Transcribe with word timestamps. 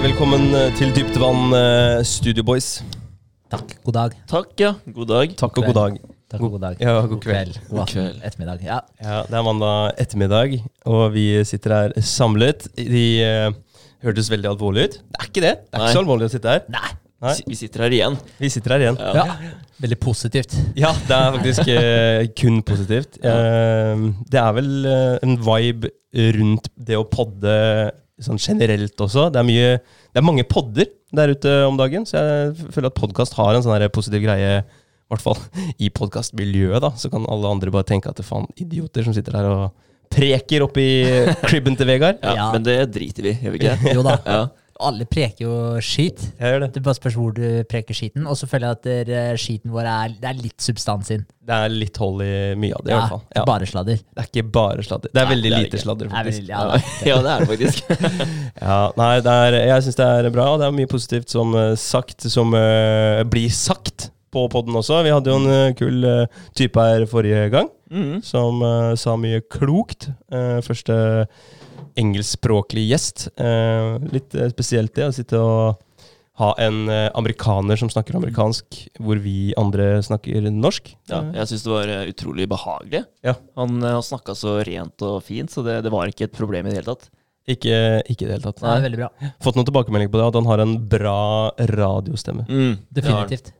Eh, 0.00 0.06
velkommen 0.06 0.54
eh, 0.56 0.70
til 0.78 0.94
Dyptvann 0.96 1.50
Vann 1.52 2.04
Studio 2.08 2.40
Boys. 2.48 2.78
Takk. 3.52 3.74
God 3.84 3.96
dag. 3.98 4.14
Takk, 4.30 4.54
ja. 4.56 4.70
God 4.96 5.10
dag. 5.10 5.34
Takk 5.36 5.58
og 5.60 5.66
god 5.68 5.76
dag. 5.76 5.98
Takk 6.32 6.44
og 6.46 6.54
god 6.54 6.62
dag. 6.62 6.78
Ja, 6.80 6.94
god 7.04 7.20
kveld. 7.20 7.58
God, 7.66 7.74
God 7.82 7.90
kveld. 7.90 8.22
Ettermiddag. 8.24 8.64
Ja. 8.64 8.78
Ja, 9.02 9.18
Det 9.28 9.36
er 9.36 9.44
mandag 9.44 10.00
ettermiddag, 10.00 10.56
og 10.88 11.12
vi 11.12 11.26
sitter 11.44 11.76
her 11.76 11.94
samlet. 12.00 12.64
De 12.80 13.04
uh, 13.20 13.52
hørtes 14.06 14.32
veldig 14.32 14.48
alvorlige 14.54 14.88
ut. 14.88 14.98
Det 15.04 15.20
er 15.20 15.28
ikke 15.28 15.44
det. 15.44 15.54
Det 15.68 15.76
er 15.76 15.84
Nei. 15.84 15.84
ikke 15.90 15.98
så 15.98 16.04
alvorlig 16.06 16.30
å 16.30 16.34
sitte 16.38 16.56
her. 16.56 16.66
Nei. 16.72 16.96
Nei. 17.20 17.38
Vi 17.52 17.60
sitter 17.60 17.84
her 17.84 18.00
igjen. 18.00 18.20
Vi 18.40 18.54
sitter 18.56 18.78
her 18.78 18.88
igjen. 18.88 19.00
Ja. 19.04 19.28
Ja. 19.28 19.54
Veldig 19.84 20.00
positivt. 20.00 20.56
Ja, 20.80 20.96
det 20.96 21.18
er 21.18 21.32
faktisk 21.36 21.74
uh, 21.76 22.26
kun 22.40 22.62
positivt. 22.64 23.20
Uh, 23.20 24.08
det 24.32 24.46
er 24.48 24.54
vel 24.56 24.76
eh, 24.88 25.16
en 25.28 25.42
vibe 25.44 25.92
rundt 26.40 26.72
det 26.88 26.96
å 26.96 27.04
podde 27.04 27.52
sånn 28.24 28.40
generelt 28.40 29.00
også. 29.00 29.28
Det 29.32 29.40
er, 29.40 29.46
mye, 29.48 29.70
det 30.12 30.20
er 30.20 30.26
mange 30.26 30.44
podder 30.48 30.88
der 31.16 31.32
ute 31.34 31.54
om 31.66 31.78
dagen, 31.80 32.04
så 32.06 32.20
jeg 32.20 32.70
føler 32.74 32.90
at 32.92 32.98
podkast 32.98 33.34
har 33.38 33.56
en 33.56 33.64
sånn 33.64 33.74
her 33.76 33.88
positiv 33.92 34.22
greie. 34.24 34.60
I 34.60 35.10
hvert 35.10 35.24
fall 35.24 35.38
i 35.82 35.88
podkastmiljøet, 35.90 36.78
da. 36.84 36.92
Så 36.94 37.10
kan 37.10 37.24
alle 37.26 37.48
andre 37.50 37.72
bare 37.74 37.88
tenke 37.88 38.06
at 38.12 38.18
det 38.20 38.22
er 38.22 38.28
faen 38.30 38.46
idioter 38.62 39.02
som 39.02 39.16
sitter 39.16 39.34
der 39.34 39.48
og 39.50 39.88
preker 40.10 40.62
oppi 40.66 40.84
cribben 41.48 41.74
til 41.78 41.88
Vegard. 41.90 42.20
Ja, 42.22 42.36
Ja. 42.38 42.48
Men 42.54 42.62
det 42.66 42.76
driter 42.94 43.26
vi, 43.26 43.32
gjør 43.42 43.56
vi 43.56 43.62
ikke? 43.64 43.76
Jo 43.96 44.04
da. 44.06 44.16
Ja. 44.26 44.40
Alle 44.80 45.04
preker 45.08 45.44
jo 45.44 45.54
skit. 45.84 46.22
Jeg 46.40 46.54
gjør 46.54 46.62
det. 46.64 46.68
Det 46.74 46.82
bare 46.86 46.96
spørs 46.96 47.16
hvor 47.18 47.34
du 47.36 47.42
preker 47.68 47.96
skiten. 47.96 48.24
Og 48.30 48.38
så 48.38 48.48
føler 48.48 48.70
jeg 48.70 48.78
at 48.78 48.86
der, 48.88 49.10
eh, 49.18 49.36
skiten 49.40 49.72
vår 49.74 49.88
er, 49.90 50.14
det 50.20 50.28
er 50.30 50.38
litt 50.40 50.64
substans 50.64 51.10
inn. 51.14 51.26
Det 51.50 51.56
er 51.56 51.72
litt 51.72 51.96
hold 52.00 52.22
i 52.24 52.32
mye 52.60 52.76
av 52.78 52.84
det, 52.86 52.90
i 52.90 52.94
Ja, 52.94 53.00
hvert 53.00 53.12
fall. 53.14 53.22
Ja. 53.36 53.44
Bare 53.48 53.66
sladder. 53.68 53.98
Det 54.00 54.22
er 54.24 54.28
ikke 54.30 54.44
bare 54.54 54.84
sladder. 54.86 55.10
Det 55.12 55.20
er 55.20 55.26
Nei, 55.26 55.32
veldig 55.34 55.50
det 55.50 55.56
er 55.56 55.64
lite 55.64 55.76
ikke. 55.76 55.82
sladder, 55.84 56.06
Det 56.06 56.12
er 56.12 56.16
faktisk. 56.16 56.40
veldig, 56.40 56.54
ja, 57.10 57.16
det 57.20 57.32
er 57.34 57.38
det 57.40 57.50
faktisk. 57.50 57.84
Ja, 58.70 58.78
nei, 59.00 59.10
det 59.24 59.34
er, 59.46 59.58
jeg 59.70 59.84
syns 59.86 59.98
det 60.00 60.06
er 60.06 60.30
bra, 60.34 60.46
og 60.54 60.60
det 60.62 60.66
er 60.68 60.76
mye 60.76 60.90
positivt 60.90 61.32
som 61.32 61.54
eh, 61.58 61.74
sagt, 61.80 62.26
som 62.30 62.54
uh, 62.54 63.22
blir 63.30 63.50
sagt 63.50 64.10
på 64.30 64.44
podden 64.52 64.76
også. 64.78 65.00
Vi 65.02 65.10
hadde 65.10 65.32
jo 65.32 65.38
en 65.40 65.74
kul 65.74 66.04
uh, 66.06 66.42
type 66.54 66.78
her 66.78 67.06
forrige 67.10 67.48
gang, 67.50 67.70
mm. 67.90 68.20
som 68.22 68.60
uh, 68.62 68.92
sa 69.00 69.16
mye 69.18 69.40
klokt. 69.50 70.10
Første 70.62 71.26
engelskspråklig 71.98 72.88
gjest. 72.90 73.28
Eh, 73.40 73.96
litt 74.12 74.34
eh, 74.34 74.50
spesielt 74.52 74.94
det 74.96 75.08
å 75.08 75.14
sitte 75.14 75.40
og 75.40 75.80
ha 76.40 76.50
en 76.62 76.88
eh, 76.88 77.08
amerikaner 77.18 77.76
som 77.76 77.90
snakker 77.92 78.16
amerikansk, 78.16 78.78
hvor 79.02 79.20
vi 79.20 79.52
andre 79.60 79.98
snakker 80.04 80.48
norsk. 80.50 80.92
Ja, 81.10 81.22
jeg 81.36 81.50
syns 81.50 81.66
det 81.66 81.72
var 81.74 81.94
utrolig 82.08 82.48
behagelig. 82.50 83.02
Ja. 83.26 83.36
Han, 83.60 83.80
eh, 83.84 83.98
snakka 84.06 84.36
så 84.38 84.58
rent 84.66 85.04
og 85.06 85.20
fint, 85.26 85.52
så 85.52 85.64
det, 85.66 85.80
det 85.84 85.92
var 85.92 86.10
ikke 86.10 86.30
et 86.30 86.36
problem 86.36 86.68
i 86.68 86.72
det 86.72 86.80
hele 86.80 86.94
tatt. 86.94 87.10
Ikke, 87.50 87.74
ikke 88.06 88.24
i 88.24 88.28
det 88.28 88.36
hele 88.36 88.46
tatt. 88.46 88.62
Nei, 88.62 88.78
veldig 88.84 89.00
bra. 89.00 89.10
Fått 89.42 89.58
noen 89.58 89.66
tilbakemelding 89.68 90.12
på 90.12 90.20
det, 90.20 90.30
at 90.30 90.38
han 90.38 90.48
har 90.48 90.62
en 90.62 90.76
bra 90.92 91.20
radiostemme. 91.72 92.46
Mm. 92.48 92.74
Definitivt. 92.94 93.52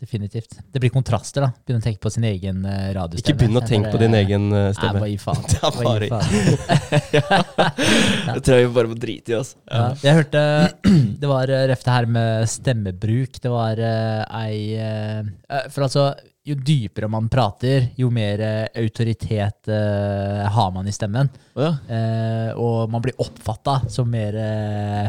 Definitivt. 0.00 0.58
Det 0.72 0.80
blir 0.82 0.92
kontraster, 0.92 1.46
da. 1.46 1.52
Begynne 1.64 1.80
å 1.80 1.86
tenke 1.86 2.02
på 2.04 2.10
sin 2.12 2.26
egen 2.28 2.64
uh, 2.66 2.92
radiostemme. 2.96 3.22
Ikke 3.24 3.38
begynn 3.40 3.56
å 3.56 3.64
tenke 3.64 3.92
på 3.94 4.00
din 4.02 4.16
egen 4.18 4.48
stemme. 4.76 4.76
Nei, 4.76 4.92
hva 4.92 5.00
bare 5.00 5.12
gi 5.14 5.20
faen. 5.22 6.36
Det 8.36 8.40
tror 8.44 8.58
jeg 8.58 8.68
vi 8.68 8.74
bare 8.76 8.90
må 8.90 8.96
drite 9.00 9.32
i, 9.32 9.38
altså. 9.40 9.56
Ja. 9.76 9.88
Jeg 10.02 10.20
hørte 10.20 10.42
Det 11.20 11.28
var 11.30 11.50
eh, 11.52 11.66
ref 11.70 11.84
det 11.84 11.92
her 11.96 12.08
med 12.10 12.48
stemmebruk. 12.50 13.40
Det 13.42 13.52
var 13.52 13.80
eh, 13.82 14.22
ei 14.40 14.58
eh, 14.80 15.20
eh, 15.22 15.68
For 15.72 15.86
altså, 15.86 16.10
jo 16.46 16.54
dypere 16.54 17.08
man 17.10 17.28
prater, 17.32 17.88
jo 17.98 18.10
mer 18.14 18.42
eh, 18.44 18.82
autoritet 18.82 19.70
eh, 19.72 20.42
har 20.56 20.72
man 20.74 20.86
i 20.86 20.94
stemmen. 20.94 21.30
Oh, 21.56 21.64
ja. 21.64 21.72
Eh, 21.90 22.50
og 22.54 22.92
man 22.92 23.02
blir 23.04 23.16
oppfatta 23.22 23.80
som 23.92 24.10
mer 24.12 24.38
eh, 24.38 25.08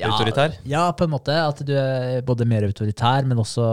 ja, 0.00 0.08
Autoritær? 0.10 0.56
Ja, 0.66 0.88
på 0.96 1.04
en 1.06 1.12
måte. 1.12 1.34
At 1.38 1.60
du 1.66 1.72
er 1.78 2.22
både 2.26 2.46
mer 2.48 2.66
autoritær, 2.66 3.26
men 3.28 3.38
også, 3.38 3.64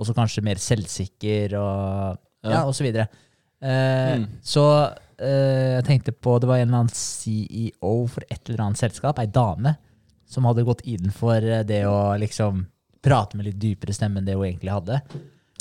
også 0.00 0.14
kanskje 0.16 0.44
mer 0.46 0.60
selvsikker 0.62 1.56
og, 1.60 2.18
ja. 2.44 2.50
Ja. 2.54 2.62
og 2.64 2.74
så 2.76 2.86
videre. 2.86 3.08
Eh, 3.60 4.16
Mm. 4.16 4.24
Så 4.42 4.62
eh, 5.20 5.76
jeg 5.76 5.84
tenkte 5.84 6.12
på 6.16 6.38
Det 6.40 6.48
var 6.48 6.56
en 6.62 6.68
eller 6.70 6.78
annen 6.78 6.94
CEO 6.96 8.06
for 8.08 8.24
et 8.30 8.40
eller 8.48 8.62
annet 8.64 8.80
selskap, 8.80 9.18
ei 9.20 9.26
dame, 9.28 9.74
som 10.26 10.46
hadde 10.48 10.64
gått 10.64 10.80
inn 10.88 11.12
for 11.12 11.36
eh, 11.36 11.60
det 11.68 11.82
å 11.86 12.16
liksom 12.16 12.64
prate 13.04 13.36
med 13.36 13.46
litt 13.50 13.60
dypere 13.60 13.92
stemme 13.96 14.20
enn 14.20 14.24
det 14.28 14.34
hun 14.38 14.46
egentlig 14.48 14.72
hadde. 14.72 15.00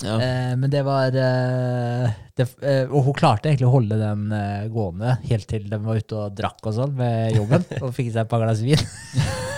Ja. 0.05 0.15
Eh, 0.23 0.53
men 0.59 0.71
det 0.71 0.81
var 0.87 1.15
eh, 1.15 2.17
det, 2.37 2.45
eh, 2.63 2.85
Og 2.87 3.09
hun 3.09 3.15
klarte 3.17 3.49
egentlig 3.49 3.67
å 3.67 3.73
holde 3.73 3.97
den 3.99 4.31
eh, 4.35 4.69
gående 4.71 5.17
helt 5.27 5.47
til 5.49 5.65
de 5.69 5.79
var 5.83 5.99
ute 5.99 6.17
og 6.17 6.35
drakk 6.37 6.69
og 6.69 6.75
sånn 6.77 6.95
med 6.99 7.35
jobben, 7.35 7.65
og 7.83 7.93
fikk 7.95 8.13
seg 8.13 8.23
et 8.23 8.31
par 8.31 8.43
glass 8.45 8.63
vin. 8.65 8.85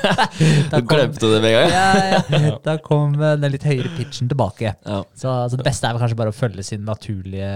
Du 0.02 0.80
glemte 0.90 1.28
det 1.30 1.42
med 1.44 1.52
en 1.52 1.58
gang? 1.60 1.74
ja, 1.76 2.22
ja. 2.48 2.56
Da 2.66 2.74
kom 2.82 3.14
eh, 3.20 3.36
den 3.38 3.54
litt 3.54 3.66
høyere 3.68 3.92
pitchen 3.98 4.32
tilbake. 4.32 4.74
Ja. 4.82 5.04
Så, 5.14 5.30
altså, 5.30 5.60
det 5.60 5.68
beste 5.68 5.86
er 5.88 5.94
vel 5.94 6.02
kanskje 6.02 6.18
bare 6.24 6.34
å 6.34 6.38
følge 6.38 6.66
sin 6.66 6.88
naturlige 6.88 7.52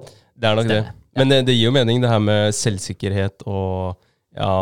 Det 0.00 0.48
er 0.48 0.56
nok 0.56 0.70
det. 0.70 0.84
Men 1.18 1.32
det, 1.32 1.42
det 1.50 1.56
gir 1.58 1.68
jo 1.68 1.74
mening, 1.74 2.00
det 2.00 2.08
her 2.08 2.22
med 2.22 2.54
selvsikkerhet 2.56 3.44
og 3.50 3.98
ja, 4.36 4.52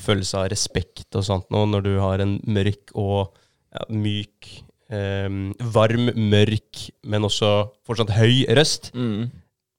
følelse 0.00 0.44
av 0.44 0.50
respekt 0.52 1.18
og 1.18 1.26
sånt 1.26 1.48
noe, 1.52 1.66
når 1.68 1.84
du 1.86 1.94
har 1.98 2.22
en 2.22 2.36
mørk 2.46 2.94
og 2.94 3.34
ja, 3.74 3.84
myk, 3.90 4.52
em, 4.92 5.54
varm, 5.74 6.10
mørk, 6.16 6.88
men 7.04 7.24
også 7.24 7.52
fortsatt 7.86 8.14
høy 8.18 8.44
røst. 8.56 8.90
Mm. 8.94 9.30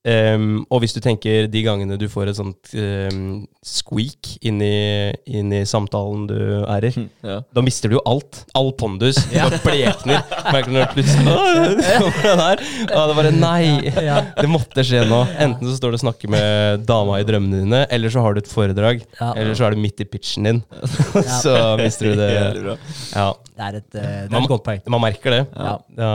Em, 0.05 0.59
og 0.69 0.83
hvis 0.83 0.93
du 0.93 0.99
tenker 1.01 1.47
de 1.49 1.61
gangene 1.65 1.95
du 1.97 2.05
får 2.11 2.29
et 2.29 2.37
sånt 2.37 2.69
um, 2.77 3.47
squeak 3.65 4.35
inn 4.45 4.59
i, 4.61 5.09
inn 5.25 5.49
i 5.57 5.63
samtalen 5.65 6.27
du 6.29 6.35
er 6.69 6.85
i, 6.85 6.91
Ja. 7.25 7.39
da 7.55 7.63
mister 7.65 7.89
du 7.89 7.95
jo 7.97 8.01
alt. 8.05 8.43
All 8.53 8.69
pondus. 8.77 9.17
Du 9.31 9.33
bare 9.39 9.57
blekner. 9.63 10.21
Merker 10.53 10.69
du 10.69 10.77
når 10.77 10.91
plutselig 10.93 11.33
«Åh, 11.33 11.73
det 11.79 11.95
kommer 11.97 12.27
den 12.29 12.43
her. 12.43 12.61
Og 12.99 13.09
det 13.09 13.15
bare 13.17 13.31
Nei! 13.35 13.65
Ja. 14.05 14.19
Det 14.37 14.49
måtte 14.51 14.85
skje 14.85 15.01
nå. 15.09 15.23
Enten 15.41 15.71
så 15.71 15.79
står 15.79 15.95
du 15.95 15.97
og 15.97 16.03
snakker 16.05 16.29
med 16.35 16.85
dama 16.85 17.17
i 17.21 17.25
drømmene 17.25 17.63
dine, 17.63 17.81
eller 17.89 18.13
så 18.13 18.21
har 18.21 18.37
du 18.37 18.43
et 18.43 18.51
foredrag. 18.51 19.01
Ja. 19.17 19.31
Eller 19.33 19.57
så 19.57 19.65
er 19.67 19.73
du 19.73 19.81
midt 19.81 20.05
i 20.05 20.07
pitchen 20.09 20.45
din. 20.51 20.61
Så 21.41 21.55
mister 21.81 22.11
du 22.13 22.21
det. 22.21 22.77
Ja. 23.15 23.31
Det 23.55 23.63
er 23.63 23.75
et, 23.79 23.95
eh, 23.95 24.01
det 24.03 24.27
er 24.27 24.31
Man- 24.33 24.43
et 24.43 24.49
godt 24.51 24.63
poeng. 24.65 24.81
Man 24.91 24.99
merker 25.01 25.31
det. 25.31 25.41
Ja. 25.55 25.75
Da 25.95 26.09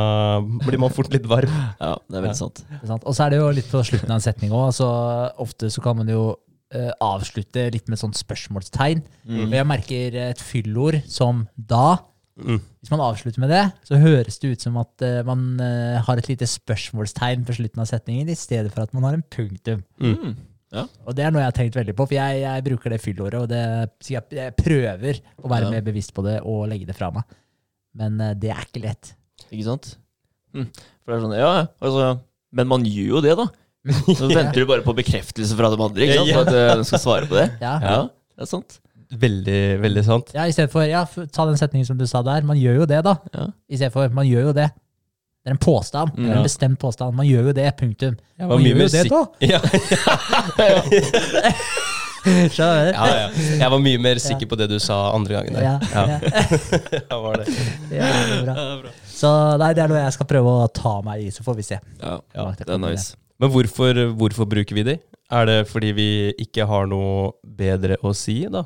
blir 0.66 0.76
man 0.82 0.92
fort 0.92 1.08
litt 1.14 1.24
varm. 1.28 1.48
Ja, 1.80 1.94
det 2.04 2.18
er 2.18 2.24
veldig 2.26 2.36
sant. 2.36 2.60
Sant? 2.84 3.06
Og 3.08 3.16
så 3.16 3.24
er 3.24 3.32
det 3.32 3.38
jo 3.40 3.46
litt 3.56 3.70
på 3.70 3.79
slutten 3.86 4.10
av 4.12 4.18
en 4.18 4.24
setning 4.24 4.52
òg. 4.52 4.70
Altså, 4.70 4.88
ofte 5.42 5.70
så 5.72 5.82
kan 5.84 5.98
man 6.00 6.10
jo 6.10 6.22
uh, 6.34 6.92
avslutte 7.02 7.68
litt 7.74 7.90
med 7.90 8.00
sånn 8.00 8.14
spørsmålstegn. 8.16 9.02
Og 9.30 9.56
jeg 9.56 9.68
merker 9.68 10.16
et 10.30 10.42
fyllord 10.42 11.00
som 11.10 11.46
da. 11.56 11.98
Mm. 12.40 12.60
Hvis 12.80 12.92
man 12.92 13.02
avslutter 13.04 13.42
med 13.42 13.50
det, 13.52 13.64
så 13.84 13.98
høres 14.00 14.38
det 14.40 14.54
ut 14.54 14.62
som 14.64 14.78
at 14.80 15.04
uh, 15.04 15.18
man 15.28 15.58
uh, 15.60 15.98
har 16.06 16.20
et 16.20 16.30
lite 16.30 16.46
spørsmålstegn 16.48 17.42
på 17.44 17.56
slutten 17.58 17.82
av 17.82 17.90
setningen, 17.90 18.30
i 18.32 18.38
stedet 18.38 18.72
for 18.72 18.86
at 18.86 18.94
man 18.96 19.04
har 19.08 19.18
en 19.18 19.26
punktum. 19.34 19.82
Mm. 20.00 20.38
Ja. 20.72 20.86
Og 21.04 21.16
det 21.18 21.26
er 21.26 21.34
noe 21.34 21.42
jeg 21.42 21.50
har 21.50 21.56
tenkt 21.58 21.76
veldig 21.76 21.96
på, 21.98 22.06
for 22.06 22.14
jeg, 22.16 22.40
jeg 22.44 22.64
bruker 22.68 22.94
det 22.94 23.00
fyllordet, 23.02 23.40
og 23.42 23.50
det, 23.50 23.62
jeg, 24.06 24.22
jeg 24.38 24.54
prøver 24.56 25.18
å 25.42 25.50
være 25.50 25.66
Ja. 25.66 25.74
mer 25.74 25.84
bevisst 25.90 26.14
på 26.16 26.24
det 26.24 26.38
og 26.46 26.68
legge 26.70 26.86
det 26.88 26.96
fra 26.96 27.10
meg. 27.12 27.26
Men 27.98 28.20
uh, 28.22 28.32
det 28.38 28.54
er 28.54 28.64
ikke 28.64 28.84
lett. 28.86 29.12
Ikke 29.50 29.66
sant? 29.66 29.96
Mm. 30.54 30.70
For 30.70 31.10
det 31.12 31.16
er 31.18 31.24
sånn, 31.26 31.36
ja, 31.36 31.50
ja, 31.58 31.66
altså, 31.82 32.06
men 32.56 32.70
man 32.70 32.86
gjør 32.86 33.18
jo 33.18 33.24
det, 33.26 33.34
da. 33.38 33.50
Så 34.18 34.28
venter 34.28 34.60
du 34.60 34.66
bare 34.68 34.82
på 34.84 34.92
bekreftelse 34.98 35.56
fra 35.56 35.70
de 35.72 35.78
andre, 35.80 36.04
ikke 36.04 36.18
sant? 36.20 36.28
Ja. 36.28 36.34
For 36.36 36.42
at 36.50 36.54
eh, 36.60 36.76
de 36.80 36.84
skal 36.90 37.00
svare 37.06 37.26
på 37.30 37.38
det. 37.40 37.46
Ja. 37.64 37.74
Ja, 37.80 37.98
det 38.36 38.44
er 38.46 38.50
sant. 38.50 38.80
Veldig, 39.10 39.60
veldig 39.82 40.02
sant. 40.06 40.28
Ja, 40.36 40.44
i 40.46 40.52
stedet 40.54 40.70
for, 40.70 40.84
ja, 40.86 41.00
ta 41.34 41.46
den 41.48 41.56
setningen 41.58 41.86
som 41.88 41.96
du 41.98 42.04
sa 42.06 42.20
der. 42.22 42.44
Man 42.46 42.60
gjør 42.60 42.82
jo 42.84 42.86
det, 42.92 43.00
da. 43.08 43.16
Ja. 43.34 43.46
I 43.72 43.80
stedet 43.80 43.92
for, 43.96 44.06
man 44.14 44.28
gjør 44.28 44.50
jo 44.50 44.52
det. 44.60 44.68
Det 45.40 45.48
er 45.48 45.54
en 45.56 45.62
påstand. 45.64 46.12
Det 46.14 46.28
er 46.28 46.36
en 46.36 46.44
bestemt 46.46 46.78
påstand. 46.78 47.16
Man 47.16 47.26
gjør 47.26 47.48
jo 47.50 47.54
det, 47.56 47.64
punktum. 47.80 48.14
Ja, 48.38 48.46
man 48.46 48.60
gjør 48.62 48.82
jo 48.84 48.88
det, 48.92 49.04
da. 49.08 49.22
Ja, 49.48 49.60
Skjønner 52.20 52.90
du? 52.90 52.90
ja, 52.92 53.04
ja. 53.16 53.28
Jeg 53.62 53.70
var 53.72 53.80
mye 53.80 54.00
mer 54.04 54.18
sikker 54.20 54.48
på 54.50 54.56
det 54.60 54.66
du 54.68 54.76
sa 54.82 54.98
andre 55.16 55.38
gangen. 55.38 55.56
der. 55.56 55.64
Ja, 55.64 55.78
Ja, 55.94 56.02
ja. 57.00 57.20
var 57.24 57.40
det. 57.40 57.46
Ja, 57.96 58.10
det 58.44 58.52
er 58.52 58.82
bra. 58.84 58.92
Så 59.08 59.30
nei, 59.60 59.70
det 59.76 59.84
er 59.86 59.88
noe 59.92 60.02
jeg 60.02 60.12
skal 60.18 60.28
prøve 60.28 60.52
å 60.66 60.68
ta 60.76 60.98
meg 61.06 61.24
i, 61.24 61.30
så 61.32 61.44
får 61.46 61.56
vi 61.56 61.64
se. 61.70 61.80
Ja, 62.02 62.18
Ja, 62.36 62.50
det 62.60 62.68
er 62.68 62.82
nice. 62.84 63.16
Men 63.40 63.52
hvorfor, 63.54 64.02
hvorfor 64.20 64.48
bruker 64.50 64.76
vi 64.76 64.84
de? 64.90 64.98
Er 65.32 65.46
det 65.48 65.58
fordi 65.70 65.92
vi 65.96 66.08
ikke 66.42 66.66
har 66.68 66.88
noe 66.90 67.30
bedre 67.44 67.96
å 68.04 68.12
si, 68.16 68.42
da? 68.52 68.64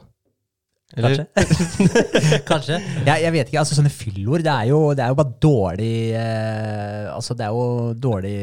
Eller? 0.94 1.24
Kanskje. 1.34 1.88
Kanskje. 2.50 2.76
Jeg, 3.06 3.22
jeg 3.24 3.32
vet 3.34 3.48
ikke. 3.50 3.58
altså 3.62 3.74
Sånne 3.78 3.90
fyllord, 3.90 4.44
det 4.46 4.52
er 4.52 4.68
jo, 4.70 4.78
det 4.94 5.02
er 5.02 5.10
jo 5.10 5.16
bare 5.18 5.32
dårlig 5.42 5.94
eh, 6.14 7.08
Altså 7.10 7.34
Det 7.34 7.46
er 7.48 7.56
jo 7.56 7.64
dårlig 7.98 8.34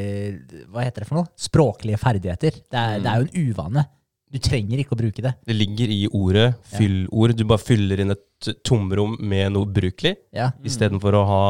Hva 0.73 0.83
heter 0.83 1.05
det 1.05 1.07
for 1.07 1.19
noe? 1.21 1.29
Språklige 1.39 1.99
ferdigheter. 2.01 2.57
Det 2.65 2.81
er, 2.81 2.97
det 3.05 3.11
er 3.13 3.21
jo 3.21 3.29
en 3.29 3.51
uvane. 3.53 3.85
Du 4.31 4.39
trenger 4.43 4.79
ikke 4.81 4.95
å 4.95 4.99
bruke 4.99 5.23
det. 5.23 5.31
Det 5.47 5.55
ligger 5.55 5.91
i 5.91 6.01
ordet 6.15 6.49
fyllord. 6.75 7.33
Du 7.39 7.45
bare 7.47 7.59
fyller 7.63 7.99
inn 8.03 8.13
et 8.17 8.51
tomrom 8.67 9.17
med 9.19 9.51
noe 9.55 9.67
brukelig, 9.71 10.15
Ja. 10.35 10.49
istedenfor 10.65 11.17
å 11.19 11.23
ha 11.27 11.41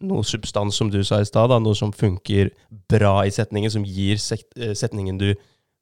noe 0.00 0.24
substans, 0.24 0.76
som 0.76 0.90
du 0.92 1.00
sa 1.04 1.20
i 1.20 1.28
stad. 1.28 1.52
Noe 1.62 1.76
som 1.78 1.92
funker 1.92 2.50
bra 2.90 3.20
i 3.26 3.30
setningen, 3.34 3.70
som 3.72 3.84
gir 3.84 4.16
eh, 4.16 4.74
setningen 4.74 5.18
du 5.20 5.34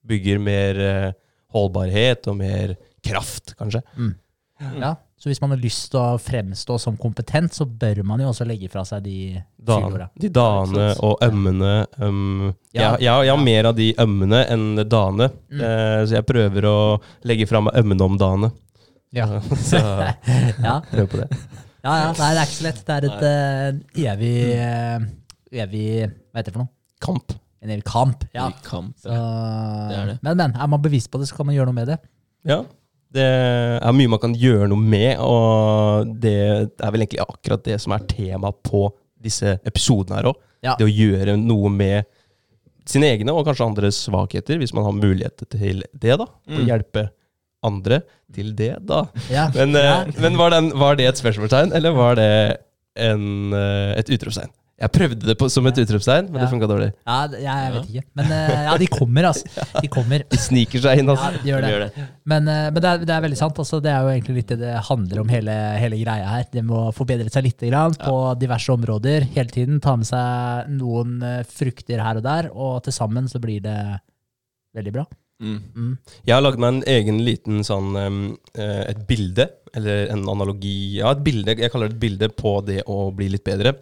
bygger, 0.09 0.39
mer 0.43 0.79
eh, 0.81 1.11
holdbarhet 1.55 2.27
og 2.31 2.37
mer 2.41 2.77
kraft, 3.05 3.55
kanskje. 3.59 3.83
Mm. 3.97 4.15
Ja, 4.83 4.97
så 5.19 5.29
hvis 5.31 5.39
man 5.41 5.53
har 5.55 5.61
lyst 5.63 5.91
til 5.93 6.01
å 6.01 6.19
fremstå 6.19 6.77
som 6.83 6.97
kompetent, 6.99 7.55
så 7.55 7.63
bør 7.67 8.01
man 8.07 8.21
jo 8.23 8.29
også 8.33 8.47
legge 8.47 8.69
fra 8.71 8.83
seg 8.87 9.05
de 9.07 9.15
fyllorda. 9.63 10.09
de 10.19 10.31
dane 10.35 10.89
og 11.07 11.23
ømmene. 11.23 11.87
Um, 11.99 12.49
Ja. 12.75 12.97
jeg, 12.99 13.07
jeg, 13.07 13.27
jeg 13.27 13.33
har 13.35 13.43
mer 13.45 13.69
av 13.71 13.77
de 13.79 13.89
ømmene 14.03 14.45
enn 14.51 14.83
dane, 14.91 15.31
Mm. 15.51 15.61
uh, 15.63 16.01
så 16.07 16.19
jeg 16.19 16.27
prøver 16.27 16.67
å 16.69 16.77
legge 17.25 17.47
fra 17.51 17.61
meg 17.65 17.79
ømmene 17.81 18.03
om 18.05 18.19
dane. 18.19 18.51
Ja. 19.15 19.27
Så 19.71 19.79
ja. 20.67 20.81
prøv 20.91 21.07
på 21.09 21.23
det. 21.23 21.29
Ja, 21.89 21.95
ja, 22.03 22.09
nei, 22.13 22.31
det 22.37 22.41
er 22.43 22.49
ikke 22.49 22.59
så 22.59 22.67
lett. 22.67 22.81
Det 22.85 22.97
er 22.97 23.07
et 23.09 23.23
eh, 23.29 24.09
evig, 24.13 24.33
eh, 24.61 25.07
evig 25.65 25.85
Hva 26.05 26.43
heter 26.43 26.51
det 26.51 26.57
for 26.59 26.63
noe? 26.67 26.73
Kamp. 27.01 27.33
En 27.65 27.73
evig 27.73 27.85
kamp. 27.89 28.25
Ja. 28.37 28.49
I 28.53 28.67
kamp. 28.67 28.93
Så, 29.01 29.09
Det 29.09 29.97
er 30.03 30.11
det. 30.13 30.19
Men, 30.27 30.37
men, 30.43 30.53
er 30.59 30.69
man 30.75 30.83
bevisst 30.85 31.11
på 31.11 31.21
det, 31.23 31.31
så 31.31 31.39
kan 31.39 31.49
man 31.49 31.57
gjøre 31.57 31.71
noe 31.71 31.79
med 31.81 31.89
det. 31.95 31.99
Ja. 32.47 32.61
Det 33.17 33.25
er 33.25 33.95
mye 33.97 34.11
man 34.13 34.21
kan 34.21 34.35
gjøre 34.37 34.69
noe 34.69 34.85
med, 34.85 35.17
og 35.25 36.11
det 36.21 36.35
er 36.77 36.93
vel 36.93 37.07
egentlig 37.07 37.23
akkurat 37.25 37.65
det 37.65 37.79
som 37.81 37.95
er 37.97 38.05
tema 38.11 38.51
på 38.53 38.85
disse 39.19 39.57
episodene 39.67 40.19
her 40.21 40.29
òg. 40.31 40.37
Ja. 40.67 40.75
Det 40.77 40.85
å 40.87 40.93
gjøre 40.93 41.39
noe 41.41 41.71
med 41.73 42.05
sine 42.89 43.09
egne 43.15 43.33
og 43.33 43.47
kanskje 43.49 43.65
andres 43.69 44.03
svakheter, 44.07 44.61
hvis 44.61 44.75
man 44.77 44.85
har 44.85 44.95
mulighet 44.97 45.41
til 45.51 45.83
det. 45.93 46.19
da. 46.21 46.27
Å 46.29 46.53
Mm. 46.53 46.67
hjelpe 46.69 47.09
andre 47.67 48.03
til 48.35 48.53
det, 48.55 48.75
da. 48.87 49.05
Ja. 49.33 49.49
Men, 49.57 49.73
ja. 49.75 50.03
eh, 50.05 50.15
men 50.23 50.37
var, 50.39 50.51
den, 50.55 50.71
var 50.79 50.99
det 51.01 51.09
et 51.11 51.19
spørsmålstegn, 51.21 51.73
eller 51.75 51.97
var 51.97 52.15
det 52.21 52.31
en, 52.99 53.53
eh, 53.57 53.99
et 53.99 54.11
utropstegn? 54.15 54.53
Jeg 54.79 54.93
prøvde 54.95 55.27
det 55.27 55.35
på, 55.41 55.49
som 55.51 55.67
et 55.67 55.75
utropstegn, 55.83 56.29
men 56.31 56.39
Ja. 56.39 56.45
det 56.45 56.53
funka 56.53 56.67
dårlig. 56.71 56.93
ja, 57.03 57.17
jeg, 57.33 57.43
jeg 57.43 57.73
vet 57.75 57.89
ikke. 57.91 58.03
Men 58.21 58.29
eh, 58.31 58.61
ja, 58.69 58.77
de 58.79 58.87
kommer, 58.87 59.27
altså. 59.33 59.65
De 59.83 59.89
kommer. 59.91 60.23
De 60.31 60.39
sniker 60.39 60.85
seg 60.85 61.01
inn, 61.03 61.11
Ja, 61.11 61.17
altså. 61.17 61.41
de 61.43 61.51
gjør 61.51 61.65
det. 61.67 61.71
Gjør 61.73 61.83
det. 61.89 62.05
Men, 62.31 62.45
men 62.47 62.79
det, 62.79 62.85
er, 62.93 63.03
det 63.09 63.15
er 63.17 63.25
veldig 63.27 63.39
sant. 63.41 63.59
Altså, 63.59 63.81
det 63.83 63.91
er 63.91 64.07
jo 64.07 64.13
egentlig 64.13 64.37
litt 64.37 64.53
det 64.55 64.61
det 64.63 64.77
handler 64.87 65.25
om, 65.25 65.33
hele, 65.35 65.57
hele 65.83 65.99
greia 65.99 66.29
her. 66.31 66.47
Det 66.55 66.63
må 66.69 66.85
forbedre 66.95 67.27
seg 67.35 67.49
litt 67.49 67.67
grann, 67.67 67.97
på 67.99 68.15
diverse 68.39 68.71
områder 68.77 69.27
hele 69.35 69.51
tiden. 69.51 69.81
Ta 69.83 69.97
med 69.99 70.07
seg 70.07 70.71
noen 70.79 71.19
frukter 71.51 71.99
her 72.07 72.23
og 72.23 72.29
der, 72.31 72.53
og 72.55 72.79
til 72.87 72.95
sammen 72.95 73.27
så 73.27 73.43
blir 73.43 73.59
det 73.67 73.75
veldig 74.79 74.95
bra. 74.95 75.09
Mm. 75.39 75.59
Mm. 75.77 75.91
Jeg 76.27 76.35
har 76.35 76.43
lagd 76.43 76.59
meg 76.59 76.73
en 76.73 76.81
egen 76.91 77.21
liten 77.23 77.61
sånn 77.63 77.93
eh, 77.95 78.81
Et 78.91 79.03
bilde, 79.07 79.45
eller 79.79 80.09
en 80.11 80.25
analogi 80.33 80.97
Ja, 80.99 81.13
et 81.15 81.23
bilde. 81.23 81.55
Jeg 81.55 81.71
kaller 81.71 81.93
det 81.93 81.95
et 81.99 82.03
bilde 82.03 82.29
på 82.35 82.57
det 82.67 82.81
å 82.91 83.13
bli 83.15 83.29
litt 83.31 83.45
bedre. 83.47 83.77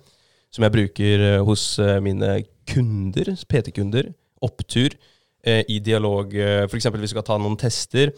Som 0.52 0.66
jeg 0.66 0.74
bruker 0.74 1.24
eh, 1.30 1.40
hos 1.48 1.64
eh, 1.80 1.96
mine 2.04 2.42
kunder, 2.68 3.32
PT-kunder. 3.48 4.10
Opptur. 4.44 4.98
eh, 5.46 5.62
I 5.72 5.78
dialog. 5.80 6.34
uh, 6.34 6.66
eksempel 6.68 7.00
hvis 7.00 7.12
vi 7.12 7.16
skal 7.16 7.24
ta 7.30 7.38
noen 7.40 7.56
tester. 7.56 8.12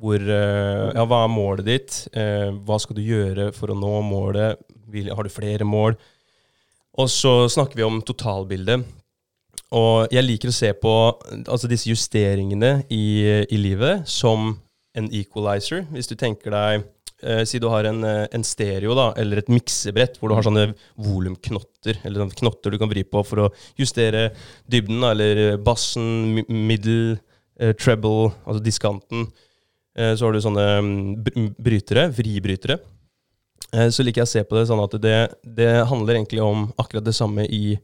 Hvor 0.00 0.18
uh, 0.18 0.90
Ja, 0.96 1.04
hva 1.06 1.22
er 1.24 1.30
målet 1.30 1.68
ditt? 1.68 2.00
Uh, 2.16 2.50
Hva 2.66 2.80
skal 2.82 2.98
du 2.98 3.02
gjøre 3.06 3.52
for 3.54 3.70
å 3.70 3.78
nå 3.78 4.00
målet? 4.02 4.58
Vil- 4.90 5.12
Har 5.14 5.22
du 5.22 5.30
flere 5.30 5.64
mål? 5.64 5.94
Og 6.98 7.06
så 7.10 7.46
snakker 7.50 7.78
vi 7.78 7.86
om 7.86 8.02
totalbildet. 8.06 8.82
Og 9.74 10.12
jeg 10.14 10.24
liker 10.24 10.50
å 10.50 10.54
se 10.54 10.70
på 10.78 10.92
altså 11.42 11.70
disse 11.70 11.90
justeringene 11.90 12.84
i, 12.94 13.04
i 13.50 13.58
livet 13.58 14.06
som 14.10 14.52
en 14.94 15.08
equalizer. 15.10 15.82
Hvis 15.90 16.10
du 16.10 16.14
tenker 16.18 16.54
deg 16.54 16.84
eh, 17.24 17.42
Si 17.48 17.58
du 17.58 17.66
har 17.72 17.88
en, 17.90 18.02
eh, 18.06 18.26
en 18.36 18.46
stereo 18.46 18.94
da, 18.94 19.08
eller 19.18 19.42
et 19.42 19.50
miksebrett 19.50 20.20
hvor 20.20 20.30
du 20.30 20.36
har 20.38 20.46
sånne 20.46 20.68
volumknotter, 20.94 21.98
eller 22.04 22.22
sånne 22.22 22.38
knotter 22.38 22.74
du 22.74 22.78
kan 22.80 22.92
vri 22.92 23.02
på 23.08 23.24
for 23.26 23.46
å 23.46 23.50
justere 23.80 24.28
dybden, 24.70 25.02
eller 25.10 25.58
bassen, 25.58 26.44
middel, 26.46 27.16
eh, 27.58 27.74
treble, 27.74 28.30
altså 28.44 28.62
diskanten. 28.62 29.26
Eh, 29.98 30.14
så 30.14 30.26
har 30.26 30.34
du 30.34 30.42
sånne 30.42 30.68
mm, 30.82 31.48
brytere, 31.58 32.08
vribrytere. 32.14 32.78
Eh, 33.74 33.90
så 33.90 34.06
liker 34.06 34.22
jeg 34.22 34.28
å 34.28 34.34
se 34.34 34.44
på 34.46 34.58
det 34.58 34.68
sånn 34.70 34.82
at 34.82 34.94
det, 35.02 35.18
det 35.58 35.72
handler 35.90 36.20
egentlig 36.20 36.42
om 36.44 36.68
akkurat 36.78 37.06
det 37.06 37.16
samme 37.16 37.46
i 37.46 37.76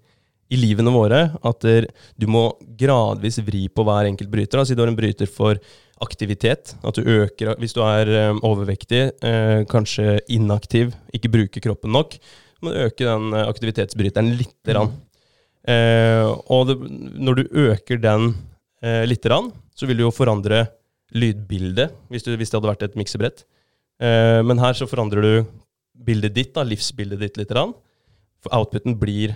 i 0.50 0.58
livene 0.58 0.90
våre 0.90 1.20
at 1.46 1.64
du 1.64 2.26
må 2.26 2.48
gradvis 2.78 3.38
vri 3.46 3.68
på 3.70 3.84
hver 3.86 4.08
enkelt 4.08 4.32
bryter. 4.32 4.58
Da. 4.58 4.66
Si 4.66 4.74
du 4.74 4.82
har 4.82 4.90
en 4.90 4.98
bryter 4.98 5.30
for 5.30 5.60
aktivitet. 6.00 6.74
At 6.82 6.96
du 6.96 7.04
øker 7.04 7.54
Hvis 7.60 7.74
du 7.76 7.82
er 7.84 8.08
eh, 8.08 8.40
overvektig, 8.42 9.02
eh, 9.22 9.62
kanskje 9.68 10.18
inaktiv, 10.28 10.94
ikke 11.12 11.32
bruker 11.32 11.60
kroppen 11.60 11.92
nok, 11.92 12.16
du 12.16 12.66
må 12.66 12.72
du 12.72 12.84
øke 12.86 13.04
den 13.04 13.32
eh, 13.34 13.48
aktivitetsbryteren 13.48 14.34
lite 14.36 14.72
grann. 14.72 14.90
Mm. 14.90 15.06
og 16.48 16.62
det, 16.66 16.74
når 17.20 17.34
du 17.36 17.42
øker 17.68 17.98
den 18.00 18.34
eh, 18.82 19.04
lite 19.04 19.28
grann, 19.28 19.50
så 19.76 19.86
vil 19.86 19.98
du 19.98 20.06
jo 20.06 20.10
forandre 20.10 20.66
lydbildet, 21.12 21.92
hvis, 22.08 22.24
du, 22.24 22.32
hvis 22.36 22.50
det 22.50 22.56
hadde 22.56 22.70
vært 22.70 22.82
et 22.86 22.96
miksebrett. 22.96 23.44
Men 24.00 24.58
her 24.58 24.72
så 24.72 24.86
forandrer 24.88 25.20
du 25.20 25.46
bildet 25.92 26.32
ditt, 26.32 26.54
da, 26.54 26.64
livsbildet 26.64 27.20
ditt 27.20 27.36
lite 27.36 27.52
grann. 27.52 27.74
For 28.40 28.54
outputen 28.56 28.96
blir 28.96 29.34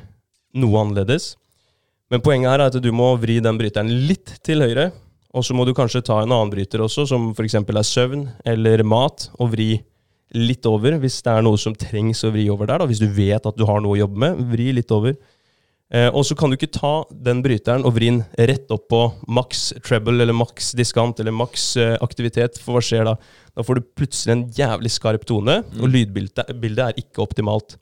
noe 0.58 0.82
annerledes. 0.82 1.34
Men 2.12 2.22
poenget 2.24 2.52
her 2.52 2.62
er 2.62 2.70
at 2.70 2.82
du 2.82 2.90
må 2.94 3.14
vri 3.20 3.40
den 3.42 3.58
bryteren 3.58 3.90
litt 4.08 4.36
til 4.46 4.62
høyre. 4.64 4.90
Og 5.34 5.42
så 5.42 5.56
må 5.56 5.66
du 5.66 5.74
kanskje 5.74 6.04
ta 6.06 6.20
en 6.22 6.30
annen 6.30 6.52
bryter 6.52 6.84
også, 6.84 7.08
som 7.10 7.32
f.eks. 7.34 7.56
er 7.58 7.86
søvn 7.86 8.28
eller 8.46 8.84
mat, 8.86 9.28
og 9.42 9.50
vri 9.56 9.72
litt 10.34 10.66
over 10.66 10.96
hvis 11.02 11.20
det 11.26 11.32
er 11.32 11.44
noe 11.46 11.58
som 11.60 11.74
trengs 11.78 12.22
å 12.26 12.32
vri 12.34 12.46
over 12.52 12.70
der. 12.70 12.82
Da. 12.82 12.90
Hvis 12.90 13.02
du 13.02 13.08
vet 13.10 13.46
at 13.46 13.58
du 13.58 13.64
har 13.66 13.82
noe 13.82 13.96
å 13.96 14.02
jobbe 14.04 14.20
med, 14.22 14.44
vri 14.52 14.70
litt 14.76 14.94
over. 14.94 15.16
Eh, 15.94 16.08
og 16.08 16.24
så 16.26 16.36
kan 16.38 16.50
du 16.50 16.56
ikke 16.56 16.72
ta 16.74 16.92
den 17.26 17.42
bryteren 17.44 17.84
og 17.86 17.94
vri 17.98 18.08
den 18.12 18.22
rett 18.50 18.70
opp 18.74 18.86
på 18.90 19.02
maks 19.36 19.68
treble 19.84 20.16
eller 20.24 20.34
maks 20.34 20.72
diskant 20.78 21.20
eller 21.22 21.34
maks 21.34 21.66
eh, 21.82 21.94
aktivitet. 22.02 22.58
For 22.62 22.78
hva 22.78 22.84
skjer 22.84 23.06
da? 23.10 23.18
Da 23.54 23.66
får 23.66 23.78
du 23.78 23.88
plutselig 23.98 24.34
en 24.34 24.46
jævlig 24.54 24.94
skarp 24.94 25.26
tone, 25.28 25.60
og 25.78 25.90
lydbildet 25.90 26.86
er 26.88 27.02
ikke 27.02 27.22
optimalt. 27.26 27.76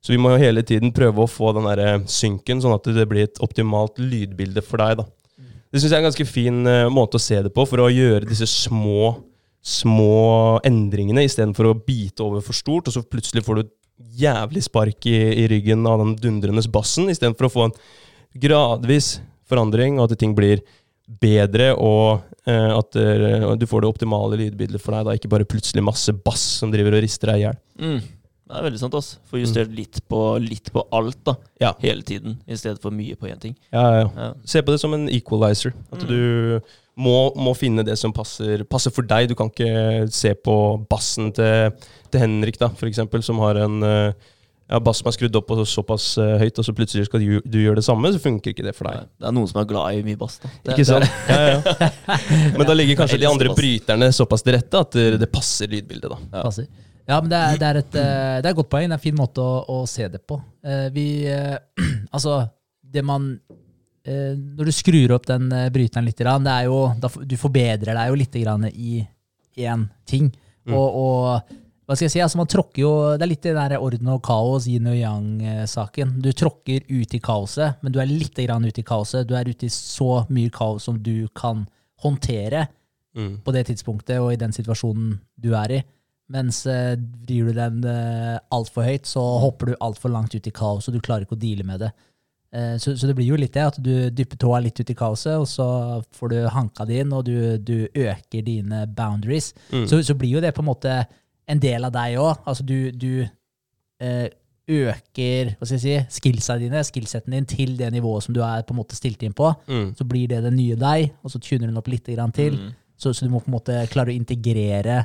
Så 0.00 0.14
vi 0.14 0.20
må 0.20 0.32
jo 0.32 0.40
hele 0.40 0.62
tiden 0.64 0.94
prøve 0.96 1.24
å 1.24 1.30
få 1.30 1.52
den 1.56 1.68
der 1.68 1.82
eh, 1.84 2.04
synken, 2.08 2.62
sånn 2.62 2.76
at 2.76 2.86
det 2.88 3.08
blir 3.08 3.28
et 3.28 3.40
optimalt 3.44 4.00
lydbilde 4.00 4.64
for 4.64 4.80
deg. 4.80 5.02
da. 5.02 5.08
Det 5.70 5.78
syns 5.78 5.90
jeg 5.92 5.98
er 5.98 6.02
en 6.02 6.08
ganske 6.08 6.28
fin 6.28 6.62
eh, 6.66 6.86
måte 6.92 7.20
å 7.20 7.22
se 7.22 7.42
det 7.44 7.52
på, 7.54 7.66
for 7.68 7.84
å 7.84 7.92
gjøre 7.92 8.28
disse 8.30 8.48
små 8.48 9.18
små 9.60 10.60
endringene 10.64 11.26
istedenfor 11.26 11.68
å 11.68 11.76
bite 11.76 12.24
over 12.24 12.44
for 12.44 12.56
stort, 12.56 12.88
og 12.88 12.96
så 12.96 13.04
plutselig 13.04 13.44
får 13.44 13.58
du 13.58 13.62
et 13.66 13.74
jævlig 14.20 14.62
spark 14.64 15.08
i, 15.08 15.18
i 15.42 15.46
ryggen 15.52 15.84
av 15.88 16.00
den 16.00 16.14
dundrende 16.20 16.64
bassen, 16.72 17.10
istedenfor 17.12 17.48
å 17.48 17.52
få 17.52 17.66
en 17.68 17.74
gradvis 18.40 19.18
forandring, 19.50 19.98
og 19.98 20.08
at 20.08 20.20
ting 20.20 20.32
blir 20.36 20.62
bedre, 21.20 21.72
og 21.74 22.22
eh, 22.48 22.70
at 22.72 22.96
eh, 22.96 23.50
du 23.58 23.66
får 23.68 23.84
det 23.84 23.90
optimale 23.90 24.38
lydbildet 24.40 24.82
for 24.82 24.96
deg. 24.96 25.06
da, 25.06 25.18
Ikke 25.18 25.32
bare 25.32 25.48
plutselig 25.48 25.84
masse 25.84 26.14
bass 26.24 26.46
som 26.62 26.72
driver 26.72 26.96
og 26.96 27.04
rister 27.04 27.32
deg 27.32 27.42
i 27.42 27.46
hjel. 27.48 27.60
Mm. 27.82 28.00
Det 28.50 28.58
er 28.58 28.64
veldig 28.66 28.80
sant. 28.82 28.94
ass. 28.98 29.08
Få 29.30 29.38
justert 29.38 29.70
litt, 29.76 30.00
på, 30.10 30.20
litt 30.42 30.72
på 30.74 30.82
alt 30.96 31.20
da, 31.28 31.36
Ja. 31.62 31.72
hele 31.84 32.02
tiden, 32.02 32.38
i 32.50 32.56
stedet 32.58 32.80
for 32.82 32.90
mye 32.90 33.14
på 33.14 33.28
én 33.30 33.38
ting. 33.38 33.54
Ja, 33.72 33.82
ja, 33.86 34.00
ja. 34.02 34.08
Ja. 34.16 34.30
Se 34.44 34.62
på 34.66 34.74
det 34.74 34.80
som 34.82 34.94
en 34.96 35.06
equalizer. 35.08 35.72
At 35.94 36.02
du 36.08 36.58
må, 36.98 37.14
må 37.38 37.54
finne 37.56 37.84
det 37.86 37.94
som 38.00 38.12
passer, 38.12 38.64
passer 38.68 38.90
for 38.90 39.06
deg. 39.06 39.30
Du 39.30 39.36
kan 39.38 39.52
ikke 39.52 40.10
se 40.12 40.34
på 40.34 40.56
bassen 40.90 41.30
til, 41.36 41.70
til 42.10 42.20
Henrik, 42.26 42.58
da, 42.58 42.68
for 42.74 42.90
eksempel, 42.90 43.22
som 43.22 43.38
har 43.38 43.56
en 43.62 43.78
eh, 43.86 44.12
ja, 44.70 44.78
bass 44.82 45.00
som 45.00 45.08
er 45.10 45.16
skrudd 45.16 45.38
opp 45.38 45.54
og 45.54 45.62
såpass 45.66 46.10
eh, 46.18 46.34
høyt, 46.42 46.58
og 46.58 46.66
så 46.66 46.74
plutselig 46.76 47.06
skal 47.08 47.22
du, 47.22 47.38
du 47.46 47.56
gjøre 47.62 47.78
det 47.80 47.86
samme, 47.86 48.10
så 48.14 48.20
funker 48.22 48.52
ikke 48.52 48.66
det 48.66 48.74
for 48.76 48.90
deg. 48.90 49.06
Det 49.18 49.30
er 49.30 49.34
noen 49.38 49.48
som 49.50 49.62
er 49.62 49.70
glad 49.70 49.94
i 49.98 50.04
mye 50.10 50.18
bass. 50.20 50.40
da. 50.42 50.50
Det, 50.66 50.74
Ikke 50.76 50.90
sant? 50.90 51.06
det 51.06 51.38
Ja, 51.38 51.56
ja. 51.56 51.90
Men 52.58 52.66
da 52.68 52.74
ligger 52.76 53.00
kanskje 53.00 53.22
de 53.22 53.30
andre 53.30 53.54
bryterne 53.54 54.10
såpass 54.14 54.42
til 54.46 54.58
rette 54.58 54.84
at 54.84 54.94
det, 54.98 55.08
det 55.22 55.30
passer 55.32 55.70
lydbildet. 55.70 56.10
da. 56.10 56.18
Ja. 56.34 56.44
Passer. 56.50 56.68
Ja, 57.08 57.20
men 57.20 57.30
det 57.30 57.38
er, 57.38 57.58
det, 57.58 57.68
er 57.68 57.78
et, 57.80 57.94
eh, 57.98 58.34
det 58.40 58.48
er 58.48 58.52
et 58.52 58.58
godt 58.58 58.70
poeng. 58.72 58.88
Det 58.88 58.94
er 58.94 58.98
en 58.98 59.02
fin 59.02 59.18
måte 59.18 59.42
å, 59.42 59.62
å 59.68 59.78
se 59.90 60.08
det 60.12 60.20
på. 60.28 60.40
Eh, 60.64 60.88
Vi 60.94 61.06
eh, 61.30 61.56
Altså, 62.14 62.42
det 62.82 63.04
man 63.06 63.32
Når 64.10 64.66
du 64.66 64.72
skrur 64.74 65.12
opp 65.14 65.26
den 65.28 65.50
bryteren 65.70 66.06
litt, 66.08 66.18
det 66.18 66.52
er 66.52 66.64
jo, 66.66 66.78
du 67.28 67.34
forbedrer 67.38 67.94
deg 67.94 68.08
jo 68.08 68.16
litt 68.18 68.38
i 68.40 68.94
én 69.60 69.84
ting. 70.08 70.30
Mm. 70.64 70.72
Og, 70.74 70.96
og 70.96 71.58
hva 71.84 71.94
skal 71.94 72.06
jeg 72.06 72.14
si, 72.14 72.22
altså 72.24 72.40
man 72.40 72.48
tråkker 72.50 72.80
jo, 72.80 72.90
Det 73.18 73.26
er 73.26 73.30
litt 73.30 73.44
det 73.44 73.52
der 73.58 73.76
orden 73.76 74.08
og 74.14 74.22
kaos, 74.24 74.66
yin 74.66 74.88
og 74.88 74.96
yang-saken. 74.96 76.16
Du 76.24 76.30
tråkker 76.32 76.88
ut 76.88 77.14
i 77.14 77.20
kaoset, 77.22 77.76
men 77.84 77.92
du 77.92 78.00
er 78.00 78.10
litt 78.10 78.40
grann 78.40 78.64
ute 78.64 78.80
i 78.80 78.86
kaoset. 78.88 79.28
Du 79.28 79.36
er 79.36 79.46
ute 79.52 79.68
i 79.68 79.72
så 79.74 80.24
mye 80.32 80.50
kaos 80.54 80.88
som 80.88 80.98
du 80.98 81.28
kan 81.36 81.66
håndtere 82.02 82.66
Mm. 83.10 83.40
på 83.42 83.52
det 83.52 83.64
tidspunktet 83.66 84.20
og 84.22 84.32
i 84.32 84.38
den 84.38 84.52
situasjonen 84.54 85.16
du 85.34 85.50
er 85.58 85.72
i. 85.74 85.78
Mens 86.30 86.62
eh, 86.70 86.94
vrir 87.26 87.50
du 87.50 87.56
den 87.56 87.82
eh, 87.90 88.36
altfor 88.54 88.86
høyt, 88.86 89.08
så 89.08 89.22
hopper 89.42 89.72
du 89.72 89.80
altfor 89.82 90.12
langt 90.14 90.34
ut 90.36 90.46
i 90.46 90.54
kaos, 90.54 90.86
og 90.86 90.94
du 90.94 91.02
klarer 91.02 91.26
ikke 91.26 91.38
å 91.38 91.42
deale 91.42 91.66
med 91.66 91.82
det. 91.82 91.90
Eh, 92.54 92.76
så, 92.82 92.96
så 92.98 93.10
det 93.10 93.16
blir 93.18 93.30
jo 93.30 93.38
litt 93.38 93.54
det, 93.54 93.66
at 93.72 93.78
du 93.82 93.94
dypper 94.14 94.38
tåa 94.38 94.60
litt 94.62 94.78
ut 94.78 94.90
i 94.90 94.98
kaoset, 94.98 95.36
og 95.38 95.48
så 95.50 95.66
får 96.16 96.32
du 96.32 96.38
hanka 96.54 96.86
det 96.86 97.00
inn, 97.02 97.14
og 97.14 97.24
du, 97.26 97.58
du 97.58 97.88
øker 97.88 98.46
dine 98.46 98.84
boundaries. 98.86 99.52
Mm. 99.70 99.88
Så, 99.90 100.02
så 100.06 100.14
blir 100.18 100.38
jo 100.38 100.44
det 100.44 100.54
på 100.54 100.62
en 100.64 100.70
måte 100.70 101.00
en 101.50 101.62
del 101.62 101.86
av 101.86 101.94
deg 101.94 102.18
òg. 102.22 102.44
Altså 102.46 102.66
du, 102.66 102.76
du 102.94 103.12
eh, 104.02 104.26
øker 104.70 105.54
hva 105.56 105.66
skal 105.66 105.76
jeg 105.76 105.82
si, 105.82 106.20
skillsa 106.20 106.56
dine, 106.60 106.82
skillsetten 106.86 107.34
din 107.34 107.48
til 107.48 107.74
det 107.78 107.90
nivået 107.94 108.26
som 108.26 108.36
du 108.36 108.42
er 108.46 108.62
på 108.66 108.74
en 108.74 108.80
måte 108.82 108.98
stilt 108.98 109.22
inn 109.26 109.34
på. 109.36 109.50
Mm. 109.66 109.88
Så 109.98 110.06
blir 110.06 110.30
det 110.30 110.44
den 110.46 110.58
nye 110.58 110.78
deg, 110.78 111.10
og 111.24 111.34
så 111.34 111.42
tuner 111.42 111.66
den 111.66 111.80
opp 111.80 111.90
litt 111.90 112.06
grann 112.10 112.34
til. 112.34 112.58
Mm. 112.58 112.76
Så, 113.00 113.14
så 113.16 113.26
du 113.26 113.32
må 113.32 113.40
på 113.42 113.50
en 113.50 113.56
måte 113.56 113.80
klare 113.90 114.12
å 114.12 114.16
integrere 114.16 115.02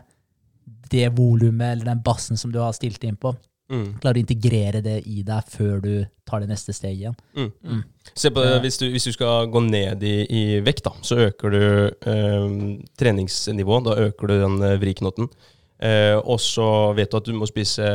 det 0.91 1.09
volumet 1.17 1.73
eller 1.73 1.91
den 1.91 2.03
bassen 2.05 2.37
som 2.37 2.51
du 2.53 2.59
har 2.61 2.75
stilt 2.77 3.03
inn 3.03 3.17
på. 3.19 3.33
Mm. 3.71 3.95
Klarer 3.97 4.19
å 4.19 4.21
integrere 4.21 4.81
det 4.85 4.99
i 5.09 5.23
deg 5.25 5.47
før 5.49 5.79
du 5.81 5.93
tar 6.27 6.43
det 6.43 6.51
neste 6.51 6.73
steget 6.75 6.99
igjen. 6.99 7.15
Mm. 7.33 7.49
Mm. 7.65 7.81
Se 8.13 8.29
på 8.33 8.43
det, 8.45 8.59
hvis, 8.61 8.77
du, 8.81 8.85
hvis 8.93 9.07
du 9.09 9.15
skal 9.15 9.49
gå 9.49 9.61
ned 9.65 10.05
i, 10.05 10.15
i 10.29 10.43
vekt, 10.65 10.85
da, 10.85 10.93
så 11.05 11.17
øker 11.25 11.55
du 11.55 11.65
eh, 12.11 12.47
treningsnivået. 12.99 13.87
Da 13.87 13.97
øker 14.05 14.29
du 14.29 14.35
den 14.43 14.61
eh, 14.69 14.77
vriknoten. 14.81 15.31
Eh, 15.81 16.13
og 16.21 16.39
så 16.43 16.93
vet 16.97 17.11
du 17.11 17.17
at 17.19 17.27
du 17.27 17.33
må 17.35 17.49
spise, 17.49 17.89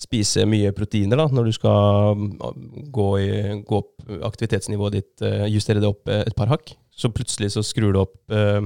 spise 0.00 0.48
mye 0.48 0.72
proteiner 0.76 1.20
da, 1.20 1.28
når 1.28 1.50
du 1.50 1.56
skal 1.58 2.16
mm, 2.16 2.34
gå, 2.88 3.08
i, 3.20 3.30
gå 3.68 3.82
opp 3.82 4.24
aktivitetsnivået 4.32 4.96
ditt, 4.96 5.14
eh, 5.26 5.44
justere 5.52 5.82
det 5.82 5.92
opp 5.92 6.08
eh, 6.08 6.24
et 6.24 6.36
par 6.36 6.50
hakk. 6.54 6.72
Så 6.90 7.12
plutselig 7.12 7.52
så 7.52 7.64
skrur 7.64 7.92
du 7.92 8.00
opp 8.00 8.32
eh, 8.32 8.64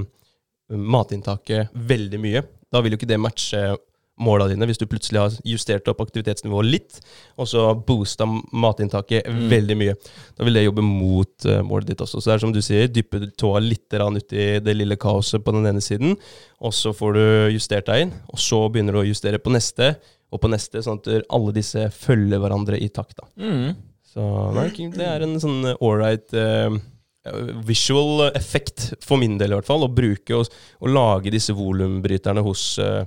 matinntaket 0.71 1.75
veldig 1.75 2.23
mye. 2.23 2.47
Da 2.75 2.83
vil 2.83 2.95
jo 2.95 2.99
ikke 2.99 3.09
det 3.15 3.21
matche 3.23 3.65
måla 4.15 4.45
dine 4.47 4.63
hvis 4.69 4.79
du 4.79 4.85
plutselig 4.87 5.19
har 5.19 5.33
justert 5.43 5.89
opp 5.91 5.99
aktivitetsnivået 6.05 6.69
litt, 6.69 6.99
og 7.35 7.49
så 7.51 7.65
boosta 7.75 8.23
matinntaket 8.55 9.27
Mm. 9.27 9.49
veldig 9.51 9.75
mye. 9.81 9.95
Da 10.37 10.45
vil 10.47 10.55
det 10.55 10.63
jobbe 10.65 10.85
mot 10.85 11.47
uh, 11.49 11.59
målet 11.67 11.89
ditt 11.91 12.03
også. 12.05 12.21
Så 12.21 12.29
det 12.29 12.35
er 12.35 12.43
som 12.45 12.53
du 12.55 12.61
sier, 12.63 12.87
dyppe 12.87 13.19
tåa 13.35 13.59
litt 13.59 13.91
uti 13.91 13.99
ut 14.15 14.33
i 14.33 14.45
det 14.63 14.75
lille 14.77 14.95
kaoset 14.95 15.43
på 15.43 15.51
den 15.51 15.67
ene 15.67 15.83
siden, 15.83 16.15
og 16.61 16.71
så 16.73 16.93
får 16.95 17.13
du 17.17 17.25
justert 17.57 17.87
deg 17.91 18.05
inn, 18.05 18.13
og 18.31 18.39
så 18.39 18.61
begynner 18.71 18.95
du 18.95 19.01
å 19.03 19.07
justere 19.09 19.37
på 19.39 19.51
neste, 19.51 19.97
og 20.31 20.39
på 20.41 20.47
neste, 20.51 20.79
sånn 20.81 20.99
at 21.03 21.27
alle 21.29 21.51
disse 21.55 21.89
følger 21.91 22.39
hverandre 22.39 22.79
i 22.79 22.87
takt. 22.87 23.19
da. 23.19 23.27
Mm. 23.35 23.75
Så 24.15 24.23
nei, 24.55 24.69
det 24.95 25.05
er 25.11 25.23
en 25.27 25.35
sånn 25.43 25.75
ålreit 25.83 26.31
uh, 26.39 26.71
visual 27.65 28.27
effekt, 28.35 28.93
for 29.03 29.17
min 29.21 29.37
del 29.39 29.53
i 29.53 29.57
hvert 29.57 29.67
fall, 29.69 29.85
å 29.85 29.91
bruke 29.91 30.35
og, 30.37 30.51
og 30.81 30.91
lage 30.93 31.33
disse 31.33 31.55
volumbryterne 31.57 32.43
hos, 32.45 32.77
eh, 32.79 33.03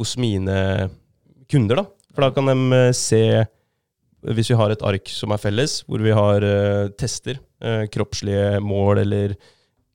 hos 0.00 0.16
mine 0.20 0.90
kunder. 1.50 1.82
da. 1.82 1.86
For 2.12 2.26
da 2.26 2.30
kan 2.36 2.50
de 2.50 2.78
eh, 2.78 2.92
se, 2.96 3.22
hvis 4.28 4.52
vi 4.52 4.58
har 4.60 4.74
et 4.74 4.84
ark 4.86 5.08
som 5.12 5.32
er 5.34 5.40
felles, 5.42 5.80
hvor 5.88 6.04
vi 6.04 6.14
har 6.16 6.44
eh, 6.46 6.92
tester, 6.98 7.40
kroppslige 7.94 8.56
mål 8.58 8.98
eller 9.04 9.36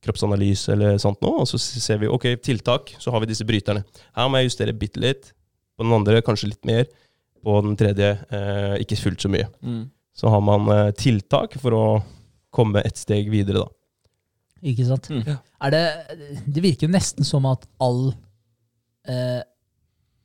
kroppsanalyse 0.05 0.72
eller 0.72 0.96
sånt 1.03 1.19
noe, 1.19 1.41
og 1.43 1.50
så 1.50 1.57
ser 1.60 1.98
vi 2.00 2.07
ok, 2.07 2.29
tiltak, 2.39 2.93
så 3.01 3.12
har 3.12 3.19
vi 3.19 3.27
disse 3.27 3.43
bryterne. 3.43 3.81
Her 4.15 4.29
må 4.31 4.39
jeg 4.39 4.53
justere 4.53 4.75
bitte 4.77 5.01
litt. 5.03 5.34
På 5.75 5.84
den 5.84 5.91
andre 5.98 6.22
kanskje 6.24 6.53
litt 6.53 6.63
mer. 6.65 6.88
På 7.43 7.60
den 7.65 7.75
tredje 7.77 8.13
eh, 8.34 8.77
ikke 8.81 8.98
fullt 9.01 9.25
så 9.25 9.29
mye 9.34 9.50
Mm. 9.62 9.84
så 10.15 10.31
har 10.31 10.41
man 10.41 10.72
eh, 10.74 10.91
tiltak 10.98 11.60
for 11.62 11.75
å 11.75 11.84
komme 12.54 12.82
et 12.88 12.98
steg 13.00 13.30
videre, 13.34 13.66
da. 13.66 13.74
Ikke 14.68 14.88
sant? 14.88 15.10
Mm. 15.13 15.38
Er 15.62 15.74
det, 15.74 15.84
det 16.50 16.63
virker 16.63 16.88
jo 16.88 16.94
nesten 16.94 17.27
som 17.27 17.46
at 17.50 17.68
all 17.84 18.10
eh, 19.06 19.44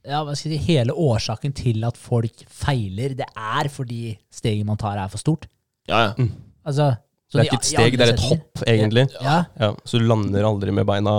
ja, 0.09 0.23
hva 0.25 0.35
skal 0.35 0.55
jeg 0.55 0.63
si, 0.63 0.73
Hele 0.73 0.95
årsaken 0.99 1.53
til 1.55 1.85
at 1.87 1.99
folk 2.01 2.45
feiler, 2.51 3.15
det 3.19 3.29
er 3.37 3.69
fordi 3.71 4.17
steget 4.33 4.67
man 4.67 4.81
tar, 4.81 4.99
er 4.99 5.13
for 5.13 5.23
stort. 5.23 5.47
Ja, 5.91 6.09
ja. 6.11 6.29
Altså, 6.67 6.93
Det 7.33 7.41
er 7.41 7.49
ikke 7.49 7.61
et 7.61 7.69
steg, 7.69 7.99
det 7.99 8.07
er 8.07 8.15
et 8.15 8.25
hopp, 8.27 8.65
egentlig. 8.67 9.07
Ja, 9.21 9.37
Ja, 9.61 9.73
så 9.85 10.01
du 10.01 10.07
lander 10.09 10.47
aldri 10.49 10.75
med 10.75 10.87
beina 10.89 11.15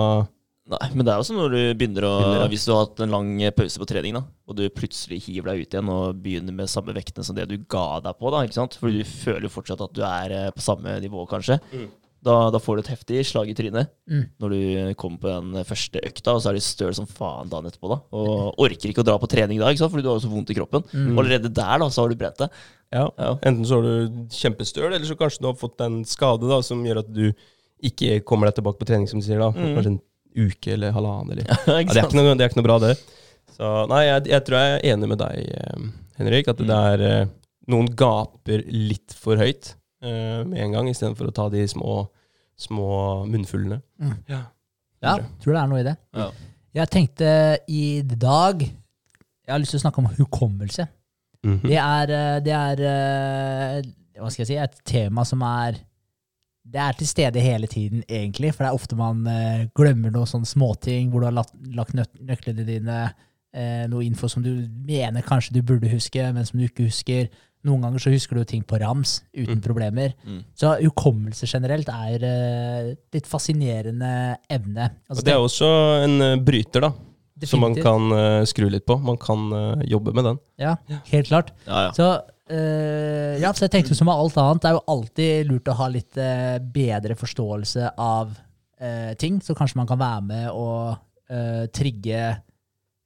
Nei, 0.71 0.87
men 0.95 1.03
det 1.03 1.11
er 1.11 1.19
jo 1.19 1.25
som 1.27 1.35
når 1.41 1.49
du 1.51 1.61
begynner 1.75 2.05
å 2.07 2.11
Begynner, 2.21 2.41
ja. 2.45 2.51
Hvis 2.53 2.63
du 2.63 2.71
har 2.71 2.85
hatt 2.85 3.01
en 3.03 3.11
lang 3.11 3.31
pause 3.57 3.81
på 3.81 3.87
trening, 3.89 4.13
da, 4.15 4.21
og 4.47 4.55
du 4.55 4.61
plutselig 4.71 5.17
hiver 5.25 5.49
deg 5.51 5.65
ut 5.65 5.73
igjen 5.75 5.89
og 5.91 6.21
begynner 6.23 6.55
med 6.55 6.71
samme 6.71 6.95
vektene 6.95 7.25
som 7.27 7.35
det 7.35 7.49
du 7.51 7.57
ga 7.67 7.99
deg 8.05 8.15
på, 8.15 8.31
da, 8.31 8.45
ikke 8.47 8.55
sant? 8.61 8.77
Fordi 8.79 9.01
du 9.01 9.09
føler 9.09 9.43
jo 9.49 9.51
fortsatt 9.51 9.83
at 9.83 9.91
du 9.97 9.99
er 10.07 10.31
eh, 10.37 10.53
på 10.55 10.63
samme 10.63 10.95
nivå, 11.03 11.25
kanskje. 11.27 11.57
Mm. 11.73 11.89
Da, 12.23 12.37
da 12.55 12.59
får 12.63 12.77
du 12.77 12.81
et 12.85 12.91
heftig 12.93 13.25
slag 13.27 13.49
i 13.51 13.55
trynet 13.57 13.89
Mm. 14.07 14.21
når 14.39 14.53
du 14.53 14.93
kommer 14.99 15.19
på 15.19 15.27
den 15.33 15.65
første 15.67 15.99
økta, 16.07 16.33
og 16.37 16.39
så 16.43 16.49
er 16.53 16.55
du 16.55 16.63
støl 16.63 16.95
som 16.95 17.07
faen 17.07 17.51
dagen 17.51 17.67
etterpå, 17.67 17.89
da. 17.91 17.97
Og 18.15 18.55
orker 18.63 18.93
ikke 18.93 19.03
å 19.03 19.07
dra 19.09 19.17
på 19.19 19.27
trening 19.31 19.59
da, 19.59 19.67
ikke 19.71 19.83
sant? 19.83 19.91
fordi 19.91 20.05
du 20.07 20.11
har 20.13 20.23
så 20.23 20.31
vondt 20.31 20.51
i 20.51 20.55
kroppen. 20.55 20.87
Mm. 20.93 21.11
Og 21.17 21.25
allerede 21.25 21.51
der, 21.51 21.75
da, 21.83 21.89
så 21.91 22.05
har 22.05 22.11
du 22.15 22.15
brent 22.23 22.39
det. 22.39 22.47
Ja. 22.95 23.09
Ja. 23.19 23.33
Enten 23.43 23.67
så 23.67 23.81
har 23.81 23.83
du 23.83 24.23
kjempestøl, 24.31 24.87
eller 24.93 25.03
så 25.11 25.19
kanskje 25.19 25.43
du 25.43 25.49
har 25.51 25.59
fått 25.59 25.83
en 25.83 25.99
skade 26.07 26.47
da, 26.47 26.61
som 26.63 26.83
gjør 26.87 27.03
at 27.03 27.11
du 27.11 27.25
ikke 27.83 28.21
kommer 28.23 28.47
deg 28.47 28.61
tilbake 28.61 28.79
på 28.79 28.87
trening, 28.87 29.11
som 29.11 29.19
du 29.19 29.27
sier. 29.27 29.43
da. 29.43 29.51
Mm. 29.51 29.75
Kanskje 29.75 29.91
en 29.97 30.01
uke 30.35 30.73
eller 30.75 30.95
halvannen. 30.95 31.33
Eller. 31.33 31.45
Ja, 31.67 31.77
Ja, 31.79 31.83
det, 31.89 31.99
er 31.99 32.07
ikke 32.07 32.19
noe, 32.19 32.33
det 32.33 32.45
er 32.45 32.51
ikke 32.51 32.61
noe 32.61 32.67
bra, 32.67 32.79
det. 32.83 32.95
Så 33.53 33.69
nei, 33.91 34.01
jeg, 34.07 34.25
jeg 34.31 34.45
tror 34.47 34.59
jeg 34.59 34.73
er 34.75 34.85
enig 34.93 35.09
med 35.11 35.21
deg, 35.21 35.51
eh, 35.53 35.85
Henrik, 36.19 36.49
at 36.51 36.61
det 36.61 36.81
er 36.93 37.05
eh, 37.09 37.31
Noen 37.71 37.87
gaper 37.95 38.59
litt 38.67 39.13
for 39.15 39.39
høyt 39.39 39.69
uh, 40.03 40.41
med 40.43 40.57
en 40.59 40.73
gang, 40.73 40.87
istedenfor 40.91 41.29
å 41.29 41.31
ta 41.31 41.45
de 41.47 41.61
små, 41.71 41.93
små 42.59 42.89
munnfullene. 43.23 43.77
Mm. 44.03 44.17
Ja. 44.27 44.39
ja, 45.05 45.13
tror 45.39 45.55
det 45.55 45.61
er 45.61 45.69
noe 45.71 45.79
i 45.79 45.85
det. 45.87 45.93
Ja. 46.11 46.25
Jeg 46.75 46.91
tenkte 46.91 47.29
i 47.71 47.85
dag 48.03 48.65
Jeg 48.65 49.53
har 49.53 49.63
lyst 49.63 49.77
til 49.77 49.79
å 49.79 49.85
snakke 49.85 50.03
om 50.03 50.11
hukommelse. 50.17 50.89
Mhm. 51.47 51.63
Det 51.69 51.79
er, 51.79 52.13
det 52.43 52.57
er 52.57 52.83
hva 54.19 54.27
skal 54.27 54.43
jeg 54.43 54.51
si, 54.51 54.59
et 54.59 54.75
tema 54.91 55.23
som 55.27 55.41
er 55.47 55.79
det 56.63 56.79
er 56.79 56.95
til 56.97 57.07
stede 57.09 57.43
hele 57.43 57.67
tiden, 57.67 58.03
egentlig. 58.07 58.53
For 58.53 58.63
det 58.63 58.71
er 58.71 58.77
ofte 58.79 58.95
man 58.97 59.25
eh, 59.27 59.65
glemmer 59.75 60.13
noen 60.13 60.29
sånne 60.29 60.47
småting 60.47 61.11
hvor 61.11 61.23
du 61.23 61.27
har 61.27 61.35
lagt, 61.35 61.55
lagt 61.75 61.95
nøk 61.97 62.11
nøklene 62.23 62.65
dine, 62.67 62.99
eh, 63.53 63.83
noe 63.91 64.05
info 64.05 64.29
som 64.31 64.45
du 64.45 64.53
mener 64.87 65.25
kanskje 65.27 65.57
du 65.57 65.61
burde 65.61 65.91
huske, 65.91 66.23
men 66.33 66.47
som 66.47 66.59
du 66.61 66.65
ikke 66.69 66.87
husker. 66.87 67.27
Noen 67.63 67.83
ganger 67.85 68.03
så 68.03 68.11
husker 68.11 68.35
du 68.39 68.43
ting 68.47 68.63
på 68.67 68.79
rams 68.81 69.21
uten 69.31 69.59
Mm. 69.59 69.63
problemer. 69.63 70.13
Mm. 70.27 70.43
Så 70.55 70.73
hukommelse 70.81 71.47
generelt 71.47 71.87
er 71.89 72.23
eh, 72.27 72.93
litt 73.13 73.27
fascinerende 73.27 74.37
evne. 74.51 74.89
Altså, 75.09 75.23
det 75.23 75.33
er 75.33 75.39
også 75.39 75.69
en 76.03 76.21
eh, 76.21 76.37
bryter, 76.43 76.87
da. 76.87 76.93
Som 77.43 77.59
man 77.59 77.73
kan 77.75 78.11
uh, 78.13 78.45
skru 78.47 78.69
litt 78.71 78.85
på. 78.87 78.95
Man 79.03 79.17
kan 79.19 79.49
uh, 79.51 79.81
jobbe 79.83 80.13
med 80.15 80.23
den. 80.23 80.37
Ja, 80.61 80.77
helt 81.09 81.27
klart. 81.27 81.49
Ja, 81.67 81.89
ja. 81.89 81.91
Så, 81.91 82.05
eh, 82.51 83.35
ja, 83.41 83.51
så 83.53 83.65
jeg 83.65 83.73
tenkte 83.75 83.97
som 83.97 84.09
med 84.09 84.19
alt 84.19 84.39
annet, 84.41 84.63
det 84.63 84.71
er 84.71 84.77
jo 84.77 84.87
alltid 84.93 85.51
lurt 85.51 85.69
å 85.71 85.77
ha 85.79 85.89
litt 85.91 86.19
uh, 86.19 86.57
bedre 86.75 87.15
forståelse 87.19 87.93
av 88.01 88.33
uh, 88.33 89.13
ting, 89.19 89.39
så 89.43 89.55
kanskje 89.57 89.79
man 89.79 89.89
kan 89.89 90.01
være 90.01 90.25
med 90.31 90.49
og 90.51 91.09
trigge 91.73 92.17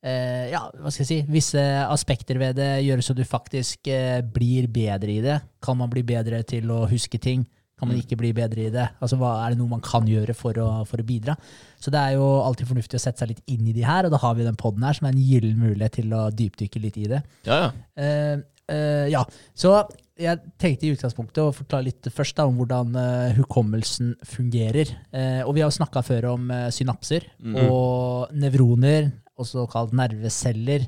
ja, 0.03 0.59
hva 0.81 0.91
skal 0.91 1.03
jeg 1.03 1.07
si, 1.07 1.17
visse 1.31 1.61
aspekter 1.87 2.35
ved 2.41 2.57
det, 2.59 2.81
gjøre 2.83 3.03
så 3.05 3.13
du 3.15 3.21
faktisk 3.27 3.87
blir 4.33 4.67
bedre 4.71 5.13
i 5.13 5.21
det. 5.23 5.37
Kan 5.63 5.77
man 5.79 5.91
bli 5.91 6.03
bedre 6.07 6.41
til 6.47 6.67
å 6.73 6.81
huske 6.91 7.21
ting? 7.23 7.45
Kan 7.77 7.91
man 7.91 7.99
ikke 8.01 8.17
bli 8.17 8.31
bedre 8.33 8.65
i 8.65 8.73
det? 8.73 8.87
Altså, 8.97 9.19
hva 9.21 9.35
Er 9.45 9.53
det 9.53 9.59
noe 9.59 9.69
man 9.69 9.83
kan 9.85 10.07
gjøre 10.09 10.33
for 10.35 10.57
å, 10.57 10.67
for 10.89 10.99
å 11.01 11.05
bidra? 11.05 11.37
Så 11.79 11.93
det 11.93 12.01
er 12.01 12.17
jo 12.17 12.25
alltid 12.41 12.71
fornuftig 12.71 12.97
å 12.97 13.03
sette 13.03 13.21
seg 13.21 13.35
litt 13.35 13.53
inn 13.53 13.69
i 13.69 13.75
de 13.75 13.85
her, 13.85 14.07
og 14.07 14.13
da 14.13 14.19
har 14.23 14.33
vi 14.35 14.47
den 14.47 14.57
poden 14.57 14.85
her 14.87 14.97
som 14.97 15.07
er 15.07 15.13
en 15.13 15.21
gyllen 15.21 15.59
mulighet 15.61 15.99
til 15.99 16.15
å 16.17 16.27
dypdykke 16.33 16.81
litt 16.81 16.97
i 16.97 17.09
det. 17.13 17.21
ja, 17.45 17.67
ja. 17.67 18.39
Eh, 18.67 19.07
ja, 19.13 19.21
så 19.55 19.77
jeg 20.19 20.41
tenkte 20.59 20.87
i 20.87 20.91
utgangspunktet 20.95 21.39
å 21.43 21.53
forklare 21.55 21.87
litt 21.87 22.09
først 22.11 22.39
da, 22.39 22.47
om 22.49 22.57
hvordan 22.57 22.95
uh, 22.97 23.35
hukommelsen 23.37 24.15
fungerer. 24.25 24.89
Uh, 25.13 25.45
og 25.45 25.53
vi 25.55 25.61
har 25.61 25.69
jo 25.69 25.77
snakka 25.77 26.01
før 26.03 26.31
om 26.33 26.49
synapser 26.73 27.27
Mm. 27.37 27.55
og 27.61 28.33
nevroner, 28.33 29.11
også 29.37 29.67
kalt 29.69 29.93
nerveceller. 29.93 30.87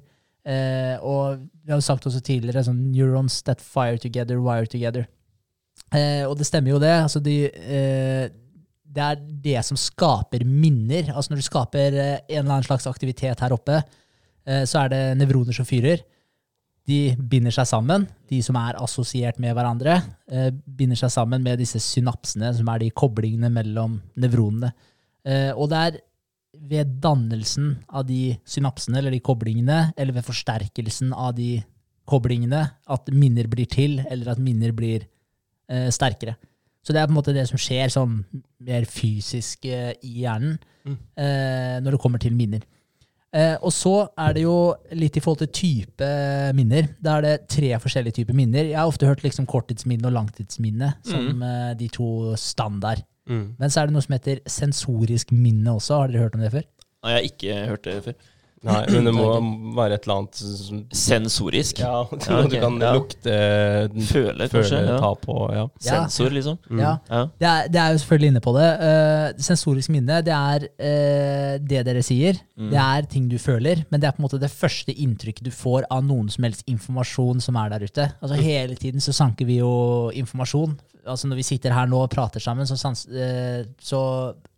Og 1.05 1.43
vi 1.61 1.69
har 1.69 1.77
jo 1.77 1.85
sagt 1.85 2.07
også 2.09 2.23
tidligere 2.25 2.63
sånn 2.65 2.79
neurons 2.89 3.35
that 3.45 3.59
fire 3.61 3.99
together, 4.01 4.39
wire 4.41 4.65
together. 4.65 5.05
Og 6.25 6.33
det 6.39 6.47
stemmer 6.47 6.71
jo 6.73 6.79
det. 6.81 6.95
Altså 7.03 7.21
de, 7.21 7.35
det 8.89 9.03
er 9.05 9.19
det 9.45 9.61
som 9.67 9.77
skaper 9.77 10.41
minner. 10.41 11.11
Altså 11.13 11.35
når 11.35 11.43
du 11.43 11.45
skaper 11.45 11.99
en 11.99 12.23
eller 12.25 12.49
annen 12.55 12.65
slags 12.65 12.89
aktivitet 12.89 13.43
her 13.45 13.53
oppe, 13.53 13.83
så 14.65 14.87
er 14.87 14.89
det 14.95 15.03
nevroner 15.21 15.53
som 15.53 15.69
fyrer. 15.69 16.01
De 16.89 16.99
binder 17.31 17.53
seg 17.53 17.67
sammen, 17.69 18.07
de 18.31 18.39
som 18.45 18.57
er 18.57 18.77
assosiert 18.81 19.39
med 19.41 19.53
hverandre, 19.57 19.99
eh, 20.31 20.49
binder 20.51 20.97
seg 20.97 21.11
sammen 21.13 21.43
med 21.45 21.59
disse 21.61 21.81
synapsene, 21.83 22.51
som 22.57 22.69
er 22.73 22.81
de 22.81 22.91
koblingene 22.91 23.51
mellom 23.53 23.99
nevronene. 24.17 24.71
Eh, 25.27 25.51
og 25.53 25.69
det 25.69 25.81
er 25.85 25.99
ved 26.69 26.95
dannelsen 27.03 27.75
av 27.93 28.07
de 28.09 28.37
synapsene, 28.47 28.97
eller 28.97 29.13
de 29.13 29.21
koblingene, 29.21 29.93
eller 29.97 30.17
ved 30.17 30.25
forsterkelsen 30.25 31.13
av 31.13 31.35
de 31.37 31.59
koblingene, 32.09 32.63
at 32.89 33.11
minner 33.13 33.47
blir 33.51 33.69
til, 33.69 33.99
eller 34.09 34.33
at 34.33 34.41
minner 34.41 34.73
blir 34.73 35.05
eh, 35.69 35.89
sterkere. 35.93 36.39
Så 36.81 36.95
det 36.95 37.01
er 37.03 37.09
på 37.09 37.13
en 37.13 37.19
måte 37.19 37.35
det 37.35 37.45
som 37.49 37.59
skjer 37.59 37.91
sånn 37.93 38.23
mer 38.65 38.87
fysisk 38.89 39.67
eh, 39.69 39.93
i 40.01 40.23
hjernen 40.23 40.57
Mm. 40.89 40.95
eh, 41.19 41.77
når 41.83 41.91
det 41.91 41.99
kommer 42.01 42.21
til 42.23 42.33
minner. 42.33 42.61
Eh, 43.29 43.55
og 43.61 43.69
så 43.73 43.93
er 44.17 44.33
det 44.33 44.43
jo 44.43 44.55
litt 44.97 45.17
i 45.19 45.21
forhold 45.21 45.43
til 45.43 45.51
type 45.53 46.09
minner. 46.57 46.89
Da 46.97 47.17
er 47.17 47.25
det 47.25 47.35
tre 47.51 47.69
forskjellige 47.81 48.21
typer 48.21 48.37
minner. 48.37 48.71
Jeg 48.71 48.79
har 48.79 48.89
ofte 48.89 49.09
hørt 49.09 49.21
liksom 49.25 49.45
korttidsminne 49.49 50.09
og 50.09 50.15
langtidsminne 50.15 50.95
som 51.05 51.43
eh, 51.45 51.71
de 51.77 51.91
to 51.93 52.09
standard. 52.41 53.03
Mm. 53.29 53.45
Men 53.59 53.69
så 53.69 53.81
er 53.81 53.89
det 53.89 53.95
noe 53.95 54.05
som 54.05 54.17
heter 54.17 54.41
sensorisk 54.49 55.33
minne 55.35 55.77
også. 55.77 56.01
Har 56.01 56.11
dere 56.13 56.25
hørt 56.25 56.39
om 56.39 56.45
det 56.45 56.53
før? 56.55 56.65
Nei, 57.05 57.13
jeg 57.13 57.19
har 57.19 57.29
ikke 57.29 57.59
hørt 57.69 57.85
det 57.85 57.97
før. 58.07 58.19
Nei, 58.67 58.79
men 58.91 59.07
det 59.07 59.13
må 59.15 59.27
være 59.77 59.95
et 59.95 60.07
eller 60.07 60.21
annet 60.21 60.39
som 60.41 60.81
Sensorisk. 60.91 61.79
Ja, 61.83 62.03
Ja, 62.29 62.39
okay. 62.43 62.49
du 62.51 62.55
kan 62.59 62.77
ja. 62.81 62.91
lukte, 62.95 63.35
Føle, 64.09 64.09
føle, 64.09 64.49
kanskje. 64.51 64.81
Ja. 64.85 64.97
ta 64.99 65.13
på. 65.21 65.37
Ja. 65.55 65.65
Sensor, 65.83 66.33
liksom. 66.35 66.59
Ja. 66.75 66.95
Ja. 67.09 67.21
Det 67.39 67.49
er, 67.49 67.71
det 67.71 67.81
er 67.81 67.93
jo 67.95 68.01
selvfølgelig 68.03 68.31
inne 68.33 68.43
på 68.43 68.55
det. 68.57 68.67
Uh, 68.83 69.43
sensorisk 69.49 69.93
minne, 69.93 70.19
det 70.25 70.35
er 70.35 70.67
uh, 70.67 71.55
det 71.63 71.85
dere 71.87 72.03
sier. 72.05 72.39
Mm. 72.59 72.69
Det 72.73 72.83
er 72.83 73.09
ting 73.15 73.29
du 73.31 73.37
føler, 73.41 73.85
men 73.89 74.01
det 74.01 74.09
er 74.09 74.17
på 74.17 74.23
en 74.23 74.27
måte 74.27 74.41
det 74.41 74.51
første 74.51 74.93
inntrykket 74.93 75.47
du 75.47 75.53
får 75.55 75.87
av 75.93 76.03
noen 76.05 76.29
som 76.31 76.47
helst 76.47 76.67
informasjon 76.69 77.41
som 77.43 77.57
er 77.59 77.73
der 77.73 77.87
ute. 77.87 78.11
Altså 78.19 78.39
Hele 78.39 78.75
tiden 78.79 79.03
så 79.03 79.15
sanker 79.15 79.47
vi 79.47 79.59
jo 79.61 79.71
informasjon. 80.15 80.77
Altså 81.09 81.29
Når 81.29 81.39
vi 81.39 81.47
sitter 81.47 81.73
her 81.73 81.87
nå 81.89 82.03
og 82.03 82.11
prater 82.11 82.43
sammen, 82.43 82.67
så, 82.67 82.77
sans, 82.77 83.05
eh, 83.07 83.63
så 83.81 84.01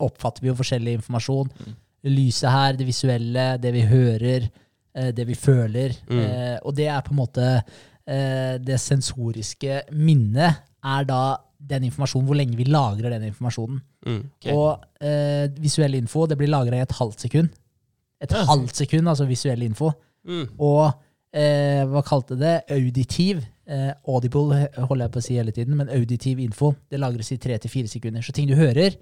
oppfatter 0.01 0.43
vi 0.43 0.49
jo 0.49 0.57
forskjellig 0.57 0.97
informasjon. 0.99 1.51
Mm. 1.59 1.75
Lyset 2.09 2.49
her, 2.49 2.73
det 2.79 2.87
visuelle, 2.87 3.45
det 3.61 3.71
vi 3.75 3.81
hører, 3.85 4.47
eh, 4.95 5.11
det 5.13 5.27
vi 5.27 5.35
føler. 5.37 5.93
Mm. 6.09 6.19
Eh, 6.19 6.57
og 6.65 6.75
det 6.75 6.87
er 6.89 7.01
på 7.05 7.13
en 7.13 7.19
måte 7.21 7.45
eh, 8.07 8.57
Det 8.57 8.79
sensoriske 8.81 9.83
minnet 9.93 10.63
er 10.83 11.05
da 11.05 11.37
den 11.61 11.83
informasjonen, 11.85 12.25
hvor 12.25 12.35
lenge 12.39 12.57
vi 12.57 12.65
lagrer 12.65 13.13
den 13.13 13.27
informasjonen. 13.29 13.81
Mm. 14.07 14.21
okay. 14.39 14.53
Og 14.55 14.81
eh, 15.05 15.45
visuell 15.61 15.93
info 15.99 16.25
det 16.25 16.37
blir 16.39 16.49
lagra 16.49 16.79
i 16.79 16.81
et 16.81 16.95
halvt 16.97 17.21
sekund. 17.27 17.49
Et 18.21 18.31
Ja. 18.33 18.43
halvt 18.49 18.75
sekund, 18.75 19.07
altså 19.07 19.25
visuell 19.29 19.61
info. 19.61 19.91
Mm. 20.25 20.47
Og 20.59 20.91
eh, 21.33 21.85
hva 21.85 22.01
kalte 22.05 22.35
det? 22.37 22.63
Auditiv. 22.73 23.43
Eh, 23.69 23.93
audible 24.09 24.67
holder 24.89 25.05
jeg 25.05 25.11
på 25.13 25.21
å 25.21 25.25
si 25.27 25.37
hele 25.37 25.51
tiden, 25.55 25.77
men 25.77 25.89
auditiv 25.93 26.39
info 26.41 26.73
det 26.89 26.99
lagres 26.99 27.31
i 27.31 27.37
tre 27.37 27.57
til 27.61 27.69
fire 27.69 27.87
sekunder. 27.87 28.21
Så 28.25 28.33
ting 28.33 28.49
du 28.49 28.55
hører, 28.57 28.97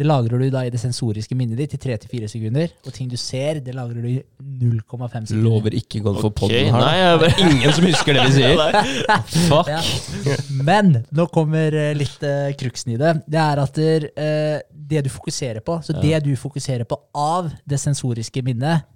det 0.00 0.06
lagrer 0.08 0.40
du 0.40 0.46
da 0.48 0.62
i 0.64 0.70
det 0.72 0.78
sensoriske 0.80 1.36
minnet 1.36 1.58
ditt 1.60 1.74
i 1.76 1.78
tre 1.80 1.92
til 2.00 2.08
fire 2.08 2.28
sekunder. 2.32 2.70
Og 2.88 2.94
ting 2.96 3.08
du 3.10 3.18
ser, 3.20 3.58
det 3.60 3.74
lagrer 3.76 4.00
du 4.00 4.08
i 4.08 4.14
0,5 4.40 5.26
sekunder. 5.28 5.42
Lover 5.44 5.74
ikke 5.76 6.00
godt 6.06 6.22
for 6.22 6.30
Ok, 6.30 6.38
podden 6.38 6.70
her. 6.72 6.80
Nei, 6.80 7.18
det 7.20 7.28
er 7.28 7.42
Ingen 7.44 7.74
som 7.76 7.84
husker 7.84 8.16
det 8.16 8.22
vi 8.30 8.38
sier. 8.38 8.62
Fuck. 9.50 9.68
Ja. 9.68 10.38
Men 10.64 11.02
nå 11.12 11.26
kommer 11.34 11.76
eh, 11.76 11.90
litt 11.98 12.24
uh, 12.24 12.48
kruksen 12.56 12.94
i 12.94 12.96
det. 13.02 13.12
Det 13.28 13.42
er 13.44 13.60
at 13.60 13.76
der, 13.76 14.08
eh, 14.24 14.56
det 14.72 15.04
du 15.04 15.12
fokuserer 15.12 15.60
på, 15.68 15.76
så 15.84 15.98
det 16.00 16.22
du 16.24 16.32
fokuserer 16.40 16.88
på 16.88 16.96
av 17.20 17.52
det 17.68 17.82
sensoriske 17.84 18.40
minnet, 18.46 18.88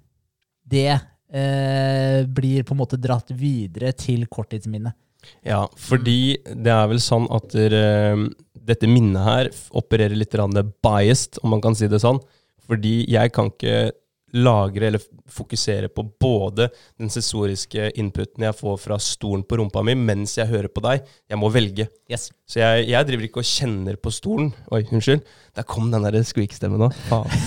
det 0.65 0.89
uh, 0.89 2.25
blir 2.25 2.65
på 2.65 2.73
en 2.73 2.81
måte 2.81 2.97
dratt 2.97 3.29
videre 3.29 3.93
til 3.93 4.25
korttidsminnet. 4.25 4.97
Ja, 5.45 5.65
fordi 5.77 6.37
det 6.45 6.73
er 6.73 6.89
vel 6.91 7.01
sånn 7.03 7.27
at 7.33 7.51
dere, 7.53 8.15
dette 8.65 8.89
minnet 8.89 9.25
her 9.25 9.51
opererer 9.77 10.17
litt 10.17 10.35
biased, 10.83 11.39
om 11.43 11.53
man 11.55 11.63
kan 11.63 11.77
si 11.77 11.89
det 11.91 12.01
sånn. 12.03 12.21
Fordi 12.65 13.03
jeg 13.11 13.33
kan 13.35 13.51
ikke 13.51 13.91
lagre 14.35 14.89
eller 14.89 15.03
fokusere 15.31 15.87
på 15.89 16.03
både 16.21 16.67
den 16.99 17.09
sensoriske 17.13 17.87
inputen 18.01 18.43
jeg 18.45 18.55
får 18.57 18.77
fra 18.83 18.97
stolen 19.01 19.45
på 19.47 19.57
rumpa 19.61 19.83
mi, 19.87 19.95
mens 19.95 20.35
jeg 20.37 20.49
hører 20.51 20.69
på 20.71 20.83
deg. 20.85 21.05
Jeg 21.31 21.39
må 21.41 21.49
velge. 21.53 21.87
Yes. 22.11 22.27
Så 22.49 22.59
jeg, 22.61 22.89
jeg 22.91 23.07
driver 23.09 23.27
ikke 23.29 23.41
og 23.41 23.47
kjenner 23.49 23.97
på 23.97 24.11
stolen. 24.13 24.51
Oi, 24.75 24.83
unnskyld. 24.91 25.23
Der 25.55 25.65
kom 25.67 25.87
den 25.93 26.03
der 26.05 26.19
squeak-stemmen 26.27 26.83
nå. 26.85 26.91
Faen. 27.09 27.31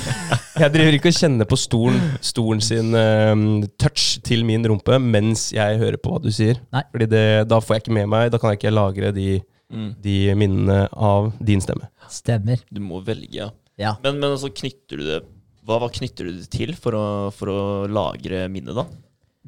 Jeg 0.58 0.72
driver 0.74 0.96
ikke 0.96 1.10
og 1.12 1.14
kjenner 1.14 1.46
på 1.46 1.54
stolen, 1.54 2.00
stolen 2.24 2.58
sin 2.64 2.88
um, 2.98 3.42
touch 3.78 4.16
til 4.26 4.40
min 4.42 4.64
rumpe 4.66 4.96
mens 4.98 5.52
jeg 5.54 5.76
hører 5.78 6.00
på 6.02 6.10
hva 6.10 6.18
du 6.24 6.32
sier. 6.34 6.58
Nei. 6.74 6.82
Fordi 6.90 7.06
det, 7.12 7.20
da 7.46 7.60
får 7.62 7.76
jeg 7.76 7.84
ikke 7.84 7.94
med 7.94 8.08
meg, 8.10 8.32
da 8.34 8.40
kan 8.42 8.50
jeg 8.50 8.58
ikke 8.58 8.74
lagre 8.74 9.12
de, 9.14 9.28
Mm. 9.68 9.90
de 10.00 10.14
minnene 10.40 10.76
av 10.96 11.26
din 11.44 11.60
stemme. 11.60 11.90
Stemmer. 12.08 12.62
Du 12.72 12.78
må 12.80 13.02
velge, 13.04 13.28
ja. 13.36 13.50
Ja. 13.76 13.90
Men, 14.02 14.16
men 14.16 14.30
altså, 14.32 14.48
knytter 14.48 14.96
du 14.96 15.02
det 15.04 15.18
hva, 15.68 15.78
hva 15.84 15.90
knytter 15.92 16.30
du 16.30 16.38
det 16.40 16.48
til 16.54 16.72
for 16.78 16.96
å, 16.98 17.04
for 17.36 17.52
å 17.52 17.60
lagre 17.92 18.46
minnet, 18.52 18.74
da? 18.78 18.86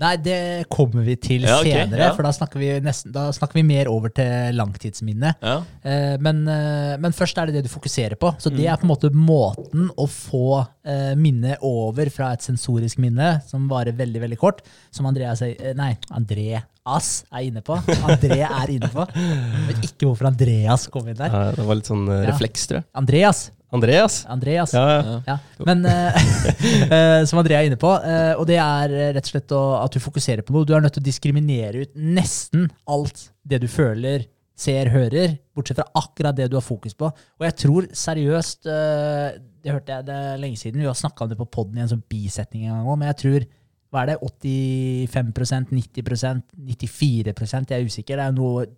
Nei, 0.00 0.14
det 0.16 0.36
kommer 0.72 1.02
vi 1.04 1.12
til 1.20 1.42
Ja, 1.44 1.58
okay, 1.60 1.74
senere, 1.74 2.06
ja. 2.06 2.12
for 2.16 2.24
da 2.24 2.30
snakker, 2.32 2.60
vi 2.62 2.68
nesten, 2.80 3.10
da 3.12 3.26
snakker 3.36 3.58
vi 3.58 3.64
mer 3.68 3.90
over 3.92 4.08
til 4.16 4.54
langtidsminnet. 4.56 5.42
Ja. 5.44 5.58
Eh, 5.84 6.14
men, 6.24 6.38
eh, 6.48 6.94
men 7.02 7.12
først 7.12 7.36
er 7.42 7.50
det 7.50 7.58
det 7.58 7.66
du 7.66 7.68
fokuserer 7.68 8.16
på. 8.16 8.30
Så 8.40 8.48
det 8.48 8.62
Mm. 8.64 8.70
er 8.72 8.78
på 8.80 8.86
en 8.86 8.92
måte 8.94 9.10
måten 9.12 9.90
å 10.00 10.06
få 10.08 10.62
eh, 10.88 11.12
minnet 11.20 11.60
over 11.60 12.08
fra 12.14 12.30
et 12.32 12.40
sensorisk 12.46 12.96
minne, 13.02 13.42
som 13.50 13.68
varer 13.68 13.92
veldig 13.98 14.22
veldig 14.24 14.38
kort, 14.40 14.62
som 14.90 15.04
Andreas 15.10 15.42
eh, 15.44 15.74
nei, 15.76 15.92
Andreas 16.16 17.24
er 17.30 17.44
inne 17.50 17.60
på. 17.60 17.76
André 18.08 18.40
er 18.46 18.72
inne 18.72 18.88
på. 18.88 19.04
Jeg 19.14 19.68
vet 19.68 19.84
ikke 19.90 20.06
hvorfor 20.08 20.30
Andreas 20.32 20.86
kom 20.88 21.08
inn 21.12 21.18
der. 21.20 21.52
Det 21.58 21.66
var 21.66 21.76
litt 21.76 21.90
sånn 21.92 22.08
eh, 22.08 22.24
refleks, 22.30 22.64
tror 22.70 22.80
jeg. 22.80 22.88
Andreas. 23.04 23.50
Andreas? 23.70 24.24
Andreas. 24.26 24.72
Ja, 24.74 25.20
ja. 25.26 25.36
Men 25.66 25.84
eh, 25.88 27.22
som 27.28 27.38
Andrea 27.38 27.60
er 27.60 27.70
inne 27.70 27.78
på, 27.80 27.90
uh, 27.90 28.34
og 28.34 28.44
det 28.50 28.58
er 28.58 28.94
rett 29.14 29.22
og 29.22 29.30
slett 29.30 29.54
å, 29.54 29.62
at 29.78 29.94
du 29.94 30.02
fokuserer 30.02 30.42
på 30.46 30.54
noe. 30.54 30.66
Du 30.66 30.74
er 30.74 30.82
nødt 30.82 30.96
til 30.98 31.04
å 31.04 31.06
diskriminere 31.06 31.84
ut 31.84 31.94
nesten 31.94 32.68
alt 32.90 33.28
det 33.46 33.62
du 33.62 33.68
føler, 33.70 34.26
ser, 34.60 34.90
hører, 34.92 35.38
bortsett 35.56 35.78
fra 35.80 35.86
akkurat 36.02 36.36
det 36.36 36.50
du 36.52 36.58
har 36.58 36.66
fokus 36.66 36.96
på. 36.98 37.08
Og 37.08 37.46
jeg 37.46 37.56
tror 37.62 37.86
seriøst, 38.02 38.66
uh, 38.66 39.38
det 39.62 39.76
hørte 39.76 39.96
jeg 39.96 40.08
det 40.10 40.20
lenge 40.42 40.60
siden, 40.60 40.82
vi 40.82 40.90
har 40.90 40.98
snakka 40.98 41.24
om 41.24 41.32
det 41.32 41.38
på 41.38 41.48
poden 41.54 41.78
i 41.78 41.84
en 41.84 41.94
sånn 41.94 42.04
bisetning 42.10 42.66
en 42.66 42.74
gang 42.74 42.90
òg, 42.90 43.00
men 43.00 43.10
jeg 43.12 43.20
tror 43.22 43.48
hva 43.90 44.04
er 44.04 44.12
det, 44.12 44.18
85% 44.22 45.72
90% 45.74 46.44
94 46.54 47.32
jeg 47.34 47.74
er 47.74 47.86
usikker, 47.86 48.20
det 48.20 48.26
er 48.26 48.36
noe 48.36 48.68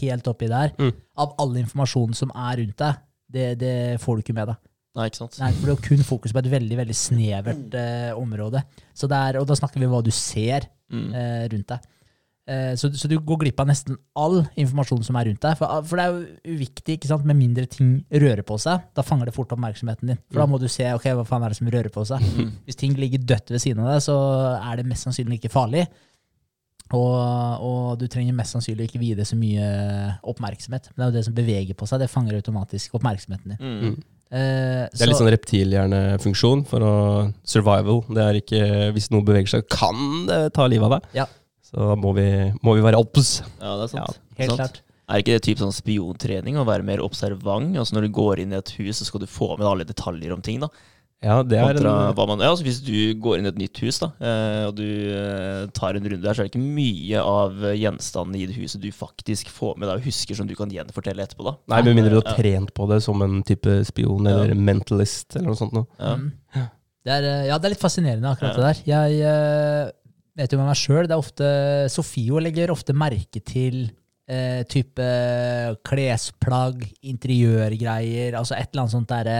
helt 0.00 0.28
oppi 0.30 0.48
der. 0.48 0.72
Mm. 0.80 0.94
Av 1.20 1.34
all 1.42 1.52
informasjonen 1.60 2.16
som 2.16 2.32
er 2.32 2.62
rundt 2.62 2.78
deg, 2.80 3.02
det, 3.34 3.48
det 3.60 3.74
får 4.02 4.16
du 4.20 4.24
ikke 4.24 4.36
med 4.38 4.52
deg. 4.52 4.60
Nei, 4.94 5.08
ikke 5.10 5.18
sant? 5.24 5.40
Nei, 5.42 5.48
for 5.58 5.66
det 5.66 5.74
er 5.74 5.86
kun 5.88 6.04
fokus 6.06 6.32
på 6.36 6.38
et 6.44 6.52
veldig 6.52 6.76
veldig 6.78 6.94
snevert 6.94 7.74
eh, 7.80 8.12
område. 8.14 8.60
Er, 9.08 9.40
og 9.40 9.48
da 9.50 9.56
snakker 9.58 9.82
vi 9.82 9.88
om 9.90 9.96
hva 9.96 10.04
du 10.06 10.12
ser 10.14 10.70
Mm. 10.94 11.06
eh, 11.16 11.44
rundt 11.50 11.70
deg. 11.72 11.86
Eh, 12.46 12.74
så, 12.76 12.90
så 12.92 13.08
du 13.08 13.14
går 13.24 13.38
glipp 13.40 13.60
av 13.62 13.66
nesten 13.70 13.96
all 14.20 14.42
informasjon 14.60 15.00
som 15.06 15.16
er 15.16 15.30
rundt 15.30 15.40
deg. 15.42 15.56
For, 15.58 15.80
for 15.88 15.96
det 15.98 16.04
er 16.04 16.12
jo 16.12 16.52
uviktig, 16.58 16.98
ikke 16.98 17.08
sant? 17.10 17.24
med 17.26 17.38
mindre 17.40 17.64
ting 17.72 17.94
rører 18.12 18.44
på 18.46 18.58
seg. 18.60 18.84
Da 18.94 19.02
fanger 19.02 19.30
det 19.30 19.34
fort 19.34 19.50
oppmerksomheten 19.56 20.12
din. 20.12 20.20
For 20.28 20.44
da 20.44 20.46
må 20.52 20.60
du 20.62 20.68
se 20.70 20.86
ok, 20.92 21.08
hva 21.16 21.24
faen 21.26 21.46
er 21.48 21.54
det 21.54 21.58
som 21.58 21.70
rører 21.72 21.90
på 21.94 22.04
seg. 22.12 22.22
Hvis 22.68 22.78
ting 22.84 22.94
ligger 23.00 23.24
dødt 23.32 23.50
ved 23.56 23.64
siden 23.64 23.80
av 23.82 23.94
deg, 23.94 24.04
så 24.04 24.18
er 24.60 24.76
det 24.82 24.86
mest 24.92 25.08
sannsynlig 25.08 25.40
ikke 25.40 25.54
farlig. 25.56 25.86
Og, 26.94 27.66
og 27.68 27.98
du 28.00 28.06
trenger 28.10 28.34
mest 28.36 28.54
sannsynlig 28.56 28.88
ikke 28.88 29.00
vie 29.02 29.14
det 29.18 29.26
så 29.28 29.36
mye 29.38 29.66
oppmerksomhet. 30.22 30.90
Men 30.94 31.00
det 31.00 31.04
er 31.06 31.12
jo 31.12 31.16
det 31.18 31.24
som 31.28 31.36
beveger 31.36 31.74
på 31.78 31.88
seg. 31.90 32.00
Det 32.04 32.10
fanger 32.12 32.38
automatisk 32.40 32.94
oppmerksomheten 32.98 33.54
din. 33.54 33.60
Mm. 33.60 33.94
Uh, 34.34 34.88
Det 34.90 35.02
er 35.04 35.06
litt 35.10 35.16
så- 35.16 35.22
sånn 35.22 35.30
reptilhjernefunksjon 35.34 36.64
for 36.66 36.80
å 36.80 36.94
survival. 37.44 38.02
Det 38.08 38.22
er 38.24 38.40
ikke, 38.40 38.92
Hvis 38.94 39.10
noe 39.10 39.22
beveger 39.22 39.48
seg, 39.48 39.68
kan 39.68 40.26
det 40.26 40.52
ta 40.54 40.66
livet 40.66 40.84
av 40.90 41.00
deg. 41.00 41.08
Ja. 41.14 41.26
Så 41.62 41.76
da 41.76 41.94
må 41.96 42.14
vi, 42.14 42.26
må 42.62 42.74
vi 42.74 42.82
være 42.82 42.98
obs. 42.98 43.42
Ja, 43.60 43.76
det 43.78 43.84
er 43.84 43.92
sant. 43.98 44.18
Helt 44.38 44.50
sant. 44.50 44.60
klart. 44.60 44.80
Er 45.06 45.20
ikke 45.20 45.34
det 45.36 45.42
typ 45.44 45.58
sånn 45.60 45.72
spiontrening 45.74 46.56
å 46.56 46.64
være 46.64 46.82
mer 46.82 46.98
observant? 47.04 47.76
Altså 47.76 47.92
Når 47.98 48.06
du 48.06 48.08
går 48.16 48.40
inn 48.40 48.52
i 48.54 48.56
et 48.56 48.70
hus, 48.78 48.98
så 49.00 49.04
skal 49.04 49.20
du 49.20 49.26
få 49.26 49.58
med 49.58 49.66
alle 49.66 49.84
detaljer 49.84 50.32
om 50.32 50.40
ting. 50.40 50.60
da 50.60 50.68
Ja, 51.24 51.38
det 51.42 51.56
er 51.56 51.78
en, 51.80 51.86
hva 52.14 52.26
man, 52.28 52.42
ja, 52.44 52.50
altså 52.52 52.66
Hvis 52.66 52.82
du 52.84 52.92
går 53.24 53.38
inn 53.40 53.46
i 53.48 53.50
et 53.52 53.60
nytt 53.62 53.78
hus 53.80 53.98
da 54.02 54.10
eh, 54.20 54.66
og 54.68 54.74
du 54.76 54.84
eh, 54.84 55.64
tar 55.72 55.96
en 55.96 56.04
runde 56.04 56.20
der, 56.22 56.36
så 56.36 56.42
er 56.44 56.48
det 56.50 56.52
ikke 56.52 56.74
mye 56.76 57.22
av 57.24 57.64
eh, 57.64 57.76
gjenstandene 57.80 58.42
i 58.42 58.46
det 58.50 58.58
huset 58.58 58.82
du 58.84 58.90
faktisk 58.92 59.48
får 59.54 59.78
med 59.80 59.88
deg 59.88 60.02
og 60.02 60.08
husker 60.10 60.36
som 60.38 60.50
du 60.50 60.54
kan 60.58 60.68
gjenfortelle 60.74 61.24
etterpå. 61.24 61.46
da 61.48 61.56
Nei, 61.74 61.80
Med 61.88 61.96
mindre 62.00 62.12
du 62.12 62.20
har 62.20 62.28
Ja. 62.28 62.36
trent 62.36 62.74
på 62.76 62.88
det 62.92 63.00
som 63.06 63.22
en 63.24 63.40
type 63.42 63.78
spion 63.88 64.28
Ja. 64.28 64.36
eller 64.44 64.54
mentalist 64.54 65.36
eller 65.36 65.48
noe 65.54 65.60
sånt. 65.62 65.72
Noe. 65.72 65.86
Ja. 65.98 66.14
Mm. 66.20 66.30
Det 67.04 67.12
er, 67.18 67.28
ja, 67.48 67.58
det 67.58 67.68
er 67.68 67.74
litt 67.74 67.82
fascinerende, 67.82 68.30
akkurat 68.30 68.56
Ja. 68.56 68.60
det 68.60 68.84
der. 68.84 68.84
Jeg 68.92 69.92
vet 70.36 70.52
jo 70.54 70.58
med 70.58 70.66
meg 70.70 70.76
sjøl, 70.80 71.04
det 71.08 71.14
er 71.14 71.20
ofte 71.20 71.50
Sofio 71.92 72.40
legger 72.42 72.72
ofte 72.72 72.94
merke 72.96 73.40
til 73.44 73.90
eh, 74.28 74.62
type 74.64 75.04
klesplagg, 75.84 76.84
interiørgreier, 77.04 78.34
altså 78.38 78.56
et 78.56 78.70
eller 78.72 78.84
annet 78.84 78.94
sånt 78.94 79.10
derre 79.10 79.38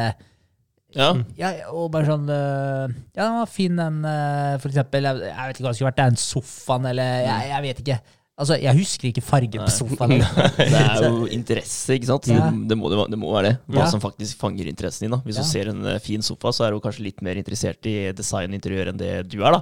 ja. 0.94 1.08
ja, 1.38 1.52
og 1.74 1.88
bare 1.94 2.06
sånn 2.08 2.28
eh, 2.30 2.92
Ja, 3.18 3.28
fin 3.50 3.78
den 3.80 4.02
eh, 4.08 4.54
For 4.62 4.70
eksempel, 4.70 5.08
jeg, 5.08 5.24
jeg 5.30 5.48
vet 5.48 5.58
ikke 5.58 5.66
hva 5.66 5.72
det 5.72 5.78
skulle 5.78 5.90
vært, 5.90 5.98
det 5.98 6.04
er 6.06 6.12
en 6.14 6.20
sofaen, 6.22 6.86
eller 6.92 7.16
jeg, 7.26 7.48
jeg 7.50 7.64
vet 7.68 7.82
ikke. 7.84 7.98
Altså, 8.34 8.56
jeg 8.58 8.74
husker 8.80 9.08
ikke 9.12 9.22
fargen 9.22 9.60
Nei. 9.62 9.66
på 9.68 9.74
sofaen. 9.76 10.16
Det 10.58 10.80
er 10.80 11.04
jo 11.06 11.28
interesse, 11.30 11.94
ikke 11.94 12.08
sant? 12.10 12.26
Ja. 12.32 12.48
Det, 12.50 12.64
det, 12.72 12.78
må, 12.80 12.90
det, 12.90 13.18
må, 13.20 13.30
være 13.36 13.52
det. 13.52 13.54
Hva 13.70 13.84
Ja. 13.84 13.90
som 13.92 14.02
faktisk 14.02 14.40
fanger 14.42 14.66
interessen 14.70 15.06
din. 15.06 15.14
da 15.14 15.20
Hvis 15.22 15.38
Ja. 15.38 15.44
du 15.46 15.50
ser 15.52 15.70
en 15.70 15.86
eh, 15.92 16.00
fin 16.02 16.22
sofa, 16.26 16.50
så 16.54 16.66
er 16.66 16.74
du 16.74 16.82
kanskje 16.82 17.06
litt 17.06 17.22
mer 17.22 17.38
interessert 17.38 17.86
i 17.86 18.10
design 18.16 18.50
og 18.50 18.58
interiør 18.58 18.90
enn 18.90 18.98
det 18.98 19.12
du 19.30 19.38
er. 19.44 19.60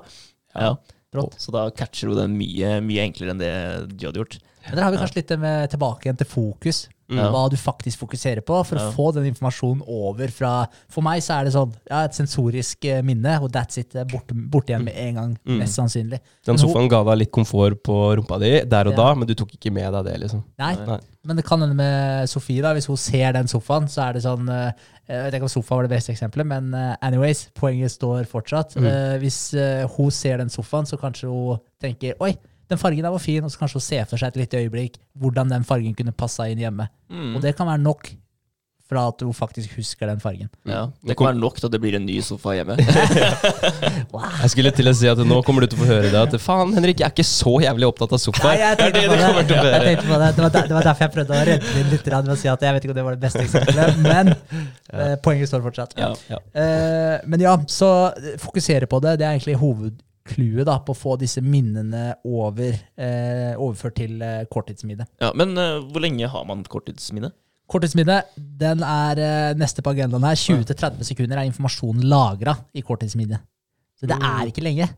da. 0.56 0.72
Så 1.36 1.52
da 1.52 1.66
catcher 1.76 2.08
du 2.08 2.16
den 2.16 2.38
mye, 2.38 2.78
mye 2.80 3.04
enklere 3.04 3.34
enn 3.34 3.42
det 3.42 3.52
du 3.92 4.06
hadde 4.08 4.22
gjort. 4.22 4.38
Men 4.64 4.78
der 4.78 4.86
har 4.86 4.94
vi 4.94 5.00
kanskje 5.02 5.20
litt 5.20 5.32
med 5.42 5.70
tilbake 5.74 6.06
igjen 6.06 6.20
til 6.22 6.30
fokus. 6.30 6.86
Ja. 7.18 7.30
hva 7.30 7.48
du 7.50 7.56
faktisk 7.56 7.98
fokuserer 7.98 8.40
på, 8.40 8.64
for 8.66 8.76
Ja. 8.76 8.88
å 8.88 8.92
få 8.94 9.12
den 9.14 9.24
informasjonen 9.34 9.82
over 9.86 10.28
fra 10.28 10.66
For 10.88 11.02
meg 11.02 11.20
så 11.22 11.40
er 11.40 11.44
det 11.44 11.52
sånn 11.54 11.72
ja, 11.90 12.04
et 12.04 12.12
sensorisk 12.14 12.84
eh, 12.84 13.02
minne, 13.02 13.40
og 13.42 13.50
that's 13.52 13.78
it. 13.78 13.92
Borte, 14.10 14.32
borte 14.34 14.70
igjen 14.72 14.84
med 14.84 14.94
en 14.96 15.14
gang, 15.14 15.38
Mm. 15.46 15.58
mest 15.58 15.76
sannsynlig. 15.78 16.20
Den 16.44 16.56
sofaen 16.56 16.88
ga 16.88 17.02
deg 17.04 17.18
litt 17.18 17.30
komfort 17.32 17.82
på 17.82 18.16
rumpa 18.16 18.38
di 18.40 18.60
der 18.64 18.86
og 18.88 18.92
Ja. 18.92 18.96
da, 18.96 19.14
men 19.14 19.26
du 19.26 19.34
tok 19.34 19.50
ikke 19.52 19.72
med 19.72 19.92
deg 19.92 20.04
det, 20.04 20.20
liksom. 20.20 20.42
Nei, 20.58 20.74
Nei. 20.76 20.98
men 21.24 21.36
det 21.36 21.44
kan 21.44 21.60
hende 21.60 21.74
med 21.76 22.28
Sofie, 22.28 22.62
da. 22.62 22.72
Hvis 22.74 22.86
hun 22.86 22.96
ser 22.96 23.32
den 23.32 23.46
sofaen, 23.46 23.84
så 23.88 24.08
er 24.08 24.12
det 24.14 24.22
sånn 24.22 24.48
eh, 24.48 24.72
Jeg 25.08 25.24
vet 25.32 25.34
ikke 25.34 25.42
om 25.42 25.48
sofa 25.48 25.74
var 25.76 25.82
det 25.88 25.90
beste 25.90 26.12
eksempelet, 26.14 26.46
men 26.46 26.72
eh, 26.74 26.96
anyways, 27.02 27.48
poenget 27.54 27.90
står 27.90 28.24
fortsatt. 28.24 28.76
Mm. 28.76 29.18
Hvis 29.20 29.52
hun 29.96 30.10
ser 30.10 30.38
den 30.38 30.48
sofaen, 30.48 30.86
så 30.86 30.96
kanskje 30.96 31.28
hun 31.28 31.58
tenker 31.82 32.14
Oi, 32.20 32.36
den 32.72 32.80
fargen 32.80 33.06
der 33.06 33.14
var 33.14 33.22
fin, 33.22 33.44
og 33.44 33.52
så 33.52 33.60
kanskje 33.60 33.80
å 33.80 33.86
se 33.86 34.00
for 34.10 34.20
seg 34.20 34.32
et 34.32 34.42
lite 34.42 34.64
øyeblikk 34.64 34.98
hvordan 35.20 35.52
den 35.52 35.68
fargen 35.68 35.94
kunne 35.98 36.14
passa 36.16 36.48
inn 36.50 36.60
hjemme. 36.62 36.88
Mm. 37.12 37.36
Og 37.36 37.44
det 37.44 37.54
kan 37.58 37.68
være 37.70 37.84
nok 37.84 38.14
for 38.92 39.00
at 39.00 39.22
hun 39.24 39.32
faktisk 39.32 39.76
husker 39.78 40.10
den 40.10 40.20
fargen. 40.20 40.50
Ja, 40.68 40.84
det 41.06 41.16
kan 41.16 41.30
være 41.30 41.40
nok 41.40 41.56
til 41.58 41.68
at 41.68 41.72
det 41.72 41.80
blir 41.80 41.96
en 41.96 42.04
ny 42.04 42.18
sofa 42.24 42.52
hjemme. 42.58 42.76
Jeg 44.42 44.50
skulle 44.52 44.72
til 44.76 44.90
å 44.90 44.94
si 44.96 45.08
at 45.08 45.20
nå 45.24 45.38
kommer 45.46 45.64
du 45.64 45.72
til 45.72 45.80
å 45.80 45.82
få 45.82 45.88
høre 45.88 46.10
det, 46.12 46.20
at 46.20 46.36
faen, 46.42 46.74
Henrik, 46.76 47.00
jeg 47.00 47.06
er 47.06 47.14
ikke 47.14 47.26
så 47.26 47.54
jævlig 47.62 47.88
opptatt 47.88 48.12
av 48.12 48.18
Nei, 48.18 48.24
sofaer. 48.26 48.60
jeg 48.60 48.78
Det 48.78 48.84
tenkte 48.84 49.00
det 49.00 49.58
Jeg 49.62 49.82
tenkte 49.86 50.06
på 50.10 50.20
det. 50.20 50.30
Det 50.36 50.44
var, 50.44 50.52
der, 50.52 50.68
det 50.68 50.76
var 50.76 50.88
derfor 50.88 51.06
jeg 51.06 51.14
prøvde 51.16 51.38
å 51.38 51.46
redde 51.48 51.74
inn 51.80 51.90
litt 51.92 52.10
ved 52.12 52.32
å 52.34 52.38
si 52.42 52.50
at 52.52 52.66
jeg 52.66 52.76
vet 52.76 52.86
ikke 52.86 52.94
om 52.94 52.98
det 52.98 53.06
var 53.06 53.16
det 53.16 53.24
beste 53.24 53.44
eksempelet, 53.46 54.00
men 54.04 54.32
ja. 54.92 55.10
poenget 55.24 55.50
står 55.50 55.64
fortsatt. 55.64 55.96
Ja, 56.00 56.12
ja. 56.28 56.40
Eh, 56.52 57.16
men 57.30 57.44
ja, 57.44 57.56
så 57.72 57.92
eh, 58.12 58.34
fokusere 58.42 58.90
på 58.90 59.00
det. 59.04 59.16
Det 59.22 59.28
er 59.28 59.38
egentlig 59.38 59.56
hovedclouet 59.62 60.08
da, 60.64 60.78
på 60.84 60.94
å 60.94 60.98
få 60.98 61.16
disse 61.20 61.42
minnene 61.42 62.14
over, 62.24 62.76
eh, 62.96 63.52
overført 63.56 63.96
til 63.96 64.22
eh, 64.22 64.44
korttidsminne. 64.50 65.06
Ja, 65.20 65.32
men 65.34 65.56
eh, 65.58 65.80
hvor 65.82 66.00
lenge 66.04 66.28
har 66.28 66.44
man 66.48 66.64
korttidsminne? 66.64 67.32
Korttidsminne 67.72 68.22
den 68.36 68.82
er 68.84 69.18
eh, 69.18 69.54
neste 69.58 69.82
på 69.82 69.92
agendaen 69.94 70.24
her. 70.26 70.36
20-30 70.36 71.08
sekunder 71.12 71.40
er 71.40 71.48
informasjonen 71.48 72.04
lagra 72.10 72.56
i 72.74 72.82
korttidsminne. 72.82 73.40
Så 73.98 74.08
det 74.10 74.18
er 74.18 74.50
ikke 74.50 74.64
lenge. 74.64 74.88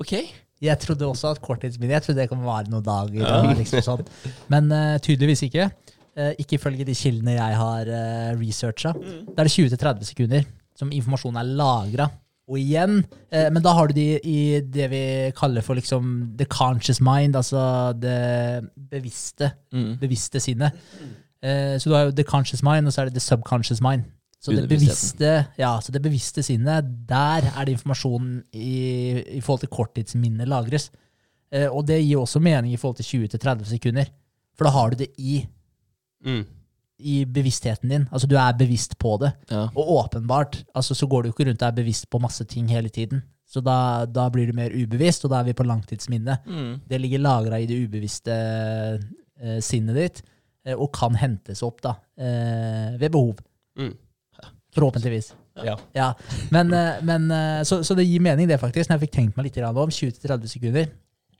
Ok. 0.00 0.16
Jeg 0.64 0.80
trodde 0.80 1.06
også 1.06 1.34
at 1.34 1.40
korttidsminne 1.44 1.92
Jeg 1.92 2.04
trodde 2.06 2.22
det 2.22 2.30
kan 2.30 2.42
vare 2.44 2.70
noen 2.72 2.84
dager. 2.84 3.22
Ja. 3.22 3.40
Liksom 3.60 3.84
sånn. 3.84 4.04
Men 4.52 4.72
eh, 4.72 4.98
tydeligvis 5.04 5.44
ikke. 5.48 5.68
Eh, 6.14 6.34
ikke 6.42 6.58
ifølge 6.58 6.86
de 6.86 6.94
kildene 6.94 7.34
jeg 7.34 7.56
har 7.58 7.88
uh, 7.90 8.32
researcha. 8.38 8.92
Da 8.94 9.42
er 9.42 9.48
det 9.48 9.54
20-30 9.54 10.10
sekunder 10.12 10.44
som 10.78 10.92
informasjonen 10.94 11.40
er 11.42 11.54
lagra. 11.58 12.08
Og 12.48 12.58
igjen, 12.60 12.98
eh, 13.32 13.46
men 13.50 13.62
da 13.64 13.72
har 13.72 13.88
du 13.88 13.94
de 13.96 14.18
i 14.20 14.60
det 14.60 14.90
vi 14.92 15.02
kaller 15.36 15.62
for 15.64 15.74
liksom 15.78 16.34
the 16.36 16.44
conscious 16.44 17.00
mind, 17.00 17.34
altså 17.36 17.92
det 17.96 18.68
bevisste, 18.90 19.52
Mm. 19.72 19.96
bevisste 20.00 20.40
sinnet. 20.40 20.72
Eh, 21.42 21.78
så 21.78 21.88
du 21.88 21.94
har 21.94 22.04
jo 22.04 22.10
the 22.10 22.22
conscious 22.24 22.62
mind, 22.62 22.86
og 22.86 22.92
så 22.92 23.00
er 23.00 23.04
det 23.08 23.14
the 23.14 23.20
subconscious 23.20 23.80
mind. 23.80 24.04
Så 24.44 24.52
det 24.52 24.68
bevisste, 24.68 25.46
ja, 25.58 25.78
så 25.80 25.90
det 25.92 26.02
bevisste 26.02 26.42
sinnet, 26.44 26.84
der 27.08 27.46
er 27.56 27.64
det 27.64 27.72
informasjonen 27.78 28.42
i, 28.52 29.36
i 29.38 29.40
forhold 29.40 29.60
til 29.60 29.68
korttidsminnet 29.72 30.46
lagres. 30.48 30.90
Eh, 31.50 31.64
og 31.72 31.86
det 31.88 32.02
gir 32.04 32.18
også 32.20 32.40
mening 32.44 32.72
i 32.74 32.76
forhold 32.76 32.96
til 33.00 33.26
20-30 33.28 33.64
sekunder. 33.64 34.04
For 34.56 34.64
da 34.64 34.70
har 34.70 34.90
du 34.90 34.96
det 34.96 35.08
i, 35.18 35.46
Mm. 36.24 36.44
I 36.98 37.24
bevisstheten 37.26 37.90
din. 37.90 38.08
Altså 38.12 38.28
du 38.30 38.36
er 38.38 38.56
bevisst 38.58 38.96
på 38.98 39.16
det. 39.22 39.32
Ja. 39.50 39.66
Og 39.74 39.90
åpenbart 39.98 40.62
altså, 40.74 40.94
så 40.94 41.08
går 41.10 41.22
du 41.22 41.32
ikke 41.32 41.48
rundt 41.48 41.62
og 41.62 41.68
er 41.68 41.78
bevisst 41.80 42.08
på 42.10 42.20
masse 42.22 42.44
ting 42.50 42.68
hele 42.70 42.88
tiden. 42.88 43.22
Så 43.46 43.60
da, 43.60 44.06
da 44.08 44.28
blir 44.32 44.48
du 44.48 44.56
mer 44.56 44.72
ubevisst, 44.74 45.26
og 45.26 45.30
da 45.30 45.40
er 45.40 45.50
vi 45.50 45.56
på 45.56 45.66
langtidsminne. 45.66 46.38
Mm. 46.46 46.70
Det 46.88 47.00
ligger 47.00 47.22
lagra 47.22 47.60
i 47.60 47.68
det 47.70 47.76
ubevisste 47.84 48.34
eh, 48.34 49.60
sinnet 49.62 49.98
ditt, 49.98 50.22
eh, 50.66 50.74
og 50.74 50.90
kan 50.96 51.14
hentes 51.20 51.62
opp 51.62 51.82
da, 51.84 51.92
eh, 52.18 52.96
ved 52.98 53.12
behov. 53.14 53.42
Mm. 53.78 53.92
Forhåpentligvis. 54.74 55.34
Ja. 55.62 55.76
Ja, 55.94 56.08
men, 56.50 56.72
eh, 56.74 56.98
men 57.06 57.30
eh, 57.30 57.62
så, 57.62 57.84
så 57.86 57.94
det 57.94 58.08
gir 58.08 58.24
mening, 58.24 58.48
det, 58.50 58.58
faktisk. 58.58 58.90
Når 58.90 58.98
jeg 58.98 59.06
fikk 59.06 59.14
tenkt 59.20 59.38
meg 59.38 59.50
litt 59.50 59.60
om 59.62 59.92
20-30 59.92 60.50
sekunder. 60.50 60.90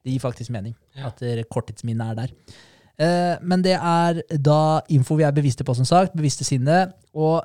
Det 0.05 0.13
gir 0.13 0.21
faktisk 0.23 0.53
mening 0.55 0.77
at 1.01 1.23
eh, 1.25 1.43
korttidsminnet 1.51 2.13
er 2.13 2.21
der. 2.21 2.61
Eh, 3.01 3.35
men 3.43 3.65
det 3.65 3.75
er 3.79 4.21
da 4.39 4.83
info 4.93 5.17
vi 5.19 5.27
er 5.27 5.35
bevisste 5.35 5.67
på, 5.67 5.75
som 5.77 5.89
sagt. 5.89 6.15
Bevisste 6.17 6.47
sinne. 6.47 6.87
Og 7.15 7.43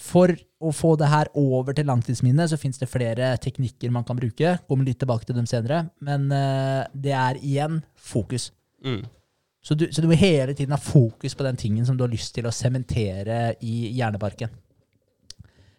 for 0.00 0.32
å 0.64 0.72
få 0.74 0.94
det 0.98 1.10
her 1.10 1.30
over 1.38 1.76
til 1.76 1.86
langtidsminnet, 1.88 2.50
så 2.50 2.58
fins 2.58 2.80
det 2.80 2.90
flere 2.90 3.34
teknikker 3.42 3.92
man 3.94 4.06
kan 4.06 4.18
bruke. 4.18 4.56
Kommer 4.68 4.88
litt 4.88 5.00
tilbake 5.02 5.28
til 5.28 5.38
dem 5.38 5.48
senere. 5.50 5.84
Men 6.04 6.30
eh, 6.34 6.82
det 6.94 7.14
er 7.18 7.40
igjen 7.42 7.82
fokus. 7.94 8.50
Mm. 8.84 9.02
Så 9.64 9.76
du, 9.78 9.86
så 9.92 10.02
du 10.04 10.10
må 10.10 10.18
hele 10.20 10.52
tiden 10.52 10.74
ha 10.76 10.80
fokus 10.80 11.34
på 11.34 11.46
den 11.46 11.56
tingen 11.56 11.86
som 11.86 11.96
du 11.96 12.04
har 12.04 12.12
lyst 12.12 12.34
til 12.36 12.46
å 12.46 12.52
sementere 12.52 13.54
i 13.64 13.94
hjerneparken. 13.96 14.52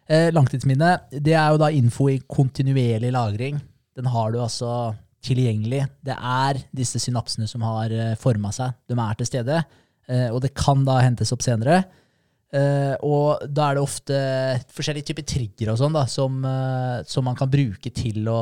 Eh, 0.06 0.28
langtidsminne 0.34 0.92
det 1.10 1.34
er 1.34 1.52
jo 1.52 1.60
da 1.60 1.70
info 1.74 2.08
i 2.10 2.20
kontinuerlig 2.26 3.12
lagring. 3.14 3.60
Den 3.96 4.10
har 4.10 4.32
du 4.34 4.40
altså 4.42 4.94
tilgjengelig. 5.26 5.84
Det 6.06 6.16
er 6.16 6.62
disse 6.74 7.00
synapsene 7.02 7.48
som 7.50 7.64
har 7.66 7.92
eh, 7.92 8.16
forma 8.20 8.52
seg. 8.54 8.74
De 8.88 8.96
er 8.96 9.18
til 9.18 9.28
stede, 9.28 9.60
eh, 10.08 10.28
og 10.30 10.40
det 10.44 10.54
kan 10.56 10.84
da 10.86 11.00
hentes 11.02 11.32
opp 11.34 11.44
senere. 11.44 11.82
Eh, 12.54 12.94
og 13.04 13.42
da 13.50 13.68
er 13.68 13.76
det 13.76 13.84
ofte 13.84 14.18
forskjellige 14.72 15.10
typer 15.10 15.26
trigger 15.26 15.72
og 15.72 15.80
sånn 15.80 15.96
da, 15.96 16.04
som, 16.08 16.38
som 17.10 17.26
man 17.26 17.38
kan 17.38 17.50
bruke 17.50 17.90
til 17.90 18.28
å 18.30 18.40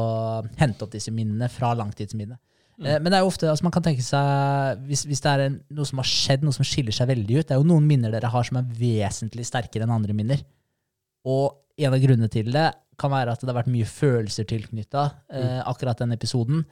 hente 0.61 0.85
opp 0.85 0.93
disse 0.93 1.15
minnene 1.15 1.49
fra 1.53 1.73
langtidsminnet. 1.79 2.39
Mm. 2.75 2.89
Men 3.05 3.07
det 3.07 3.17
er 3.17 3.23
jo 3.23 3.31
ofte, 3.31 3.47
altså 3.47 3.65
man 3.69 3.75
kan 3.75 3.85
tenke 3.87 4.03
seg, 4.03 4.81
hvis, 4.89 5.05
hvis 5.07 5.21
det 5.23 5.31
er 5.31 5.43
en, 5.45 5.61
noe 5.79 5.87
som 5.87 6.01
har 6.03 6.09
skjedd, 6.11 6.43
noe 6.43 6.57
som 6.57 6.67
skiller 6.67 6.95
seg 6.95 7.07
veldig 7.07 7.37
ut 7.37 7.47
Det 7.47 7.55
er 7.55 7.61
jo 7.61 7.69
noen 7.69 7.85
minner 7.87 8.11
dere 8.11 8.33
har 8.33 8.47
som 8.49 8.59
er 8.59 8.73
vesentlig 8.81 9.47
sterkere 9.47 9.87
enn 9.87 9.95
andre 9.95 10.17
minner. 10.17 10.43
Og 11.25 11.55
en 11.79 11.95
av 11.95 12.03
grunnene 12.03 12.31
til 12.31 12.51
det 12.55 12.67
kan 12.99 13.11
være 13.15 13.33
at 13.35 13.41
det 13.45 13.51
har 13.51 13.59
vært 13.63 13.73
mye 13.75 13.87
følelser 13.89 14.47
tilknytta 14.51 15.05
eh, 15.33 15.61
akkurat 15.67 15.99
den 16.03 16.13
episoden. 16.17 16.65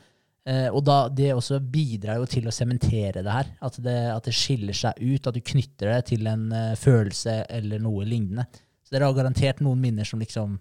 Eh, 0.48 0.66
og 0.74 0.82
da, 0.84 1.06
det 1.08 1.30
også 1.36 1.60
bidrar 1.60 2.18
jo 2.18 2.26
til 2.26 2.48
å 2.50 2.54
sementere 2.54 3.22
det 3.22 3.30
her. 3.30 3.52
At 3.62 3.78
det, 3.82 3.96
at 4.10 4.26
det 4.26 4.34
skiller 4.34 4.74
seg 4.74 4.98
ut, 4.98 5.26
at 5.30 5.34
du 5.38 5.40
knytter 5.52 5.92
det 5.94 6.00
til 6.12 6.26
en 6.30 6.48
eh, 6.52 6.74
følelse 6.78 7.42
eller 7.48 7.82
noe 7.82 8.04
lignende. 8.08 8.48
Så 8.82 8.94
dere 8.96 9.06
har 9.08 9.16
garantert 9.16 9.62
noen 9.62 9.80
minner 9.82 10.08
som 10.08 10.20
liksom 10.22 10.58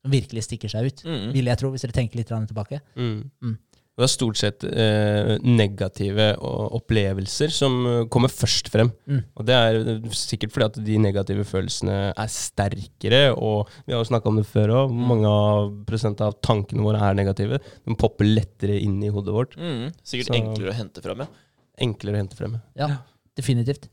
som 0.00 0.12
virkelig 0.14 0.46
stikker 0.46 0.70
seg 0.72 0.86
ut, 0.88 1.02
Mm. 1.04 1.32
vil 1.34 1.44
jeg 1.50 1.58
tro, 1.60 1.70
hvis 1.70 1.82
dere 1.84 1.92
tenker 1.92 2.16
litt 2.16 2.30
tilbake. 2.30 2.80
Mm. 2.96 3.30
Mm. 3.44 3.58
Det 4.00 4.06
er 4.06 4.12
stort 4.12 4.38
sett 4.40 4.64
eh, 4.64 5.34
negative 5.44 6.30
opplevelser 6.40 7.52
som 7.52 7.74
eh, 7.86 7.98
kommer 8.12 8.32
først 8.32 8.70
frem. 8.72 8.90
Mm. 9.10 9.20
Og 9.36 9.46
det 9.48 9.56
er 9.56 9.78
eh, 9.80 10.08
sikkert 10.16 10.54
fordi 10.54 10.68
at 10.70 10.78
de 10.86 10.96
negative 11.02 11.44
følelsene 11.48 11.98
er 12.14 12.32
sterkere, 12.32 13.22
og 13.36 13.68
vi 13.84 13.94
har 13.94 14.00
jo 14.00 14.08
snakka 14.08 14.32
om 14.32 14.40
det 14.40 14.46
før 14.48 14.74
òg, 14.82 14.96
mange 15.12 15.28
av 15.28 15.70
prosent 15.88 16.22
av 16.24 16.38
tankene 16.44 16.84
våre 16.86 17.02
er 17.10 17.18
negative. 17.18 17.60
De 17.84 17.98
popper 18.00 18.28
lettere 18.30 18.80
inn 18.80 18.98
i 19.04 19.12
hodet 19.12 19.36
vårt. 19.36 19.56
Mm. 19.60 19.90
Sikkert 20.00 20.32
Så- 20.32 20.40
enklere 20.40 20.72
å 20.72 20.78
hente 20.80 21.04
frem, 21.04 21.24
ja. 21.26 21.30
Enklere 21.80 22.16
å 22.18 22.22
hente 22.24 22.36
frem. 22.40 22.58
Ja, 22.76 22.90
definitivt. 23.38 23.88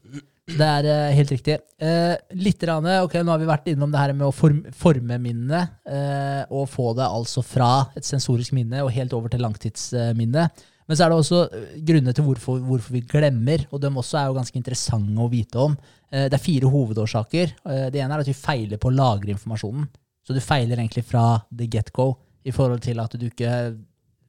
Det 0.47 0.63
er 0.63 0.87
uh, 0.87 1.15
helt 1.17 1.33
riktig. 1.35 1.57
Uh, 1.81 2.15
litt 2.39 2.63
rann, 2.69 2.87
ok, 3.03 3.19
Nå 3.19 3.33
har 3.33 3.41
vi 3.41 3.49
vært 3.49 3.67
innom 3.73 3.91
det 3.91 3.99
her 3.99 4.13
med 4.15 4.29
å 4.29 4.33
form, 4.35 4.63
forme 4.75 5.19
minnet, 5.21 5.75
Uh, 5.87 6.43
og 6.51 6.65
få 6.69 6.91
det 6.97 7.05
altså 7.07 7.41
fra 7.43 7.87
et 7.97 8.05
sensorisk 8.05 8.51
minne 8.53 8.81
og 8.83 8.91
helt 8.93 9.13
over 9.15 9.31
til 9.31 9.41
langtidsminne. 9.41 10.43
Men 10.87 10.95
så 10.95 11.03
er 11.03 11.11
det 11.11 11.19
også 11.19 11.41
eh, 11.51 11.75
grunner 11.87 12.15
til 12.15 12.25
hvorfor, 12.27 12.61
hvorfor 12.63 12.95
vi 12.95 13.03
glemmer, 13.07 13.65
og 13.71 13.81
de 13.83 13.91
også 13.91 14.21
er 14.21 14.29
jo 14.29 14.37
ganske 14.37 14.59
interessante 14.59 15.23
å 15.23 15.29
vite 15.31 15.59
om. 15.59 15.75
Eh, 16.09 16.27
det 16.31 16.37
er 16.37 16.43
fire 16.43 16.71
hovedårsaker. 16.71 17.53
Eh, 17.67 17.85
det 17.93 18.01
ene 18.01 18.15
er 18.15 18.23
at 18.23 18.31
vi 18.31 18.37
feiler 18.37 18.79
på 18.79 18.91
å 18.91 18.95
lagre 18.95 19.33
informasjonen. 19.35 19.89
Så 20.23 20.35
du 20.35 20.41
feiler 20.43 20.79
egentlig 20.79 21.03
fra 21.07 21.41
the 21.51 21.67
get-go 21.71 22.13
i 22.47 22.55
forhold 22.55 22.83
til 22.83 22.99
at 23.03 23.15
du 23.19 23.27
ikke 23.27 23.51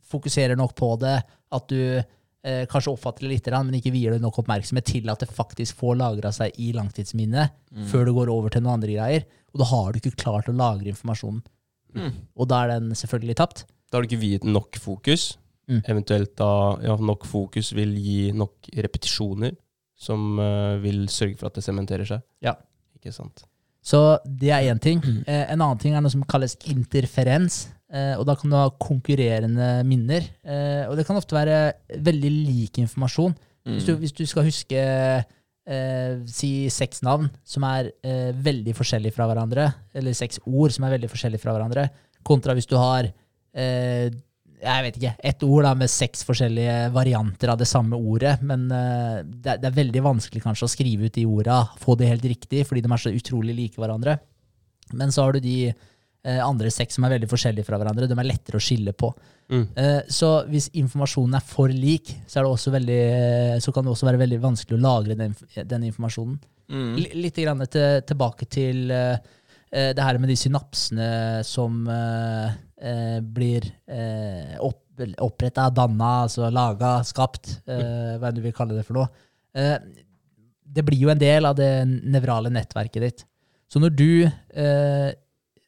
fokuserer 0.09 0.59
nok 0.59 0.75
på 0.79 0.93
det, 1.03 1.17
at 1.55 1.71
du 1.71 1.81
eh, 2.47 2.65
kanskje 2.71 2.93
oppfatter 2.95 3.27
det 3.27 3.33
litt, 3.33 3.51
men 3.53 3.79
ikke 3.79 3.95
vier 3.95 4.15
det 4.15 4.23
nok 4.23 4.41
oppmerksomhet 4.43 4.87
til 4.89 5.11
at 5.13 5.25
det 5.25 5.31
faktisk 5.33 5.79
får 5.81 5.99
lagra 6.01 6.33
seg 6.35 6.57
i 6.63 6.71
langtidsminnet 6.77 7.57
før 7.91 8.09
det 8.09 8.15
går 8.17 8.33
over 8.33 8.55
til 8.55 8.65
noen 8.65 8.79
andre 8.79 8.95
greier. 8.95 9.27
Og 9.55 9.63
da 9.63 9.69
har 9.71 9.93
du 9.93 10.01
ikke 10.01 10.19
klart 10.21 10.49
å 10.51 10.57
lagre 10.57 10.93
informasjonen. 10.93 11.43
Mm. 11.97 12.15
Og 12.37 12.49
da 12.51 12.63
er 12.65 12.75
den 12.77 12.97
selvfølgelig 12.97 13.39
tapt. 13.41 13.67
Da 13.89 13.97
har 13.99 14.05
du 14.05 14.11
ikke 14.11 14.23
viet 14.23 14.47
nok 14.49 14.77
fokus. 14.81 15.31
Mm. 15.69 15.83
Eventuelt 15.85 16.35
da 16.41 16.51
ja, 16.85 16.97
nok 16.97 17.27
fokus 17.29 17.73
vil 17.77 17.93
gi 18.01 18.33
nok 18.37 18.71
repetisjoner, 18.77 19.53
som 19.99 20.39
uh, 20.41 20.79
vil 20.81 21.07
sørge 21.13 21.37
for 21.41 21.51
at 21.51 21.59
det 21.59 21.65
sementerer 21.67 22.09
seg. 22.09 22.25
Ja. 22.45 22.57
Ikke 22.99 23.13
sant? 23.15 23.45
Så 23.85 24.19
det 24.25 24.51
er 24.53 24.69
én 24.73 24.81
ting. 24.83 25.01
Eh, 25.27 25.45
en 25.53 25.61
annen 25.61 25.81
ting 25.81 25.95
er 25.97 26.03
noe 26.05 26.13
som 26.13 26.25
kalles 26.29 26.57
interferens. 26.69 27.69
Eh, 27.89 28.15
og 28.21 28.27
da 28.29 28.35
kan 28.37 28.51
du 28.53 28.57
ha 28.59 28.67
konkurrerende 28.83 29.69
minner. 29.89 30.27
Eh, 30.45 30.85
og 30.91 30.97
det 30.99 31.07
kan 31.09 31.17
ofte 31.17 31.37
være 31.39 31.59
veldig 32.05 32.33
lik 32.35 32.83
informasjon. 32.85 33.37
Hvis, 33.69 33.85
du, 33.85 33.95
Mm. 33.95 33.99
hvis 34.01 34.15
du 34.17 34.23
skal 34.27 34.47
huske 34.47 34.79
eh, 34.81 36.21
si 36.29 36.69
seks 36.73 37.03
navn 37.05 37.27
som 37.45 37.65
er 37.69 37.91
eh, 38.05 38.31
veldig 38.33 38.73
forskjellige 38.77 39.13
fra 39.17 39.27
hverandre, 39.29 39.67
eller 39.95 40.17
seks 40.17 40.41
ord 40.47 40.73
som 40.73 40.87
er 40.87 40.95
veldig 40.97 41.11
forskjellige 41.13 41.43
fra 41.43 41.53
hverandre, 41.57 41.89
kontra 42.25 42.55
hvis 42.57 42.69
du 42.71 42.77
har 42.81 43.09
eh, 43.55 44.09
jeg 44.59 44.83
vet 44.83 44.97
ikke, 44.99 45.13
ett 45.23 45.43
ord 45.47 45.63
da, 45.69 45.75
med 45.79 45.91
seks 45.93 46.25
forskjellige 46.27 46.89
varianter 46.91 47.53
av 47.53 47.61
det 47.61 47.69
samme 47.71 47.95
ordet. 47.95 48.41
Men 48.43 48.65
eh, 48.75 49.21
det, 49.23 49.53
er, 49.53 49.61
det 49.63 49.69
er 49.69 49.77
veldig 49.77 50.03
vanskelig 50.03 50.43
kanskje 50.43 50.67
å 50.67 50.73
skrive 50.73 51.07
ut 51.07 51.15
de 51.15 51.27
orda, 51.29 51.61
få 51.79 51.95
det 52.01 52.09
helt 52.11 52.25
riktig, 52.27 52.65
fordi 52.67 52.83
de 52.83 52.91
er 52.91 53.05
så 53.05 53.13
utrolig 53.15 53.55
like 53.55 53.79
hverandre. 53.79 54.17
Men 54.99 55.13
så 55.15 55.27
har 55.29 55.37
du 55.37 55.45
de 55.45 55.59
andre 56.25 56.71
seks 56.75 56.97
som 56.99 57.07
er 57.07 57.15
veldig 57.15 57.29
forskjellige 57.31 57.65
fra 57.65 57.79
hverandre. 57.81 58.09
De 58.11 58.17
er 58.19 58.27
lettere 58.27 58.59
å 58.59 58.63
skille 58.63 58.93
på. 58.93 59.13
Mm. 59.49 59.65
Eh, 59.81 60.01
så 60.13 60.31
hvis 60.51 60.69
informasjonen 60.77 61.39
er 61.39 61.45
for 61.45 61.73
lik, 61.73 62.11
så, 62.29 62.43
er 62.43 62.75
veldig, 62.75 63.01
eh, 63.17 63.59
så 63.65 63.73
kan 63.73 63.87
det 63.87 63.95
også 63.95 64.09
være 64.09 64.21
veldig 64.21 64.41
vanskelig 64.43 64.77
å 64.77 64.83
lagre 64.83 65.17
den, 65.17 65.37
den 65.57 65.87
informasjonen. 65.89 66.37
Mm. 66.69 66.97
Litt 67.17 67.39
grann 67.41 67.65
til, 67.73 68.03
tilbake 68.09 68.49
til 68.53 68.91
eh, 68.93 69.15
eh, 69.73 69.93
det 69.97 70.05
her 70.05 70.19
med 70.21 70.29
de 70.29 70.37
synapsene 70.37 71.09
som 71.49 71.81
eh, 71.89 72.59
eh, 72.91 73.17
blir 73.25 73.71
eh, 73.89 74.59
opp, 74.61 74.83
oppretta, 75.25 75.71
danna, 75.73 76.11
altså 76.27 76.51
laga, 76.53 76.99
skapt, 77.09 77.55
eh, 77.71 78.19
hva 78.19 78.29
enn 78.29 78.37
du 78.37 78.45
vil 78.45 78.57
kalle 78.57 78.77
det 78.77 78.85
for 78.85 79.01
noe. 79.01 79.09
Eh, 79.57 79.79
det 80.69 80.85
blir 80.85 81.07
jo 81.07 81.15
en 81.15 81.21
del 81.21 81.49
av 81.49 81.57
det 81.57 81.73
nevrale 81.89 82.53
nettverket 82.53 83.05
ditt. 83.07 83.25
Så 83.69 83.81
når 83.81 83.97
du 83.97 84.11
eh, 84.27 85.09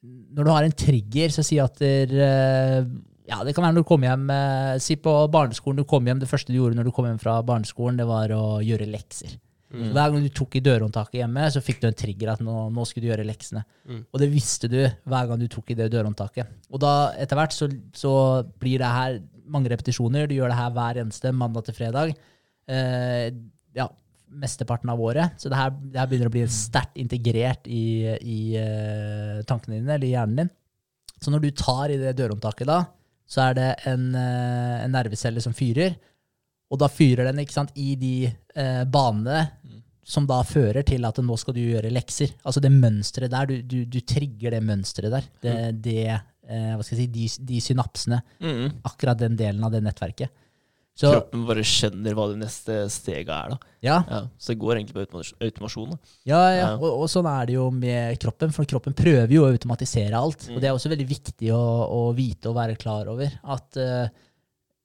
når 0.01 0.47
du 0.47 0.51
har 0.53 0.67
en 0.67 0.77
trigger, 0.83 1.33
så 1.35 1.45
si 1.45 1.59
at 1.61 1.77
der, 1.83 2.15
eh, 2.25 2.89
ja, 3.31 3.43
det 3.45 3.55
kan 3.55 3.67
være 3.67 3.77
når 3.77 3.85
du 3.85 3.89
kommer 3.89 4.11
hjem 4.11 4.31
eh, 4.33 4.79
Si 4.83 4.97
på 4.97 5.13
barneskolen 5.31 5.83
du 5.83 5.87
kom 5.89 6.09
hjem, 6.09 6.23
det 6.23 6.31
første 6.31 6.53
du 6.53 6.59
gjorde 6.59 6.79
når 6.79 6.89
du 6.89 6.95
kom 6.97 7.09
hjem 7.09 7.21
fra 7.21 7.37
barneskolen, 7.47 8.01
det 8.01 8.09
var 8.09 8.33
å 8.35 8.59
gjøre 8.65 8.89
lekser. 8.91 9.37
Mm. 9.71 9.93
Hver 9.95 10.11
gang 10.11 10.25
du 10.25 10.33
tok 10.35 10.57
i 10.59 10.63
dørhåndtaket 10.67 11.21
hjemme, 11.21 11.45
så 11.55 11.63
fikk 11.63 11.79
du 11.83 11.87
en 11.91 11.99
trigger 11.99 12.33
at 12.33 12.41
nå, 12.43 12.55
nå 12.75 12.87
skulle 12.89 13.07
du 13.07 13.13
gjøre 13.13 13.27
leksene. 13.29 13.63
Mm. 13.87 14.01
Og 14.09 14.23
det 14.23 14.31
visste 14.33 14.71
du 14.73 14.81
hver 14.83 15.29
gang 15.31 15.39
du 15.39 15.47
tok 15.53 15.71
i 15.71 15.79
det 15.79 15.93
dørhåndtaket. 15.93 16.51
Og 16.73 16.83
da 16.83 16.95
etter 17.21 17.39
hvert 17.39 17.55
så, 17.55 17.71
så 17.95 18.15
blir 18.59 18.83
det 18.83 18.91
her 18.91 19.21
mange 19.51 19.71
repetisjoner. 19.71 20.27
Du 20.27 20.35
gjør 20.35 20.51
det 20.51 20.59
her 20.59 20.75
hver 20.75 21.03
eneste 21.05 21.31
mandag 21.37 21.69
til 21.69 21.77
fredag. 21.79 22.17
Eh, 22.71 23.31
ja, 23.79 23.87
mesteparten 24.31 24.91
av 24.93 25.01
året. 25.03 25.35
Så 25.41 25.51
det 25.51 25.59
her, 25.59 25.71
det 25.75 25.99
her 26.01 26.07
begynner 26.11 26.31
å 26.31 26.35
bli 26.35 26.45
sterkt 26.51 26.97
integrert 27.01 27.67
i, 27.67 27.83
i 28.23 28.39
eh, 28.61 29.41
tankene 29.49 29.81
dine, 29.81 29.95
eller 29.97 30.07
i 30.09 30.13
hjernen 30.15 30.43
din. 30.45 30.51
Så 31.21 31.33
når 31.35 31.43
du 31.45 31.51
tar 31.59 31.93
i 31.93 31.99
det 32.01 32.15
dørhåndtaket 32.17 32.69
da, 32.71 32.79
så 33.31 33.43
er 33.49 33.59
det 33.59 33.69
en, 33.91 34.07
eh, 34.17 34.77
en 34.85 34.95
nervecelle 34.95 35.43
som 35.45 35.55
fyrer, 35.55 35.97
og 36.71 36.79
da 36.79 36.87
fyrer 36.91 37.27
den 37.27 37.43
ikke 37.43 37.57
sant, 37.57 37.73
i 37.75 37.97
de 37.99 38.15
eh, 38.31 38.85
banene 38.87 39.49
som 40.07 40.25
da 40.27 40.41
fører 40.47 40.83
til 40.87 41.05
at 41.07 41.19
nå 41.23 41.37
skal 41.39 41.55
du 41.55 41.61
gjøre 41.61 41.91
lekser. 41.93 42.33
Altså 42.47 42.63
det 42.63 42.71
mønsteret 42.75 43.31
der, 43.31 43.47
du, 43.51 43.61
du, 43.63 43.79
du 43.87 44.01
trigger 44.07 44.55
det 44.57 44.63
mønsteret 44.67 45.13
der. 45.15 45.27
Det, 45.43 45.57
det 45.85 46.05
skal 46.51 46.97
jeg 46.97 46.99
si, 46.99 47.07
de, 47.15 47.27
de 47.47 47.59
synapsene, 47.63 48.17
Mm. 48.43 48.81
akkurat 48.89 49.21
den 49.21 49.37
delen 49.39 49.63
av 49.63 49.71
det 49.71 49.85
nettverket. 49.87 50.33
Så 51.01 51.11
Kroppen 51.15 51.47
bare 51.49 51.63
skjønner 51.65 52.17
hva 52.17 52.27
det 52.29 52.39
neste 52.43 52.75
steget 52.93 53.31
er. 53.33 53.55
da. 53.55 53.59
ja, 53.81 53.99
Ja, 54.05 54.19
så 54.37 54.53
det 54.53 54.59
går 54.61 54.77
egentlig 54.77 54.97
på 54.99 55.05
automas- 55.07 55.33
automasjon. 55.41 55.95
da. 55.95 55.99
Ja, 56.29 56.41
ja. 56.53 56.67
Og, 56.77 56.91
og 57.05 57.07
sånn 57.09 57.29
er 57.31 57.47
det 57.49 57.55
jo 57.57 57.71
med 57.73 58.19
kroppen, 58.21 58.53
for 58.53 58.69
kroppen 58.69 58.93
prøver 58.99 59.33
jo 59.33 59.47
å 59.47 59.53
automatisere 59.55 60.19
alt. 60.19 60.45
Mm. 60.51 60.57
Og 60.57 60.61
det 60.61 60.69
er 60.69 60.77
også 60.77 60.93
veldig 60.93 61.09
viktig 61.09 61.55
å, 61.57 61.63
å 61.89 62.03
vite 62.19 62.51
og 62.53 62.59
være 62.61 62.77
klar 62.81 63.09
over 63.09 63.33
at 63.57 63.81
uh, 63.81 64.29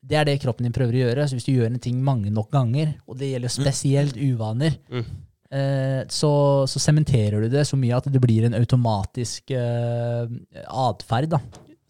det 0.05 0.17
er 0.21 0.27
det 0.29 0.37
kroppen 0.43 0.63
din 0.69 0.73
prøver 0.75 0.95
å 0.95 1.03
gjøre. 1.07 1.27
Så 1.27 1.35
hvis 1.35 1.47
du 1.49 1.53
gjør 1.57 1.67
en 1.73 1.79
ting 1.83 1.99
mange 2.05 2.31
nok 2.31 2.47
ganger, 2.53 2.95
og 3.09 3.19
det 3.19 3.33
gjelder 3.33 3.51
spesielt 3.59 4.15
uvaner, 4.15 4.79
Mm. 4.89 5.05
Uh, 5.55 6.01
så, 6.09 6.29
så 6.67 6.79
sementerer 6.81 7.43
du 7.45 7.51
det 7.53 7.61
så 7.69 7.77
mye 7.77 7.95
at 7.95 8.07
det 8.11 8.19
blir 8.19 8.47
en 8.47 8.55
automatisk 8.57 9.51
uh, 9.53 10.25
atferd 10.65 11.29
da, 11.35 11.39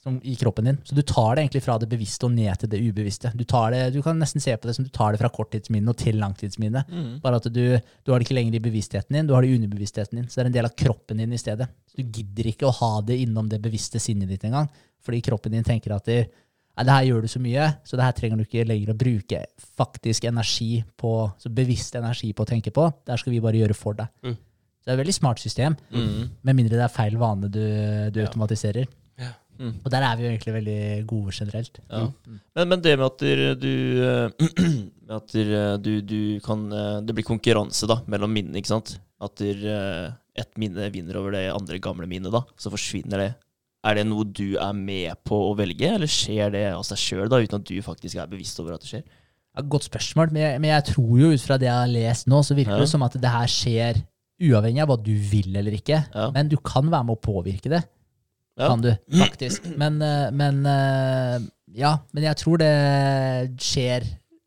som, 0.05 0.19
i 0.23 0.35
kroppen 0.37 0.67
din. 0.69 0.77
Så 0.85 0.93
du 0.95 1.01
tar 1.01 1.35
det 1.35 1.41
egentlig 1.47 1.63
fra 1.65 1.75
det 1.81 1.87
bevisste 1.89 2.27
og 2.27 2.33
ned 2.35 2.59
til 2.61 2.69
det 2.69 2.79
ubevisste. 2.85 3.31
Du, 3.33 3.41
tar 3.49 3.73
det, 3.73 3.79
du 3.95 4.01
kan 4.05 4.19
nesten 4.21 4.43
se 4.43 4.53
på 4.55 4.69
det 4.69 4.75
som 4.77 4.85
du 4.85 4.91
tar 4.93 5.15
det 5.15 5.19
fra 5.23 5.31
korttidsminne 5.33 5.89
og 5.89 5.97
til 5.97 6.19
langtidsminne. 6.21 6.83
Mm. 6.85 7.07
Bare 7.23 7.39
at 7.41 7.49
du, 7.49 7.63
du 7.81 8.11
har 8.13 8.21
det 8.21 8.27
ikke 8.27 8.37
lenger 8.37 8.59
i 8.59 8.63
bevisstheten 8.67 9.17
din, 9.17 9.25
du 9.27 9.33
har 9.33 9.41
det 9.41 9.49
i 9.49 9.57
underbevisstheten 9.57 10.19
din. 10.21 10.27
Så 10.29 10.37
det 10.37 10.43
er 10.45 10.51
en 10.51 10.57
del 10.59 10.69
av 10.69 10.75
kroppen 10.77 11.17
din 11.23 11.33
i 11.33 11.41
stedet. 11.41 11.67
Så 11.89 11.97
du 12.03 12.05
gidder 12.19 12.51
ikke 12.53 12.69
å 12.69 12.75
ha 12.83 12.91
det 13.01 13.17
innom 13.25 13.49
det 13.49 13.59
bevisste 13.65 13.99
sinnet 14.03 14.29
ditt 14.29 14.45
engang. 14.45 14.69
Fordi 15.05 15.21
kroppen 15.25 15.57
din 15.57 15.65
tenker 15.65 15.95
at 15.97 16.05
det, 16.05 16.19
det 16.77 16.91
her 16.91 17.05
gjør 17.07 17.21
du 17.25 17.29
så 17.31 17.39
mye, 17.41 17.65
så 17.87 17.97
det 17.97 18.05
her 18.05 18.15
trenger 18.17 18.37
du 18.37 18.45
ikke 18.45 18.65
lenger 18.67 18.91
å 18.93 18.97
bruke 18.99 19.41
faktisk 19.79 20.25
energi 20.29 20.83
på, 20.99 21.11
så 21.41 21.49
bevisst 21.49 21.95
energi 21.97 22.29
på 22.35 22.45
å 22.45 22.49
tenke 22.49 22.73
på. 22.75 22.85
Det 23.05 23.13
her 23.15 23.21
skal 23.23 23.33
vi 23.33 23.41
bare 23.41 23.57
gjøre 23.61 23.77
for 23.77 23.97
deg. 23.97 24.11
Mm. 24.25 24.35
Så 24.35 24.85
det 24.85 24.93
er 24.93 24.97
et 24.99 25.01
veldig 25.07 25.17
smart 25.17 25.39
system, 25.41 25.75
Mm. 25.89 26.29
med 26.45 26.55
mindre 26.59 26.77
det 26.77 26.83
er 26.85 26.93
feil 26.93 27.15
vane 27.17 27.49
du, 27.49 27.57
du 28.13 28.19
Ja. 28.21 28.27
automatiserer. 28.27 28.85
Mm. 29.59 29.71
Og 29.83 29.91
der 29.93 30.03
er 30.03 30.17
vi 30.17 30.25
jo 30.25 30.31
egentlig 30.33 30.53
veldig 30.57 30.79
gode 31.07 31.33
generelt. 31.37 31.79
Ja. 31.87 32.03
Men, 32.57 32.67
men 32.73 32.83
det 32.83 32.95
med 32.99 33.05
at 33.07 33.23
du, 33.61 33.71
eh, 34.03 34.45
med 35.07 35.15
at 35.15 35.35
du, 35.85 35.91
du 36.03 36.19
kan 36.43 36.65
eh, 36.75 36.99
Det 37.05 37.15
blir 37.15 37.27
konkurranse 37.27 37.87
da, 37.87 38.01
mellom 38.11 38.33
minnene, 38.35 38.59
ikke 38.59 38.73
sant? 38.73 38.97
At 39.23 39.41
eh, 39.45 40.11
et 40.35 40.59
minne 40.59 40.89
vinner 40.91 41.19
over 41.21 41.37
det 41.37 41.45
andre 41.53 41.79
gamle 41.79 42.07
minnet, 42.11 42.33
da. 42.35 42.43
Så 42.59 42.73
forsvinner 42.73 43.21
det. 43.21 43.29
Er 43.85 43.99
det 43.99 44.07
noe 44.09 44.25
du 44.25 44.57
er 44.57 44.73
med 44.75 45.13
på 45.27 45.37
å 45.51 45.53
velge, 45.57 45.91
eller 45.93 46.09
skjer 46.09 46.51
det 46.55 46.65
av 46.73 46.83
seg 46.87 46.99
sjøl, 46.99 47.29
uten 47.29 47.61
at 47.61 47.69
du 47.69 47.77
faktisk 47.85 48.17
er 48.19 48.31
bevisst 48.31 48.59
over 48.63 48.75
at 48.75 48.83
det 48.83 48.89
skjer? 48.91 49.05
Ja, 49.55 49.63
godt 49.71 49.85
spørsmål, 49.87 50.33
men 50.35 50.41
jeg, 50.41 50.59
men 50.59 50.71
jeg 50.73 50.87
tror 50.89 51.13
jo 51.21 51.29
ut 51.31 51.43
fra 51.43 51.55
det 51.61 51.69
jeg 51.69 51.79
har 51.79 51.91
lest 51.93 52.27
nå, 52.27 52.41
så 52.43 52.57
virker 52.57 52.75
Ja. 52.75 52.81
det 52.83 52.91
som 52.91 53.05
at 53.05 53.15
det 53.15 53.31
her 53.31 53.51
skjer 53.51 54.01
uavhengig 54.43 54.81
av 54.83 54.89
hva 54.91 54.97
du 54.99 55.13
vil 55.15 55.53
eller 55.55 55.77
ikke. 55.77 56.01
Men 56.35 56.49
du 56.51 56.57
kan 56.59 56.89
være 56.91 57.07
med 57.07 57.15
å 57.15 57.21
påvirke 57.23 57.71
det. 57.71 57.85
Ja. 58.55 58.69
Kan 58.71 58.81
du, 58.85 58.91
faktisk. 59.19 59.65
Men, 59.81 59.97
eh, 60.01 60.29
men 60.31 60.61
eh, 60.65 61.39
Ja, 61.75 61.97
men 62.15 62.23
jeg 62.23 62.37
tror 62.39 62.61
det 62.61 62.69
skjer 63.59 64.05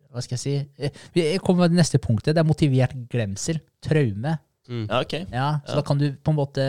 Hva 0.09 0.23
skal 0.25 0.39
jeg 0.39 0.41
si? 0.41 0.93
Vi 1.13 1.25
kommer 1.45 1.69
til 1.69 1.77
neste 1.77 1.99
punktet. 2.01 2.33
Det 2.33 2.41
er 2.41 2.49
motivert 2.49 2.95
glemsel. 3.13 3.59
Traume. 3.85 4.39
Mm. 4.69 4.87
Ja, 4.89 5.03
ok. 5.05 5.13
Ja, 5.33 5.49
så 5.67 5.75
Ja. 5.75 5.81
da 5.81 5.83
kan 5.85 5.99
du 6.01 6.07
på 6.17 6.33
en 6.33 6.39
måte 6.39 6.65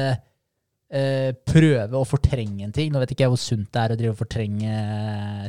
eh, 0.92 1.32
prøve 1.48 1.96
å 2.02 2.04
fortrenge 2.08 2.66
en 2.68 2.76
ting. 2.76 2.92
Nå 2.92 3.00
vet 3.00 3.14
ikke 3.16 3.24
jeg 3.28 3.32
hvor 3.34 3.40
sunt 3.42 3.72
det 3.72 3.82
er 3.86 3.94
å 3.96 4.00
drive 4.00 4.14
og 4.18 4.20
fortrenge 4.20 4.76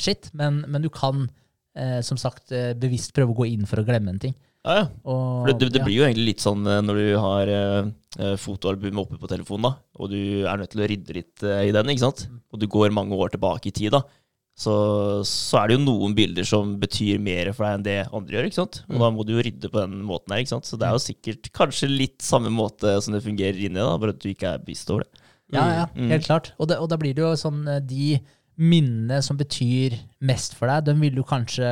shit, 0.01 0.31
men, 0.39 0.63
men 0.69 0.83
du 0.87 0.89
kan 0.95 1.27
eh, 1.75 1.99
som 2.07 2.17
sagt 2.21 2.53
eh, 2.55 2.71
bevisst 2.79 3.13
prøve 3.17 3.35
å 3.35 3.39
gå 3.43 3.51
inn 3.51 3.67
for 3.67 3.83
å 3.83 3.87
glemme 3.87 4.15
en 4.15 4.23
ting. 4.23 4.35
Ja, 4.67 4.75
ja. 4.83 4.87
Og, 5.09 5.47
det, 5.49 5.55
det, 5.63 5.71
det 5.73 5.81
ja. 5.81 5.87
blir 5.87 5.97
jo 6.03 6.05
egentlig 6.05 6.27
litt 6.35 6.43
sånn 6.45 6.67
eh, 6.69 6.83
når 6.85 6.99
du 7.01 7.07
har 7.23 7.49
eh, 7.55 7.91
eh, 8.21 8.35
fotoalbumet 8.37 9.01
oppe 9.07 9.17
på 9.23 9.31
telefonen, 9.31 9.71
da, 9.71 9.73
og 9.97 10.11
du 10.13 10.19
er 10.45 10.61
nødt 10.61 10.75
til 10.75 10.83
å 10.85 10.89
rydde 10.91 11.17
litt 11.17 11.45
eh, 11.49 11.63
i 11.71 11.73
den, 11.73 11.93
ikke 11.95 12.05
sant? 12.05 12.27
Og 12.53 12.61
du 12.61 12.67
går 12.69 12.93
mange 12.93 13.17
år 13.17 13.33
tilbake 13.33 13.71
i 13.71 13.73
tid, 13.77 13.95
da. 13.97 14.03
Så, 14.61 14.73
så 15.25 15.57
er 15.63 15.71
det 15.71 15.79
jo 15.79 15.85
noen 15.87 16.13
bilder 16.19 16.45
som 16.45 16.75
betyr 16.83 17.17
mer 17.25 17.49
for 17.57 17.65
deg 17.65 17.79
enn 17.79 17.85
det 17.87 17.95
andre 18.13 18.37
gjør, 18.37 18.49
ikke 18.51 18.59
sant? 18.59 18.83
Og 18.91 18.99
da 19.01 19.09
må 19.15 19.25
du 19.25 19.33
jo 19.33 19.45
rydde 19.47 19.71
på 19.73 19.81
den 19.81 20.03
måten 20.05 20.35
her, 20.35 20.43
ikke 20.45 20.53
sant? 20.53 20.69
Så 20.69 20.77
det 20.77 20.85
er 20.91 20.99
jo 20.99 21.01
sikkert 21.07 21.49
kanskje 21.57 21.89
litt 21.89 22.21
samme 22.27 22.53
måte 22.53 22.93
som 23.01 23.17
det 23.17 23.23
fungerer 23.25 23.57
inni, 23.57 23.81
da, 23.81 23.95
bare 24.03 24.13
at 24.13 24.21
du 24.21 24.29
ikke 24.35 24.51
er 24.53 24.61
bevisst 24.61 24.93
over 24.93 25.07
det. 25.07 25.25
Ja, 25.57 25.65
ja, 25.79 25.87
Mm. 25.97 26.13
helt 26.13 26.29
klart. 26.29 26.53
Og, 26.61 26.69
det, 26.71 26.77
og 26.79 26.91
da 26.93 27.01
blir 27.01 27.17
det 27.17 27.25
jo 27.25 27.33
sånn 27.41 27.65
eh, 27.67 27.81
De 27.83 28.21
minnene 28.61 29.17
som 29.25 29.39
betyr 29.41 29.97
mest 30.29 30.53
for 30.59 30.69
deg, 30.71 30.85
dem 30.91 31.01
vil 31.03 31.17
du 31.17 31.25
kanskje 31.27 31.67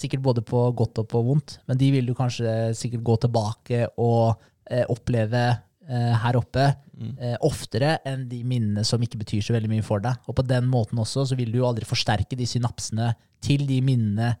sikkert 0.00 0.22
både 0.24 0.42
på 0.46 0.62
godt 0.76 1.02
og 1.02 1.08
på 1.12 1.20
vondt, 1.26 1.58
men 1.68 1.78
de 1.80 1.90
vil 1.92 2.06
du 2.08 2.14
kanskje 2.16 2.70
sikkert 2.78 3.02
gå 3.04 3.16
tilbake 3.26 3.82
og 4.00 4.40
eh, 4.70 4.86
oppleve 4.88 5.44
eh, 5.88 6.14
her 6.24 6.40
oppe 6.40 6.70
Mm. 7.00 7.14
eh, 7.16 7.36
oftere 7.48 7.94
enn 8.04 8.26
de 8.28 8.42
minnene 8.44 8.82
som 8.84 9.00
ikke 9.00 9.16
betyr 9.22 9.40
så 9.40 9.54
veldig 9.54 9.70
mye 9.72 9.82
for 9.86 10.02
deg. 10.04 10.18
Og 10.28 10.34
på 10.36 10.42
den 10.44 10.66
måten 10.68 10.98
også 11.00 11.22
så 11.30 11.36
vil 11.38 11.48
du 11.48 11.56
jo 11.62 11.64
aldri 11.64 11.86
forsterke 11.88 12.36
de 12.36 12.44
synapsene 12.44 13.14
til 13.40 13.62
de 13.64 13.78
minnene 13.80 14.34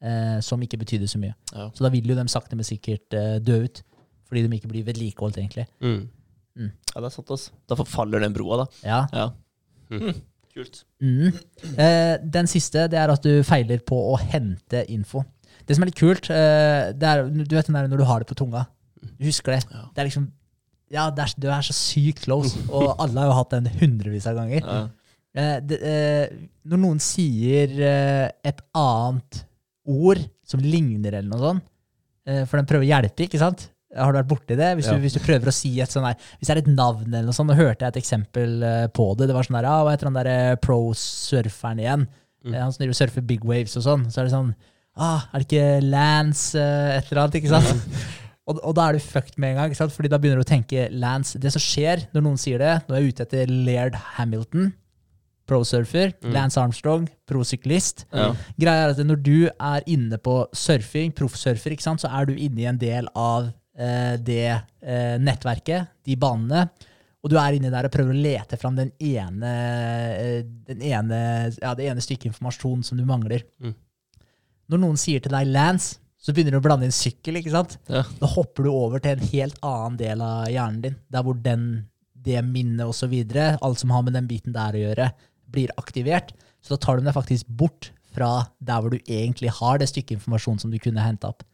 eh, 0.00 0.38
som 0.40 0.62
ikke 0.64 0.78
betydde 0.80 1.04
så 1.12 1.20
mye. 1.20 1.34
Ja. 1.52 1.66
Så 1.76 1.84
da 1.84 1.90
vil 1.92 2.08
jo 2.08 2.16
de 2.16 2.24
sakte, 2.32 2.56
men 2.56 2.64
sikkert 2.64 3.12
eh, 3.12 3.34
dø 3.44 3.58
ut, 3.66 3.82
fordi 4.24 4.46
de 4.46 4.56
ikke 4.56 4.70
blir 4.72 4.86
vedlikeholdt, 4.88 5.36
egentlig. 5.36 5.66
Mm. 5.84 6.08
Ja, 6.64 6.96
det 6.96 7.10
er 7.10 7.14
sant, 7.18 7.28
altså. 7.36 7.52
Da 7.68 7.76
forfaller 7.76 8.24
den 8.24 8.32
broa, 8.32 8.62
da. 8.62 8.66
Ja. 8.88 9.02
Ja. 9.12 9.28
Mm. 9.92 10.22
Kult. 10.58 10.82
Mm. 11.04 11.30
Eh, 11.78 12.14
den 12.38 12.48
siste 12.50 12.88
det 12.90 12.98
er 12.98 13.12
at 13.12 13.22
du 13.24 13.44
feiler 13.46 13.82
på 13.86 13.98
å 14.12 14.16
hente 14.18 14.82
info. 14.90 15.22
Det 15.68 15.76
som 15.76 15.84
er 15.84 15.90
litt 15.90 16.00
kult, 16.00 16.30
eh, 16.32 16.90
det 16.96 17.08
er, 17.08 17.24
du 17.28 17.54
vet 17.54 17.68
den 17.68 17.78
der 17.78 17.88
når 17.90 18.02
du 18.02 18.06
har 18.08 18.24
det 18.24 18.30
på 18.30 18.38
tunga. 18.38 18.64
Du 19.18 19.26
husker 19.28 19.54
det. 19.54 19.62
Ja. 19.70 19.86
Det 19.94 20.02
er 20.02 20.10
liksom 20.10 20.28
Ja, 20.88 21.10
det 21.12 21.20
er, 21.26 21.34
du 21.36 21.50
er 21.52 21.66
så 21.66 21.74
sykt 21.76 22.22
close, 22.24 22.56
og 22.72 22.94
alle 22.96 23.20
har 23.20 23.28
jo 23.28 23.36
hatt 23.36 23.50
den 23.52 23.66
hundrevis 23.76 24.26
av 24.30 24.38
ganger. 24.38 24.64
Ja. 24.64 24.78
Eh, 25.38 25.56
det, 25.68 25.78
eh, 25.84 26.38
når 26.64 26.80
noen 26.80 27.02
sier 27.04 27.74
eh, 27.84 28.30
et 28.48 28.62
annet 28.72 29.42
ord 29.88 30.22
som 30.48 30.62
ligner 30.64 31.18
eller 31.18 31.28
noe 31.28 31.42
sånt, 31.42 31.66
eh, 32.26 32.46
for 32.48 32.56
den 32.56 32.70
prøver 32.70 32.86
å 32.86 32.88
hjelpe, 32.88 33.28
ikke 33.28 33.40
sant? 33.42 33.68
Har 33.96 34.12
du 34.12 34.18
vært 34.18 34.28
borti 34.28 34.56
det? 34.58 34.74
Hvis, 34.76 34.88
du, 34.90 35.00
hvis 35.00 35.14
du 35.16 35.22
prøver 35.24 35.48
å 35.48 35.54
si 35.54 35.70
et 35.80 35.92
sånn 35.92 36.04
der, 36.04 36.18
hvis 36.36 36.50
det 36.50 36.54
er 36.54 36.60
et 36.60 36.70
navn 36.70 37.06
eller 37.08 37.30
noe 37.30 37.36
sånt, 37.36 37.48
nå 37.48 37.56
hørte 37.56 37.86
jeg 37.86 37.94
et 37.94 38.00
eksempel 38.02 38.58
eh, 38.66 38.86
på 38.92 39.06
det. 39.16 39.30
Det 39.30 39.36
var 39.36 39.46
sånn 39.48 39.56
der, 39.56 39.68
ah, 39.70 39.84
hva 39.86 39.94
heter 39.94 40.10
han 40.10 40.18
der 40.18 40.28
eh, 40.32 40.56
pro-surferen 40.60 41.80
igjen? 41.80 42.04
Mm. 42.44 42.52
Eh, 42.52 42.60
han 42.60 42.74
som 42.74 42.82
driver 42.82 42.96
og 42.96 42.98
surfer 43.00 43.24
big 43.30 43.46
waves 43.48 43.78
og 43.80 43.86
sånn. 43.86 44.04
Så 44.12 44.20
er 44.20 44.28
det 44.28 44.34
sånn, 44.34 44.50
ah, 45.00 45.24
er 45.32 45.40
det 45.40 45.48
ikke 45.48 45.70
Lance 45.88 46.60
et 46.60 47.08
eller 47.08 47.22
annet, 47.24 47.40
ikke 47.40 47.54
sant? 47.56 47.86
Og, 48.48 48.56
og 48.64 48.72
da 48.78 48.86
er 48.88 48.96
du 48.96 49.04
fucked 49.04 49.34
med 49.36 49.50
en 49.50 49.58
gang, 49.58 49.68
ikke 49.68 49.76
sant? 49.76 49.92
Fordi 49.92 50.08
da 50.08 50.16
begynner 50.16 50.40
du 50.40 50.46
å 50.46 50.48
tenke 50.48 50.86
Lance. 50.96 51.36
Det 51.36 51.50
som 51.52 51.60
skjer 51.60 52.06
når 52.14 52.22
noen 52.24 52.38
sier 52.40 52.62
det, 52.62 52.70
nå 52.88 52.94
er 52.96 53.02
jeg 53.02 53.12
ute 53.12 53.26
etter 53.26 53.50
Laird 53.52 53.98
Hamilton. 54.14 54.70
pro-surfer. 55.44 56.14
Mm. 56.24 56.30
Lance 56.32 56.60
Armstrong, 56.60 57.04
pro-syklist. 57.28 58.06
Ja. 58.08 58.30
Greia 58.56 58.86
er 58.86 58.94
at 58.94 59.02
når 59.04 59.20
du 59.20 59.36
er 59.52 59.84
inne 59.84 60.16
på 60.16 60.38
surfing, 60.56 61.12
proffsurfer, 61.12 61.76
så 61.76 62.08
er 62.08 62.28
du 62.28 62.32
inne 62.36 62.64
i 62.64 62.68
en 62.72 62.80
del 62.80 63.12
av 63.12 63.50
det 64.18 64.46
eh, 64.50 65.16
nettverket, 65.22 65.92
de 66.06 66.16
banene. 66.18 66.66
Og 67.22 67.32
du 67.32 67.36
er 67.40 67.56
inni 67.56 67.70
der 67.72 67.88
og 67.88 67.94
prøver 67.94 68.14
å 68.14 68.22
lete 68.24 68.58
fram 68.60 68.76
den 68.78 68.92
ene, 69.02 69.52
eh, 70.14 70.40
den 70.68 70.82
ene, 70.86 71.20
ja, 71.58 71.74
det 71.78 71.88
ene 71.90 72.02
stykket 72.02 72.30
informasjon 72.30 72.84
som 72.86 72.98
du 72.98 73.04
mangler. 73.08 73.44
Mm. 73.62 73.74
Når 74.68 74.82
noen 74.82 75.00
sier 75.00 75.22
til 75.24 75.34
deg 75.34 75.48
'Lance', 75.48 75.98
så 76.18 76.34
begynner 76.34 76.56
du 76.56 76.60
å 76.60 76.64
blande 76.64 76.86
inn 76.86 76.94
sykkel. 76.94 77.38
ikke 77.38 77.54
sant? 77.54 77.78
Ja. 77.88 78.02
Da 78.20 78.26
hopper 78.26 78.66
du 78.66 78.70
over 78.72 79.02
til 79.02 79.14
en 79.14 79.30
helt 79.30 79.58
annen 79.62 79.98
del 80.00 80.22
av 80.24 80.48
hjernen 80.50 80.82
din, 80.82 80.96
der 81.08 81.24
hvor 81.24 81.38
den, 81.38 81.88
det 82.12 82.42
minnet 82.44 82.86
osv., 82.86 83.14
alt 83.62 83.78
som 83.78 83.94
har 83.94 84.02
med 84.02 84.18
den 84.18 84.26
biten 84.30 84.52
der 84.52 84.74
å 84.74 84.82
gjøre, 84.82 85.12
blir 85.48 85.70
aktivert. 85.78 86.34
Så 86.60 86.74
da 86.74 86.82
tar 86.82 86.98
de 86.98 87.06
deg 87.06 87.14
faktisk 87.14 87.46
bort 87.48 87.92
fra 88.14 88.48
der 88.58 88.82
hvor 88.82 88.90
du 88.90 88.98
egentlig 89.06 89.52
har 89.60 89.78
det 89.78 89.88
stykket 89.88 90.18
informasjon 90.18 90.58
som 90.58 90.74
du 90.74 90.78
kunne 90.82 91.04
henta 91.04 91.30
opp. 91.30 91.46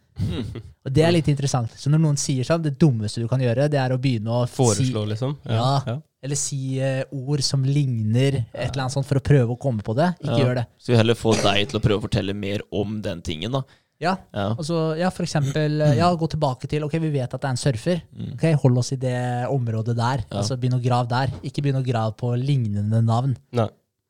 Og 0.85 0.92
det 0.92 1.03
er 1.05 1.14
litt 1.14 1.29
interessant. 1.33 1.72
Så 1.79 1.90
når 1.92 2.03
noen 2.03 2.18
sier 2.20 2.46
sånn, 2.46 2.62
det 2.64 2.77
dummeste 2.81 3.22
du 3.22 3.29
kan 3.31 3.40
gjøre, 3.42 3.68
det 3.72 3.79
er 3.81 3.94
å 3.94 4.00
begynne 4.00 4.31
å 4.31 4.42
si 4.46 4.55
Foreslå, 4.59 5.05
liksom. 5.11 5.37
Ja. 5.48 5.68
ja. 5.87 5.96
eller 6.24 6.38
si 6.40 6.79
uh, 6.81 7.03
ord 7.12 7.42
som 7.44 7.64
ligner 7.66 8.40
et 8.42 8.68
eller 8.70 8.85
annet 8.87 8.94
sånt 8.96 9.09
for 9.09 9.20
å 9.20 9.24
prøve 9.24 9.57
å 9.57 9.61
komme 9.61 9.85
på 9.85 9.96
det. 9.98 10.12
Ikke 10.22 10.38
Ja. 10.38 10.44
gjør 10.44 10.61
det. 10.61 10.66
Så 10.79 10.92
vi 10.92 11.00
heller 11.00 11.18
få 11.18 11.35
deg 11.40 11.70
til 11.70 11.81
å 11.81 11.85
prøve 11.85 11.98
å 12.03 12.07
fortelle 12.07 12.37
mer 12.37 12.62
om 12.72 13.00
den 13.05 13.22
tingen, 13.27 13.53
da. 13.59 13.64
Ja, 14.03 14.16
Ja. 14.35 14.48
altså, 14.59 14.96
ja, 14.98 15.09
for 15.14 15.22
eksempel 15.24 15.81
eh, 15.81 15.94
ja, 16.00 16.09
gå 16.18 16.27
tilbake 16.29 16.66
til 16.68 16.83
Ok, 16.85 16.96
vi 17.00 17.12
vet 17.14 17.33
at 17.33 17.40
det 17.40 17.46
er 17.46 17.55
en 17.55 17.61
surfer. 17.61 18.03
Mm. 18.12 18.33
Ok, 18.35 18.44
Hold 18.64 18.79
oss 18.83 18.92
i 18.92 18.96
det 19.00 19.46
området 19.48 19.94
der. 19.96 20.24
Ja. 20.29 20.40
Altså 20.42 20.59
Begynn 20.61 20.77
å 20.77 20.83
grave 20.83 21.09
der. 21.09 21.31
Ikke 21.46 21.62
begynn 21.62 21.79
å 21.79 21.85
grave 21.87 22.12
på 22.18 22.35
lignende 22.37 23.00
navn. 23.07 23.37
Nei. 23.55 23.68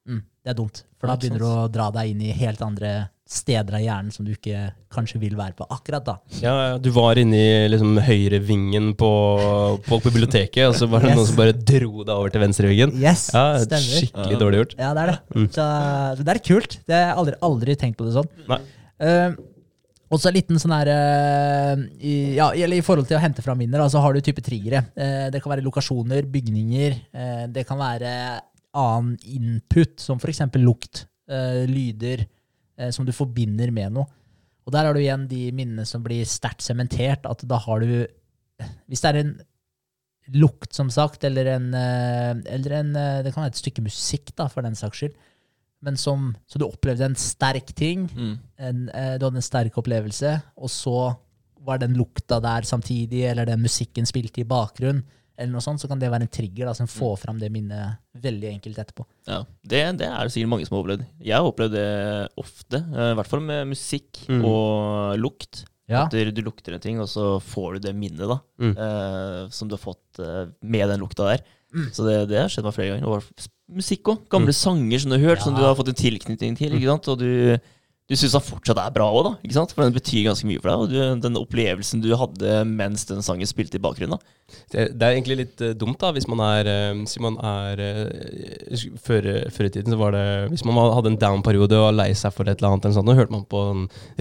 Mm, 0.08 0.22
det 0.42 0.50
er 0.50 0.56
dumt. 0.58 0.82
For 0.98 1.08
da 1.08 1.16
begynner 1.20 1.38
du 1.44 1.46
å 1.46 1.68
dra 1.72 1.90
deg 1.94 2.10
inn 2.10 2.22
i 2.24 2.32
helt 2.32 2.62
andre 2.64 2.94
steder 3.26 3.78
av 3.78 3.80
hjernen 3.80 4.12
som 4.12 4.26
du 4.26 4.34
ikke 4.34 4.66
kanskje 4.92 5.18
vil 5.22 5.32
være 5.38 5.54
på 5.56 5.64
akkurat 5.72 6.04
da. 6.04 6.14
Ja, 6.42 6.54
du 6.78 6.90
var 6.92 7.16
inne 7.18 7.38
i 7.40 7.68
liksom 7.72 7.96
høyrevingen 8.04 8.90
på, 9.00 9.08
på 9.86 9.98
biblioteket, 10.04 10.66
og 10.68 10.76
så 10.76 10.86
var 10.92 11.00
det 11.06 11.14
Yes. 11.14 11.16
noen 11.18 11.30
som 11.30 11.38
bare 11.40 11.54
dro 11.56 12.04
deg 12.04 12.12
over 12.14 12.34
til 12.34 12.44
venstrevingen. 12.44 12.92
Yes, 13.00 13.30
Ja, 13.32 13.46
stemmer. 13.64 13.96
skikkelig 14.02 14.38
dårlig 14.42 14.60
gjort. 14.60 14.76
Ja, 14.78 14.92
det 14.94 15.02
er 15.06 15.12
det. 15.14 15.18
Mm. 15.38 15.48
Så, 15.56 15.64
så 16.20 16.26
det 16.28 16.34
er 16.36 16.42
kult. 16.50 16.78
Det 16.84 16.94
har 16.98 17.02
jeg 17.08 17.16
aldri, 17.22 17.34
aldri 17.48 17.76
tenkt 17.80 17.98
på 17.98 18.06
det 18.10 18.14
sånn. 18.18 18.28
Nei. 18.52 18.60
Uh, 19.00 19.40
også 20.14 20.28
en 20.30 20.36
liten 20.36 20.60
sånn 20.60 20.74
her 20.76 20.92
uh, 20.92 21.80
i, 22.04 22.14
ja, 22.36 22.50
eller 22.52 22.76
I 22.78 22.84
forhold 22.86 23.08
til 23.08 23.16
å 23.18 23.22
hente 23.24 23.42
fram 23.42 23.58
minner, 23.58 23.82
så 23.90 24.04
har 24.04 24.14
du 24.14 24.20
type 24.22 24.44
triggere. 24.44 24.84
Uh, 24.94 25.26
det 25.32 25.40
kan 25.42 25.50
være 25.56 25.64
lokasjoner, 25.64 26.28
bygninger. 26.30 27.00
eh, 27.16 27.46
det 27.56 27.64
kan 27.66 27.80
være 27.80 28.12
annen 28.74 29.16
input, 29.32 29.96
som 30.02 30.18
f.eks. 30.20 30.44
lukt, 30.60 31.06
eh, 31.30 31.64
lyder, 31.70 32.24
eh, 32.26 32.30
som 32.90 33.06
du 33.06 33.12
forbinder 33.14 33.70
med 33.70 33.92
noe. 33.94 34.06
Og 34.64 34.72
der 34.72 34.86
har 34.88 34.96
du 34.96 35.00
igjen 35.02 35.26
de 35.28 35.50
minnene 35.52 35.84
som 35.86 36.02
blir 36.02 36.24
sterkt 36.28 36.64
sementert. 36.64 37.26
At 37.28 37.44
da 37.46 37.58
har 37.60 37.80
du 37.84 38.06
Hvis 38.88 39.02
det 39.02 39.10
er 39.10 39.18
en 39.20 39.34
lukt, 40.32 40.72
som 40.72 40.88
sagt, 40.90 41.24
eller 41.26 41.46
en, 41.56 41.74
eh, 41.74 42.34
eller 42.54 42.72
en 42.78 42.96
eh, 42.96 43.22
Det 43.22 43.34
kan 43.34 43.42
være 43.44 43.52
et 43.52 43.60
stykke 43.60 43.82
musikk, 43.84 44.34
da, 44.36 44.46
for 44.48 44.62
den 44.62 44.74
saks 44.78 45.02
skyld. 45.02 45.14
Men 45.84 45.98
som, 46.00 46.30
så 46.48 46.58
du 46.58 46.64
opplevde 46.64 47.04
en 47.04 47.14
sterk 47.18 47.74
ting, 47.76 48.06
Mm. 48.08 48.38
en, 48.58 48.88
eh, 48.88 49.18
du 49.18 49.26
hadde 49.26 49.36
en 49.36 49.42
sterk 49.42 49.76
opplevelse, 49.76 50.42
og 50.56 50.70
så 50.70 51.16
var 51.60 51.78
den 51.78 51.94
lukta 51.94 52.40
der 52.40 52.62
samtidig, 52.62 53.24
eller 53.28 53.44
den 53.44 53.60
musikken 53.60 54.06
spilte 54.06 54.40
i 54.40 54.44
bakgrunn, 54.48 55.02
eller 55.38 55.52
noe 55.52 55.60
sånt, 55.64 55.80
så 55.82 55.88
kan 55.90 55.98
det 55.98 56.10
være 56.12 56.22
en 56.26 56.32
trigger 56.32 56.66
da, 56.70 56.74
som 56.78 56.86
får 56.90 57.16
fram 57.24 57.38
det 57.40 57.50
minnet 57.52 57.96
veldig 58.22 58.50
enkelt 58.52 58.78
etterpå. 58.78 59.04
Ja, 59.26 59.40
det, 59.66 59.80
det 59.98 60.06
er 60.08 60.22
det 60.28 60.32
sikkert 60.34 60.52
mange 60.52 60.66
som 60.68 60.76
har 60.76 60.84
opplevd. 60.84 61.06
Jeg 61.26 61.34
har 61.36 61.48
opplevd 61.50 61.74
det 61.74 61.86
ofte, 62.38 62.80
eh, 62.94 63.10
i 63.12 63.16
hvert 63.18 63.30
fall 63.32 63.40
med 63.44 63.66
musikk 63.72 64.24
Mm. 64.28 64.44
og 64.44 65.18
lukt. 65.18 65.64
Ja. 65.90 66.06
At 66.06 66.14
du, 66.16 66.40
lukter 66.40 66.72
en 66.72 66.80
ting, 66.80 66.98
og 67.02 67.08
så 67.12 67.40
får 67.44 67.74
du 67.74 67.78
det 67.88 67.94
minnet 67.98 68.24
da, 68.30 68.38
Mm. 68.58 68.70
eh, 68.78 69.48
som 69.50 69.68
du 69.68 69.74
har 69.76 69.82
fått 69.82 70.18
eh, 70.22 70.46
med 70.62 70.88
den 70.88 71.00
lukta 71.00 71.26
der. 71.28 71.42
Mm. 71.74 71.90
Så 71.92 72.06
det, 72.06 72.28
det 72.30 72.38
har 72.40 72.48
skjedd 72.48 72.64
meg 72.64 72.74
flere 72.76 72.94
ganger. 72.94 73.08
Og 73.18 73.48
musikk 73.74 74.02
òg. 74.14 74.28
Gamle 74.30 74.54
sanger 74.54 74.98
som 75.02 75.10
du 75.10 75.18
har 75.18 75.26
hørt, 75.34 75.42
som 75.42 75.54
du 75.56 75.60
har 75.60 75.74
fått 75.74 75.88
en 75.90 75.98
tilknytning 75.98 76.56
til. 76.56 76.72
ikke 76.72 76.86
sant? 76.88 77.08
Og 77.08 77.18
du, 77.18 77.58
du 78.04 78.12
syns 78.20 78.34
han 78.36 78.44
fortsatt 78.44 78.76
er 78.82 78.92
bra 78.92 79.06
òg, 79.08 79.22
da. 79.24 79.30
ikke 79.40 79.56
sant? 79.56 79.70
For 79.72 79.80
den 79.80 79.94
betyr 79.94 80.26
ganske 80.26 80.44
mye 80.44 80.60
for 80.60 80.68
deg. 80.68 80.82
Og 80.82 80.90
du, 80.92 81.22
den 81.24 81.38
opplevelsen 81.40 82.02
du 82.04 82.10
hadde 82.20 82.58
mens 82.68 83.06
den 83.08 83.24
sangen 83.24 83.48
spilte 83.48 83.78
i 83.78 83.84
bakgrunnen. 83.84 84.20
Det, 84.68 84.90
det 84.92 85.06
er 85.06 85.14
egentlig 85.14 85.38
litt 85.38 85.62
uh, 85.64 85.70
dumt, 85.72 85.96
da, 86.02 86.10
hvis 86.12 86.28
man 86.28 86.42
er, 86.44 86.68
uh, 86.68 86.98
hvis 87.00 87.16
man 87.24 87.38
er 87.40 87.80
uh, 87.80 88.82
før, 89.00 89.30
før 89.54 89.70
i 89.70 89.72
tiden 89.72 89.94
så 89.94 89.98
var 89.98 90.12
det 90.12 90.26
Hvis 90.52 90.66
man 90.68 90.76
hadde 90.76 91.14
en 91.14 91.18
down-periode 91.22 91.78
og 91.80 91.86
var 91.88 91.96
lei 92.02 92.10
seg 92.18 92.34
for 92.36 92.44
et 92.44 92.60
eller 92.60 92.74
annet, 92.74 92.90
eller 92.90 92.98
sånt, 92.98 93.08
og 93.08 93.22
hørte 93.22 93.36
man 93.38 93.48
på 93.48 93.64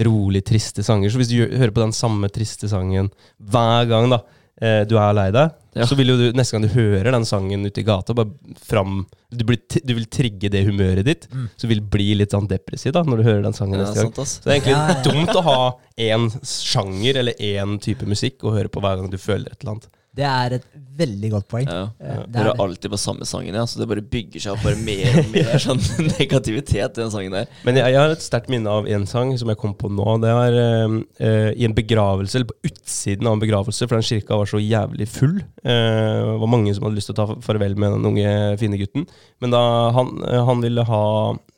rolig, 0.08 0.42
triste 0.48 0.86
sanger. 0.86 1.12
Så 1.12 1.20
hvis 1.20 1.34
du 1.34 1.36
hører 1.44 1.74
på 1.76 1.84
den 1.84 1.92
samme 1.92 2.32
triste 2.32 2.72
sangen 2.72 3.12
hver 3.36 3.84
gang 3.92 4.08
da 4.16 4.24
eh, 4.60 4.84
du 4.84 4.96
er 4.98 5.12
lei 5.14 5.30
deg, 5.34 5.50
Ja. 5.74 5.84
så 5.86 5.96
vil 5.96 6.06
jo 6.12 6.16
du 6.16 6.32
neste 6.38 6.52
gang 6.54 6.62
du 6.62 6.68
hører 6.74 7.10
den 7.10 7.24
sangen 7.26 7.64
ute 7.66 7.80
i 7.80 7.84
gata, 7.84 8.14
bare 8.14 8.30
fram 8.62 9.06
Du, 9.34 9.42
blir, 9.44 9.58
du 9.84 9.94
vil 9.94 10.04
trigge 10.06 10.48
det 10.48 10.64
humøret 10.64 11.04
ditt, 11.04 11.26
Mm. 11.32 11.48
så 11.56 11.66
vil 11.66 11.80
bli 11.80 12.14
litt 12.14 12.30
sånn 12.30 12.46
depressiv 12.46 12.92
da 12.92 13.02
når 13.02 13.16
du 13.16 13.22
hører 13.24 13.42
den 13.42 13.52
sangen 13.52 13.80
Ja, 13.80 13.86
neste 13.86 14.02
gang. 14.04 14.12
sant. 14.14 14.28
Så 14.28 14.44
det 14.44 14.52
er 14.54 14.60
egentlig 14.60 15.02
dumt 15.08 15.34
å 15.34 15.42
ha 15.42 15.72
én 15.98 16.30
sjanger 16.46 17.16
eller 17.16 17.32
én 17.40 17.80
type 17.80 18.06
musikk 18.06 18.38
å 18.44 18.52
høre 18.54 18.68
på 18.70 18.80
hver 18.80 18.96
gang 19.00 19.10
du 19.10 19.18
føler 19.18 19.50
et 19.50 19.58
eller 19.64 19.72
annet. 19.74 19.88
Det 20.14 20.24
er 20.28 20.54
et 20.60 20.66
veldig 20.94 21.30
godt 21.32 21.46
poeng. 21.50 21.64
Ja. 21.66 21.88
ja. 21.98 22.16
det 22.22 22.28
Du 22.30 22.38
er 22.38 22.48
det. 22.48 22.54
alltid 22.62 22.92
på 22.92 22.98
samme 23.02 23.26
sangen, 23.26 23.56
ja. 23.56 23.64
Så 23.66 23.80
det 23.80 23.88
bare 23.90 24.04
bygger 24.12 24.44
seg 24.44 24.54
opp 24.54 24.62
bare 24.62 24.78
mer 24.78 25.18
og 25.24 25.32
mer 25.32 25.56
sånn 25.64 25.80
negativitet 26.12 26.94
i 26.94 27.00
den 27.00 27.10
sangen 27.10 27.34
der. 27.34 27.48
Men 27.66 27.80
jeg, 27.80 27.96
jeg 27.96 28.00
har 28.00 28.14
et 28.14 28.22
sterkt 28.22 28.52
minne 28.52 28.70
av 28.70 28.86
en 28.86 29.06
sang 29.10 29.32
som 29.40 29.50
jeg 29.50 29.58
kom 29.60 29.74
på 29.78 29.90
nå. 29.90 30.06
Det 30.22 30.36
var 30.38 30.58
uh, 30.58 30.94
uh, 31.18 31.50
i 31.50 31.66
en 31.66 31.74
begravelse, 31.74 32.38
eller 32.38 32.52
på 32.52 32.70
utsiden 32.70 33.26
av 33.26 33.36
en 33.36 33.42
begravelse, 33.42 33.88
for 33.88 33.98
den 33.98 34.06
kirka 34.06 34.38
var 34.38 34.50
så 34.50 34.62
jævlig 34.62 35.08
full. 35.10 35.40
Uh, 35.66 35.74
det 35.74 36.38
var 36.44 36.54
mange 36.54 36.76
som 36.76 36.86
hadde 36.86 37.00
lyst 37.00 37.10
til 37.10 37.18
å 37.18 37.20
ta 37.24 37.40
farvel 37.42 37.74
med 37.74 37.98
den 37.98 38.08
unge, 38.12 38.30
fine 38.62 38.78
gutten. 38.78 39.08
Men 39.42 39.54
da 39.54 39.64
han, 39.96 40.14
eh, 40.28 40.44
han 40.46 40.62
ville 40.62 40.86
ha 40.86 41.04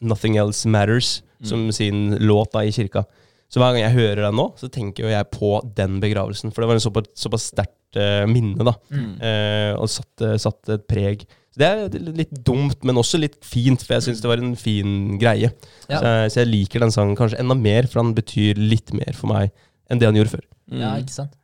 'Nothing 0.01 0.40
Else 0.40 0.69
Matters' 0.69 1.21
som 1.45 1.69
sin 1.73 2.16
låt 2.21 2.53
da 2.53 2.64
i 2.64 2.73
kirka. 2.73 3.05
Så 3.52 3.61
hver 3.62 3.72
gang 3.76 3.85
jeg 3.85 3.94
hører 3.94 4.24
den 4.26 4.37
nå, 4.40 4.48
så 4.59 4.68
tenker 4.72 5.06
jo 5.06 5.11
jeg 5.12 5.28
på 5.30 5.50
den 5.78 6.00
begravelsen. 6.02 6.50
For 6.52 6.64
det 6.64 6.70
var 6.72 6.78
en 6.80 6.82
såpass, 6.82 7.11
såpass 7.14 7.44
sterkt 7.52 7.98
uh, 8.00 8.24
minne, 8.30 8.66
da. 8.66 8.72
Mm. 8.90 9.12
Uh, 9.22 9.72
og 9.80 9.90
satte, 9.92 10.32
satt 10.42 10.72
et 10.74 10.87
preg. 10.90 11.22
Så 11.54 11.62
det 11.62 11.68
er 11.70 12.11
litt 12.18 12.35
dumt, 12.44 12.82
men 12.85 12.98
også 13.00 13.20
litt 13.22 13.38
fint, 13.46 13.80
for 13.87 13.96
jeg 13.96 14.09
syns 14.09 14.20
det 14.24 14.28
var 14.28 14.42
en 14.42 14.56
fin 14.61 15.14
greie. 15.22 15.52
Ja. 15.87 16.00
Så, 16.00 16.02
jeg, 16.11 16.35
så 16.35 16.42
jeg 16.42 16.50
liker 16.52 16.85
den 16.85 16.92
sangen 16.92 17.16
kanskje 17.16 17.38
enda 17.40 17.56
mer, 17.56 17.87
for 17.88 18.02
den 18.02 18.12
betyr 18.18 18.59
litt 18.61 18.92
mer 18.98 19.14
for 19.16 19.30
meg 19.32 19.54
enn 19.88 20.02
det 20.02 20.11
han 20.11 20.18
gjorde 20.18 20.35
før. 20.38 20.46
Ja, 20.74 20.96
Mm. 20.96 21.04
ikke 21.06 21.14
sant? 21.14 21.37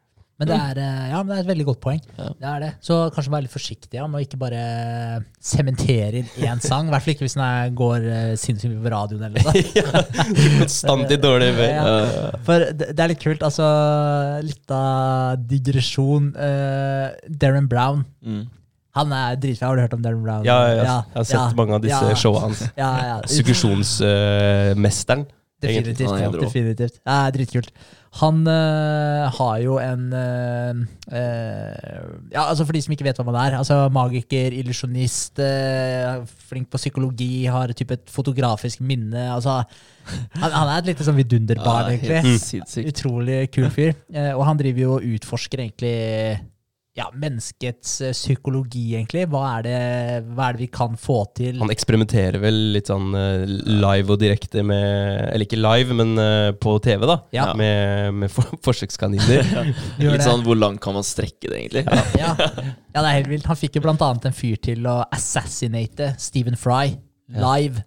Men 0.42 0.50
det 0.50 0.58
er, 0.58 0.78
eh, 0.82 1.10
ja, 1.12 1.18
men 1.22 1.30
det 1.30 1.36
er 1.36 1.44
et 1.44 1.50
veldig 1.52 1.66
godt 1.68 1.80
poeng. 1.82 2.00
Ja. 2.18 2.28
Det 2.34 2.48
er 2.50 2.62
det. 2.64 2.70
Så 2.82 2.96
kanskje 3.14 3.32
være 3.34 3.46
litt 3.46 3.54
forsiktig 3.54 3.98
ja, 3.98 4.06
med 4.10 4.18
å 4.18 4.22
ikke 4.24 4.38
bare 4.40 4.62
sementere 5.38 6.22
inn 6.22 6.32
én 6.42 6.62
sang. 6.64 6.88
I 6.88 6.94
hvert 6.94 7.04
fall 7.04 7.14
ikke 7.14 7.26
hvis 7.26 7.36
den 7.38 7.76
går 7.78 8.06
uh, 8.08 8.32
sinnssykt 8.42 8.74
på 8.82 8.92
radioen 8.92 9.28
eller 9.28 9.46
noe. 9.46 9.52
Konstant 10.62 11.14
i 11.14 11.18
dårlig 11.22 11.52
humør. 11.52 11.70
Ja. 11.76 11.84
For 12.48 12.66
det, 12.72 12.90
det 12.90 13.04
er 13.04 13.12
litt 13.12 13.22
kult. 13.22 13.44
Altså, 13.46 13.68
litt 14.42 14.74
av 14.74 15.38
digresjon. 15.52 16.32
Uh, 16.34 17.14
Darren 17.30 17.70
Brown. 17.70 18.02
Mm. 18.26 18.48
Han 18.98 19.14
er 19.16 19.38
dritfett. 19.40 19.68
Har 19.68 19.78
du 19.78 19.84
hørt 19.84 19.94
om 19.96 20.02
Darren 20.04 20.24
Brown? 20.24 20.42
Ja, 20.48 20.58
ja. 20.68 20.82
Jeg 20.82 21.20
har 21.20 21.28
sett 21.28 21.54
mange 21.56 21.78
av 21.78 21.86
disse 21.86 22.16
showene 22.20 22.50
hans. 22.50 22.66
Ja, 22.74 22.90
ja. 23.12 23.14
Suggesjonsmesteren. 23.30 25.22
egentlig. 25.22 25.41
Definitivt. 25.62 26.10
Han 26.10 26.22
er 26.34 26.38
definitivt. 26.42 27.00
Ja, 27.06 27.30
dritkult. 27.34 27.70
Han 28.20 28.42
øh, 28.44 29.30
har 29.32 29.56
jo 29.62 29.78
en 29.80 30.02
øh, 30.12 30.82
Ja, 32.32 32.42
altså 32.48 32.66
For 32.66 32.76
de 32.76 32.82
som 32.84 32.92
ikke 32.92 33.06
vet 33.06 33.16
hva 33.16 33.24
man 33.24 33.38
er. 33.40 33.56
altså 33.58 33.88
Magiker, 33.92 34.52
illusjonist, 34.52 35.40
øh, 35.40 36.26
flink 36.50 36.68
på 36.70 36.76
psykologi, 36.76 37.44
har 37.48 37.72
type 37.72 37.94
et 37.94 38.12
fotografisk 38.12 38.80
minne. 38.84 39.32
altså 39.32 39.62
Han, 40.34 40.50
han 40.50 40.68
er 40.68 40.78
et 40.82 40.90
lite 40.92 41.06
sånn 41.06 41.16
vidunderbarn, 41.16 41.92
Ja, 41.92 42.20
egentlig. 42.20 42.86
Utrolig 42.92 43.50
kul 43.54 43.70
fyr. 43.70 43.92
Og 44.34 44.44
han 44.46 44.60
driver 44.60 44.80
jo 44.84 44.94
og 44.98 45.06
utforsker 45.14 45.64
egentlig 45.64 45.96
ja, 46.94 47.06
menneskets 47.16 48.00
eh, 48.04 48.12
psykologi, 48.12 48.94
egentlig. 48.94 49.24
Hva 49.32 49.42
er, 49.56 49.64
det, 49.64 49.76
hva 50.36 50.48
er 50.48 50.56
det 50.56 50.64
vi 50.66 50.68
kan 50.72 50.98
få 51.00 51.22
til? 51.36 51.56
Han 51.62 51.72
eksperimenterer 51.72 52.36
vel 52.42 52.58
litt 52.74 52.90
sånn 52.92 53.14
eh, 53.16 53.46
live 53.48 54.12
og 54.12 54.20
direkte 54.20 54.64
med 54.66 54.84
Eller 55.30 55.46
ikke 55.46 55.60
live, 55.60 55.96
men 55.96 56.12
eh, 56.20 56.50
på 56.60 56.76
TV, 56.84 57.06
da. 57.08 57.18
Ja. 57.32 57.48
Med, 57.56 58.12
med 58.20 58.32
for, 58.32 58.50
forsøkskaniner. 58.68 59.48
Litt 60.02 60.26
sånn 60.26 60.44
hvor 60.44 60.58
langt 60.58 60.82
kan 60.84 60.96
man 60.98 61.06
strekke 61.06 61.48
det, 61.48 61.62
egentlig? 61.62 61.86
ja. 62.20 62.34
ja, 62.36 62.98
det 62.98 63.06
er 63.06 63.16
helt 63.22 63.32
vilt. 63.32 63.48
Han 63.48 63.58
fikk 63.58 63.80
jo 63.80 63.86
blant 63.86 64.04
annet 64.04 64.28
en 64.28 64.36
fyr 64.36 64.60
til 64.60 64.84
å 64.88 65.00
assassinate 65.08 66.12
Stephen 66.20 66.60
Fry 66.60 66.92
live 67.32 67.80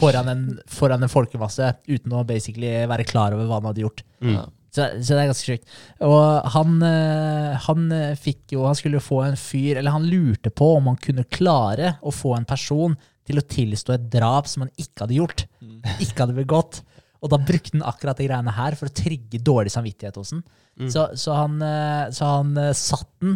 foran, 0.00 0.28
en, 0.32 0.44
foran 0.70 1.04
en 1.04 1.10
folkemasse, 1.12 1.74
uten 1.88 2.14
å 2.16 2.24
basically 2.24 2.70
være 2.88 3.04
klar 3.08 3.36
over 3.36 3.48
hva 3.48 3.60
han 3.60 3.68
hadde 3.68 3.84
gjort. 3.84 4.04
Mm. 4.24 4.38
Så, 4.78 4.86
så 5.02 5.16
det 5.16 5.22
er 5.22 5.30
ganske 5.32 5.52
sjukt. 5.52 5.76
Og 6.06 6.50
han, 6.54 6.76
eh, 6.86 7.54
han 7.66 7.86
eh, 7.94 8.18
fikk 8.18 8.54
jo 8.54 8.66
Han 8.68 8.78
skulle 8.78 9.00
jo 9.00 9.04
få 9.04 9.22
en 9.26 9.38
fyr 9.40 9.80
Eller 9.80 9.94
han 9.94 10.06
lurte 10.06 10.52
på 10.54 10.70
om 10.76 10.92
han 10.92 11.00
kunne 11.02 11.26
klare 11.26 11.96
å 12.00 12.14
få 12.14 12.36
en 12.36 12.46
person 12.48 12.94
til 13.28 13.42
å 13.42 13.44
tilstå 13.44 13.92
et 13.92 14.06
drap 14.08 14.46
som 14.48 14.62
han 14.64 14.70
ikke 14.80 15.02
hadde 15.04 15.18
gjort. 15.18 15.42
Ikke 16.00 16.22
hadde 16.22 16.38
begått. 16.38 16.78
Og 17.20 17.28
da 17.28 17.36
brukte 17.36 17.74
han 17.74 17.84
akkurat 17.84 18.16
de 18.16 18.24
greiene 18.24 18.54
her 18.56 18.76
for 18.78 18.88
å 18.88 18.94
trigge 18.94 19.42
dårlig 19.44 19.74
samvittighet 19.74 20.16
hos 20.16 20.30
den. 20.32 20.40
Så, 20.94 21.02
så 21.18 21.34
han, 21.36 21.58
eh, 21.60 22.06
så 22.14 22.30
han 22.38 22.54
satt 22.78 23.10
den 23.20 23.34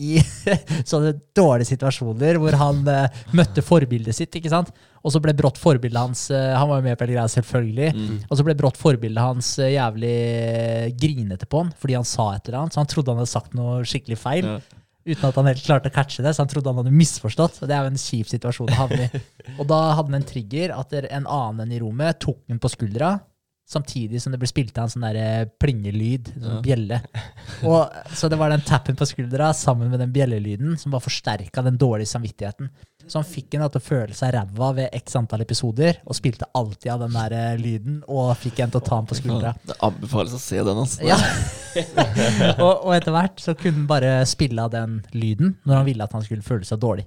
i 0.00 0.20
sånne 0.90 1.12
dårlige 1.36 1.74
situasjoner 1.74 2.40
hvor 2.40 2.56
han 2.60 2.82
uh, 2.88 3.22
møtte 3.36 3.64
forbildet 3.64 4.16
sitt. 4.16 4.34
ikke 4.36 4.52
sant? 4.52 4.72
Og 5.00 5.14
så 5.14 5.20
ble 5.22 5.34
brått 5.36 5.60
forbildet 5.60 6.00
hans 6.00 6.26
uh, 6.32 6.56
Han 6.58 6.68
var 6.72 6.80
jo 6.80 6.86
med 6.88 6.98
på 6.98 7.06
hele 7.06 7.16
greia, 7.16 7.28
selvfølgelig. 7.32 8.08
Og 8.26 8.34
så 8.36 8.46
ble 8.46 8.56
brått 8.58 8.80
forbildet 8.80 9.22
hans 9.22 9.54
uh, 9.60 9.68
jævlig 9.70 10.16
grinete 11.00 11.48
på 11.48 11.64
han 11.64 11.72
fordi 11.80 11.98
han 11.98 12.08
sa 12.08 12.32
et 12.34 12.48
eller 12.48 12.62
annet. 12.64 12.76
Så 12.76 12.82
han 12.82 12.92
trodde 12.92 13.14
han 13.14 13.22
hadde 13.22 13.34
sagt 13.36 13.56
noe 13.58 13.80
skikkelig 13.88 14.20
feil. 14.20 14.54
Ja. 14.56 14.60
Uten 15.10 15.24
at 15.30 15.38
han 15.40 15.48
helt 15.48 15.64
klarte 15.64 15.88
å 15.88 15.94
catche 15.94 16.22
det, 16.22 16.34
så 16.36 16.44
han 16.44 16.50
trodde 16.50 16.70
han 16.70 16.82
hadde 16.82 16.92
misforstått. 16.92 17.62
Og 17.62 17.70
det 17.70 17.76
er 17.76 17.86
jo 17.86 17.92
en 17.94 18.02
kjip 18.02 18.28
situasjon 18.30 18.68
å 18.68 18.80
havne 18.82 19.08
i. 19.08 19.22
Og 19.60 19.64
da 19.70 19.80
hadde 19.96 20.10
han 20.12 20.20
en 20.20 20.28
trigger 20.28 20.74
at 20.76 20.92
en 21.00 21.26
annen 21.26 21.72
i 21.72 21.80
rommet 21.80 22.20
tok 22.20 22.42
den 22.50 22.60
på 22.60 22.70
skuldra, 22.72 23.14
samtidig 23.70 24.18
som 24.22 24.32
det 24.34 24.40
ble 24.42 24.48
spilt 24.50 24.76
av 24.78 24.88
en 24.88 24.92
sånn 24.92 25.04
der 25.06 25.48
plingelyd, 25.62 26.32
sånn 26.34 26.58
Ja. 26.58 26.60
bjelle. 26.64 27.00
Og, 27.70 27.92
så 28.18 28.28
det 28.30 28.38
var 28.40 28.50
den 28.50 28.64
tappen 28.66 28.98
på 28.98 29.06
skuldra 29.06 29.52
sammen 29.54 29.90
med 29.92 30.02
den 30.02 30.12
bjellelyden 30.14 30.74
som 30.80 30.90
bare 30.94 31.06
forsterka 31.06 31.62
den 31.62 31.78
dårlige 31.78 32.10
samvittigheten. 32.10 32.70
Så 33.10 33.18
han 33.18 33.26
fikk 33.26 33.54
en 33.56 33.64
til 33.66 33.80
å 33.80 33.82
føle 33.82 34.14
seg 34.14 34.34
ræva 34.36 34.68
ved 34.76 34.92
x 34.94 35.16
antall 35.18 35.42
episoder, 35.42 35.96
og 36.06 36.14
spilte 36.14 36.46
alltid 36.54 36.92
av 36.92 37.00
den 37.06 37.16
der 37.16 37.32
eh, 37.34 37.56
lyden, 37.58 38.02
og 38.06 38.34
fikk 38.38 38.60
en 38.62 38.70
til 38.74 38.78
å 38.82 38.84
ta 38.86 38.98
den 39.00 39.08
på 39.10 39.18
skuldra. 39.18 39.54
Det 39.66 39.78
anbefales 39.82 40.34
å 40.36 40.42
se 40.42 40.60
den, 40.62 40.82
altså. 40.84 41.02
Ja. 41.08 41.16
og, 42.64 42.84
og 42.86 42.92
etter 42.94 43.14
hvert 43.14 43.40
så 43.42 43.54
kunne 43.58 43.80
han 43.82 43.88
bare 43.90 44.12
spille 44.30 44.62
av 44.62 44.70
den 44.74 45.00
lyden 45.16 45.56
når 45.64 45.80
han 45.80 45.88
ville 45.88 46.06
at 46.06 46.14
han 46.14 46.22
skulle 46.26 46.46
føle 46.46 46.66
seg 46.68 46.78
dårlig. 46.82 47.06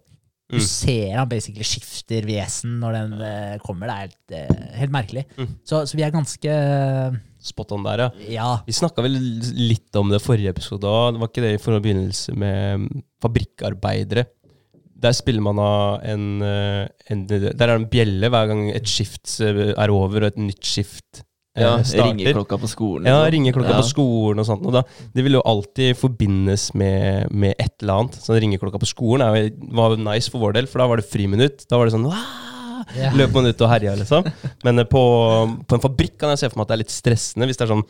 Du 0.53 0.59
Mm. 0.61 0.65
ser 0.69 1.15
han 1.17 1.29
basically 1.29 1.65
skifter 1.65 2.25
vesen 2.29 2.75
når 2.81 2.93
den 2.99 3.13
uh, 3.21 3.57
kommer. 3.65 3.89
Det 3.89 3.93
er 3.93 4.03
helt, 4.05 4.53
uh, 4.53 4.75
helt 4.79 4.93
merkelig. 4.93 5.23
Mm. 5.37 5.47
Så, 5.65 5.83
så 5.89 5.97
vi 5.97 6.03
er 6.05 6.13
ganske 6.13 6.57
Spot 7.43 7.73
on 7.75 7.83
der, 7.83 7.99
ja. 8.05 8.09
Ja. 8.31 8.49
Vi 8.63 8.71
snakka 8.71 9.03
vel 9.03 9.17
litt 9.57 9.91
om 9.99 10.07
det 10.13 10.21
forrige 10.23 10.53
episode 10.53 10.87
òg. 10.87 11.17
Var 11.19 11.27
ikke 11.27 11.43
det 11.43 11.49
i 11.57 11.59
forbindelse 11.59 12.35
med 12.39 12.85
mm, 12.85 13.01
fabrikkarbeidere? 13.25 14.23
Der 15.03 15.11
spiller 15.11 15.43
man 15.43 15.59
av 15.59 16.05
en, 16.07 16.41
eh, 16.47 16.87
en 17.11 17.25
Der 17.27 17.49
er 17.51 17.73
det 17.73 17.75
en 17.81 17.89
bjelle 17.91 18.29
hver 18.31 18.47
gang 18.47 18.61
et 18.71 18.87
skift 18.87 19.41
er 19.43 19.91
over, 19.91 20.23
og 20.23 20.29
et 20.31 20.39
nytt 20.39 20.63
skift 20.63 21.25
Ja, 21.55 21.75
starter. 21.85 22.07
Ringeklokka 22.13 22.57
på 22.57 22.67
skolen. 22.71 23.05
Ja, 23.05 23.19
liksom. 23.23 23.33
ringeklokka 23.35 23.69
Ja. 23.75 23.81
på 23.81 23.89
skolen 23.91 24.39
og 24.41 24.47
sånt. 24.47 24.65
Og 24.65 24.73
da, 24.73 24.81
det 25.13 25.23
vil 25.25 25.37
jo 25.37 25.43
alltid 25.45 25.95
forbindes 25.99 26.71
med, 26.73 27.29
med 27.31 27.53
et 27.59 27.75
eller 27.83 27.93
annet. 28.01 28.15
Så 28.23 28.33
ringeklokka 28.41 28.79
på 28.81 28.89
skolen 28.89 29.21
er 29.27 29.37
jo, 29.37 29.51
var 29.77 29.93
jo 29.93 30.01
nice 30.01 30.31
for 30.33 30.41
vår 30.41 30.53
del, 30.57 30.65
for 30.71 30.81
da 30.81 30.87
var 30.89 30.97
det 30.97 31.05
friminutt. 31.11 31.67
Da 31.69 31.77
var 31.77 31.85
det 31.89 31.93
sånn 31.93 32.09
«Wah!» 32.09 32.49
Løp 33.15 33.31
man 33.31 33.45
ut 33.47 33.61
og 33.63 33.69
herja, 33.71 33.93
liksom. 33.95 34.25
Men 34.65 34.81
eh, 34.81 34.87
på, 34.89 35.01
på 35.69 35.77
en 35.77 35.83
fabrikk 35.85 36.17
kan 36.19 36.33
jeg 36.33 36.41
se 36.41 36.49
for 36.51 36.59
meg 36.59 36.65
at 36.65 36.73
det 36.73 36.75
er 36.75 36.81
litt 36.83 36.91
stressende. 36.97 37.47
Hvis 37.47 37.61
det 37.61 37.63
er 37.67 37.71
sånn 37.71 37.85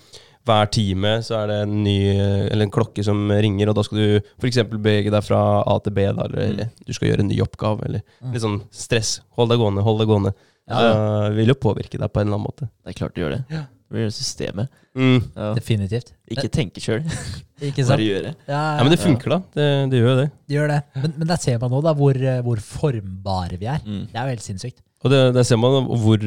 hver 0.47 0.69
time 0.75 1.13
så 1.23 1.37
er 1.41 1.51
det 1.51 1.57
en 1.63 1.75
ny 1.85 1.97
Eller 2.19 2.65
en 2.65 2.73
klokke 2.73 3.03
som 3.05 3.19
ringer, 3.31 3.69
og 3.71 3.77
da 3.77 3.83
skal 3.87 3.99
du 4.01 4.31
f.eks. 4.41 4.63
bevege 4.71 5.13
deg 5.13 5.23
fra 5.25 5.41
A 5.63 5.77
til 5.83 5.95
B, 5.95 6.07
da, 6.09 6.27
eller, 6.27 6.47
eller 6.49 6.71
du 6.83 6.95
skal 6.95 7.11
gjøre 7.11 7.23
en 7.25 7.31
ny 7.31 7.37
oppgave, 7.45 7.87
eller 7.87 8.03
litt 8.33 8.43
sånn 8.43 8.59
stress. 8.73 9.21
Hold 9.39 9.53
deg 9.53 9.63
gående, 9.63 9.85
hold 9.85 10.03
deg 10.03 10.11
gående. 10.11 10.33
Ja. 10.69 10.79
ja. 10.79 10.91
det 11.27 11.37
vil 11.41 11.51
jo 11.51 11.59
påvirke 11.59 11.99
deg 11.99 12.11
på 12.11 12.21
en 12.21 12.27
eller 12.27 12.39
annen 12.39 12.47
måte. 12.47 12.67
Det 12.83 12.93
er 12.93 12.99
klart 13.01 13.15
det 13.15 13.23
gjør 13.25 13.33
det. 13.37 13.41
Det 13.51 13.97
blir 13.97 14.07
jo 14.07 14.13
systemet. 14.15 14.71
Mm. 14.97 15.19
Ja. 15.35 15.49
Definitivt. 15.57 16.13
Ikke 16.33 16.49
tenke 16.53 16.81
sjøl, 16.83 17.03
Ikke 17.67 17.85
bare 17.87 18.03
gjøre. 18.03 18.31
Ja, 18.49 18.61
Ja, 18.77 18.83
men 18.83 18.91
det 18.91 18.99
funker, 18.99 19.35
da. 19.35 19.39
Det, 19.55 19.67
det 19.91 19.99
gjør 20.01 20.09
jo 20.09 20.15
det. 20.19 20.29
det 20.49 20.55
gjør 20.57 20.71
det. 20.73 20.79
Men, 20.97 21.13
men 21.21 21.29
der 21.29 21.39
ser 21.43 21.59
man 21.61 21.71
nå 21.71 21.79
da 21.85 21.93
hvor, 21.97 22.17
eh, 22.17 22.41
hvor 22.43 22.63
formbare 22.65 23.59
vi 23.61 23.69
er. 23.71 23.83
Mm. 23.85 24.01
Det 24.11 24.17
er 24.19 24.27
jo 24.27 24.33
helt 24.35 24.45
sinnssykt. 24.45 24.81
Og 25.03 25.11
det, 25.11 25.21
der 25.35 25.45
ser 25.47 25.59
man 25.59 25.83
hvor 25.99 26.21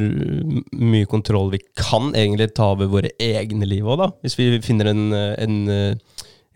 mye 0.77 1.09
kontroll 1.09 1.49
vi 1.55 1.63
kan 1.79 2.13
egentlig 2.13 2.53
ta 2.57 2.73
over 2.75 2.91
våre 2.93 3.13
egne 3.23 3.69
liv 3.69 3.87
òg, 3.89 4.03
da. 4.03 4.09
Hvis 4.25 4.37
vi 4.37 4.51
finner 4.65 4.91
en, 4.91 5.05
en, 5.17 5.57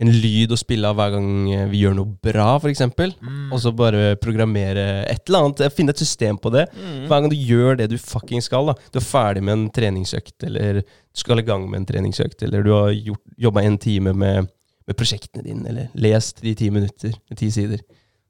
en 0.01 0.13
lyd 0.13 0.53
å 0.53 0.59
spille 0.61 0.89
av 0.89 0.99
hver 0.99 1.15
gang 1.15 1.31
vi 1.73 1.81
gjør 1.81 1.97
noe 1.97 2.13
bra, 2.29 2.51
f.eks. 2.59 2.85
Mm. 2.93 3.49
Og 3.49 3.63
så 3.65 3.73
bare 3.77 4.19
programmere 4.21 4.85
et 5.09 5.25
eller 5.29 5.47
annet. 5.47 5.65
Finne 5.77 5.95
et 5.97 6.03
system 6.03 6.37
på 6.41 6.53
det. 6.53 6.67
Mm. 6.77 7.07
Hver 7.07 7.15
gang 7.15 7.33
du 7.33 7.39
gjør 7.39 7.81
det 7.81 7.89
du 7.93 7.97
fucking 8.01 8.45
skal. 8.45 8.69
da 8.69 8.77
Du 8.93 9.01
er 9.01 9.07
ferdig 9.07 9.45
med 9.47 9.57
en 9.57 9.67
treningsøkt, 9.81 10.37
eller 10.49 10.83
du 10.83 11.25
skal 11.25 11.41
i 11.41 11.47
gang 11.47 11.65
med 11.71 11.83
en 11.83 11.89
treningsøkt, 11.89 12.45
eller 12.45 12.65
du 12.67 12.75
har 12.77 12.93
jobba 13.41 13.65
en 13.65 13.81
time 13.81 14.13
med, 14.13 14.53
med 14.85 15.01
prosjektene 15.01 15.47
dine, 15.49 15.65
eller 15.73 15.89
lest 15.97 16.45
de 16.45 16.53
ti 16.57 16.69
minutter 16.69 17.17
med 17.17 17.41
ti 17.41 17.49
sider. 17.55 17.81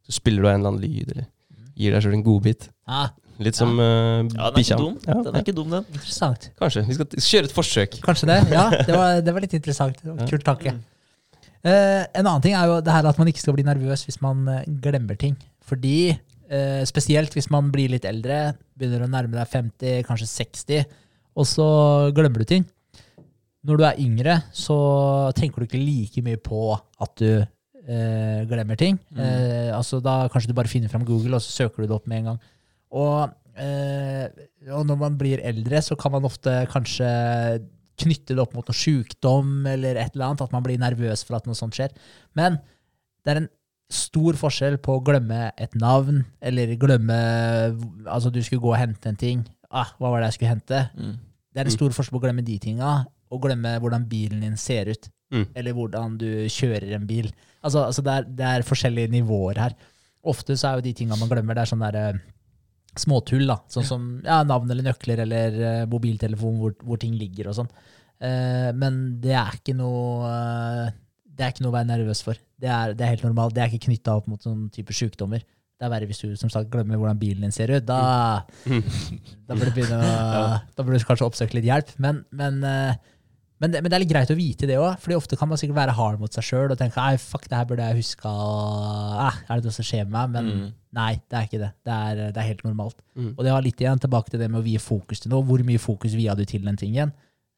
Så 0.07 0.19
spiller 0.19 0.43
du 0.43 0.49
av 0.49 0.55
en 0.55 0.63
eller 0.63 0.77
annen 0.77 0.87
lyd, 0.87 1.11
eller 1.11 1.27
gir 1.81 1.95
deg 1.95 2.05
sjøl 2.05 2.19
en 2.19 2.27
godbit. 2.27 2.71
Ja, 2.91 3.09
Litt 3.41 3.57
som 3.59 3.73
uh, 3.81 4.21
Ja, 4.27 4.51
den 4.51 4.59
bikkja. 4.59 4.79
Ja, 5.07 5.19
Den 5.25 5.35
er 5.35 5.45
ikke 5.45 5.57
dum, 5.57 5.71
den. 5.73 5.87
interessant. 5.97 6.51
Kanskje. 6.61 6.85
Vi 6.89 6.97
skal 6.99 7.27
kjøre 7.27 7.49
et 7.49 7.55
forsøk. 7.57 8.01
Kanskje 8.05 8.29
det. 8.31 8.39
Ja, 8.53 8.67
det 8.71 8.97
var, 8.97 9.21
det 9.25 9.35
var 9.37 9.45
litt 9.47 9.57
interessant. 9.57 10.03
Kult 10.29 10.45
tanke. 10.47 10.75
Uh, 11.61 12.03
en 12.17 12.25
annen 12.25 12.45
ting 12.45 12.57
er 12.57 12.69
jo 12.69 12.81
det 12.85 12.93
her 12.95 13.09
at 13.09 13.21
man 13.21 13.29
ikke 13.29 13.43
skal 13.43 13.57
bli 13.57 13.65
nervøs 13.67 14.07
hvis 14.09 14.21
man 14.25 14.45
uh, 14.49 14.61
glemmer 14.85 15.17
ting. 15.21 15.39
Fordi, 15.69 16.13
uh, 16.53 16.83
spesielt 16.89 17.37
hvis 17.37 17.51
man 17.53 17.73
blir 17.73 17.93
litt 17.93 18.09
eldre, 18.09 18.51
begynner 18.77 19.07
å 19.07 19.11
nærme 19.13 19.37
deg 19.37 19.49
50, 19.53 20.05
kanskje 20.09 20.29
60, 20.31 21.01
og 21.41 21.49
så 21.49 21.71
glemmer 22.17 22.45
du 22.45 22.49
ting. 22.53 22.69
Når 23.67 23.77
du 23.77 23.85
er 23.85 23.99
yngre, 24.01 24.39
så 24.57 24.77
tenker 25.37 25.61
du 25.61 25.69
ikke 25.69 25.81
like 25.81 26.23
mye 26.25 26.41
på 26.41 26.73
at 26.75 27.13
du 27.21 27.43
eh, 27.91 28.41
glemmer 28.49 28.79
ting. 28.81 28.97
Eh, 29.13 29.69
altså 29.77 30.01
da 30.01 30.23
Kanskje 30.33 30.49
du 30.51 30.57
bare 30.57 30.71
finner 30.71 30.89
fram 30.89 31.05
Google, 31.05 31.37
og 31.37 31.45
så 31.45 31.65
søker 31.65 31.83
du 31.83 31.91
det 31.91 31.97
opp 31.97 32.09
med 32.09 32.23
en 32.23 32.31
gang. 32.33 32.41
Og, 32.91 33.31
eh, 33.61 34.27
og 34.71 34.87
når 34.89 34.99
man 35.01 35.19
blir 35.21 35.43
eldre, 35.47 35.83
så 35.85 35.97
kan 35.99 36.15
man 36.17 36.27
ofte 36.29 36.63
kanskje 36.73 37.11
knytte 38.01 38.35
det 38.35 38.43
opp 38.43 38.55
mot 38.57 38.67
noe 38.67 38.77
sjukdom 38.77 39.67
eller 39.69 39.99
et 40.01 40.15
eller 40.15 40.31
annet, 40.31 40.45
at 40.45 40.55
man 40.55 40.65
blir 40.65 40.81
nervøs 40.81 41.25
for 41.27 41.39
at 41.39 41.49
noe 41.49 41.59
sånt 41.59 41.77
skjer. 41.77 41.93
Men 42.39 42.59
det 43.25 43.33
er 43.33 43.43
en 43.43 43.51
stor 43.91 44.39
forskjell 44.39 44.79
på 44.83 44.97
å 44.97 45.05
glemme 45.05 45.51
et 45.61 45.73
navn, 45.79 46.23
eller 46.41 46.77
glemme 46.81 47.17
Altså, 48.07 48.31
du 48.31 48.39
skulle 48.43 48.63
gå 48.63 48.73
og 48.73 48.79
hente 48.79 49.11
en 49.11 49.19
ting. 49.19 49.43
Ah, 49.71 49.93
hva 49.99 50.13
var 50.13 50.23
det 50.23 50.31
jeg 50.31 50.39
skulle 50.39 50.55
hente? 50.55 50.83
Mm. 50.95 51.17
Det 51.51 51.63
er 51.63 51.71
en 51.71 51.75
stor 51.75 51.95
forskjell 51.95 52.15
på 52.15 52.21
å 52.23 52.27
glemme 52.27 52.47
de 52.47 52.59
tinga, 52.63 52.93
og 53.31 53.43
glemme 53.45 53.77
hvordan 53.83 54.07
bilen 54.11 54.43
din 54.45 54.59
ser 54.59 54.91
ut. 54.91 55.11
Mm. 55.31 55.47
Eller 55.59 55.75
hvordan 55.77 56.17
du 56.19 56.29
kjører 56.51 56.97
en 56.97 57.07
bil. 57.07 57.31
Altså, 57.61 57.85
altså 57.85 58.03
det, 58.03 58.15
er, 58.15 58.29
det 58.39 58.47
er 58.49 58.67
forskjellige 58.67 59.13
nivåer 59.13 59.61
her. 59.63 59.77
Ofte 60.31 60.57
så 60.59 60.71
er 60.71 60.79
jo 60.79 60.87
de 60.87 60.95
tinga 60.97 61.19
man 61.19 61.31
glemmer, 61.31 61.57
det 61.57 61.65
er 61.65 61.71
sånn 61.71 61.85
derre 61.85 62.07
småtull, 62.99 63.47
da. 63.49 63.61
Sånn 63.71 63.87
som 63.87 64.09
ja, 64.25 64.41
navn 64.47 64.71
eller 64.73 64.87
nøkler 64.91 65.23
eller 65.27 65.61
uh, 65.61 65.85
mobiltelefon 65.91 66.59
hvor, 66.61 66.75
hvor 66.83 67.01
ting 67.01 67.15
ligger 67.19 67.51
og 67.51 67.61
sånn. 67.61 67.71
Uh, 68.21 68.71
men 68.77 69.01
det 69.23 69.33
er 69.39 69.55
ikke 69.57 69.73
noe 69.79 70.29
uh, 70.29 70.91
Det 71.25 71.47
er 71.47 71.55
ikke 71.55 71.65
noe 71.65 71.73
å 71.73 71.79
være 71.79 71.89
nervøs 71.93 72.21
for. 72.27 72.41
Det 72.61 72.69
er, 72.69 72.93
det 72.97 73.07
er 73.07 73.15
helt 73.15 73.25
normalt. 73.25 73.55
Det 73.57 73.65
er 73.65 73.73
ikke 73.73 73.87
knytta 73.89 74.19
opp 74.19 74.29
mot 74.29 74.45
noen 74.49 74.69
type 74.75 74.97
sykdommer. 74.97 75.45
Det 75.81 75.87
er 75.87 75.93
verre 75.95 76.11
hvis 76.11 76.21
du 76.21 76.35
som 76.37 76.51
sagt 76.53 76.69
glemmer 76.69 76.99
hvordan 77.01 77.17
bilen 77.21 77.47
din 77.47 77.55
ser 77.57 77.71
ut. 77.73 77.87
Da, 77.89 78.43
da 79.49 79.55
burde 79.57 79.71
du 79.71 79.79
begynne 79.79 79.97
å, 79.97 80.59
Da 80.77 80.85
burde 80.85 81.01
du 81.01 81.07
kanskje 81.09 81.25
oppsøke 81.31 81.57
litt 81.57 81.71
hjelp. 81.71 81.95
Men, 82.05 82.21
men, 82.37 82.59
eh, 82.69 82.99
men, 83.61 83.71
det, 83.73 83.83
men 83.85 83.91
det 83.93 83.97
er 83.99 84.03
litt 84.03 84.11
greit 84.13 84.31
å 84.33 84.37
vite 84.39 84.67
det 84.69 84.77
òg, 84.81 84.95
for 85.03 85.13
ofte 85.19 85.37
kan 85.37 85.49
man 85.51 85.59
sikkert 85.61 85.77
være 85.77 85.95
hard 85.99 86.21
mot 86.23 86.33
seg 86.33 86.47
sjøl 86.47 86.73
og 86.73 86.79
tenke 86.81 87.01
«Ei, 87.03 87.19
fuck, 87.21 87.45
det 87.51 87.59
her 87.59 87.67
burde 87.69 87.87
jeg 87.91 87.99
huska. 88.01 88.31
Eh, 89.27 89.41
er 89.51 89.61
det 89.61 89.69
noe 89.69 89.77
som 89.77 89.87
skjer 89.87 90.07
med 90.09 90.15
meg? 90.17 90.31
Men 90.37 90.51
Mm. 90.51 90.73
nei, 90.97 91.11
det 91.29 91.37
er 91.39 91.45
ikke 91.49 91.61
det. 91.61 91.71
Det 91.85 91.93
er, 91.97 92.23
det 92.33 92.41
er 92.41 92.49
helt 92.49 92.65
normalt. 92.65 92.97
Mm. 93.17 93.35
Og 93.37 93.45
det 93.45 93.53
har 93.53 93.63
litt 93.63 93.81
igjen 93.85 94.01
tilbake 94.01 94.31
til 94.33 94.41
det 94.41 94.49
med 94.51 94.61
å 94.63 94.65
vie 94.65 94.79
fokus 94.83 95.21
til 95.21 95.31
noe. 95.35 95.45
Hvor 95.47 95.63
mye 95.67 95.79
fokus 95.79 96.15
via 96.17 96.35
du 96.35 96.45
til 96.45 96.65
den 96.65 96.77
tingen? 96.81 97.13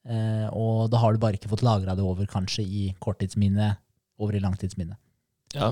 Eh, 0.05 0.49
og 0.51 0.91
da 0.91 0.99
har 0.99 1.13
du 1.15 1.19
bare 1.23 1.39
ikke 1.39 1.49
fått 1.53 1.63
lagra 1.63 1.95
det 1.95 2.03
over 2.03 2.27
kanskje 2.27 2.65
i 2.67 2.83
korttidsminnet, 3.01 3.79
over 4.19 4.35
i 4.35 4.41
langtidsminnet. 4.43 4.99
Ja. 5.55 5.69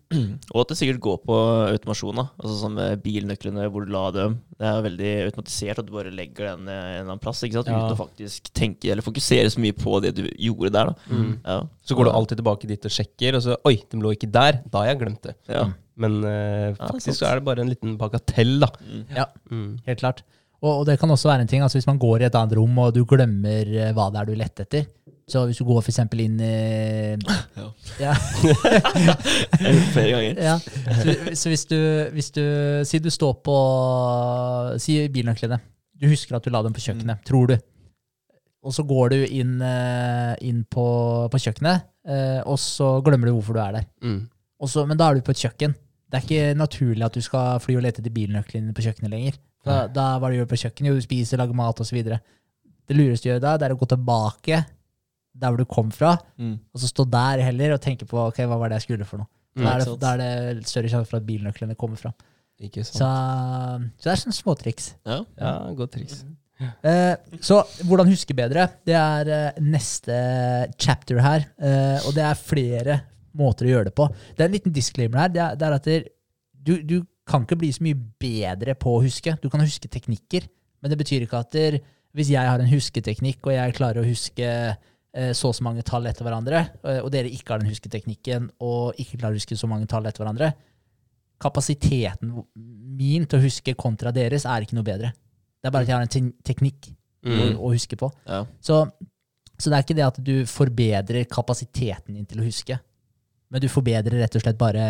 Og 0.54 0.60
at 0.64 0.72
det 0.72 0.76
sikkert 0.80 1.00
går 1.04 1.18
på 1.26 1.36
automasjon. 1.70 2.16
da 2.18 2.24
Altså 2.40 2.56
Som 2.60 2.78
bilnøklene, 3.04 3.68
hvor 3.70 3.84
du 3.86 3.92
la 3.94 4.04
dem. 4.14 4.38
Det 4.58 4.66
er 4.68 4.82
veldig 4.84 5.10
automatisert 5.28 5.78
at 5.82 5.86
du 5.88 5.92
bare 5.94 6.10
legger 6.14 6.50
den 6.56 6.66
eh, 6.68 6.80
en 6.80 6.94
eller 7.00 7.12
annen 7.12 7.22
plass. 7.22 7.42
Ikke 7.46 7.60
sant? 7.60 7.70
Ja. 7.70 7.78
Uten 7.84 7.96
å 7.96 8.00
faktisk 8.00 8.50
tenke 8.56 8.90
eller 8.92 9.06
fokusere 9.06 9.52
så 9.52 9.62
mye 9.62 9.76
på 9.76 10.00
det 10.04 10.14
du 10.18 10.24
gjorde 10.34 10.72
der. 10.74 10.90
da 10.90 10.96
Mm. 11.10 11.30
Ja. 11.44 11.60
Så 11.86 11.96
går 11.98 12.06
du 12.06 12.12
alltid 12.14 12.38
tilbake 12.42 12.68
dit 12.70 12.84
og 12.86 12.92
sjekker, 12.94 13.38
og 13.38 13.42
så 13.46 13.56
Oi, 13.66 13.76
de 13.90 13.98
lå 14.02 14.12
ikke 14.14 14.30
der. 14.30 14.60
Da 14.70 14.82
har 14.82 14.92
jeg 14.92 15.00
glemt 15.04 15.22
det. 15.26 15.36
Ja. 15.50 15.68
Men 16.00 16.20
uh, 16.24 16.74
faktisk 16.78 17.18
så 17.18 17.26
er 17.28 17.40
det 17.40 17.44
bare 17.44 17.60
en 17.64 17.68
liten 17.72 17.96
bagatell, 18.00 18.58
da. 18.62 18.68
Mm. 18.80 19.00
Ja, 19.16 19.26
Mm. 19.50 19.78
helt 19.86 19.98
klart. 20.00 20.22
Og, 20.60 20.80
og 20.80 20.86
det 20.86 20.98
kan 21.00 21.08
også 21.10 21.28
være 21.30 21.40
en 21.46 21.48
ting, 21.48 21.62
altså 21.64 21.78
hvis 21.78 21.86
man 21.88 21.98
går 21.98 22.20
i 22.20 22.26
et 22.28 22.34
annet 22.36 22.52
rom 22.58 22.78
og 22.82 22.92
du 22.92 23.02
glemmer 23.08 23.64
eh, 23.72 23.92
hva 23.96 24.10
det 24.12 24.20
er 24.20 24.26
du 24.28 24.34
lette 24.36 24.64
etter. 24.66 24.86
Så 25.30 25.44
hvis 25.46 25.60
du 25.60 25.66
går 25.68 25.86
eksempel 25.86 26.24
inn 26.24 26.40
i 26.42 27.16
Ja. 27.56 27.68
ja. 28.00 28.14
Flere 29.94 30.10
ganger. 30.10 30.40
Ja. 30.42 30.56
Så, 30.58 31.16
så 31.38 31.52
hvis 31.52 31.66
du, 31.70 31.78
hvis 32.14 32.30
du 32.34 32.42
Si 32.88 32.98
du 32.98 33.10
står 33.14 33.36
på 33.46 33.56
Si 34.82 35.00
bilnøklene. 35.12 35.60
Du 36.00 36.08
husker 36.08 36.38
at 36.38 36.46
du 36.46 36.50
la 36.50 36.62
dem 36.64 36.74
på 36.74 36.80
kjøkkenet, 36.82 37.20
tror 37.28 37.50
du. 37.52 37.58
Og 38.64 38.72
så 38.76 38.84
går 38.88 39.12
du 39.12 39.18
inn, 39.24 39.58
eh, 39.64 40.32
inn 40.48 40.64
på, 40.68 40.84
på 41.32 41.40
kjøkkenet, 41.40 41.86
eh, 42.08 42.40
og 42.48 42.56
så 42.60 42.98
glemmer 43.04 43.28
du 43.28 43.34
hvorfor 43.36 43.56
du 43.56 43.60
er 43.60 43.76
der. 43.78 43.86
Mm. 44.04 44.22
Så, 44.68 44.84
men 44.88 44.96
da 45.00 45.08
er 45.08 45.16
du 45.16 45.24
på 45.24 45.32
et 45.32 45.44
kjøkken. 45.44 45.76
Det 46.10 46.18
er 46.18 46.24
ikke 46.26 46.58
naturlig 46.58 47.04
at 47.06 47.16
du 47.16 47.24
skal 47.24 47.60
fly 47.64 47.76
og 47.78 47.84
lete 47.84 48.02
etter 48.02 48.12
bilnøklene 48.12 48.74
på 48.76 48.84
kjøkkenet 48.84 49.12
lenger. 49.12 49.38
Da, 49.64 49.84
da 49.92 50.06
hva 50.20 50.32
du 50.32 50.38
gjør 50.38 50.48
på 50.50 50.58
kjøkkenet, 50.60 50.90
jo, 50.90 50.98
du 51.00 51.04
spiser, 51.04 51.40
lager 51.40 51.56
mat 51.56 51.80
osv. 51.84 52.00
Det 52.00 52.96
lureste 52.96 53.28
å 53.28 53.34
gjøre 53.34 53.44
da, 53.44 53.54
det 53.60 53.68
er 53.68 53.76
å 53.76 53.80
gå 53.80 53.88
tilbake 53.92 54.62
der 55.34 55.48
hvor 55.52 55.60
du 55.60 55.64
kom 55.64 55.90
fra, 55.94 56.16
Mm. 56.38 56.58
og 56.74 56.80
så 56.80 56.88
stå 56.90 57.04
der 57.10 57.42
heller 57.46 57.72
og 57.76 57.80
tenke 57.80 58.06
på 58.08 58.18
ok, 58.28 58.42
hva 58.46 58.58
var 58.58 58.68
det 58.72 58.80
jeg 58.80 58.88
skulle 58.88 59.04
for 59.08 59.18
noe. 59.22 59.26
Mm, 59.56 59.64
Da 59.64 59.70
er, 59.74 59.78
det, 59.84 59.94
da 60.00 60.10
er 60.14 60.18
det 60.58 60.66
større 60.68 60.88
sjanse 60.90 61.08
for 61.10 61.16
at 61.18 61.26
bilnøklene 61.26 61.74
kommer 61.76 61.96
fram. 61.98 62.12
Ikke 62.60 62.84
Så, 62.84 62.98
sant. 63.00 63.90
så 63.98 64.04
det 64.04 64.12
er 64.12 64.20
sånne 64.20 64.36
småtriks. 64.36 64.94
Ja. 65.06 65.20
Ja, 65.40 65.52
godt 65.74 65.92
triks. 65.96 66.24
Eh, 66.84 67.14
så 67.40 67.62
hvordan 67.88 68.10
huske 68.12 68.34
bedre? 68.36 68.66
Det 68.84 68.94
er 68.94 69.30
eh, 69.32 69.60
neste 69.64 70.12
chapter 70.78 71.18
her. 71.24 71.46
Eh, 71.58 71.98
og 72.06 72.12
det 72.14 72.24
er 72.26 72.34
flere 72.36 72.98
måter 73.38 73.64
å 73.66 73.72
gjøre 73.72 73.88
det 73.88 73.94
på. 73.96 74.08
Det 74.36 74.44
er 74.44 74.50
en 74.50 74.56
liten 74.58 74.74
disclaimer 74.76 75.22
her. 75.24 75.32
Det 75.32 75.40
er, 75.40 75.56
det 75.56 75.66
er 75.70 75.76
at 75.78 75.88
det, 75.88 75.98
du, 76.52 76.74
du 76.82 76.98
kan 77.30 77.46
ikke 77.46 77.56
bli 77.62 77.70
så 77.72 77.82
mye 77.86 77.96
bedre 78.20 78.74
på 78.76 78.92
å 78.98 79.02
huske. 79.06 79.38
Du 79.40 79.48
kan 79.48 79.62
huske 79.64 79.88
teknikker, 79.88 80.46
men 80.82 80.92
det 80.92 80.98
betyr 81.00 81.24
ikke 81.24 81.40
at 81.40 81.56
hvis 82.12 82.30
jeg 82.34 82.42
har 82.44 82.58
en 82.60 82.68
husketeknikk, 82.70 83.40
og 83.46 83.54
jeg 83.54 83.74
klarer 83.78 84.02
å 84.02 84.08
huske 84.08 84.46
så 85.34 85.48
og 85.50 85.54
så 85.58 85.64
mange 85.66 85.82
tall 85.82 86.06
etter 86.06 86.22
hverandre, 86.26 86.60
eh, 86.84 87.00
og 87.02 87.10
dere 87.10 87.30
ikke 87.32 87.54
har 87.54 87.58
den 87.62 87.70
husketeknikken 87.72 88.50
og 88.62 88.94
ikke 89.00 89.18
klarer 89.18 89.34
å 89.34 89.40
huske 89.40 89.56
så 89.58 89.66
mange 89.70 89.86
tall 89.90 90.06
etter 90.06 90.22
hverandre, 90.22 90.52
kapasiteten 91.40 92.32
min 93.00 93.24
til 93.26 93.38
å 93.40 93.44
huske 93.44 93.74
kontra 93.78 94.12
deres 94.12 94.44
er 94.48 94.62
ikke 94.66 94.76
noe 94.76 94.86
bedre. 94.86 95.12
Det 95.60 95.68
er 95.68 95.72
bare 95.74 95.86
at 95.86 95.90
jeg 95.92 95.96
har 95.96 96.06
en 96.06 96.32
teknikk 96.44 96.90
å, 96.90 96.96
Mm. 97.30 97.56
å 97.60 97.68
huske 97.74 97.96
på. 98.00 98.08
Ja. 98.26 98.44
Så, 98.64 98.78
så 99.60 99.68
det 99.68 99.76
er 99.76 99.82
ikke 99.84 99.96
det 99.98 100.06
at 100.06 100.20
du 100.24 100.46
forbedrer 100.48 101.26
kapasiteten 101.28 102.14
din 102.16 102.24
til 102.24 102.40
å 102.40 102.46
huske, 102.46 102.78
men 103.50 103.60
du 103.60 103.68
forbedrer 103.68 104.20
rett 104.22 104.36
og 104.38 104.40
slett 104.44 104.56
bare 104.60 104.84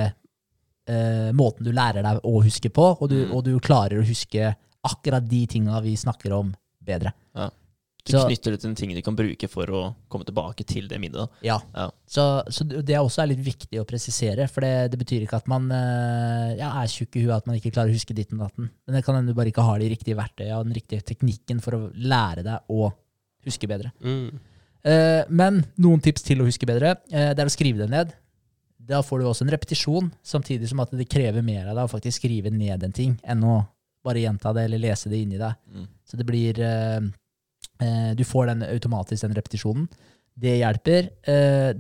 eh, 0.87 1.31
måten 1.35 1.65
du 1.67 1.73
lærer 1.73 2.03
deg 2.03 2.21
å 2.27 2.43
huske 2.43 2.71
på, 2.71 2.97
og 3.01 3.09
du, 3.11 3.17
Mm. 3.27 3.33
og 3.35 3.45
du 3.45 3.59
klarer 3.61 3.99
å 4.01 4.07
huske 4.07 4.55
akkurat 4.87 5.27
de 5.29 5.47
tinga 5.47 5.81
vi 5.83 5.95
snakker 5.97 6.33
om, 6.33 6.55
bedre. 6.83 7.13
Du 8.05 8.13
Så- 8.13 8.27
knytter 8.27 8.55
det 8.55 8.61
til 8.63 8.71
en 8.71 8.77
ting 8.79 8.95
du 8.95 9.03
kan 9.03 9.17
bruke 9.17 9.49
for 9.49 9.67
å 9.67 9.95
komme 10.09 10.25
tilbake 10.25 10.65
til 10.67 10.89
det 10.89 10.99
minnet. 11.01 11.29
Ja. 11.43 11.59
Ja. 11.75 11.91
Så, 12.09 12.43
så 12.49 12.65
det 12.67 12.95
er 12.95 13.03
også 13.03 13.23
er 13.23 13.33
litt 13.35 13.45
viktig 13.45 13.81
å 13.81 13.85
presisere, 13.87 14.49
for 14.49 14.65
det, 14.65 14.91
det 14.93 14.99
betyr 14.99 15.27
ikke 15.27 15.37
at 15.37 15.49
man 15.51 15.69
eh, 15.71 16.57
ja, 16.59 16.71
er 16.81 16.87
tjukk 16.91 17.17
i 17.21 17.25
huet, 17.27 17.37
at 17.37 17.47
man 17.47 17.57
ikke 17.61 17.73
klarer 17.75 17.93
å 17.93 17.97
huske 17.99 18.17
ditten 18.17 18.41
og 18.41 18.49
datten. 18.49 18.71
Men 18.87 18.97
det 18.97 19.05
kan 19.05 19.15
hende 19.19 19.35
du 19.35 19.37
bare 19.37 19.53
ikke 19.53 19.67
har 19.67 19.79
de 19.83 19.91
riktige 19.93 20.17
verktøyene 20.17 20.59
og 20.59 20.65
den 20.71 20.79
riktige 20.79 21.05
teknikken 21.05 21.61
for 21.61 21.77
å 21.77 21.83
lære 21.95 22.43
deg 22.47 22.73
å 22.73 22.89
huske 23.45 23.69
bedre. 23.69 23.93
Mm. 24.03 24.41
Eh, 24.83 25.23
men 25.29 25.61
noen 25.77 26.01
tips 26.01 26.25
til 26.25 26.41
å 26.41 26.49
huske 26.49 26.67
bedre, 26.69 26.97
eh, 27.13 27.35
det 27.35 27.45
er 27.45 27.51
å 27.51 27.53
skrive 27.53 27.85
det 27.85 27.91
ned. 27.93 28.15
Da 28.91 29.03
får 29.05 29.21
du 29.21 29.27
også 29.29 29.45
en 29.45 29.53
repetisjon, 29.53 30.09
samtidig 30.25 30.69
som 30.71 30.81
at 30.81 30.91
det 30.97 31.07
krever 31.09 31.45
mer 31.45 31.69
av 31.69 31.77
deg 31.77 31.85
å 31.85 31.93
faktisk 31.93 32.23
skrive 32.23 32.51
ned 32.51 32.83
en 32.83 32.93
ting, 32.97 33.19
enn 33.23 33.45
å 33.45 33.61
bare 34.03 34.23
gjenta 34.25 34.55
det 34.57 34.65
eller 34.65 34.81
lese 34.81 35.11
det 35.13 35.21
inni 35.21 35.37
deg. 35.39 35.53
Mm. 35.71 35.87
Så 36.09 36.17
det 36.17 36.27
blir 36.27 36.59
eh, 36.65 37.01
Du 38.19 38.25
får 38.29 38.51
den 38.51 38.65
automatisk, 38.67 39.23
den 39.25 39.37
repetisjonen. 39.37 39.87
Det 40.41 40.59
hjelper. 40.61 41.11
Eh, 41.29 41.71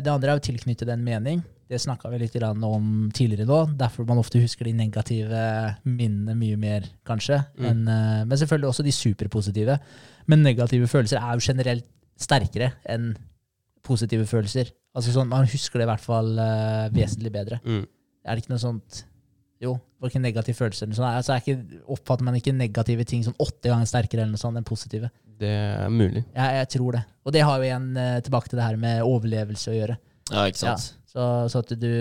det 0.00 0.12
andre 0.12 0.32
er 0.32 0.40
å 0.40 0.44
tilknytte 0.44 0.88
den 0.88 1.04
mening. 1.04 1.42
Det 1.68 1.80
snakka 1.80 2.10
vi 2.12 2.20
litt 2.20 2.36
om 2.42 3.10
tidligere 3.14 3.48
nå. 3.48 3.60
Derfor 3.80 4.04
man 4.08 4.20
ofte 4.20 4.40
husker 4.42 4.68
de 4.68 4.74
negative 4.76 5.42
minnene 5.84 6.36
mye 6.36 6.58
mer, 6.60 6.88
kanskje. 7.08 7.40
Mm. 7.56 7.66
enn, 7.70 7.82
eh, 7.88 8.24
men 8.24 8.38
selvfølgelig 8.38 8.68
også 8.68 8.84
de 8.84 8.92
superpositive. 8.92 9.78
Men 10.26 10.42
negative 10.42 10.88
følelser 10.88 11.20
er 11.20 11.38
jo 11.38 11.46
generelt 11.46 11.86
sterkere 12.20 12.72
enn 12.84 13.14
positive 13.82 14.26
følelser. 14.28 14.70
Altså 14.94 15.14
sånn, 15.14 15.28
Man 15.28 15.48
husker 15.48 15.80
det 15.80 15.86
i 15.86 15.90
hvert 15.90 16.04
fall 16.04 16.36
uh, 16.36 16.92
vesentlig 16.92 17.32
bedre. 17.32 17.58
Mm. 17.64 17.86
Er 18.22 18.36
det 18.36 18.44
ikke 18.44 18.52
noe 18.52 18.62
sånt 18.62 19.04
Jo, 19.62 19.72
det 19.74 20.04
var 20.04 20.10
ikke 20.10 20.20
en 20.20 20.26
negativ 20.26 20.58
følelse. 20.58 20.84
Eller 20.84 20.98
sånn. 20.98 21.08
altså, 21.08 21.32
er 21.32 21.42
ikke, 21.42 21.80
oppfatter 21.94 22.26
man 22.26 22.36
ikke 22.38 22.52
negative 22.54 23.06
ting 23.08 23.24
som 23.24 23.34
åtte 23.38 23.70
ganger 23.70 23.88
sterkere 23.88 24.22
eller 24.22 24.36
noe 24.36 24.42
sånt 24.42 24.58
enn 24.60 24.66
positive? 24.68 25.10
Det 25.42 25.50
er 25.50 25.90
mulig. 25.92 26.22
Jeg, 26.36 26.56
jeg 26.60 26.70
tror 26.76 26.96
det. 26.98 27.02
Og 27.26 27.34
det 27.34 27.42
har 27.46 27.58
jo 27.58 27.66
igjen 27.66 27.90
eh, 27.98 28.16
tilbake 28.24 28.50
til 28.50 28.60
det 28.60 28.66
her 28.66 28.78
med 28.80 29.02
overlevelse 29.06 29.72
å 29.72 29.76
gjøre. 29.76 29.98
Ja, 30.32 30.46
ikke 30.48 30.62
sant? 30.62 30.88
Så, 31.12 31.28
så 31.52 31.62
at 31.62 31.72
du 31.76 31.92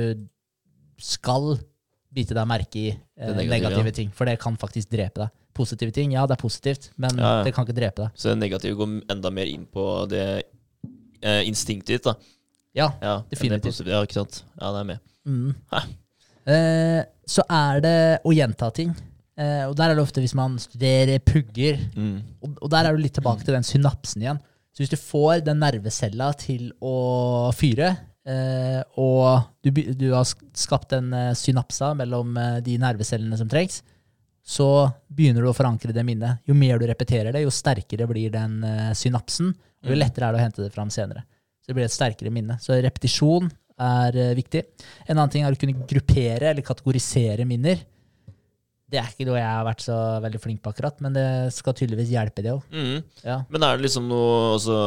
skal 1.02 1.56
bite 2.12 2.36
deg 2.36 2.48
merke 2.50 2.80
i 2.80 2.90
eh, 2.92 3.32
negative, 3.32 3.52
negative 3.54 3.92
ja. 3.94 3.96
ting, 4.02 4.12
for 4.16 4.30
det 4.30 4.38
kan 4.42 4.58
faktisk 4.60 4.92
drepe 4.92 5.24
deg. 5.24 5.38
Positive 5.56 5.92
ting, 5.96 6.14
ja, 6.16 6.24
det 6.30 6.38
er 6.38 6.42
positivt, 6.42 6.90
men 7.02 7.18
Ja, 7.20 7.32
ja. 7.40 7.44
det 7.48 7.54
kan 7.56 7.68
ikke 7.68 7.76
drepe 7.76 8.06
deg. 8.06 8.20
Så 8.20 8.32
det 8.32 8.38
negative 8.40 8.78
går 8.80 8.94
enda 9.12 9.32
mer 9.36 9.50
inn 9.52 9.66
på 9.68 9.86
det 10.12 10.26
eh, 10.40 11.42
instinktet 11.48 11.98
ditt. 11.98 12.08
da. 12.08 12.16
Ja, 12.78 12.92
Ja, 13.04 13.18
Definitivt. 13.30 13.74
positive. 13.74 13.96
Ja, 13.96 14.04
ikke 14.08 14.20
sant? 14.22 14.44
Ja, 14.60 14.72
det 14.72 14.84
er 14.84 14.88
med. 14.94 15.00
Mm. 15.28 15.56
Eh, 16.52 17.02
så 17.28 17.44
er 17.52 17.82
det 17.84 17.98
å 18.26 18.32
gjenta 18.34 18.72
ting. 18.76 18.96
Eh, 19.40 19.64
og 19.70 19.76
der 19.80 19.90
er 19.92 19.96
det 19.96 20.04
ofte 20.04 20.22
hvis 20.22 20.36
man 20.36 20.58
studerer, 20.60 21.20
pugger, 21.24 21.80
Mm. 21.96 22.18
og, 22.44 22.58
og 22.62 22.70
der 22.74 22.86
er 22.86 22.94
du 22.96 23.02
litt 23.02 23.14
tilbake 23.16 23.46
til 23.46 23.54
den 23.56 23.64
synapsen 23.64 24.22
igjen. 24.22 24.40
Så 24.74 24.84
hvis 24.84 24.90
du 24.92 24.98
får 25.00 25.44
den 25.46 25.60
nervecella 25.60 26.32
til 26.40 26.72
å 26.82 27.52
fyre, 27.56 27.90
eh, 28.28 28.82
og 28.98 29.48
du, 29.64 29.72
du 29.72 30.12
har 30.14 30.24
skapt 30.28 30.94
en 30.94 31.14
eh, 31.14 31.32
synapsa 31.36 31.94
mellom 31.98 32.36
de 32.64 32.78
nervecellene 32.78 33.38
som 33.40 33.50
trengs, 33.52 33.82
så 34.44 34.68
begynner 35.12 35.44
du 35.46 35.50
å 35.52 35.56
forankre 35.56 35.94
det 35.94 36.04
minnet. 36.06 36.40
Jo 36.50 36.56
mer 36.58 36.80
du 36.82 36.88
repeterer 36.90 37.32
det, 37.36 37.44
jo 37.44 37.52
sterkere 37.54 38.08
blir 38.10 38.32
den 38.34 38.60
synapsen, 38.98 39.52
og 39.84 39.90
jo 39.92 39.96
Mm. 39.96 40.00
lettere 40.02 40.28
er 40.28 40.32
det 40.34 40.40
å 40.40 40.44
hente 40.44 40.64
det 40.64 40.74
fram 40.74 40.90
senere. 40.90 41.24
Så 41.62 41.68
det 41.70 41.76
blir 41.78 41.86
et 41.86 41.94
sterkere 41.94 42.32
minne. 42.34 42.58
Så 42.60 42.74
repetisjon 42.82 43.52
er 43.80 44.12
viktig. 44.36 44.64
En 45.08 45.18
annen 45.18 45.30
ting 45.30 45.44
er 45.46 45.54
å 45.54 45.60
kunne 45.62 45.86
gruppere 45.88 46.50
eller 46.50 46.62
kategorisere 46.66 47.46
minner. 47.46 47.78
Det 48.92 49.00
er 49.00 49.08
ikke 49.10 49.26
noe 49.30 49.40
jeg 49.40 49.48
har 49.48 49.64
vært 49.68 49.84
så 49.86 49.98
veldig 50.26 50.40
flink 50.44 50.62
på 50.64 50.72
akkurat, 50.74 50.98
men 51.04 51.14
det 51.16 51.26
skal 51.56 51.76
tydeligvis 51.78 52.12
hjelpe 52.12 52.44
det 52.44 52.52
òg. 52.52 52.66
Mm. 52.76 52.98
Ja. 53.24 53.38
Men 53.54 53.64
er 53.64 53.78
det 53.80 53.86
liksom 53.86 54.10
noe 54.12 54.34
altså, 54.58 54.78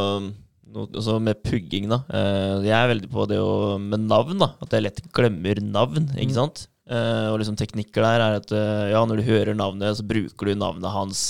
noe, 0.74 0.90
altså 0.92 1.16
med 1.24 1.40
pugging, 1.46 1.88
da? 1.88 2.02
Eh, 2.12 2.66
jeg 2.68 2.76
er 2.76 2.90
veldig 2.92 3.10
på 3.14 3.24
det 3.30 3.38
å, 3.40 3.78
med 3.80 4.04
navn, 4.10 4.36
da. 4.42 4.50
At 4.60 4.76
jeg 4.76 4.84
lett 4.84 5.00
glemmer 5.16 5.62
navn, 5.64 6.10
ikke 6.14 6.34
Mm. 6.34 6.36
sant? 6.36 6.66
Eh, 6.84 7.28
og 7.32 7.38
liksom 7.40 7.56
teknikker 7.56 8.04
der 8.04 8.20
er 8.20 8.38
at 8.42 8.52
eh, 8.52 8.90
ja, 8.92 9.00
når 9.08 9.22
du 9.22 9.28
hører 9.30 9.56
navnet, 9.56 9.96
så 9.96 10.04
bruker 10.04 10.50
du 10.52 10.54
navnet 10.60 10.92
hans 10.92 11.22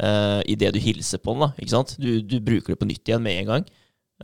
uh, 0.00 0.40
idet 0.48 0.72
du 0.72 0.80
hilser 0.80 1.20
på 1.20 1.34
han, 1.34 1.46
da. 1.46 1.52
Ikke 1.60 1.74
sant? 1.74 1.94
Du, 2.00 2.20
du 2.24 2.38
bruker 2.44 2.72
det 2.74 2.80
på 2.80 2.88
nytt 2.88 3.04
igjen 3.08 3.24
med 3.24 3.42
en 3.42 3.50
gang. 3.50 3.66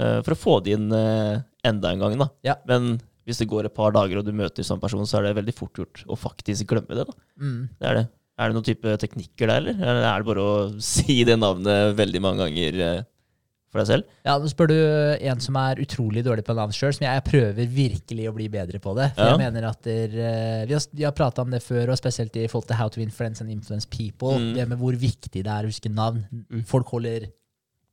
Uh, 0.00 0.20
for 0.24 0.32
å 0.32 0.40
få 0.40 0.54
det 0.64 0.78
inn 0.78 0.88
uh, 0.92 1.40
enda 1.64 1.92
en 1.92 2.00
gang, 2.00 2.16
da. 2.20 2.28
Ja. 2.44 2.56
Men 2.68 2.94
hvis 3.26 3.38
det 3.38 3.48
går 3.50 3.68
et 3.68 3.74
par 3.76 3.92
dager 3.94 4.18
og 4.18 4.26
du 4.26 4.32
møter 4.32 4.66
sånn 4.66 4.80
person, 4.82 5.06
så 5.06 5.18
er 5.20 5.28
det 5.28 5.36
veldig 5.42 5.54
fort 5.54 5.78
gjort 5.78 6.04
å 6.10 6.16
faktisk 6.18 6.66
glemme 6.72 6.96
det, 6.98 7.06
da. 7.06 7.14
Mm. 7.40 7.62
Det 7.78 7.88
er 7.92 7.94
det. 8.00 8.08
Er 8.40 8.48
det 8.50 8.56
noen 8.56 8.64
type 8.66 8.96
teknikker 8.98 9.46
der, 9.46 9.56
eller? 9.60 9.74
Eller 9.78 10.04
er 10.08 10.22
det 10.22 10.26
bare 10.32 10.42
å 10.42 10.54
si 10.92 11.22
det 11.28 11.38
navnet 11.38 11.92
veldig 11.98 12.22
mange 12.24 12.42
ganger 12.46 12.78
eh, 12.82 13.02
for 13.72 13.82
deg 13.82 13.88
selv? 13.92 14.08
Ja, 14.26 14.34
Nå 14.40 14.48
spør 14.50 14.72
du 14.72 14.76
en 15.30 15.40
som 15.44 15.56
er 15.60 15.78
utrolig 15.84 16.24
dårlig 16.26 16.42
på 16.48 16.56
navn 16.56 16.72
sjøl, 16.74 16.92
som 16.96 17.04
jeg 17.06 17.22
prøver 17.28 17.68
virkelig 17.76 18.26
å 18.28 18.34
bli 18.36 18.48
bedre 18.52 18.80
på 18.82 18.96
det. 18.98 19.10
For 19.16 19.22
Ja. 19.28 19.36
jeg 19.36 19.42
mener 19.44 19.68
at 19.70 19.82
der, 19.86 20.16
eh, 20.16 20.64
Vi 20.66 20.74
har, 20.74 20.82
vi 20.92 21.04
har 21.06 21.12
prata 21.16 21.44
om 21.44 21.50
det 21.54 21.62
før, 21.62 21.92
og 21.92 22.00
spesielt 22.00 22.34
i 22.36 22.48
forhold 22.48 22.66
til 22.72 22.76
How 22.80 22.88
to 22.88 23.00
Influence 23.04 23.40
and 23.44 23.52
influence 23.52 23.86
people. 23.86 24.34
Mm. 24.40 24.54
Det 24.56 24.68
med 24.72 24.78
hvor 24.82 24.96
viktig 24.98 25.44
det 25.44 25.46
er 25.46 25.62
å 25.68 25.70
huske 25.70 25.92
navn. 25.92 26.24
Mm. 26.50 26.64
Folk 26.66 26.88
holder 26.96 27.28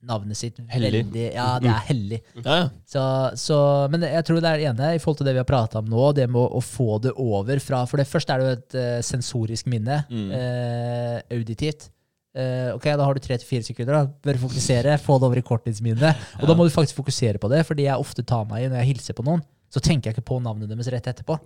navnet 0.06 0.38
sitt 0.38 0.58
Hellig. 0.72 1.02
veldig 1.04 1.24
Ja, 1.34 1.46
det 1.60 1.70
er 1.70 1.86
hellig. 1.90 2.18
Ja, 2.38 2.56
ja. 2.62 2.66
Så, 2.88 3.04
så, 3.40 3.58
men 3.92 4.04
jeg 4.06 4.24
tror 4.26 4.40
det 4.40 4.50
er 4.50 4.60
det 4.60 4.68
ene 4.70 4.90
i 4.96 5.00
forhold 5.02 5.20
til 5.20 5.28
det 5.28 5.34
vi 5.36 5.42
har 5.42 5.48
prata 5.48 5.82
om 5.82 5.88
nå, 5.92 6.10
det 6.16 6.26
med 6.30 6.40
å, 6.40 6.46
å 6.56 6.62
få 6.64 6.98
det 7.04 7.12
over 7.20 7.60
fra 7.62 7.82
For 7.90 8.00
det 8.00 8.08
første 8.08 8.34
er 8.34 8.42
det 8.42 8.48
jo 8.48 8.58
et 8.58 8.76
uh, 8.80 8.98
sensorisk 9.04 9.68
minne. 9.70 10.02
Mm. 10.08 10.28
Uh, 10.32 11.16
auditivt. 11.36 11.90
Uh, 12.30 12.76
ok, 12.76 12.86
da 12.94 13.06
har 13.06 13.16
du 13.16 13.22
tre 13.24 13.36
til 13.40 13.48
fire 13.48 13.66
sekunder. 13.66 13.96
da. 13.96 14.20
Bør 14.30 14.40
fokusere, 14.46 14.96
få 15.02 15.18
det 15.18 15.28
over 15.28 15.40
i 15.40 15.46
korttidsminnet. 15.46 16.28
Og 16.40 16.46
da 16.48 16.56
må 16.56 16.66
du 16.66 16.72
faktisk 16.74 17.00
fokusere 17.02 17.42
på 17.42 17.50
det, 17.52 17.64
fordi 17.68 17.88
jeg 17.88 18.06
ofte 18.06 18.24
tar 18.26 18.46
meg 18.50 18.64
i 18.64 18.70
når 18.70 18.82
jeg 18.82 18.94
hilser 18.94 19.18
på 19.18 19.26
noen, 19.26 19.42
så 19.70 19.82
tenker 19.82 20.10
jeg 20.10 20.18
ikke 20.18 20.30
på 20.32 20.40
navnet 20.42 20.70
deres 20.70 20.88
rett 20.94 21.10
etterpå. 21.12 21.38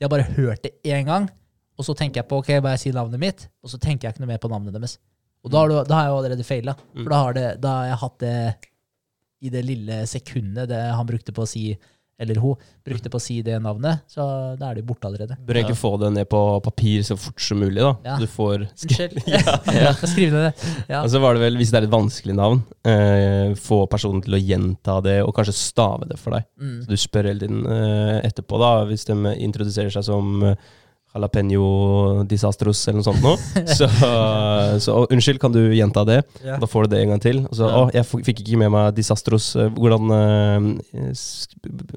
Jeg 0.00 0.08
har 0.08 0.12
bare 0.12 0.28
hørt 0.36 0.64
det 0.64 0.74
én 0.88 1.06
gang, 1.08 1.28
og 1.78 1.86
så 1.86 1.94
tenker 1.96 2.22
jeg 2.22 2.28
på 2.28 2.40
ok, 2.40 2.54
bare 2.64 2.80
si 2.80 2.92
navnet 2.92 3.20
mitt, 3.20 3.46
og 3.64 3.72
så 3.72 3.80
tenker 3.80 4.08
jeg 4.08 4.16
ikke 4.16 4.24
noe 4.24 4.32
mer 4.32 4.40
på 4.42 4.50
navnet 4.52 4.76
deres. 4.76 4.98
Og 5.44 5.52
da 5.52 5.62
har, 5.62 5.70
du, 5.70 5.78
da 5.88 5.96
har 5.96 6.08
jeg 6.08 6.12
jo 6.12 6.18
allerede 6.22 6.46
feila. 6.46 6.74
Mm. 6.92 6.98
For 7.04 7.12
da 7.12 7.22
har, 7.24 7.36
det, 7.36 7.46
da 7.62 7.76
har 7.78 7.88
jeg 7.92 8.02
hatt 8.02 8.18
det 8.24 8.34
i 9.40 9.52
det 9.52 9.62
lille 9.64 10.02
sekundet 10.08 10.68
det 10.68 10.82
han 10.92 11.08
brukte 11.08 11.32
på 11.32 11.46
å 11.46 11.48
si, 11.48 11.70
eller 12.20 12.36
hun 12.42 12.58
brukte 12.84 13.08
på 13.08 13.16
å 13.16 13.22
si 13.24 13.38
det 13.44 13.54
navnet, 13.64 14.02
så 14.10 14.24
da 14.60 14.68
er 14.68 14.76
det 14.76 14.82
jo 14.82 14.90
borte 14.90 15.08
allerede. 15.08 15.38
Bør 15.46 15.56
jeg 15.56 15.64
ikke 15.64 15.78
få 15.80 15.92
det 16.02 16.10
ned 16.12 16.28
på 16.28 16.40
papir 16.66 17.06
så 17.08 17.16
fort 17.16 17.40
som 17.40 17.62
mulig, 17.62 17.80
da. 17.80 17.94
Ja. 18.04 18.16
Du 18.20 18.26
får 18.28 18.66
Unnskyld. 18.66 19.22
ja. 19.80 19.94
skal 19.96 20.12
skrive 20.12 20.34
ned 20.34 20.50
det. 20.50 20.74
Ja. 20.92 21.00
Og 21.00 21.08
så 21.14 21.22
var 21.24 21.36
det 21.36 21.44
vel, 21.46 21.56
hvis 21.60 21.72
det 21.72 21.80
er 21.80 21.88
et 21.88 21.94
vanskelig 21.94 22.36
navn, 22.36 22.60
eh, 22.84 23.56
få 23.56 23.86
personen 23.92 24.20
til 24.26 24.36
å 24.36 24.42
gjenta 24.42 24.98
det, 25.08 25.16
og 25.24 25.32
kanskje 25.38 25.56
stave 25.56 26.10
det 26.10 26.20
for 26.20 26.36
deg. 26.36 26.44
Mm. 26.60 26.76
Så 26.84 26.92
du 26.92 27.00
spør 27.00 27.30
hele 27.30 27.46
tiden 27.46 27.64
eh, 27.64 28.18
etterpå, 28.28 28.60
da, 28.60 28.74
hvis 28.90 29.08
de 29.08 29.16
introduserer 29.40 29.96
seg 29.96 30.04
som 30.10 30.44
eh, 30.50 30.68
Jalapeño 31.10 32.22
disastros 32.30 32.84
eller 32.88 33.00
noe 33.00 33.06
sånt 33.08 33.22
nå. 33.24 33.32
Så, 33.78 33.88
så 34.84 34.94
å, 34.94 35.06
unnskyld, 35.10 35.40
kan 35.42 35.50
du 35.54 35.58
gjenta 35.74 36.04
det? 36.06 36.20
Ja. 36.46 36.58
Da 36.62 36.68
får 36.70 36.86
du 36.86 36.92
det 36.94 37.00
en 37.02 37.10
gang 37.14 37.22
til. 37.24 37.40
Og 37.48 37.56
så, 37.58 37.66
å, 37.66 37.80
jeg 37.94 38.06
fikk 38.06 38.44
ikke 38.44 38.60
med 38.62 38.70
meg 38.70 38.94
disastros. 38.94 39.48
Eh, 39.58 39.72
Hvordan 39.74 40.14
eh, 40.14 41.10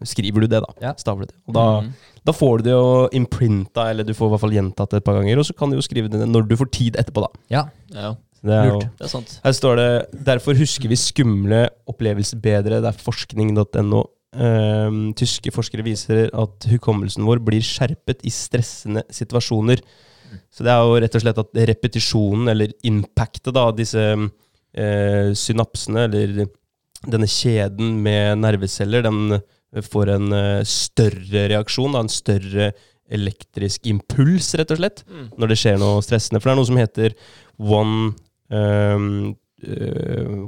skriver 0.09 0.45
du 0.45 0.49
det, 0.55 0.63
da? 0.65 0.73
Ja. 0.81 0.95
Stavler 0.97 1.27
du 1.29 1.33
det? 1.33 1.39
Og 1.47 1.53
da, 1.59 1.65
Mm. 1.83 1.91
da 2.25 2.31
får 2.33 2.57
du 2.57 2.63
det 2.63 2.73
jo 2.73 2.89
imprinta, 3.21 3.89
eller 3.91 4.03
du 4.07 4.13
får 4.17 4.27
i 4.27 4.33
hvert 4.33 4.43
fall 4.47 4.57
gjentatt 4.57 4.89
det 4.95 4.97
et 5.03 5.05
par 5.05 5.19
ganger, 5.19 5.37
og 5.39 5.45
så 5.45 5.53
kan 5.57 5.69
du 5.69 5.77
jo 5.77 5.85
skrive 5.85 6.09
det 6.09 6.25
når 6.29 6.47
du 6.49 6.55
får 6.57 6.71
tid 6.71 6.95
etterpå, 6.99 7.21
da. 7.27 7.31
Ja. 7.53 7.63
Ja, 7.93 8.15
det 8.43 8.51
er 8.57 8.71
Lurt. 8.71 8.89
det 8.97 9.05
er 9.05 9.11
sant. 9.13 9.39
her 9.43 9.51
står 9.53 9.75
det 9.77 9.89
'Derfor 10.25 10.57
husker 10.57 10.89
vi 10.89 10.95
skumle 10.95 11.69
opplevelser 11.87 12.41
bedre'. 12.41 12.81
Det 12.81 12.89
er 12.89 13.03
forskning.no. 13.05 14.03
Ehm, 14.33 15.11
tyske 15.17 15.51
forskere 15.53 15.85
viser 15.85 16.27
at 16.33 16.65
hukommelsen 16.71 17.25
vår 17.27 17.41
blir 17.45 17.61
skjerpet 17.65 18.23
i 18.25 18.31
stressende 18.33 19.03
situasjoner. 19.13 19.83
Så 20.49 20.65
det 20.65 20.71
er 20.73 20.81
jo 20.81 20.97
rett 21.03 21.17
og 21.17 21.21
slett 21.21 21.41
at 21.43 21.59
repetisjonen, 21.69 22.49
eller 22.49 22.73
impactet 22.89 23.57
av 23.59 23.75
disse 23.77 24.01
uh, 24.01 25.27
synapsene, 25.37 26.07
eller 26.07 26.47
denne 27.05 27.29
kjeden 27.29 27.99
med 28.01 28.41
nerveceller, 28.41 29.05
den 29.05 29.37
får 29.85 30.15
en 30.15 30.33
uh, 30.33 30.65
større 30.65 31.45
reaksjon, 31.53 31.93
da, 31.93 32.01
en 32.01 32.09
større 32.09 32.71
elektrisk 33.13 33.85
impuls, 33.91 34.53
rett 34.57 34.73
og 34.73 34.81
slett 34.81 35.03
Mm. 35.05 35.29
når 35.37 35.51
det 35.51 35.59
skjer 35.61 35.77
noe 35.77 36.01
stressende. 36.01 36.41
For 36.41 36.49
det 36.49 36.53
er 36.55 36.61
noe 36.63 36.71
som 36.71 36.81
heter 36.81 37.13
one 37.59 38.13
um, 38.49 39.29
eh, 39.29 39.35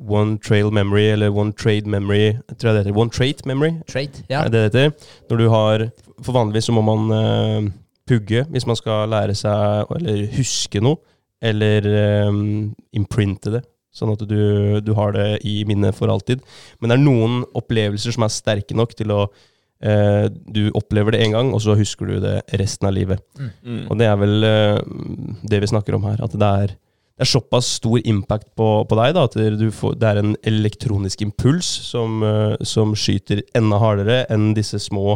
One 0.05 0.37
trail 0.43 0.71
memory, 0.71 1.07
eller 1.13 1.31
one 1.31 1.53
trade 1.53 1.87
memory. 1.87 2.33
Tror 2.59 2.71
jeg 2.71 2.75
det 2.75 2.85
heter 2.85 2.99
One 2.99 3.09
trait 3.09 3.45
memory. 3.45 3.71
Trait. 3.87 4.23
Ja. 4.29 4.43
Er 4.43 4.49
det 4.49 4.73
det 4.73 4.81
heter? 4.81 5.11
Når 5.29 5.37
du 5.37 5.49
har 5.49 5.89
For 6.21 6.31
vanligvis 6.31 6.69
så 6.69 6.75
må 6.75 6.81
man 6.85 7.11
eh, 7.11 7.71
pugge 8.07 8.45
hvis 8.53 8.65
man 8.69 8.77
skal 8.79 9.09
lære 9.11 9.35
seg 9.37 9.91
eller 9.97 10.25
huske 10.37 10.81
noe. 10.83 11.01
Eller 11.43 11.85
um, 12.29 12.71
imprinte 12.95 13.51
det. 13.57 13.65
Sånn 13.95 14.11
at 14.11 14.23
du, 14.27 14.79
du 14.83 14.93
har 14.97 15.13
det 15.15 15.27
i 15.47 15.59
minnet 15.67 15.95
for 15.95 16.11
alltid. 16.11 16.41
Men 16.79 16.91
det 16.91 16.97
er 16.97 17.03
noen 17.03 17.43
opplevelser 17.55 18.15
som 18.15 18.25
er 18.25 18.33
sterke 18.33 18.75
nok 18.75 18.95
til 18.97 19.13
å 19.15 19.21
uh, 19.27 20.25
Du 20.31 20.67
opplever 20.75 21.15
det 21.15 21.23
én 21.25 21.35
gang, 21.35 21.53
og 21.55 21.63
så 21.63 21.77
husker 21.79 22.09
du 22.09 22.17
det 22.23 22.39
resten 22.59 22.89
av 22.89 22.95
livet. 22.95 23.23
Mm. 23.37 23.85
Og 23.87 23.99
det 23.99 24.09
er 24.09 24.17
vel 24.19 24.47
uh, 24.47 25.37
det 25.47 25.61
vi 25.63 25.71
snakker 25.71 25.99
om 25.99 26.07
her. 26.09 26.23
At 26.25 26.35
det 26.35 26.51
er, 26.65 26.75
det 27.15 27.23
er 27.23 27.29
såpass 27.31 27.67
stor 27.77 28.01
impact 28.03 28.49
på, 28.59 28.65
på 28.89 28.95
deg 28.99 29.13
da, 29.15 29.21
at 29.23 29.35
du 29.55 29.69
får, 29.71 29.93
det 30.01 30.07
er 30.09 30.17
en 30.19 30.33
elektronisk 30.43 31.21
impuls 31.23 31.63
som, 31.87 32.17
eh, 32.27 32.55
som 32.67 32.91
skyter 32.91 33.39
enda 33.55 33.79
hardere 33.79 34.17
enn 34.35 34.49
disse 34.57 34.81
små 34.83 35.13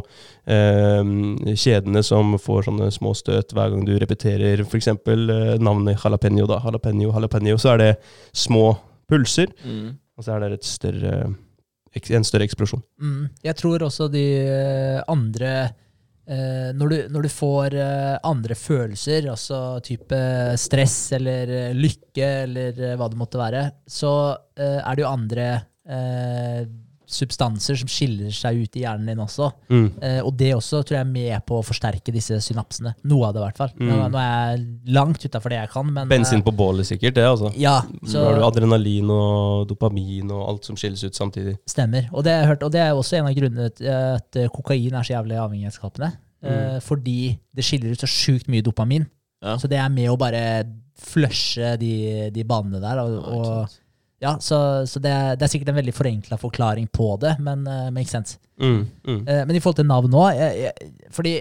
eh, 0.47 1.03
kjedene 1.59 2.03
som 2.07 2.37
får 2.39 2.69
sånne 2.69 2.87
små 2.95 3.11
støt 3.19 3.51
hver 3.51 3.73
gang 3.73 3.83
du 3.83 3.97
repeterer 3.99 4.63
f.eks. 4.63 4.87
Eh, 4.87 5.57
navnet 5.59 5.99
jalapeño. 5.99 6.47
da, 6.47 6.61
jalapeño, 6.63 7.11
jalapeño, 7.11 7.57
Så 7.59 7.73
er 7.73 7.77
det 7.83 7.91
små 8.31 8.77
pulser, 9.09 9.51
Mm. 9.65 9.97
og 10.17 10.23
så 10.23 10.35
er 10.35 10.39
det 10.39 10.51
et 10.59 10.65
større, 10.65 11.35
en 12.15 12.23
større 12.23 12.45
eksplosjon. 12.47 12.81
Mm. 13.01 13.29
Jeg 13.43 13.55
tror 13.55 13.79
også 13.83 14.07
de 14.11 14.23
eh, 14.47 15.03
andre 15.07 15.73
når, 16.77 16.91
du, 16.91 16.97
når 17.13 17.25
du 17.25 17.29
får 17.33 17.75
eh, 17.79 18.17
andre 18.29 18.57
følelser, 18.57 19.29
altså 19.31 19.79
type 19.85 20.19
stress 20.61 20.97
eller 21.17 21.53
eh, 21.55 21.71
lykke 21.73 22.27
eller 22.43 22.83
eh, 22.83 22.97
hva 22.99 23.07
det 23.09 23.17
måtte 23.17 23.41
være, 23.41 23.63
så 23.89 24.13
eh, 24.59 24.77
er 24.77 24.93
det 24.93 25.05
jo 25.05 25.09
andre 25.09 25.47
eh, 25.89 26.61
substanser 27.09 27.75
som 27.79 27.89
skiller 27.89 28.29
seg 28.35 28.59
ut 28.63 28.75
i 28.77 28.83
hjernen 28.83 29.07
din 29.09 29.21
også. 29.23 29.47
Mm. 29.69 29.87
Eh, 30.05 30.19
og 30.21 30.35
det 30.37 30.51
også 30.55 30.83
tror 30.85 30.97
jeg 30.99 31.05
er 31.07 31.09
med 31.11 31.45
på 31.49 31.57
å 31.59 31.65
forsterke 31.65 32.13
disse 32.13 32.37
synapsene. 32.45 32.93
Noe 33.09 33.27
av 33.29 33.33
det, 33.33 33.41
i 33.41 33.45
hvert 33.47 33.57
fall. 33.61 33.71
Nå, 33.79 33.89
Mm. 33.97 34.11
nå 34.13 34.19
er 34.21 34.57
jeg 34.57 34.93
langt 34.93 35.25
utafor 35.25 35.49
det 35.49 35.59
jeg 35.59 35.69
kan, 35.73 35.91
men 35.93 36.07
Bensin 36.11 36.39
eh, 36.39 36.45
på 36.45 36.53
bålet, 36.55 36.85
sikkert. 36.85 37.15
det 37.15 37.25
altså. 37.25 37.51
Ja, 37.57 37.81
Så 38.05 38.11
så 38.13 38.23
har 38.25 38.35
du 38.39 38.45
adrenalin 38.45 39.09
og 39.09 39.67
dopamin 39.67 40.31
og 40.31 40.47
alt 40.49 40.65
som 40.65 40.75
skilles 40.79 41.03
ut 41.03 41.15
samtidig. 41.17 41.57
Stemmer. 41.67 42.09
Og 42.13 42.23
det, 42.23 42.31
har 42.33 42.41
jeg 42.45 42.47
hørt, 42.53 42.63
og 42.63 42.71
det 42.71 42.81
er 42.81 42.91
også 42.93 43.17
en 43.17 43.27
av 43.27 43.33
grunnene 43.35 43.69
til 43.75 43.87
at 43.89 44.35
eh, 44.35 44.47
kokain 44.53 44.93
er 44.93 45.03
så 45.03 45.13
jævlig 45.17 45.37
avhengighetsskapende. 45.41 46.11
Eh, 46.41 46.79
fordi 46.79 47.37
det 47.55 47.65
skiller 47.65 47.91
ut 47.91 47.99
så 47.99 48.07
sjukt 48.07 48.47
mye 48.47 48.61
dopamin. 48.63 49.07
Ja. 49.43 49.57
Så 49.57 49.67
det 49.67 49.77
er 49.79 49.89
med 49.89 50.09
å 50.11 50.17
bare 50.19 50.63
flushe 50.99 51.77
de, 51.79 52.29
de 52.35 52.43
banene 52.43 52.79
der. 52.83 52.99
Og, 53.03 53.45
Ja. 53.45 53.67
Ja, 54.19 54.33
så 54.43 54.57
så 54.89 54.99
det, 54.99 55.11
er, 55.11 55.37
det 55.39 55.45
er 55.45 55.51
sikkert 55.53 55.69
en 55.71 55.77
veldig 55.79 55.93
forenkla 55.95 56.37
forklaring 56.41 56.89
på 56.91 57.13
det, 57.21 57.37
men 57.39 57.61
uh, 57.67 57.87
makes 57.95 58.11
sense. 58.11 58.39
Mm, 58.59 58.81
mm. 59.07 59.21
Uh, 59.27 59.45
men 59.47 59.55
i 59.55 59.61
forhold 59.63 59.79
til 59.79 59.87
navn 59.87 60.11
nå 60.11 60.25
jeg, 60.35 60.65
jeg, 60.65 60.91
Fordi 61.15 61.37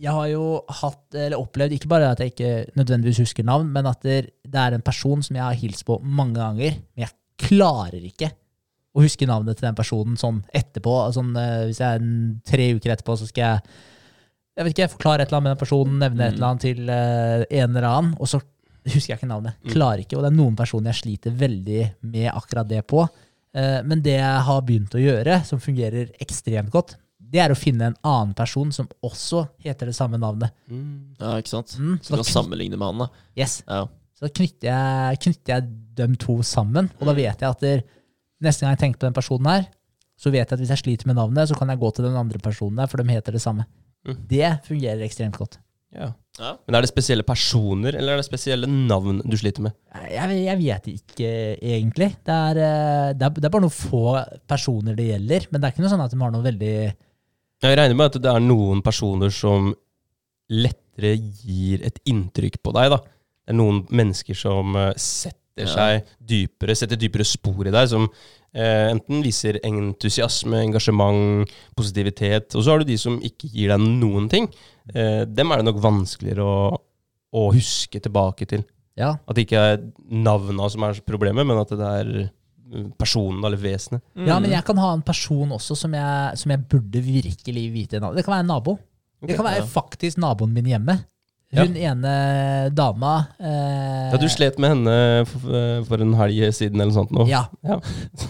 jeg 0.00 0.12
har 0.12 0.26
jo 0.28 0.46
hatt, 0.80 1.04
eller 1.14 1.40
opplevd, 1.40 1.72
ikke 1.76 1.88
bare 1.88 2.10
at 2.12 2.20
jeg 2.20 2.32
ikke 2.34 2.50
nødvendigvis 2.76 3.20
husker 3.24 3.44
navn, 3.48 3.68
men 3.72 3.86
at 3.88 4.02
det, 4.04 4.16
det 4.44 4.60
er 4.60 4.76
en 4.76 4.84
person 4.84 5.22
som 5.24 5.36
jeg 5.38 5.44
har 5.44 5.56
hilst 5.56 5.86
på 5.88 5.96
mange 6.04 6.36
ganger, 6.36 6.76
men 6.96 7.06
jeg 7.06 7.14
klarer 7.48 8.00
ikke 8.04 8.28
å 8.96 9.04
huske 9.04 9.28
navnet 9.28 9.56
til 9.56 9.66
den 9.68 9.76
personen 9.76 10.16
sånn 10.20 10.42
etterpå. 10.56 10.96
Sånn, 11.16 11.32
uh, 11.36 11.66
hvis 11.68 11.80
jeg 11.80 12.00
er 12.00 12.04
tre 12.48 12.70
uker 12.76 12.92
etterpå, 12.96 13.16
så 13.20 13.28
skal 13.28 13.44
jeg 13.44 13.78
jeg 14.56 14.64
vet 14.64 14.72
ikke, 14.72 14.92
forklare 14.94 15.20
et 15.20 15.28
eller 15.28 15.36
annet 15.42 15.50
med 15.50 15.52
den 15.52 15.64
personen, 15.66 15.96
nevne 16.00 16.24
et 16.24 16.32
Mm. 16.32 16.36
eller 16.36 16.46
annet 16.48 16.62
til 16.64 16.78
uh, 16.88 17.42
en 17.60 17.76
eller 17.76 17.88
annen, 17.90 18.14
og 18.16 18.28
så 18.32 18.40
husker 18.94 19.12
jeg 19.14 19.18
ikke 19.18 19.28
navnet. 19.30 19.56
Mm. 19.64 19.70
Klarer 19.72 20.02
ikke, 20.04 20.16
og 20.18 20.22
det 20.26 20.30
er 20.32 20.36
noen 20.36 20.56
personer 20.56 20.92
jeg 20.92 21.00
sliter 21.02 21.34
veldig 21.40 21.80
med 22.12 22.28
akkurat 22.32 22.68
det 22.70 22.82
på. 22.86 23.02
Eh, 23.56 23.80
men 23.82 24.02
det 24.04 24.18
jeg 24.18 24.44
har 24.46 24.62
begynt 24.62 24.94
å 24.94 25.02
gjøre, 25.02 25.40
som 25.48 25.58
fungerer 25.62 26.12
ekstremt 26.22 26.70
godt, 26.70 26.96
det 27.26 27.40
er 27.42 27.50
å 27.50 27.58
finne 27.58 27.88
en 27.90 27.96
annen 28.06 28.34
person 28.38 28.70
som 28.72 28.86
også 29.02 29.48
heter 29.64 29.86
det 29.90 29.96
samme 29.98 30.18
navnet. 30.22 30.52
Mm. 30.70 31.16
Ja, 31.18 31.32
ikke 31.40 31.50
sant? 31.56 31.74
Mm, 31.80 31.96
Så 32.00 32.14
du 32.14 32.20
kan 32.20 32.28
sammenligne 32.30 32.78
med 32.78 32.86
han, 32.86 32.98
da. 32.98 33.08
yes. 33.36 33.62
Ja. 33.66 33.86
Så 34.16 34.28
da 34.28 34.32
knytter 34.32 34.68
jeg, 34.70 35.18
knytter 35.26 35.52
jeg 35.56 35.66
dem 35.98 36.14
to 36.16 36.38
sammen, 36.46 36.90
og 37.00 37.06
da 37.08 37.12
Mm. 37.12 37.16
vet 37.16 37.40
jeg 37.42 37.50
at 37.50 37.60
der, 37.60 37.82
neste 38.40 38.60
gang 38.64 38.76
jeg 38.76 38.78
tenker 38.84 38.98
på 39.02 39.06
den 39.08 39.16
personen 39.18 39.46
her, 39.50 39.66
så 40.16 40.30
vet 40.30 40.48
jeg 40.48 40.52
at 40.52 40.60
hvis 40.62 40.70
jeg 40.72 40.78
sliter 40.84 41.06
med 41.10 41.16
navnet, 41.16 41.48
så 41.50 41.56
kan 41.58 41.68
jeg 41.68 41.78
gå 41.82 41.90
til 41.94 42.04
den 42.06 42.14
andre 42.16 42.38
personen 42.38 42.76
der, 42.76 42.86
for 42.86 42.96
de 43.02 43.04
heter 43.12 43.32
det 43.32 43.42
samme. 43.42 43.66
Mm. 44.06 44.16
Det 44.28 44.52
fungerer 44.64 45.02
ekstremt 45.04 45.36
godt. 45.36 45.58
Ja. 45.92 46.12
Ja. 46.36 46.50
Men 46.68 46.76
er 46.76 46.84
det 46.84 46.90
spesielle 46.90 47.24
personer, 47.24 47.96
eller 47.96 48.12
er 48.12 48.20
det 48.20 48.26
spesielle 48.26 48.68
navn 48.68 49.22
du 49.24 49.36
sliter 49.40 49.64
med? 49.64 49.72
Jeg, 50.12 50.36
jeg 50.44 50.58
vet 50.60 50.88
ikke 50.92 51.30
egentlig. 51.56 52.10
Det 52.26 52.34
er, 52.36 52.60
eh, 52.60 53.08
det, 53.16 53.24
er, 53.30 53.38
det 53.40 53.48
er 53.48 53.54
bare 53.54 53.64
noen 53.64 53.72
få 53.72 54.02
personer 54.50 54.98
det 54.98 55.06
gjelder, 55.14 55.46
men 55.50 55.62
det 55.62 55.68
er 55.70 55.74
ikke 55.74 55.84
noe 55.86 55.94
sånn 55.94 56.04
at 56.04 56.12
de 56.12 56.20
har 56.20 56.34
noe 56.34 56.44
veldig 56.44 56.74
Jeg 57.64 57.78
regner 57.80 57.96
med 57.96 58.10
at 58.10 58.20
det 58.26 58.34
er 58.34 58.44
noen 58.44 58.82
personer 58.84 59.32
som 59.32 59.72
lettere 60.52 61.14
gir 61.16 61.82
et 61.88 61.98
inntrykk 62.08 62.60
på 62.62 62.72
deg, 62.76 62.92
da. 62.92 63.00
Det 63.46 63.54
er 63.54 63.58
noen 63.60 63.82
mennesker 63.94 64.36
som 64.38 64.76
eh, 64.76 64.92
setter 65.00 65.42
Ja. 65.56 65.70
seg 65.72 66.10
dypere, 66.20 66.74
setter 66.76 66.98
dypere 67.00 67.24
spor 67.24 67.64
i 67.64 67.72
deg, 67.72 67.88
som 67.88 68.10
eh, 68.54 68.86
enten 68.92 69.24
viser 69.24 69.58
entusiasme, 69.66 70.60
engasjement, 70.68 71.50
positivitet, 71.78 72.54
og 72.54 72.62
så 72.64 72.72
har 72.72 72.82
du 72.82 72.90
de 72.90 72.98
som 73.00 73.18
ikke 73.24 73.50
gir 73.52 73.72
deg 73.72 73.82
noen 73.82 74.30
ting. 74.32 74.48
Eh, 74.94 75.24
dem 75.26 75.52
er 75.52 75.62
det 75.62 75.68
nok 75.68 75.82
vanskeligere 75.84 76.46
å, 76.46 76.80
å 77.36 77.44
huske 77.54 78.00
tilbake 78.02 78.48
til. 78.50 78.66
Ja, 78.96 79.16
At 79.28 79.36
det 79.36 79.44
ikke 79.44 79.62
er 79.74 79.80
navna 80.08 80.70
som 80.72 80.86
er 80.86 80.98
problemet, 81.04 81.44
men 81.44 81.58
at 81.60 81.72
det 81.76 81.88
er 82.00 82.12
eh, 82.22 82.86
personen 82.98 83.44
eller 83.44 83.60
vesenet. 83.60 84.04
ja 84.16 84.38
men 84.40 84.54
jeg 84.54 84.64
kan 84.66 84.80
ha 84.80 84.94
en 84.96 85.04
person 85.04 85.52
også 85.54 85.76
som 85.76 85.92
jeg, 85.94 86.38
som 86.40 86.54
jeg 86.54 86.64
burde 86.70 87.02
virkelig 87.04 87.66
vite 87.74 88.00
navnet. 88.00 88.20
Det 88.20 88.26
kan 88.26 88.38
være 88.38 88.46
en 88.46 88.54
nabo. 88.54 88.78
Det 89.26 89.36
kan 89.36 89.46
være 89.46 89.62
ja. 89.64 89.68
faktisk 89.68 90.18
naboen 90.22 90.54
min 90.54 90.70
hjemme. 90.70 90.96
Ja. 91.56 91.64
Hun 91.64 91.76
ene 91.80 92.12
dama 92.76 93.14
eh, 93.40 94.10
Ja, 94.12 94.20
du 94.20 94.26
slet 94.30 94.58
med 94.62 94.74
henne 94.74 94.96
for, 95.30 95.56
for 95.88 96.04
en 96.04 96.12
helg 96.20 96.42
siden 96.54 96.76
eller 96.80 96.92
noe 96.92 96.98
sånt 97.00 97.14
nå. 97.16 97.26
Ja, 97.30 97.46
Ja. 97.66 97.80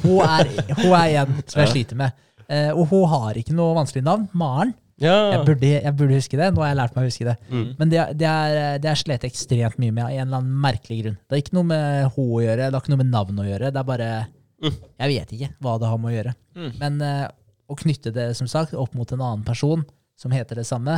hun 0.04 0.20
er, 0.22 0.50
hun 0.84 0.94
er 0.94 1.14
en 1.24 1.36
som 1.44 1.62
jeg 1.64 1.72
sliter 1.74 1.98
med. 2.00 2.14
Eh, 2.46 2.70
og 2.70 2.86
hun 2.92 3.06
har 3.10 3.38
ikke 3.40 3.54
noe 3.58 3.74
vanskelig 3.76 4.04
navn. 4.06 4.28
Maren. 4.32 4.74
Ja. 5.02 5.16
Jeg 5.34 5.42
burde, 5.44 5.70
jeg 5.74 5.92
burde 5.98 6.16
huske 6.16 6.38
det. 6.40 6.46
Nå 6.56 6.62
har 6.62 6.70
jeg 6.70 6.78
lært 6.78 6.94
meg 6.96 7.04
å 7.04 7.10
huske 7.10 7.26
det. 7.28 7.34
Mm. 7.50 7.64
Men 7.82 7.90
det, 7.92 8.04
det, 8.22 8.30
er, 8.30 8.78
det 8.80 8.88
er 8.94 9.00
slet 9.02 9.26
ekstremt 9.28 9.76
mye 9.82 9.92
med 9.92 10.06
av 10.06 10.14
en 10.14 10.22
eller 10.22 10.38
annen 10.40 10.62
merkelig 10.62 11.02
grunn. 11.02 11.18
Det 11.26 11.36
har 11.36 11.42
ikke 11.42 11.56
noe 11.58 11.68
med 11.68 12.06
hun 12.14 12.30
å 12.30 12.40
gjøre, 12.46 12.62
det 12.70 12.72
har 12.78 12.84
ikke 12.86 12.94
noe 12.94 13.02
med 13.02 13.10
navn 13.12 13.42
å 13.42 13.48
gjøre. 13.50 13.74
Det 13.74 13.82
er 13.82 13.90
bare 13.92 14.08
Mm. 14.56 14.72
Jeg 14.72 15.10
vet 15.10 15.32
ikke 15.36 15.48
hva 15.60 15.74
det 15.76 15.88
har 15.90 15.98
med 16.00 16.08
å 16.08 16.14
gjøre. 16.14 16.30
Mm. 16.56 16.68
Men 16.80 16.94
eh, 17.04 17.24
å 17.68 17.74
knytte 17.76 18.08
det 18.16 18.22
som 18.38 18.48
sagt 18.48 18.72
opp 18.72 18.94
mot 18.96 19.10
en 19.12 19.20
annen 19.20 19.42
person 19.44 19.82
som 20.16 20.32
heter 20.32 20.56
det 20.56 20.64
samme, 20.64 20.94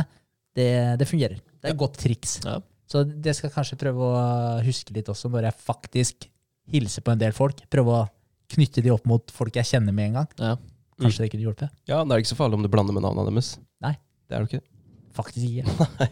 det, 0.55 0.69
det 0.95 1.07
fungerer. 1.09 1.41
Det 1.59 1.69
er 1.69 1.75
et 1.75 1.81
godt 1.81 1.97
triks. 1.99 2.39
Ja. 2.45 2.57
Så 2.89 3.03
det 3.05 3.35
skal 3.37 3.49
jeg 3.49 3.55
kanskje 3.57 3.77
prøve 3.81 4.07
å 4.09 4.21
huske 4.65 4.95
litt 4.95 5.09
også 5.11 5.29
når 5.29 5.49
jeg 5.49 5.59
faktisk 5.67 6.29
hilser 6.71 7.03
på 7.05 7.13
en 7.13 7.21
del 7.21 7.35
folk. 7.37 7.61
Prøve 7.69 7.99
å 7.99 8.07
knytte 8.49 8.81
de 8.85 8.91
opp 8.93 9.05
mot 9.09 9.31
folk 9.35 9.55
jeg 9.59 9.67
kjenner 9.75 9.93
med 9.93 10.09
en 10.09 10.19
gang. 10.21 10.31
Ja. 10.41 10.55
Kanskje 10.99 11.25
det 11.25 11.31
kunne 11.35 11.45
hjulpet. 11.45 11.69
ja, 11.87 12.01
Det 12.03 12.11
er 12.15 12.23
ikke 12.23 12.33
så 12.33 12.39
farlig 12.39 12.57
om 12.59 12.63
du 12.65 12.69
blander 12.71 12.95
med 12.95 13.05
navnene 13.05 13.29
deres. 13.29 13.53
Nei. 13.83 13.93
Det 14.27 14.35
er 14.37 14.43
det 14.45 14.49
ikke. 14.51 14.65
Faktisk 15.19 15.45
ikke. 15.47 15.87
Nei. 15.99 16.09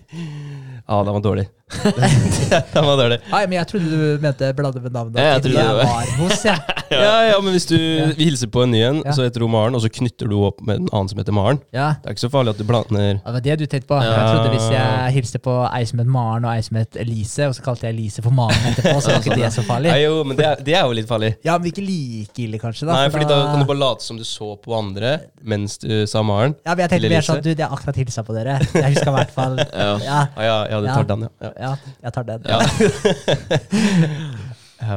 Ja, 0.87 0.99
den 1.03 1.13
var 1.17 1.23
dårlig. 1.25 1.47
den 2.74 2.86
var 2.86 2.95
dårlig. 2.97 3.18
Nei, 3.28 3.41
men 3.51 3.57
jeg 3.57 3.68
trodde 3.68 3.89
du 3.91 4.22
mente 4.24 4.49
blande 4.55 4.80
med 4.86 4.93
navnet. 4.95 5.18
Ja, 5.20 5.34
jeg 5.36 5.41
trodde 5.43 5.57
jeg 5.59 5.68
det 5.68 5.88
var- 5.91 6.11
hos, 6.22 6.43
jeg. 6.47 6.59
Ja, 6.88 7.15
ja, 7.28 7.39
men 7.43 7.51
hvis 7.51 7.65
du 7.68 7.76
vi 8.15 8.24
hilser 8.30 8.47
på 8.47 8.61
en 8.63 8.72
ny 8.72 8.80
en, 8.88 9.01
Ja. 9.03 9.11
så 9.11 9.26
heter 9.26 9.43
hun 9.43 9.51
Maren, 9.51 9.76
og 9.76 9.82
så 9.84 9.89
knytter 9.91 10.30
du 10.32 10.38
opp 10.47 10.61
med 10.63 10.78
en 10.80 10.86
annen 10.95 11.09
som 11.11 11.20
heter 11.20 11.36
Maren. 11.36 11.57
Ja, 11.76 11.89
Det 11.99 12.07
er 12.07 12.15
ikke 12.15 12.24
så 12.24 12.30
farlig 12.32 12.53
at 12.55 12.61
du 12.61 12.63
blander 12.63 13.18
det 13.20 13.34
var 13.36 13.41
det 13.43 13.57
du 13.59 13.65
tenkte 13.68 13.89
på. 13.89 13.97
Ja. 13.99 14.13
Jeg 14.15 14.30
trodde 14.38 14.53
Hvis 14.53 14.70
jeg 14.72 15.11
hilste 15.18 15.41
på 15.43 15.55
ei 15.68 15.82
som 15.89 15.99
het 15.99 16.07
Maren 16.07 16.45
og 16.47 16.53
ei 16.55 16.61
som 16.63 16.78
het 16.80 16.95
Elise, 16.95 17.49
og 17.49 17.57
så 17.57 17.65
kalte 17.65 17.89
jeg 17.89 17.97
Elise 17.97 18.24
for 18.24 18.32
Maren 18.32 18.70
etterpå, 18.72 18.95
så 19.03 19.11
var 19.11 19.20
ikke 19.20 19.36
det 19.41 19.51
så 19.57 19.65
farlig. 19.68 19.91
Nei, 19.91 19.99
jo, 20.05 20.24
men 20.24 20.39
det 20.39 20.45
er, 20.47 20.63
det 20.70 20.78
er 20.80 20.86
jo 20.88 20.95
litt 21.01 21.09
farlig. 21.11 21.34
Ja, 21.43 21.57
men 21.59 21.68
ikke 21.74 21.84
like 21.84 22.39
ille, 22.45 22.61
kanskje. 22.63 22.88
da 22.88 22.93
Nei, 22.95 23.03
for 23.09 23.18
fordi 23.20 23.28
da 23.34 23.41
kan 23.51 23.59
du 23.59 23.68
bare 23.74 23.82
late 23.84 24.07
som 24.07 24.15
du 24.15 24.24
så 24.24 24.53
på 24.63 24.78
andre 24.80 25.11
mens 25.43 25.76
du 25.84 25.91
sa 26.07 26.24
Maren. 26.24 26.55
Ja, 26.63 26.72
men 26.72 26.86
jeg 26.88 26.93
tenkte 26.95 27.11
mer 27.18 27.28
sånn 27.28 27.43
Du, 27.43 27.51
det 27.51 27.68
er 27.68 27.76
akkurat 27.76 27.99
hilsa 27.99 28.24
på 28.24 28.32
dere. 28.39 28.61
Jeg 28.63 28.95
husker 28.95 29.11
i 29.11 29.18
hvert 29.20 29.36
fall 29.36 29.59
Ja. 29.76 29.91
Ja, 30.07 30.24
ja, 30.39 30.57
ja, 30.72 30.80
du 30.80 30.88
tar 30.88 31.03
den, 31.11 31.28
ja. 31.28 31.51
Ja. 31.59 31.73
jeg 32.03 32.13
tar 32.15 32.23
den. 32.27 32.41
Ja. 32.47 32.59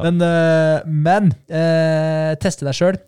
Men, 0.05 0.21
øh, 0.21 0.83
men 0.87 1.31
øh, 1.49 2.35
teste 2.43 2.67
deg 2.69 2.77
sjøl, 2.77 2.99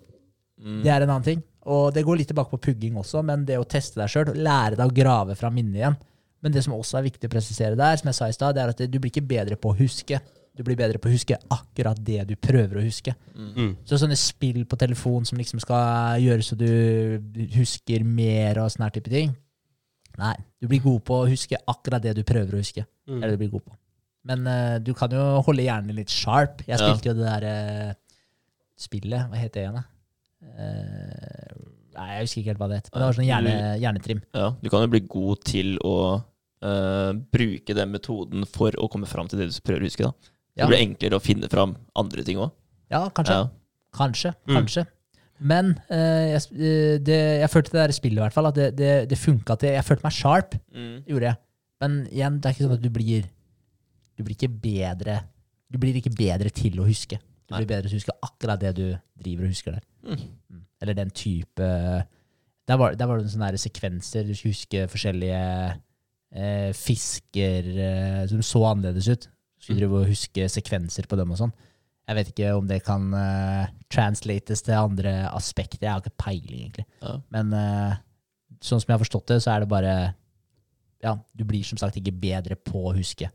Mm. 0.62 0.78
det 0.84 0.90
er 0.94 1.03
en 1.03 1.11
annen 1.11 1.24
ting. 1.26 1.40
Og 1.66 1.90
det 1.94 2.05
går 2.07 2.20
litt 2.20 2.28
tilbake 2.30 2.50
på 2.55 2.61
pugging 2.70 2.94
også, 2.98 3.18
men 3.26 3.42
det 3.46 3.57
å 3.59 3.64
teste 3.66 3.98
deg 3.98 4.11
sjøl, 4.11 4.30
lære 4.38 4.76
deg 4.78 4.86
å 4.86 4.94
grave 4.94 5.34
fra 5.38 5.50
minnet 5.50 5.80
igjen. 5.80 5.96
Men 6.42 6.55
det 6.55 6.62
som 6.62 6.74
også 6.74 6.98
er 7.00 7.07
viktig 7.07 7.26
å 7.28 7.32
presisere 7.32 7.78
der, 7.78 7.96
som 7.98 8.09
jeg 8.11 8.14
sa 8.18 8.28
i 8.30 8.34
stad, 8.34 8.55
det 8.55 8.62
er 8.62 8.70
at 8.72 8.82
du 8.90 8.98
blir 8.98 9.11
ikke 9.12 9.24
bedre 9.26 9.57
på 9.59 9.70
å 9.72 9.76
huske. 9.78 10.18
Du 10.55 10.62
blir 10.66 10.76
bedre 10.78 10.98
på 11.03 11.09
å 11.11 11.14
huske 11.14 11.38
akkurat 11.55 11.98
det 12.03 12.24
du 12.28 12.34
prøver 12.38 12.78
å 12.80 12.84
huske. 12.84 13.14
Mm. 13.34 13.72
Så 13.88 13.98
sånne 13.98 14.18
spill 14.18 14.62
på 14.68 14.78
telefon 14.78 15.24
som 15.26 15.38
liksom 15.40 15.62
skal 15.62 16.18
gjøre 16.22 16.44
så 16.46 16.59
du 16.59 16.68
husker 17.55 18.05
mer 18.07 18.59
og 18.62 18.70
sånne 18.74 18.90
type 18.94 19.11
ting. 19.11 19.32
Nei, 20.18 20.34
du 20.61 20.68
blir 20.68 20.82
god 20.84 21.03
på 21.09 21.22
å 21.22 21.28
huske 21.30 21.59
akkurat 21.66 22.03
det 22.05 22.14
du 22.18 22.22
prøver 22.26 22.59
å 22.59 22.62
huske. 22.62 22.84
Det 23.07 23.18
er 23.18 23.28
det 23.28 23.36
du 23.38 23.42
blir 23.44 23.53
god 23.57 23.64
på. 23.66 23.76
Men 24.30 24.44
uh, 24.46 24.76
du 24.78 24.92
kan 24.94 25.11
jo 25.11 25.22
holde 25.42 25.64
hjernen 25.66 25.96
litt 25.98 26.12
sharp. 26.12 26.61
Jeg 26.68 26.78
Ja. 26.78 26.82
spilte 26.86 27.11
jo 27.11 27.14
det 27.18 27.26
der 27.26 27.46
uh, 27.90 27.94
spillet, 28.78 29.28
hva 29.30 29.40
het 29.40 29.53
det 29.57 29.64
igjen 29.64 29.78
da? 29.80 29.84
Uh, 30.42 31.62
nei, 31.96 32.07
jeg 32.16 32.26
husker 32.26 32.40
ikke 32.42 32.53
helt 32.53 32.61
hva 32.62 32.68
det 32.70 32.78
het. 32.82 32.90
Men 32.92 33.03
det 33.03 33.09
var 33.09 33.16
sånn 33.18 33.28
hjerne, 33.28 33.55
hjernetrim. 33.82 34.22
Ja, 34.36 34.46
du 34.62 34.68
kan 34.72 34.84
jo 34.84 34.90
bli 34.94 35.03
god 35.12 35.42
til 35.48 35.74
å 35.86 35.94
eh, 36.62 37.11
bruke 37.36 37.76
den 37.76 37.92
metoden 37.92 38.46
for 38.48 38.74
å 38.80 38.88
komme 38.92 39.09
fram 39.11 39.28
til 39.30 39.42
det 39.42 39.50
du 39.53 39.59
prøver 39.66 39.84
å 39.84 39.90
huske. 39.90 40.09
da. 40.09 40.32
Ja. 40.57 40.64
Det 40.64 40.70
blir 40.72 40.82
enklere 40.86 41.18
å 41.18 41.24
finne 41.24 41.50
fram 41.53 41.76
andre 41.98 42.24
ting 42.26 42.40
òg. 42.42 42.50
Ja, 42.92 43.05
kanskje. 43.14 43.38
Ja. 43.42 43.50
Kanskje. 43.96 44.32
Mm. 44.48 44.57
Kanskje. 44.57 44.86
Men 45.53 45.72
uh, 45.90 46.32
jeg, 46.32 46.42
det, 47.05 47.20
jeg 47.42 47.50
følte 47.53 47.74
det 47.74 47.80
der 47.82 47.94
spillet 47.96 48.20
i 48.20 48.24
hvert 48.24 48.36
fall, 48.36 48.48
at 48.53 48.59
det, 48.59 48.68
det, 48.78 48.92
det 49.11 49.18
funka 49.18 49.57
til 49.61 49.74
Jeg 49.74 49.84
følte 49.88 50.07
meg 50.07 50.16
sharp, 50.16 50.57
gjorde 50.72 51.28
jeg. 51.32 51.40
Men 51.83 52.03
igjen, 52.12 52.39
det 52.39 52.49
er 52.49 52.55
ikke 52.55 52.66
sånn 52.68 52.76
at 52.78 52.85
du 52.85 52.91
blir 52.95 53.26
Du 54.16 54.22
blir 54.22 54.37
ikke 54.37 54.53
bedre 54.62 55.18
Du 55.72 55.78
blir 55.83 55.97
ikke 55.99 56.12
bedre 56.14 56.53
til 56.55 56.78
å 56.78 56.87
huske. 56.87 57.18
Du 57.49 57.57
blir 57.57 57.68
bedre 57.68 57.89
til 57.91 57.97
å 57.97 58.01
huske 58.01 58.14
akkurat 58.22 58.61
det 58.62 58.74
du 58.78 58.85
driver 59.18 59.49
og 59.49 59.53
husker 59.53 59.76
der. 59.76 59.87
Mm. 60.07 60.20
Mm. 60.53 60.61
Eller 60.83 60.99
den 60.99 61.11
type 61.16 61.68
Der 62.68 62.78
var, 62.78 62.95
der 62.95 63.09
var 63.11 63.18
det 63.18 63.33
sånne 63.33 63.59
sekvenser. 63.59 64.24
Du 64.28 64.35
skulle 64.37 64.55
huske 64.55 64.87
forskjellige 64.93 65.43
eh, 66.33 66.70
fisker 66.78 67.68
eh, 67.74 68.22
som 68.30 68.45
så 68.47 68.62
annerledes 68.70 69.09
ut. 69.11 69.26
Du 69.26 69.66
skulle 69.66 69.78
Mm. 69.78 69.83
drive 69.83 69.99
og 70.01 70.09
huske 70.11 70.49
sekvenser 70.51 71.07
på 71.07 71.16
dem 71.18 71.30
og 71.30 71.39
sånn. 71.39 71.53
Jeg 72.09 72.16
vet 72.18 72.30
ikke 72.33 72.55
om 72.59 72.66
det 72.66 72.80
kan 72.83 73.05
uh, 73.14 73.68
translates 73.93 74.64
til 74.66 74.74
andre 74.74 75.12
aspekter. 75.30 75.85
Jeg 75.87 75.93
har 75.93 76.01
ikke 76.03 76.18
peiling, 76.18 76.64
egentlig. 76.64 76.87
Ja. 77.01 77.12
Men 77.30 77.53
uh, 77.55 77.95
sånn 78.59 78.83
som 78.83 78.91
jeg 78.91 78.97
har 78.97 79.05
forstått 79.05 79.30
det, 79.30 79.37
så 79.45 79.53
er 79.55 79.62
det 79.62 79.68
bare 79.70 79.93
Ja, 81.03 81.16
du 81.34 81.44
blir 81.48 81.64
som 81.66 81.80
sagt 81.80 81.98
ikke 81.98 82.14
bedre 82.14 82.57
på 82.59 82.86
å 82.90 82.94
huske. 82.96 83.30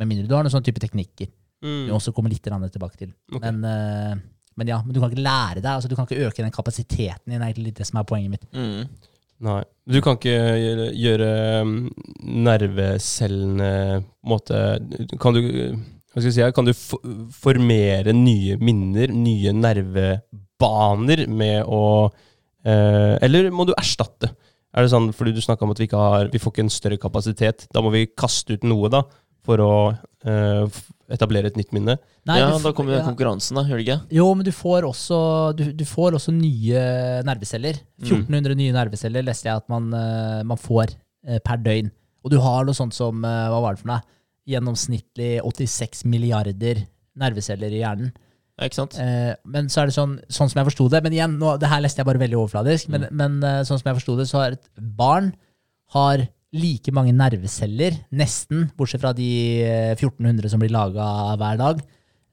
Med 0.00 0.08
mindre 0.08 0.28
du 0.28 0.34
har 0.36 0.44
noen 0.44 0.52
sånne 0.52 0.68
type 0.68 0.82
teknikker. 0.82 1.30
Mm. 1.64 1.86
Du 1.88 1.94
også 1.96 2.12
kommer 2.16 2.32
litt 2.32 2.44
tilbake 2.44 2.96
til. 2.96 3.12
Okay. 3.32 3.50
Men, 3.50 3.64
uh, 3.64 4.50
men 4.56 4.72
ja, 4.72 4.80
men 4.84 4.94
du 4.94 5.00
kan 5.00 5.12
ikke 5.12 5.24
lære 5.24 5.60
deg. 5.60 5.72
Altså, 5.72 5.88
du 5.88 5.96
kan 5.96 6.08
ikke 6.08 6.28
øke 6.28 6.44
den 6.44 6.54
kapasiteten 6.54 7.32
din. 7.32 7.40
er 7.40 7.50
egentlig 7.50 7.76
det 7.76 7.86
som 7.88 8.00
er 8.00 8.08
poenget 8.08 8.36
mitt. 8.36 8.46
Mm. 8.52 8.88
Nei. 9.40 9.62
Du 9.88 10.00
kan 10.04 10.18
ikke 10.18 10.36
gjøre, 10.36 10.90
gjøre 11.00 11.30
um, 11.64 11.72
nervecellene 12.44 13.70
måte 14.28 14.60
Kan 15.20 15.38
du 15.38 15.40
hva 16.10 16.18
skal 16.18 16.26
jeg 16.26 16.34
si, 16.34 16.46
kan 16.56 16.66
du 16.66 16.72
formere 17.30 18.10
nye 18.16 18.56
minner, 18.58 19.12
nye 19.14 19.52
nervebaner, 19.54 21.22
med 21.30 21.68
å 21.70 21.82
eh, 22.66 23.14
Eller 23.22 23.46
må 23.54 23.68
du 23.68 23.76
erstatte? 23.76 24.32
Er 24.70 24.86
det 24.86 24.92
sånn, 24.92 25.10
fordi 25.16 25.34
du 25.34 25.42
snakka 25.42 25.66
om 25.66 25.72
at 25.74 25.80
vi 25.82 25.88
ikke 25.88 25.98
har 26.00 26.30
Vi 26.30 26.40
får 26.42 26.54
ikke 26.54 26.64
en 26.66 26.72
større 26.72 27.00
kapasitet. 27.02 27.66
Da 27.74 27.82
må 27.82 27.92
vi 27.94 28.06
kaste 28.08 28.54
ut 28.54 28.66
noe, 28.68 28.90
da, 28.92 29.02
for 29.46 29.62
å 29.64 29.72
uh, 29.90 30.80
etablere 31.10 31.50
et 31.50 31.58
nytt 31.58 31.74
minne. 31.74 31.96
Nei, 32.28 32.38
ja, 32.38 32.52
da 32.62 32.72
kommer 32.76 32.98
ja. 32.98 33.04
konkurransen, 33.06 33.58
da. 33.58 33.64
Gjør 33.66 33.80
det 33.80 33.86
ikke? 33.86 33.98
Jo, 34.20 34.28
men 34.36 34.46
du 34.46 34.52
får 34.54 34.86
også, 34.86 35.18
du, 35.58 35.64
du 35.74 35.84
får 35.88 36.20
også 36.20 36.34
nye 36.36 36.84
nerveceller. 37.26 37.82
Mm. 37.98 38.06
1400 38.28 38.58
nye 38.60 38.76
nerveceller 38.76 39.26
leste 39.26 39.50
jeg 39.50 39.64
at 39.64 39.66
man, 39.72 39.90
uh, 39.90 40.40
man 40.46 40.60
får 40.60 40.94
uh, 40.94 41.40
per 41.42 41.62
døgn. 41.64 41.90
Og 42.20 42.34
du 42.34 42.38
har 42.44 42.66
noe 42.68 42.76
sånt 42.76 42.92
som 42.92 43.22
Hva 43.24 43.60
var 43.64 43.72
det 43.72 43.80
for 43.80 43.88
noe? 43.88 44.02
Gjennomsnittlig 44.50 45.38
86 45.40 46.02
milliarder 46.10 46.82
nerveceller 47.16 47.72
i 47.72 47.80
hjernen. 47.80 48.10
Ikke 48.60 48.76
sant? 48.76 48.96
Eh, 49.00 49.32
men 49.48 49.70
så 49.72 49.82
er 49.82 49.88
det 49.90 49.94
sånn, 49.96 50.18
sånn 50.28 50.50
som 50.52 50.58
jeg 50.60 50.68
forsto 50.68 50.88
det 50.92 51.00
Men 51.06 51.14
igjen, 51.16 51.38
nå, 51.40 51.54
det 51.62 51.70
her 51.70 51.80
leste 51.80 52.02
jeg 52.02 52.08
bare 52.10 52.20
veldig 52.20 52.36
overfladisk. 52.42 52.90
Men, 52.92 53.06
men 53.16 53.38
eh, 53.46 53.62
sånn 53.68 53.80
som 53.80 53.88
jeg 53.88 53.98
forsto 54.02 54.18
det, 54.18 54.26
så 54.28 54.42
har 54.42 54.58
et 54.58 54.68
barn 54.78 55.32
har 55.94 56.26
like 56.50 56.90
mange 56.94 57.12
nerveceller, 57.14 57.94
nesten, 58.10 58.68
bortsett 58.76 59.02
fra 59.04 59.12
de 59.14 59.26
eh, 59.62 59.92
1400 59.94 60.50
som 60.50 60.60
blir 60.62 60.72
laga 60.74 61.06
hver 61.38 61.58
dag. 61.60 61.82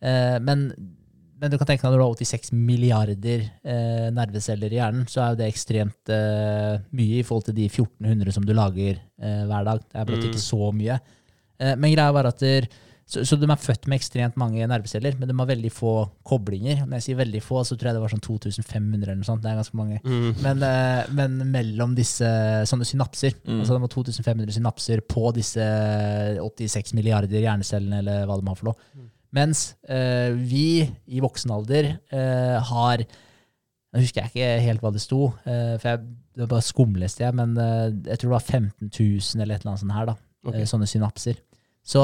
Eh, 0.02 0.38
men, 0.42 0.68
men 1.38 1.54
du 1.54 1.58
kan 1.62 1.70
tenke 1.70 1.86
deg 1.86 1.94
når 1.94 2.02
du 2.02 2.06
har 2.08 2.16
86 2.26 2.50
milliarder 2.58 3.46
eh, 3.46 4.08
nerveceller 4.14 4.74
i 4.74 4.80
hjernen, 4.80 5.06
så 5.10 5.22
er 5.22 5.32
jo 5.36 5.40
det 5.44 5.52
ekstremt 5.54 6.12
eh, 6.14 6.82
mye 6.98 7.20
i 7.22 7.26
forhold 7.28 7.48
til 7.52 7.58
de 7.62 7.70
1400 7.70 8.34
som 8.40 8.46
du 8.46 8.56
lager 8.58 8.98
eh, 8.98 9.44
hver 9.50 9.70
dag. 9.70 9.86
Det 9.86 10.02
er 10.02 10.10
blant 10.10 10.26
Mm. 10.26 10.32
ikke 10.34 10.44
så 10.48 10.72
mye. 10.74 11.00
Eh, 11.62 11.76
men 11.78 11.94
greia 11.94 12.14
var 12.18 12.30
at 12.34 12.42
der, 12.42 12.68
så, 13.08 13.22
så 13.24 13.38
de 13.40 13.48
er 13.48 13.60
født 13.64 13.86
med 13.88 14.02
ekstremt 14.02 14.36
mange 14.36 14.66
nerveceller, 14.68 15.16
men 15.16 15.30
de 15.30 15.36
har 15.40 15.48
veldig 15.48 15.70
få 15.72 15.92
koblinger. 16.28 16.82
Når 16.84 16.98
jeg 16.98 17.06
sier 17.06 17.20
veldig 17.22 17.40
få, 17.46 17.62
så 17.64 17.78
tror 17.80 17.88
jeg 17.90 17.96
det 17.96 18.02
var 18.04 18.12
sånn 18.12 18.24
2500 18.26 19.06
eller 19.08 19.16
noe 19.22 19.28
sånt. 19.30 19.42
Det 19.46 19.52
er 19.54 19.60
ganske 19.62 19.80
mange. 19.80 20.02
Men, 20.44 20.64
eh, 20.68 21.08
men 21.16 21.38
mellom 21.54 21.94
disse 21.96 22.28
sånne 22.68 22.88
synapser, 22.90 23.38
Mm. 23.48 23.62
altså 23.62 23.78
de 23.78 23.86
har 23.86 23.94
2500 23.96 24.52
synapser 24.58 25.02
på 25.08 25.32
disse 25.38 25.64
86 26.44 26.94
milliarder 26.98 27.40
hjernecellene, 27.46 28.02
eller 28.04 28.26
hva 28.28 28.38
de 28.42 28.48
har 28.52 28.60
for 28.60 28.72
noe. 28.74 29.08
Mens 29.38 29.64
eh, 29.88 30.32
vi 30.36 30.84
i 31.08 31.20
voksen 31.24 31.52
alder 31.52 31.94
eh, 32.12 32.60
har 32.72 33.04
Nå 33.96 34.02
husker 34.04 34.20
jeg 34.26 34.32
ikke 34.34 34.64
helt 34.66 34.82
hva 34.84 34.90
det 34.92 35.00
sto, 35.02 35.30
eh, 35.48 35.78
for 35.80 35.94
jeg, 35.94 36.00
det 36.36 36.42
var 36.44 36.50
bare 36.58 36.66
skumleste 36.68 37.24
jeg, 37.24 37.34
men 37.40 37.54
eh, 37.58 37.86
jeg 38.12 38.20
tror 38.20 38.34
det 38.34 38.36
var 38.36 38.44
15 38.44 38.90
000 38.92 39.42
eller 39.42 39.56
et 39.56 39.62
eller 39.64 39.72
annet 39.72 39.82
sånt 39.86 39.96
her, 39.96 40.10
da. 40.10 40.16
Okay. 40.46 40.60
eh, 40.60 40.68
sånne 40.68 40.90
synapser. 40.92 41.40
Så, 41.88 42.04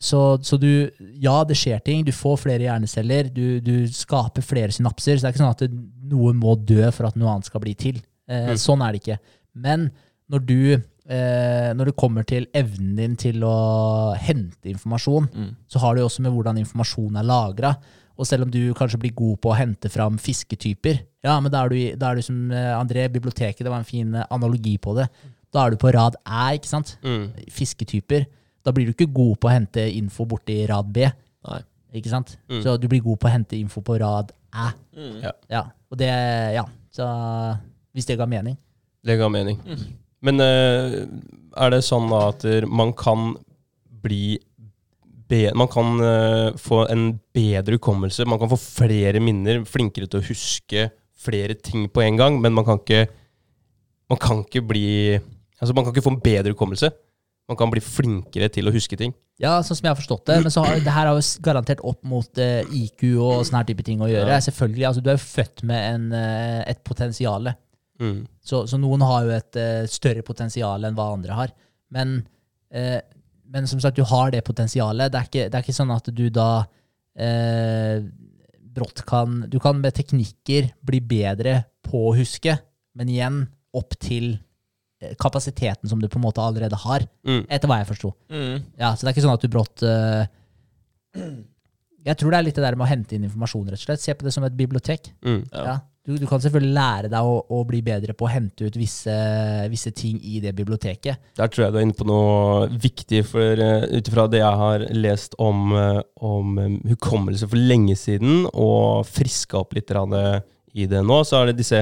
så, 0.00 0.38
så 0.42 0.58
du 0.60 0.90
Ja, 1.22 1.44
det 1.44 1.56
skjer 1.56 1.80
ting. 1.84 2.04
Du 2.04 2.12
får 2.12 2.38
flere 2.42 2.66
hjerneceller. 2.66 3.30
Du, 3.32 3.60
du 3.60 3.86
skaper 3.88 4.42
flere 4.44 4.72
synapser. 4.74 5.16
Så 5.16 5.24
det 5.24 5.30
er 5.30 5.34
ikke 5.36 5.44
sånn 5.44 5.54
at 5.54 6.10
noe 6.10 6.32
må 6.36 6.56
dø 6.60 6.90
for 6.92 7.06
at 7.08 7.16
noe 7.16 7.30
annet 7.32 7.46
skal 7.48 7.60
bli 7.64 7.74
til. 7.74 8.02
Eh, 8.28 8.50
Mm. 8.54 8.58
Sånn 8.60 8.82
er 8.84 8.92
det 8.92 9.00
ikke. 9.02 9.18
Men 9.54 9.90
når 10.32 10.46
du 10.48 10.58
eh, 10.74 11.72
Når 11.76 11.84
det 11.90 11.96
kommer 12.00 12.24
til 12.24 12.46
evnen 12.56 12.94
din 12.96 13.16
til 13.16 13.42
å 13.44 14.14
hente 14.16 14.70
informasjon, 14.72 15.28
Mm. 15.34 15.50
så 15.68 15.78
har 15.78 15.94
det 15.94 16.00
jo 16.00 16.06
også 16.08 16.22
med 16.24 16.32
hvordan 16.32 16.58
informasjon 16.58 17.16
er 17.20 17.22
lagra. 17.28 17.74
Og 18.16 18.26
selv 18.26 18.44
om 18.44 18.50
du 18.50 18.72
kanskje 18.74 18.98
blir 19.02 19.12
god 19.14 19.40
på 19.42 19.50
å 19.52 19.56
hente 19.58 19.90
fram 19.90 20.16
fisketyper, 20.18 21.00
ja, 21.24 21.38
men 21.40 21.50
da 21.52 21.64
er 21.64 21.68
du, 21.68 21.96
da 21.96 22.10
er 22.10 22.14
du 22.16 22.22
som 22.22 22.50
eh, 22.52 22.72
André, 22.78 23.08
biblioteket, 23.12 23.58
det 23.64 23.68
var 23.72 23.78
en 23.82 23.84
fin 23.84 24.14
analogi 24.30 24.78
på 24.78 24.94
det. 24.96 25.08
Da 25.52 25.66
er 25.66 25.70
du 25.70 25.76
på 25.76 25.92
rad 25.92 26.14
æ, 26.24 26.54
ikke 26.58 26.68
sant? 26.70 26.96
Mm. 27.04 27.32
Fisketyper. 27.50 28.24
Da 28.64 28.72
blir 28.72 28.88
du 28.88 28.94
ikke 28.94 29.10
god 29.12 29.36
på 29.42 29.50
å 29.50 29.52
hente 29.52 29.84
info 29.92 30.26
borti 30.28 30.62
rad 30.70 30.88
b. 30.94 31.08
Nei. 31.48 31.60
Ikke 31.94 32.10
sant? 32.10 32.34
Mm. 32.50 32.62
Så 32.64 32.76
du 32.80 32.88
blir 32.90 33.04
god 33.04 33.20
på 33.22 33.28
å 33.28 33.34
hente 33.34 33.58
info 33.58 33.82
på 33.84 33.98
rad 34.02 34.32
æ. 34.50 34.70
Mm. 34.96 35.18
Ja. 35.22 35.32
Ja. 35.52 35.62
Og 35.92 36.00
det, 36.00 36.10
ja. 36.56 36.64
Så 36.94 37.06
hvis 37.94 38.08
det 38.08 38.18
ga 38.18 38.26
mening. 38.30 38.56
Det 39.04 39.18
ga 39.20 39.28
mening. 39.30 39.60
Mm. 39.62 39.84
Men 40.24 40.40
eh, 40.40 40.96
er 41.60 41.74
det 41.74 41.84
sånn 41.86 42.08
da 42.10 42.24
at 42.32 42.46
man 42.66 42.94
kan 42.96 43.34
bli 44.04 44.40
Man 45.34 45.66
kan 45.66 45.96
uh, 45.98 46.54
få 46.60 46.84
en 46.92 47.16
bedre 47.34 47.74
hukommelse, 47.74 48.26
man 48.28 48.38
kan 48.38 48.50
få 48.52 48.58
flere 48.60 49.18
minner, 49.24 49.64
flinkere 49.66 50.06
til 50.06 50.20
å 50.20 50.26
huske 50.28 50.84
flere 51.18 51.56
ting 51.58 51.88
på 51.90 52.04
en 52.04 52.20
gang, 52.20 52.36
men 52.38 52.54
man 52.54 52.66
kan 52.68 52.78
ikke 52.78 53.08
Man 54.12 54.20
kan 54.20 54.44
ikke 54.44 54.62
bli 54.68 54.84
Altså, 55.58 55.72
man 55.74 55.82
kan 55.82 55.90
ikke 55.90 56.04
få 56.04 56.12
en 56.12 56.20
bedre 56.22 56.52
hukommelse. 56.52 56.92
Man 57.50 57.58
kan 57.60 57.72
bli 57.72 57.82
flinkere 57.84 58.48
til 58.52 58.70
å 58.70 58.72
huske 58.72 58.96
ting. 58.96 59.12
Ja, 59.42 59.58
sånn 59.66 59.76
som 59.76 59.84
jeg 59.84 59.92
har 59.92 59.98
forstått 59.98 60.30
det. 60.30 60.38
Men 60.44 60.52
så 60.54 60.62
har, 60.64 60.78
det 60.80 60.94
her 60.94 61.10
har 61.10 61.18
jo 61.18 61.42
garantert 61.44 61.82
opp 61.84 62.00
mot 62.08 62.40
uh, 62.40 62.62
IQ 62.72 63.02
og 63.18 63.42
sånne 63.44 63.60
her 63.60 63.68
type 63.68 63.84
ting 63.84 64.00
å 64.00 64.08
gjøre. 64.08 64.30
Ja. 64.32 64.40
Selvfølgelig, 64.46 64.86
altså 64.88 65.02
Du 65.04 65.10
er 65.10 65.18
jo 65.18 65.24
født 65.26 65.64
med 65.68 65.90
en, 65.90 66.06
uh, 66.14 66.62
et 66.70 66.80
potensial. 66.86 67.50
Mm. 68.00 68.24
Så, 68.40 68.64
så 68.70 68.80
noen 68.80 69.04
har 69.04 69.26
jo 69.26 69.34
et 69.36 69.60
uh, 69.60 69.84
større 69.90 70.24
potensial 70.24 70.88
enn 70.88 70.96
hva 70.96 71.10
andre 71.18 71.36
har. 71.36 71.52
Men, 71.94 72.22
eh, 72.70 73.00
men 73.44 73.68
som 73.70 73.80
sagt, 73.80 73.96
du 73.96 74.06
har 74.08 74.32
det 74.34 74.44
potensialet. 74.46 75.12
Det 75.12 75.20
er 75.20 75.28
ikke, 75.30 75.48
det 75.50 75.58
er 75.58 75.66
ikke 75.66 75.76
sånn 75.76 75.94
at 75.94 76.10
du 76.10 76.26
da 76.32 76.48
eh, 77.14 78.02
brått 78.74 79.04
kan 79.06 79.44
Du 79.50 79.60
kan 79.62 79.78
med 79.78 79.94
teknikker 79.94 80.72
bli 80.82 81.00
bedre 81.00 81.60
på 81.86 82.08
å 82.08 82.16
huske, 82.16 82.56
men 82.98 83.12
igjen 83.12 83.44
opp 83.74 83.94
til 84.02 84.32
eh, 84.34 84.43
kapasiteten 85.20 85.90
som 85.90 86.00
du 86.02 86.08
på 86.10 86.20
en 86.20 86.26
måte 86.26 86.42
allerede 86.42 86.78
har, 86.84 87.06
Mm. 87.24 87.46
etter 87.48 87.70
hva 87.70 87.80
jeg 87.80 87.90
forsto. 87.92 88.12
Mm. 88.30 88.62
Ja, 88.78 88.92
så 88.94 89.04
det 89.04 89.10
er 89.10 89.14
ikke 89.14 89.24
sånn 89.26 89.38
at 89.38 89.44
du 89.44 89.48
brått 89.52 89.84
uh, 89.86 90.26
Jeg 92.04 92.18
tror 92.20 92.34
det 92.34 92.38
er 92.38 92.44
litt 92.44 92.58
det 92.58 92.64
der 92.66 92.76
med 92.76 92.84
å 92.84 92.90
hente 92.90 93.16
inn 93.16 93.24
informasjon, 93.24 93.68
rett 93.72 93.80
og 93.80 93.86
slett. 93.86 94.02
Se 94.02 94.12
på 94.12 94.26
det 94.26 94.32
som 94.34 94.44
et 94.44 94.56
bibliotek. 94.56 95.08
Mm. 95.24 95.42
Ja. 95.52 95.64
Ja. 95.70 95.76
Du, 96.04 96.18
du 96.20 96.26
kan 96.28 96.42
selvfølgelig 96.42 96.74
lære 96.76 97.08
deg 97.08 97.24
å, 97.24 97.38
å 97.48 97.62
bli 97.64 97.78
bedre 97.80 98.12
på 98.12 98.26
å 98.26 98.28
hente 98.28 98.66
ut 98.66 98.74
visse, 98.76 99.12
visse 99.72 99.88
ting 99.96 100.18
i 100.20 100.36
det 100.44 100.52
biblioteket. 100.52 101.30
Der 101.38 101.48
tror 101.48 101.64
jeg 101.64 101.72
du 101.72 101.78
er 101.80 101.86
inne 101.86 101.96
på 101.96 102.04
noe 102.04 102.66
viktig, 102.68 103.22
for 103.30 103.62
uh, 103.64 103.86
ut 103.88 104.10
ifra 104.10 104.26
det 104.28 104.42
jeg 104.42 104.60
har 104.60 104.84
lest 104.92 105.38
om, 105.40 105.72
uh, 105.72 106.02
om 106.20 106.58
um, 106.60 106.76
hukommelse 106.92 107.48
for 107.48 107.56
lenge 107.72 107.96
siden, 107.96 108.44
og 108.52 109.08
friska 109.08 109.62
opp 109.62 109.72
litt 109.78 109.88
i 110.74 110.84
det 110.90 111.00
nå, 111.06 111.22
så 111.24 111.40
er 111.40 111.52
det 111.52 111.60
disse, 111.62 111.80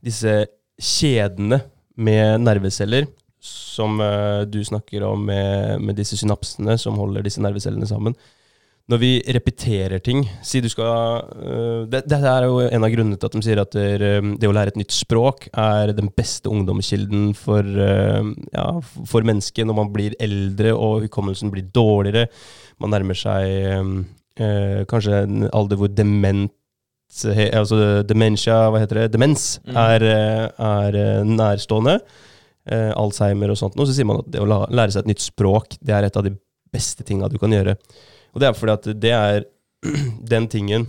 disse 0.00 0.38
kjedene 0.80 1.60
med 1.96 2.40
nerveceller 2.44 3.08
som 3.42 4.00
eh, 4.00 4.42
du 4.46 4.64
snakker 4.64 5.02
om 5.02 5.26
med, 5.26 5.80
med 5.82 5.98
disse 5.98 6.16
synapsene 6.20 6.78
som 6.78 6.98
holder 6.98 7.26
disse 7.26 7.42
nervecellene 7.42 7.88
sammen. 7.88 8.14
Når 8.90 8.98
vi 8.98 9.10
repeterer 9.30 10.00
ting 10.02 10.24
Si 10.42 10.58
du 10.58 10.66
skal 10.68 11.22
øh, 11.38 11.84
det, 11.86 12.02
er 12.18 12.48
jo 12.48 12.58
en 12.66 12.82
av 12.82 12.90
grunnene 12.90 13.14
til 13.14 13.28
at 13.28 13.36
de 13.36 13.42
sier 13.46 13.60
at 13.62 13.74
det, 13.76 14.02
øh, 14.02 14.32
det 14.38 14.50
å 14.50 14.54
lære 14.54 14.74
et 14.74 14.80
nytt 14.80 14.94
språk 14.94 15.46
er 15.52 15.94
den 15.94 16.10
beste 16.14 16.50
ungdomskilden 16.50 17.30
for, 17.38 17.62
ja, 17.62 18.66
for 18.82 19.26
mennesket 19.26 19.68
når 19.68 19.78
man 19.78 19.92
blir 19.94 20.18
eldre 20.22 20.74
og 20.74 21.06
hukommelsen 21.06 21.54
blir 21.54 21.70
dårligere. 21.74 22.26
Man 22.82 22.94
nærmer 22.94 23.18
seg 23.18 24.02
kanskje 24.88 25.24
en 25.26 25.46
alder 25.52 25.78
hvor 25.78 25.90
dement 25.92 26.50
altså 27.12 28.02
dementia, 28.08 28.70
hva 28.72 28.80
heter 28.82 29.02
det, 29.02 29.12
demens 29.12 29.58
Mm. 29.66 29.76
er, 29.76 30.02
øh, 30.02 30.48
er 30.58 30.94
øh, 30.94 31.24
nærstående. 31.28 31.98
Eh, 32.66 32.92
Alzheimer 32.96 33.50
og 33.50 33.56
sånt. 33.58 33.76
Og 33.78 33.86
så 33.86 33.92
sier 33.96 34.06
man 34.06 34.18
at 34.22 34.30
det 34.30 34.40
å 34.40 34.46
lære 34.70 34.92
seg 34.94 35.02
et 35.02 35.10
nytt 35.12 35.20
språk, 35.24 35.76
det 35.82 35.94
er 35.94 36.04
et 36.06 36.16
av 36.16 36.22
de 36.24 36.30
beste 36.72 37.02
tinga 37.04 37.28
du 37.28 37.36
kan 37.38 37.50
gjøre. 37.50 37.76
Og 38.32 38.40
det 38.40 38.48
er 38.48 38.52
fordi 38.56 38.72
at 38.72 39.00
det 39.00 39.10
er 39.12 39.44
den 40.34 40.46
tingen, 40.48 40.86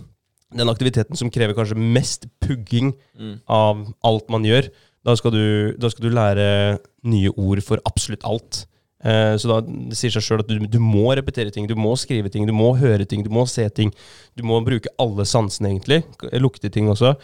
den 0.53 0.69
aktiviteten 0.69 1.17
som 1.17 1.31
krever 1.33 1.55
kanskje 1.57 1.75
mest 1.77 2.27
pugging 2.41 2.93
Mm. 3.19 3.39
av 3.49 3.93
alt 4.03 4.29
man 4.29 4.43
gjør. 4.45 4.69
Da 5.05 5.15
skal 5.15 5.31
du, 5.31 5.73
da 5.77 5.89
skal 5.89 6.05
du 6.09 6.13
lære 6.15 6.79
nye 7.03 7.29
ord 7.35 7.61
for 7.65 7.77
absolutt 7.85 8.23
alt. 8.23 8.65
Eh, 9.03 9.35
så 9.37 9.49
da 9.49 9.59
det 9.63 9.97
sier 9.99 10.13
seg 10.13 10.23
sjøl 10.23 10.43
at 10.43 10.51
du, 10.51 10.67
du 10.67 10.79
må 10.81 11.11
repetere 11.17 11.51
ting, 11.53 11.67
du 11.67 11.75
må 11.79 11.95
skrive 11.99 12.31
ting, 12.31 12.47
du 12.47 12.55
må 12.55 12.71
høre 12.79 13.07
ting, 13.09 13.23
du 13.25 13.31
må 13.33 13.45
se 13.49 13.65
ting. 13.75 13.91
Du 14.39 14.45
må 14.47 14.61
bruke 14.65 14.91
alle 15.01 15.27
sansene, 15.27 15.73
egentlig, 15.73 16.03
lukte 16.39 16.71
ting 16.73 16.89
også, 16.91 17.15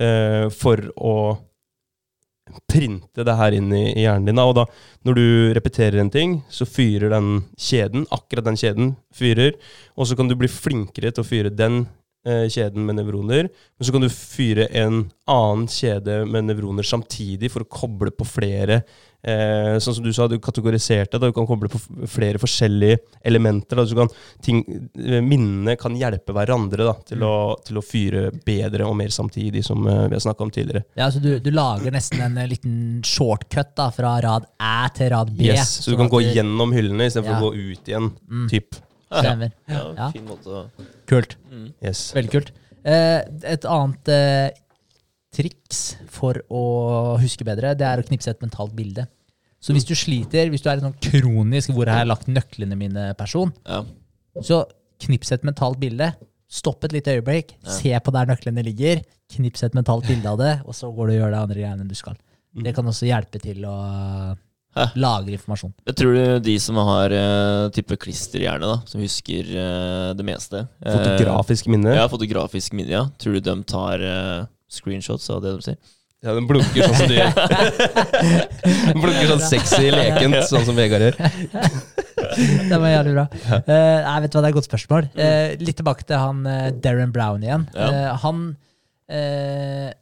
eh, 0.00 0.46
for 0.54 0.88
å 0.96 1.16
printe 2.70 3.24
det 3.26 3.34
her 3.36 3.56
inn 3.56 3.72
i, 3.74 3.84
hjernen 4.04 4.30
din. 4.30 4.40
Og 4.42 4.54
da, 4.60 4.66
når 5.06 5.18
du 5.18 5.26
repeterer 5.58 6.00
en 6.00 6.12
ting, 6.14 6.40
så 6.52 6.66
fyrer 6.68 7.10
den 7.12 7.40
kjeden, 7.58 8.06
akkurat 8.14 8.46
den 8.46 8.58
kjeden, 8.60 8.94
fyrer. 9.14 9.56
Og 9.96 10.08
så 10.08 10.18
kan 10.18 10.30
du 10.30 10.36
bli 10.38 10.50
flinkere 10.50 11.12
til 11.12 11.24
å 11.24 11.26
fyre 11.26 11.52
den 11.52 11.84
kjeden 12.26 12.86
med 12.86 12.98
nevroner. 12.98 13.48
Men 13.78 13.86
så 13.88 13.94
kan 13.94 14.04
du 14.04 14.10
fyre 14.12 14.68
en 14.76 15.04
annen 15.30 15.66
kjede 15.70 16.22
med 16.28 16.48
nevroner 16.50 16.86
samtidig 16.86 17.52
for 17.54 17.64
å 17.64 17.70
koble 17.70 18.12
på 18.14 18.26
flere. 18.28 18.82
Eh, 19.26 19.74
sånn 19.82 19.96
som 19.96 20.04
du 20.04 20.12
sa, 20.14 20.28
du 20.30 20.36
kategoriserte 20.38 21.18
da, 21.18 21.26
du 21.26 21.34
kan 21.34 21.48
koble 21.48 21.66
på 21.72 21.80
flere 22.10 22.38
forskjellige 22.38 23.00
elementer. 23.26 23.80
Da, 23.80 23.86
kan 23.98 24.10
ting, 24.44 24.60
eh, 24.94 25.18
minnene 25.24 25.74
kan 25.80 25.96
hjelpe 25.98 26.34
hverandre 26.36 26.86
da, 26.86 26.94
til, 27.08 27.24
å, 27.26 27.56
til 27.66 27.80
å 27.80 27.82
fyre 27.82 28.28
bedre 28.46 28.86
og 28.86 28.94
mer 29.00 29.10
samtidig, 29.10 29.64
som 29.66 29.82
eh, 29.82 30.04
vi 30.06 30.14
har 30.14 30.22
snakka 30.22 30.46
om 30.46 30.52
tidligere. 30.54 30.84
Ja, 30.94 31.10
så 31.10 31.18
du, 31.22 31.32
du 31.42 31.50
lager 31.50 31.94
nesten 31.96 32.22
en 32.22 32.38
eh, 32.38 32.46
liten 32.52 32.76
shortcut 33.02 33.74
da, 33.74 33.90
fra 33.94 34.14
rad 34.22 34.46
Æ 34.62 34.76
til 34.94 35.10
rad 35.16 35.34
B. 35.34 35.48
Yes, 35.50 35.80
så 35.80 35.90
du 35.90 35.96
sånn 35.96 36.04
kan 36.04 36.12
gå 36.12 36.22
gjennom 36.28 36.76
hyllene 36.76 37.10
istedenfor 37.10 37.34
Ja. 37.34 37.40
å 37.40 37.48
gå 37.50 37.72
ut 37.74 37.90
igjen. 37.90 38.12
Mm. 38.30 38.46
Typ. 38.52 38.78
Stemmer. 39.10 39.52
Ja, 39.68 39.82
Ja. 39.96 40.10
fin 40.10 40.24
måte 40.26 40.46
å 40.50 40.86
Kult. 41.06 41.36
mm. 41.50 41.72
Yes. 41.82 42.12
Veldig 42.16 42.30
kult. 42.32 42.50
Eh, 42.84 43.22
et 43.44 43.64
annet 43.64 44.08
eh, 44.08 44.50
triks 45.36 45.96
for 46.08 46.38
å 46.50 46.62
huske 47.20 47.44
bedre, 47.46 47.74
det 47.76 47.86
er 47.86 48.00
å 48.02 48.06
knipse 48.06 48.28
et 48.32 48.40
mentalt 48.42 48.74
bilde. 48.76 49.06
Så 49.60 49.72
hvis 49.74 49.86
du 49.88 49.94
sliter, 49.98 50.48
hvis 50.52 50.62
du 50.62 50.68
er 50.70 50.78
en 50.78 50.92
sånn 50.92 51.00
kronisk 51.02 51.70
'hvor 51.70 51.88
har 51.88 52.04
jeg 52.04 52.08
lagt 52.08 52.26
nøklene 52.28 52.76
mine'-person, 52.76 53.52
Ja. 53.66 53.84
så 54.40 54.64
knips 55.00 55.32
et 55.32 55.42
mentalt 55.42 55.78
bilde. 55.80 56.14
Stopp 56.48 56.84
et 56.84 56.92
lite 56.92 57.10
øyeblikk, 57.20 57.54
Ja. 57.64 57.70
se 57.70 57.90
på 58.00 58.12
der 58.12 58.26
nøklene 58.26 58.62
ligger, 58.64 59.02
knips 59.30 59.62
et 59.64 59.72
mentalt 59.74 60.06
bilde 60.06 60.26
av 60.26 60.38
det, 60.38 60.62
og 60.64 60.72
så 60.74 60.94
går 60.94 61.08
du 61.08 61.12
og 61.12 61.20
gjør 61.20 61.30
det 61.30 61.38
andre 61.42 61.54
greiene 61.56 61.88
du 61.88 61.94
skal. 61.94 62.16
Det 62.54 62.74
kan 62.74 62.84
også 62.86 63.06
hjelpe 63.06 63.40
til 63.42 63.62
å 63.64 64.36
Hæ? 64.76 64.90
lagre 65.00 65.36
informasjon. 65.38 65.72
Jeg 65.88 65.96
tror 65.96 66.16
du 66.16 66.22
de 66.44 66.54
som 66.60 66.78
har 66.84 67.12
uh, 67.16 67.68
type 67.72 67.96
klisterhjerne, 68.02 68.68
da, 68.68 68.76
som 68.90 69.00
husker 69.00 69.48
uh, 69.56 70.10
det 70.16 70.26
meste 70.26 70.66
eh, 70.66 70.92
Fotografisk 70.92 71.70
minne. 71.72 71.94
Ja, 71.96 72.06
fotografisk 72.12 72.76
minne, 72.76 72.92
ja. 72.92 73.04
Tror 73.20 73.38
du 73.38 73.44
de 73.46 73.56
tar 73.68 74.04
screenshots 74.72 75.30
av 75.32 75.40
det 75.44 75.54
de 75.56 75.64
sier? 75.64 75.78
Ja, 76.24 76.32
den 76.34 76.46
blunker 76.48 76.88
sånn 76.88 76.96
som 76.96 77.10
du 77.10 77.14
gjør. 77.14 77.34
Den 78.66 79.02
blunker 79.02 79.28
sånn 79.30 79.44
sexy 79.46 79.90
lekent, 79.94 80.38
sånn 80.50 80.64
som 80.66 80.78
Vegard 80.78 81.06
gjør. 81.06 81.20
Det 82.66 82.78
var 82.80 82.90
jævlig 82.90 83.12
bra. 83.14 83.24
Eh, 83.60 83.98
nei, 84.02 84.14
vet 84.24 84.32
du 84.32 84.38
hva, 84.38 84.40
Det 84.40 84.48
er 84.48 84.48
et 84.48 84.56
godt 84.56 84.66
spørsmål. 84.66 85.06
Eh, 85.14 85.52
litt 85.60 85.76
tilbake 85.78 86.06
til 86.08 86.18
han 86.18 86.40
Darren 86.82 87.12
Brown 87.14 87.44
igjen. 87.44 87.66
Ja. 87.76 88.16
Han 88.24 88.48
eh, 89.12 89.92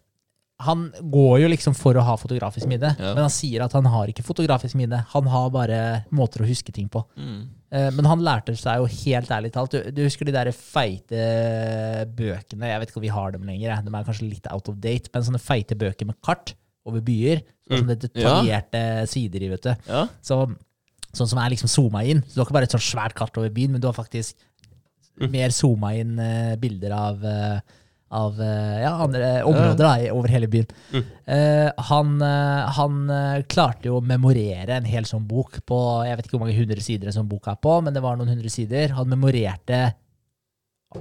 han 0.65 0.87
går 1.12 1.43
jo 1.43 1.49
liksom 1.53 1.75
for 1.77 1.95
å 2.01 2.03
ha 2.07 2.15
fotografisk 2.21 2.67
minne, 2.71 2.95
Ja. 2.99 3.12
men 3.15 3.23
han 3.27 3.33
sier 3.33 3.62
at 3.65 3.73
han 3.77 3.85
har 3.91 4.09
ikke 4.11 4.25
fotografisk 4.27 4.75
minne. 4.81 5.03
Han 5.12 5.27
har 5.31 5.51
bare 5.55 5.79
måter 6.11 6.43
å 6.45 6.49
huske 6.49 6.73
ting 6.73 6.89
på. 6.89 7.03
Mm. 7.17 7.43
Eh, 7.75 7.91
men 7.97 8.05
han 8.09 8.21
lærte 8.25 8.55
seg 8.57 8.79
jo 8.83 8.87
helt 8.87 9.29
ærlig 9.35 9.51
talt 9.53 9.73
Du, 9.75 9.91
du 9.91 10.03
husker 10.05 10.25
de 10.29 10.33
der 10.37 10.51
feite 10.55 11.23
bøkene? 12.17 12.69
Jeg 12.71 12.81
vet 12.83 12.91
ikke 12.93 13.01
om 13.01 13.07
vi 13.07 13.12
har 13.15 13.35
dem 13.35 13.47
lenger. 13.49 13.83
De 13.85 13.93
er 13.95 14.07
kanskje 14.07 14.29
litt 14.31 14.47
out 14.53 14.69
of 14.71 14.79
date, 14.83 15.11
men 15.15 15.27
sånne 15.27 15.43
feite 15.43 15.77
bøker 15.79 16.09
med 16.09 16.19
kart 16.25 16.55
over 16.87 17.01
byer. 17.05 17.43
Mm. 17.71 17.87
det 17.89 18.01
detaljerte 18.05 18.81
sider 19.09 19.43
i, 19.47 19.49
vet 19.55 19.62
du. 19.65 19.71
Ja. 19.89 20.03
Så, 20.21 20.43
sånn 21.17 21.31
som 21.31 21.39
er 21.41 21.49
liksom 21.55 21.71
zooma 21.73 22.03
inn. 22.05 22.21
Så 22.27 22.35
du 22.37 22.41
har 22.43 22.49
ikke 22.51 22.59
bare 22.59 22.69
et 22.69 22.75
sånt 22.77 22.85
svært 22.85 23.15
kart 23.17 23.39
over 23.41 23.49
byen, 23.55 23.73
men 23.73 23.81
du 23.81 23.89
har 23.89 23.97
faktisk 23.97 24.35
Mm. 25.15 25.31
mer 25.31 25.53
zooma 25.55 25.93
inn 25.95 26.19
eh, 26.19 26.57
bilder 26.59 26.91
av, 26.91 27.21
eh, 27.25 27.61
av 28.15 28.41
eh, 28.43 28.81
ja, 28.83 28.93
andre 29.05 29.31
områder 29.45 29.83
da, 29.85 30.12
over 30.15 30.33
hele 30.33 30.49
byen. 30.51 30.69
Mm. 30.93 31.05
Uh, 31.25 31.71
han 31.89 32.15
eh, 32.23 32.73
han 32.79 32.97
klarte 33.51 33.89
jo 33.89 33.99
å 33.99 34.05
memorere 34.05 34.77
en 34.77 34.89
hel 34.89 35.07
sånn 35.09 35.25
bok 35.29 35.57
på 35.67 35.79
Jeg 36.05 36.19
vet 36.19 36.27
ikke 36.27 36.37
hvor 36.37 36.45
mange 36.45 36.57
hundre 36.57 36.85
sider 36.85 37.09
en 37.09 37.17
sånn 37.17 37.31
bok 37.31 37.49
er 37.51 37.59
på, 37.62 37.79
men 37.85 37.97
det 37.97 38.03
var 38.05 38.19
noen 38.19 38.35
hundre 38.35 38.53
sider. 38.53 38.95
Han 38.99 39.11
memorerte 39.11 39.81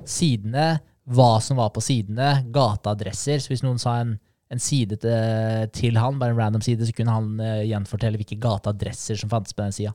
sidene, 0.09 0.78
hva 1.14 1.36
som 1.43 1.59
var 1.59 1.74
på 1.76 1.84
sidene, 1.84 2.45
gateadresser. 2.53 3.43
Så 3.43 3.51
hvis 3.51 3.66
noen 3.66 3.82
sa 3.82 3.99
en, 4.01 4.16
en 4.53 4.64
side 4.64 4.97
til, 5.03 5.68
til 5.76 5.99
han, 6.01 6.18
bare 6.22 6.34
en 6.34 6.39
random 6.39 6.64
side, 6.66 6.88
så 6.88 6.95
kunne 6.97 7.18
han 7.18 7.36
uh, 7.43 7.61
gjenfortelle 7.68 8.22
hvilke 8.22 8.39
gateadresser 8.41 9.20
som 9.20 9.32
fantes 9.34 9.53
på 9.53 9.66
den 9.66 9.76
sida. 9.76 9.93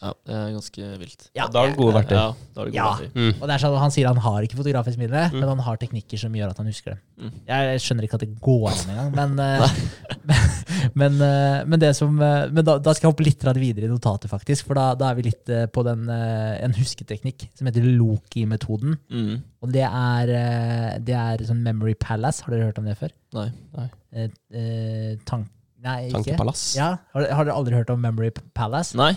Ja, 0.00 0.10
det 0.26 0.34
er 0.34 0.52
ganske 0.56 0.86
vilt. 1.00 1.24
Ja, 1.36 1.46
da 1.52 1.62
er 1.64 1.70
det 1.72 1.76
gode 1.76 1.92
verktøy. 1.98 2.14
Ja, 2.16 2.26
da 2.54 2.62
er 2.62 2.68
det 2.68 2.72
gode 2.72 2.78
Ja. 2.78 2.86
verktøy. 2.96 3.10
Mm. 3.14 3.34
Og 3.42 3.48
det 3.48 3.54
er 3.54 3.62
sånn, 3.64 3.78
Han 3.80 3.90
sier 3.94 4.06
han 4.08 4.16
har 4.24 4.42
ikke 4.46 4.56
fotografisk 4.56 4.98
minne, 4.98 5.30
Mm. 5.30 5.38
men 5.40 5.48
han 5.48 5.58
har 5.58 5.76
teknikker 5.76 6.18
som 6.18 6.32
gjør 6.32 6.50
at 6.50 6.56
han 6.56 6.66
husker 6.66 6.90
det. 6.94 6.98
Mm. 7.20 7.32
Jeg 7.48 7.80
skjønner 7.84 8.04
ikke 8.08 8.14
at 8.14 8.20
det 8.20 8.40
går 8.40 8.70
an 8.70 8.90
engang, 8.94 9.12
men, 9.20 9.38
eh, 9.38 9.68
men, 11.00 11.20
eh, 11.20 11.64
men, 11.64 11.78
det 11.80 11.94
som, 11.96 12.16
eh, 12.22 12.48
men 12.48 12.64
da, 12.64 12.78
da 12.78 12.92
skal 12.94 13.08
jeg 13.08 13.14
hoppe 13.14 13.24
litt 13.26 13.44
videre 13.60 13.84
i 13.84 13.92
notatet, 13.92 14.30
faktisk. 14.30 14.66
For 14.66 14.74
da, 14.74 14.94
da 14.94 15.10
er 15.10 15.14
vi 15.16 15.22
litt 15.28 15.44
på 15.72 15.84
den, 15.84 16.08
en 16.08 16.72
husketeknikk 16.72 17.48
som 17.54 17.66
heter 17.66 17.82
Loki-metoden. 17.84 18.96
Mm. 19.10 19.42
Og 19.62 19.72
det 19.72 19.84
er, 19.84 20.98
det 20.98 21.14
er 21.14 21.44
sånn 21.44 21.62
Memory 21.62 21.94
Palace. 21.94 22.42
Har 22.44 22.54
dere 22.54 22.70
hørt 22.70 22.78
om 22.78 22.84
det 22.88 22.96
før? 22.96 23.10
Nei. 23.36 23.50
Eh, 24.12 24.28
eh, 24.52 25.16
tank... 25.28 25.48
Nei, 25.80 26.08
ikke? 26.10 26.18
Tankepalass. 26.34 26.62
Ja, 26.76 26.90
har, 27.14 27.26
har 27.32 27.46
dere 27.46 27.56
aldri 27.56 27.76
hørt 27.78 27.90
om 27.92 28.00
Memory 28.04 28.30
Palace? 28.56 28.96
Nei. 29.00 29.14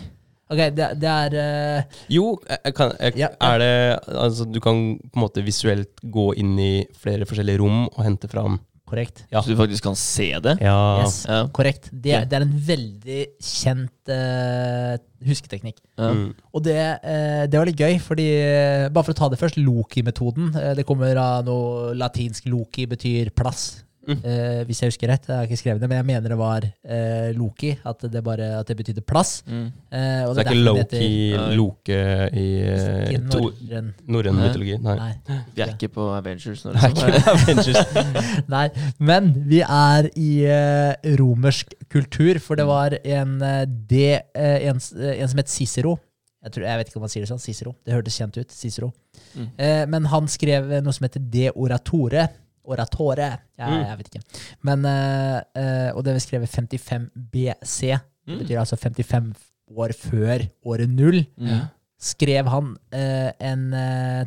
Ok, 0.52 0.60
det, 0.76 0.90
det 1.00 1.10
er 1.10 1.38
uh, 1.40 2.02
Jo, 2.12 2.36
jeg, 2.50 2.60
jeg 2.68 2.76
kan, 2.76 2.92
jeg, 3.00 3.16
Ja. 3.22 3.30
er 3.42 3.62
det 3.64 3.72
Altså, 4.12 4.46
du 4.46 4.60
kan 4.64 4.84
på 5.00 5.18
en 5.18 5.24
måte 5.24 5.46
visuelt 5.46 6.04
gå 6.04 6.34
inn 6.38 6.58
i 6.60 6.74
flere 7.00 7.26
forskjellige 7.30 7.62
rom 7.64 7.86
og 7.88 8.02
hente 8.06 8.28
fram 8.32 8.60
korrekt. 8.94 9.24
Ja. 9.32 9.42
Så 9.42 9.54
du 9.54 9.58
faktisk 9.58 9.86
kan 9.88 9.96
se 9.98 10.28
det? 10.44 10.58
Ja. 10.62 11.02
Yes. 11.02 11.24
Ja. 11.30 11.40
Korrekt. 11.56 11.90
Det, 11.92 12.18
det 12.30 12.38
er 12.38 12.46
en 12.46 12.54
veldig 12.68 13.22
kjent 13.42 14.12
uh, 14.14 14.96
husketeknikk. 15.26 15.80
Mm. 15.98 16.34
Og 16.54 16.66
det, 16.66 16.78
uh, 17.02 17.44
det 17.50 17.60
var 17.60 17.70
litt 17.70 17.80
gøy, 17.80 17.98
fordi 18.04 18.28
eh, 18.44 18.90
Bare 18.94 19.08
for 19.08 19.16
å 19.16 19.18
ta 19.18 19.32
det 19.32 19.40
først. 19.42 19.58
Loki-metoden. 19.62 20.52
Eh, 20.60 20.74
det 20.78 20.86
kommer 20.88 21.18
av 21.20 21.48
noe 21.48 21.94
latinsk 21.98 22.50
loki, 22.52 22.86
betyr 22.92 23.32
plass. 23.36 23.84
Eh, 24.04 24.64
hvis 24.68 24.82
jeg 24.84 24.92
husker 24.92 25.08
rett. 25.08 25.28
Jeg 25.30 25.38
har 25.38 25.48
ikke 25.48 25.60
skrevet 25.62 25.82
det, 25.82 25.88
men 25.88 26.02
jeg 26.02 26.08
mener 26.10 26.34
det 26.34 26.38
var 26.40 26.66
eh, 26.66 27.30
Loki. 27.38 27.72
At 27.88 28.04
det, 28.12 28.24
bare, 28.24 28.50
at 28.60 28.68
det 28.68 28.76
betydde 28.80 29.04
plass. 29.08 29.44
Mm. 29.48 29.70
Eh, 29.94 30.24
og 30.28 30.34
Så 30.34 30.40
det 30.40 30.44
er 30.44 30.52
ikke 30.52 30.66
Loki. 30.68 31.10
Loke 31.56 32.00
i 32.36 32.48
eh, 32.68 33.16
norrøn. 33.24 33.94
mytologi. 34.42 34.78
Nei. 34.84 34.98
Nei. 35.00 35.40
Vi 35.56 35.66
er 35.66 35.74
ikke 35.76 35.92
på 35.96 36.10
Avengers 36.18 36.66
nå. 36.68 36.76
Nei, 38.56 38.66
men 39.00 39.34
vi 39.48 39.64
er 39.64 40.10
i 40.20 40.32
eh, 40.52 41.14
romersk 41.20 41.76
kultur, 41.94 42.42
for 42.44 42.60
det 42.60 42.68
var 42.68 42.98
en, 43.04 43.38
eh, 43.42 43.64
eh, 43.64 44.68
en, 44.68 44.82
en 44.82 45.32
som 45.32 45.40
het 45.44 45.52
Cicero. 45.54 45.98
Jeg, 46.44 46.52
tror, 46.58 46.66
jeg 46.68 46.80
vet 46.80 46.90
ikke 46.90 47.00
om 47.00 47.06
man 47.06 47.12
sier 47.12 47.24
det 47.24 47.32
sånn. 47.32 47.40
Cicero. 47.40 47.72
Det 47.88 47.96
hørtes 47.96 48.20
kjent 48.20 48.36
ut. 48.36 48.52
Cicero. 48.52 48.92
Mm. 49.34 49.46
Eh, 49.56 49.84
men 49.88 50.08
han 50.12 50.28
skrev 50.28 50.68
noe 50.84 50.96
som 50.96 51.06
heter 51.08 51.24
De 51.32 51.48
oratore. 51.56 52.28
Oratore. 52.66 53.30
Jeg, 53.60 53.70
Mm. 53.70 53.84
jeg 53.88 53.98
vet 53.98 54.10
ikke. 54.10 54.24
Men, 54.64 54.86
eh, 54.86 55.42
eh, 55.56 55.90
og 55.96 56.04
det 56.04 56.14
ble 56.14 56.20
skrevet 56.24 56.50
55 56.50 57.10
BC. 57.16 57.98
Det 58.26 58.40
betyr 58.40 58.60
altså 58.62 58.78
55 58.80 59.34
år 59.76 59.94
før 59.94 60.48
året 60.66 60.90
null. 60.90 61.26
Mm. 61.38 61.66
Skrev 62.00 62.48
han 62.48 62.78
eh, 62.92 63.32
en 63.40 63.72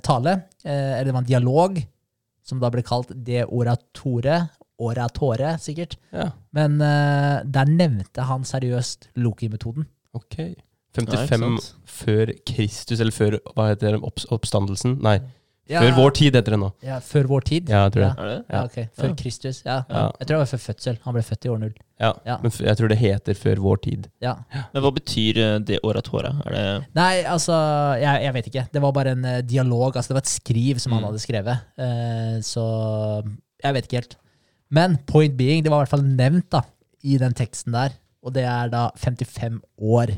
tale, 0.03 0.43
eller 0.65 1.05
det 1.05 1.13
var 1.15 1.23
en 1.23 1.29
dialog, 1.31 1.81
som 2.45 2.61
da 2.61 2.71
ble 2.71 2.83
kalt 2.83 3.11
De 3.25 3.43
oratore. 3.45 4.49
Oratore, 4.79 5.55
sikkert. 5.59 5.97
Ja, 6.13 6.31
Men 6.53 6.75
uh, 6.83 7.41
der 7.49 7.65
nevnte 7.65 8.21
han 8.29 8.43
seriøst 8.45 9.09
Loki-metoden. 9.17 9.87
ok. 10.13 10.55
55 10.97 11.41
Nei, 11.41 11.61
før 11.85 12.31
Kristus, 12.49 13.01
eller 13.01 13.13
før 13.13 13.39
hva 13.55 13.71
heter 13.71 13.97
det, 13.97 14.01
oppstandelsen? 14.33 14.99
Nei, 15.05 15.19
Ja, 15.69 15.81
før 15.83 15.97
vår 15.97 16.13
tid 16.15 16.35
heter 16.39 16.55
det 16.55 16.59
nå. 16.63 16.69
Ja, 16.87 16.99
før 17.03 17.25
vår 17.27 17.41
tid? 17.49 17.69
Ja, 17.73 17.81
jeg 17.89 17.93
tror 17.97 18.03
det. 18.05 18.11
Er 18.23 18.29
det? 18.31 18.45
Ja, 18.55 18.61
ok. 18.69 18.77
Før 19.01 19.09
Ja. 19.09 19.15
Kristus. 19.19 19.63
Ja. 19.67 19.77
Ja. 19.91 20.03
Jeg 20.21 20.27
tror 20.29 20.37
det 20.37 20.39
var 20.45 20.51
før 20.53 20.63
fødsel. 20.67 20.99
Han 21.03 21.15
ble 21.17 21.23
født 21.27 21.45
i 21.45 21.49
år 21.51 21.59
null. 21.59 21.73
Ja, 22.01 22.13
Ja. 22.27 22.37
Men 22.43 22.51
f- 22.53 22.61
jeg 22.67 22.77
tror 22.79 22.89
det 22.93 22.99
heter 22.99 23.35
før 23.35 23.57
vår 23.65 23.77
tid. 23.83 24.07
Ja. 24.23 24.35
Men 24.75 24.83
hva 24.85 24.93
betyr 24.95 25.39
eh, 25.43 25.59
det 25.59 25.81
oratora? 25.83 26.31
Er 26.47 26.51
det 26.55 26.87
Nei, 26.95 27.23
altså, 27.25 27.53
jeg, 27.99 28.23
jeg 28.23 28.35
vet 28.35 28.47
ikke. 28.53 28.67
Det 28.73 28.83
var 28.83 28.93
bare 28.93 29.11
en 29.17 29.25
eh, 29.25 29.41
dialog. 29.43 29.97
Altså, 29.97 30.09
det 30.13 30.15
var 30.21 30.25
et 30.27 30.35
skriv 30.37 30.79
som 30.79 30.93
han 30.93 31.03
Mm. 31.03 31.07
hadde 31.11 31.25
skrevet. 31.25 31.59
Uh, 31.79 32.39
så 32.47 32.67
jeg 33.65 33.75
vet 33.75 33.85
ikke 33.89 34.01
helt. 34.03 34.17
Men 34.71 34.99
point 35.07 35.37
being, 35.37 35.63
det 35.65 35.71
var 35.71 35.79
i 35.83 35.85
hvert 35.87 35.95
fall 35.97 36.03
nevnt 36.07 36.51
da, 36.51 36.63
i 37.03 37.19
den 37.19 37.35
teksten 37.35 37.73
der. 37.73 37.91
Og 38.23 38.33
det 38.35 38.45
er 38.45 38.69
da 38.69 38.91
55 38.97 39.61
år 39.81 40.15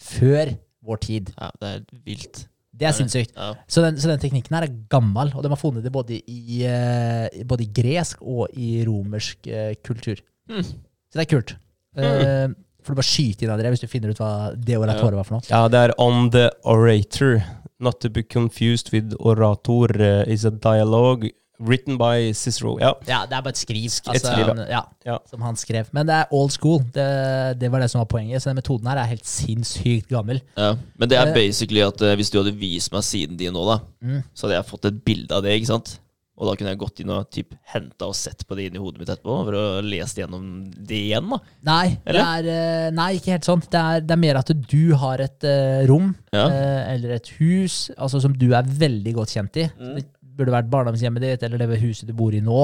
før 0.00 0.54
vår 0.86 0.96
tid. 1.02 1.32
Ja, 1.40 1.50
det 1.60 1.68
er 1.74 1.80
vilt. 2.06 2.46
Det 2.76 2.88
er 2.88 2.96
sinnssykt. 2.96 3.32
Ja. 3.36 3.52
Så 3.70 3.84
den, 3.84 3.98
så 4.00 4.10
den 4.10 4.20
teknikken 4.22 4.56
her 4.56 4.66
er 4.66 4.74
gammel, 4.92 5.32
og 5.34 5.44
de 5.44 5.52
har 5.52 5.60
funnet 5.60 5.86
det 5.86 5.92
både 5.94 6.18
i, 6.20 6.60
eh, 6.68 7.42
både 7.48 7.64
i 7.64 7.70
gresk 7.72 8.22
og 8.22 8.52
i 8.52 8.82
romersk 8.86 9.48
eh, 9.48 9.72
kultur. 9.84 10.20
Mm. 10.50 10.62
Så 10.62 11.18
det 11.18 11.24
er 11.24 11.30
kult. 11.30 11.54
Eh, 11.96 12.46
får 12.84 12.94
du 12.94 13.00
bare 13.00 13.08
skyte 13.08 13.46
inn 13.46 13.54
av 13.54 13.62
det 13.62 13.72
hvis 13.72 13.84
du 13.86 13.90
finner 13.90 14.12
ut 14.12 14.20
hva 14.20 14.32
det 14.54 14.76
oratoret 14.78 15.18
var 15.18 15.28
for 15.28 15.38
noe. 15.38 15.48
Ja, 15.48 15.64
det 15.72 15.86
er 15.86 15.94
on 16.02 16.30
the 16.34 16.50
orator. 16.68 17.40
Not 17.80 18.00
to 18.00 18.08
be 18.08 18.22
confused 18.22 18.92
with 18.92 19.16
orator 19.20 19.90
uh, 20.00 20.24
is 20.32 20.46
a 20.48 20.50
dialogue 20.50 21.28
written 21.60 21.96
by 21.98 22.32
Cicero. 22.34 22.76
Ja, 22.80 22.92
Ja, 23.06 23.24
det 23.26 23.32
er 23.38 23.42
bare 23.42 23.54
et 23.54 23.60
skriv. 23.60 23.84
Et 23.86 24.08
Altså, 24.14 24.32
skriv, 24.32 24.46
ja. 24.46 24.54
han- 24.54 24.68
ja, 24.68 24.82
Ja. 25.06 25.18
Som 25.30 25.40
han 25.42 25.54
skrev. 25.56 25.86
Men 25.92 26.06
det 26.06 26.14
er 26.14 26.26
old 26.32 26.50
school. 26.52 26.80
Det, 26.92 27.58
det 27.60 27.70
var 27.70 27.80
det 27.80 27.90
som 27.90 28.00
var 28.00 28.06
poenget. 28.06 28.42
Så 28.42 28.50
den 28.50 28.56
metoden 28.56 28.86
her 28.88 28.96
er 28.98 29.06
helt 29.06 29.24
sinnssykt 29.24 30.08
gammel. 30.08 30.40
Ja. 30.56 30.74
Men 30.98 31.08
det 31.08 31.18
er 31.18 31.28
Eh. 31.28 31.34
basically 31.34 31.80
at 31.80 32.00
uh, 32.02 32.14
hvis 32.16 32.30
du 32.30 32.42
hadde 32.42 32.56
vist 32.58 32.92
meg 32.92 33.02
siden 33.02 33.36
din 33.36 33.52
nå, 33.52 33.64
da, 33.66 33.78
Mm. 34.02 34.22
så 34.34 34.46
hadde 34.48 34.56
jeg 34.62 34.66
fått 34.72 34.84
et 34.86 35.04
bilde 35.04 35.32
av 35.32 35.42
det, 35.42 35.60
ikke 35.60 35.66
sant? 35.66 35.98
Og 36.38 36.50
da 36.50 36.54
kunne 36.54 36.68
jeg 36.68 36.78
gått 36.78 37.00
inn 37.00 37.08
og 37.08 37.30
typ 37.32 37.54
henta 37.72 38.02
og 38.10 38.14
sett 38.14 38.46
på 38.46 38.54
det 38.54 38.66
inn 38.66 38.74
i 38.76 38.78
hodet 38.78 38.98
mitt 39.00 39.08
etterpå, 39.08 39.44
for 39.46 39.52
å 39.56 39.80
lese 39.82 40.16
gjennom 40.20 40.70
det 40.86 40.98
igjen, 41.08 41.30
da. 41.30 41.38
Nei, 41.64 41.96
det 42.04 42.14
er, 42.14 42.44
eh, 42.50 42.90
nei, 42.90 43.14
ikke 43.16 43.32
helt 43.32 43.44
sånn. 43.48 43.62
Det 43.70 43.80
er, 43.80 44.00
det 44.02 44.10
er 44.10 44.16
mer 44.20 44.36
at 44.36 44.52
du 44.68 44.94
har 44.94 45.18
et 45.18 45.42
uh, 45.44 45.86
rom 45.88 46.14
Ja. 46.34 46.44
uh, 46.44 46.92
eller 46.92 47.12
et 47.14 47.26
hus 47.38 47.90
altså, 47.96 48.20
som 48.20 48.34
du 48.36 48.52
er 48.52 48.62
veldig 48.64 49.14
godt 49.14 49.28
kjent 49.32 49.56
i. 49.56 49.70
Mm. 49.80 50.04
Burde 50.36 50.52
vært 50.54 50.70
barndomshjemmet 50.72 51.24
ditt 51.24 51.44
eller 51.46 51.62
det 51.62 51.80
huset 51.80 52.08
du 52.08 52.14
bor 52.16 52.34
i 52.36 52.42
nå. 52.44 52.62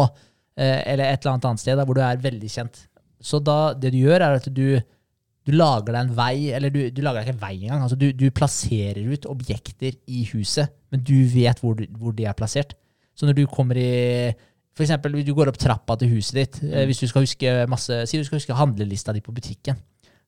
eh, 0.56 0.82
eller 0.92 1.06
et 1.08 1.22
eller 1.22 1.34
annet 1.34 1.46
annet 1.50 1.62
sted 1.62 1.78
da, 1.80 1.86
hvor 1.88 1.96
du 1.96 2.02
er 2.04 2.20
veldig 2.20 2.50
kjent. 2.52 2.82
Så 3.22 3.38
da, 3.40 3.72
det 3.78 3.92
du 3.94 4.00
gjør, 4.02 4.20
er 4.20 4.36
at 4.40 4.48
du, 4.52 4.66
du 5.46 5.52
lager 5.54 5.94
deg 5.94 6.00
en 6.02 6.14
vei, 6.16 6.34
eller 6.52 6.72
du, 6.74 6.80
du 6.90 7.00
lager 7.04 7.22
deg 7.22 7.28
ikke 7.30 7.36
en 7.38 7.44
vei 7.46 7.52
engang. 7.62 7.84
Altså, 7.86 7.96
du, 7.96 8.08
du 8.12 8.26
plasserer 8.34 9.00
ut 9.08 9.28
objekter 9.30 9.94
i 10.10 10.24
huset, 10.32 10.72
men 10.92 11.04
du 11.06 11.14
vet 11.32 11.62
hvor, 11.62 11.78
hvor 11.98 12.16
de 12.16 12.26
er 12.28 12.36
plassert. 12.36 12.74
Så 13.14 13.28
når 13.28 13.36
du 13.38 13.46
kommer 13.46 13.76
i 13.76 14.32
For 14.72 14.86
eksempel, 14.86 15.18
du 15.20 15.34
går 15.36 15.50
opp 15.50 15.58
trappa 15.60 15.98
til 16.00 16.14
huset 16.14 16.36
ditt, 16.38 16.60
eh, 16.64 16.86
hvis 16.88 17.02
du 17.02 17.06
skal 17.10 17.26
huske 17.26 17.50
masse 17.68 17.98
Si 18.08 18.16
du 18.16 18.24
skal 18.24 18.38
huske 18.40 18.56
handlelista 18.56 19.12
di 19.12 19.20
på 19.20 19.34
butikken. 19.36 19.76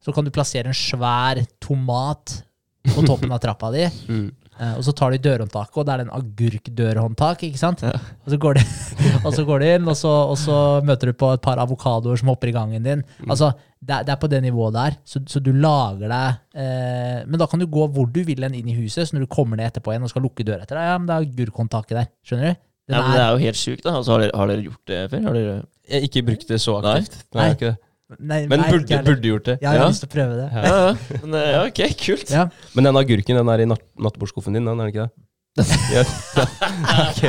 Så 0.05 0.13
kan 0.13 0.25
du 0.27 0.31
plassere 0.31 0.69
en 0.69 0.77
svær 0.77 1.41
tomat 1.65 2.43
på 2.85 3.05
toppen 3.09 3.33
av 3.33 3.41
trappa 3.41 3.71
di. 3.73 3.87
Mm. 4.55 4.63
Eh, 4.63 4.75
og 4.79 4.85
så 4.87 4.93
tar 4.95 5.11
du 5.11 5.19
dørhåndtaket, 5.19 5.77
og 5.81 5.87
det 5.89 5.95
er 5.95 6.03
en 6.05 6.11
agurkdørhåndtak. 6.15 7.43
ikke 7.49 7.59
sant? 7.61 7.83
Ja. 7.83 7.93
Og, 8.25 8.31
så 8.33 8.39
går 8.41 8.55
du, 8.59 8.61
og 9.27 9.31
så 9.35 9.45
går 9.49 9.63
de 9.65 9.71
inn, 9.77 9.89
og 9.91 9.97
så, 9.99 10.13
og 10.31 10.37
så 10.41 10.59
møter 10.87 11.11
du 11.11 11.17
på 11.19 11.31
et 11.35 11.43
par 11.45 11.59
avokadoer 11.63 12.21
som 12.21 12.31
hopper 12.33 12.51
i 12.53 12.55
gangen 12.57 12.83
din. 12.87 13.03
Altså, 13.29 13.53
det, 13.85 13.95
er- 13.99 14.05
det 14.09 14.15
er 14.15 14.21
på 14.23 14.31
det 14.33 14.43
nivået 14.45 14.75
der. 14.77 14.97
Så, 15.05 15.21
så 15.29 15.43
du 15.45 15.51
lager 15.53 16.09
deg 16.09 16.61
eh, 16.61 17.25
Men 17.29 17.39
da 17.41 17.47
kan 17.51 17.61
du 17.61 17.67
gå 17.69 17.89
hvor 17.93 18.07
du 18.11 18.23
vil 18.25 18.47
inn 18.47 18.55
i 18.71 18.77
huset. 18.79 19.09
Så 19.09 19.17
når 19.17 19.27
du 19.27 19.33
kommer 19.35 19.57
ned 19.61 19.73
etterpå 19.73 19.93
igjen 19.93 20.07
og 20.07 20.13
skal 20.13 20.25
lukke 20.25 20.47
døra 20.47 20.63
etter 20.65 20.79
deg, 20.81 20.89
ja, 20.93 20.97
men 21.01 21.11
det 21.11 21.17
er 21.19 21.27
agurkhåndtaket 21.29 21.99
der. 22.01 22.09
Skjønner 22.25 22.55
du? 22.55 22.63
Den 22.85 22.97
Ja, 22.99 23.03
men 23.03 23.13
det 23.17 23.21
er- 23.25 23.33
jo 23.33 23.45
helt 23.47 23.57
sjukt, 23.61 23.83
da. 23.87 23.97
Altså, 23.99 24.13
har, 24.15 24.25
dere, 24.27 24.37
har 24.37 24.51
dere 24.53 24.65
gjort 24.69 24.83
det 24.93 25.03
før? 25.13 25.23
Har 25.29 25.39
dere 25.41 25.55
Jeg 25.89 25.99
har 26.01 26.07
ikke 26.09 26.23
brukt 26.31 26.49
det 26.49 26.61
så 26.61 26.79
aktivt. 26.81 27.19
Nei. 27.35 27.41
Nei. 27.41 27.45
Nei 27.49 27.55
ikke 27.59 27.71
det. 27.73 27.79
Nei, 28.19 28.47
Men 28.47 28.61
nei, 28.61 28.71
burde, 28.71 29.03
burde 29.07 29.29
gjort 29.33 29.45
det. 29.49 29.59
Ja, 29.63 29.73
jeg 29.73 29.81
har 29.81 29.87
Ja. 29.87 29.91
lyst 29.93 30.05
til 30.05 30.11
å 30.11 30.15
prøve 30.15 30.35
det. 30.41 30.49
Ja. 30.53 30.63
Ja, 30.63 30.81
ja. 30.87 31.19
Men, 31.25 31.35
eh, 31.41 31.51
ja, 31.55 31.61
ok, 31.69 31.83
kult. 32.05 32.31
Ja. 32.31 32.49
Men 32.75 32.85
den 32.91 32.97
agurken 33.01 33.37
den 33.41 33.49
er 33.49 33.61
i 33.65 33.69
natt 33.71 33.85
nattbordskuffen 33.99 34.53
din, 34.59 34.65
den 34.69 34.81
er 34.81 34.85
den 34.85 34.93
ikke 34.95 35.07
det? 35.09 35.21
ja. 35.95 36.01
Ok. 36.03 37.21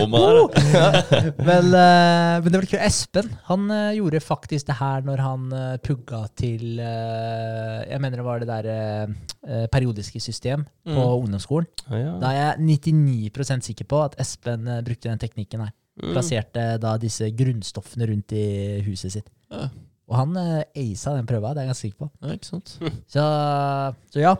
oh, 0.00 0.14
er 0.16 0.38
det. 0.40 1.34
Men, 1.44 1.66
uh, 1.68 2.40
men 2.40 2.48
det 2.48 2.56
var 2.62 2.66
kult. 2.70 2.80
Espen 2.80 3.28
han 3.50 3.66
uh, 3.68 3.90
gjorde 3.92 4.22
faktisk 4.24 4.70
det 4.70 4.76
her 4.78 5.04
når 5.04 5.20
han 5.20 5.44
uh, 5.52 5.76
pugga 5.84 6.22
til 6.40 6.80
uh, 6.80 7.84
Jeg 7.84 8.00
mener 8.00 8.16
det 8.22 8.24
var 8.24 8.40
det 8.40 8.48
der 8.48 9.68
periodiske 9.68 10.20
system 10.24 10.64
på 10.84 10.96
Mm. 10.96 11.26
ungdomsskolen. 11.26 11.66
Ja, 11.90 11.96
ja. 12.00 12.12
Da 12.22 12.30
er 12.32 12.38
jeg 12.56 12.78
99% 13.36 13.68
sikker 13.68 13.84
på 13.84 14.00
at 14.06 14.16
Espen 14.20 14.64
brukte 14.84 15.10
den 15.12 15.20
teknikken 15.20 15.60
her. 15.66 15.72
Mm. 16.00 16.14
Plasserte 16.14 16.64
da 16.80 16.96
disse 16.96 17.28
grunnstoffene 17.36 18.08
rundt 18.08 18.32
i 18.32 18.80
huset 18.88 19.12
sitt. 19.12 19.28
Ja. 20.04 20.12
Og 20.12 20.18
han 20.20 20.36
uh, 20.36 20.62
aisa 20.76 21.14
den 21.16 21.28
prøva, 21.28 21.54
det 21.54 21.62
er 21.62 21.66
jeg 21.66 21.72
ganske 21.72 21.86
sikker 21.86 22.04
på. 22.04 22.08
Ja, 22.20 22.34
ikke 22.36 22.48
sant? 22.50 22.74
Så, 23.14 23.26
så 24.12 24.20
ja. 24.20 24.34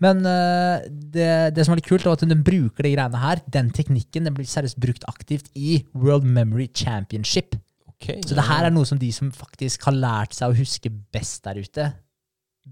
Men 0.00 0.22
uh, 0.24 0.80
det, 0.88 1.30
det 1.56 1.66
som 1.66 1.74
er 1.74 1.80
litt 1.80 1.88
kult, 1.90 2.06
er 2.06 2.14
at 2.16 2.24
den 2.24 2.44
bruker 2.44 2.86
de 2.86 2.94
greiene 2.94 3.20
her. 3.20 3.42
Den 3.52 3.68
teknikken 3.76 4.28
den 4.28 4.36
blir 4.36 4.48
seriøst 4.48 4.80
brukt 4.80 5.04
aktivt 5.10 5.50
i 5.54 5.82
World 5.92 6.24
Memory 6.24 6.70
Championship. 6.72 7.58
Okay, 8.00 8.22
Så 8.24 8.32
det 8.36 8.46
her 8.48 8.64
er 8.64 8.72
noe 8.72 8.88
som 8.88 8.96
de 9.00 9.10
som 9.12 9.28
faktisk 9.34 9.84
har 9.84 9.92
lært 9.92 10.32
seg 10.32 10.48
å 10.48 10.56
huske 10.56 10.88
best 11.12 11.44
der 11.44 11.60
ute, 11.60 11.90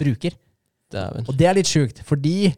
bruker. 0.01 0.32
Dæven. 0.88 1.28
Og 1.28 1.36
det 1.36 1.51
er 1.51 1.59
litt 1.59 1.68
sjukt, 1.68 2.01
fordi 2.09 2.55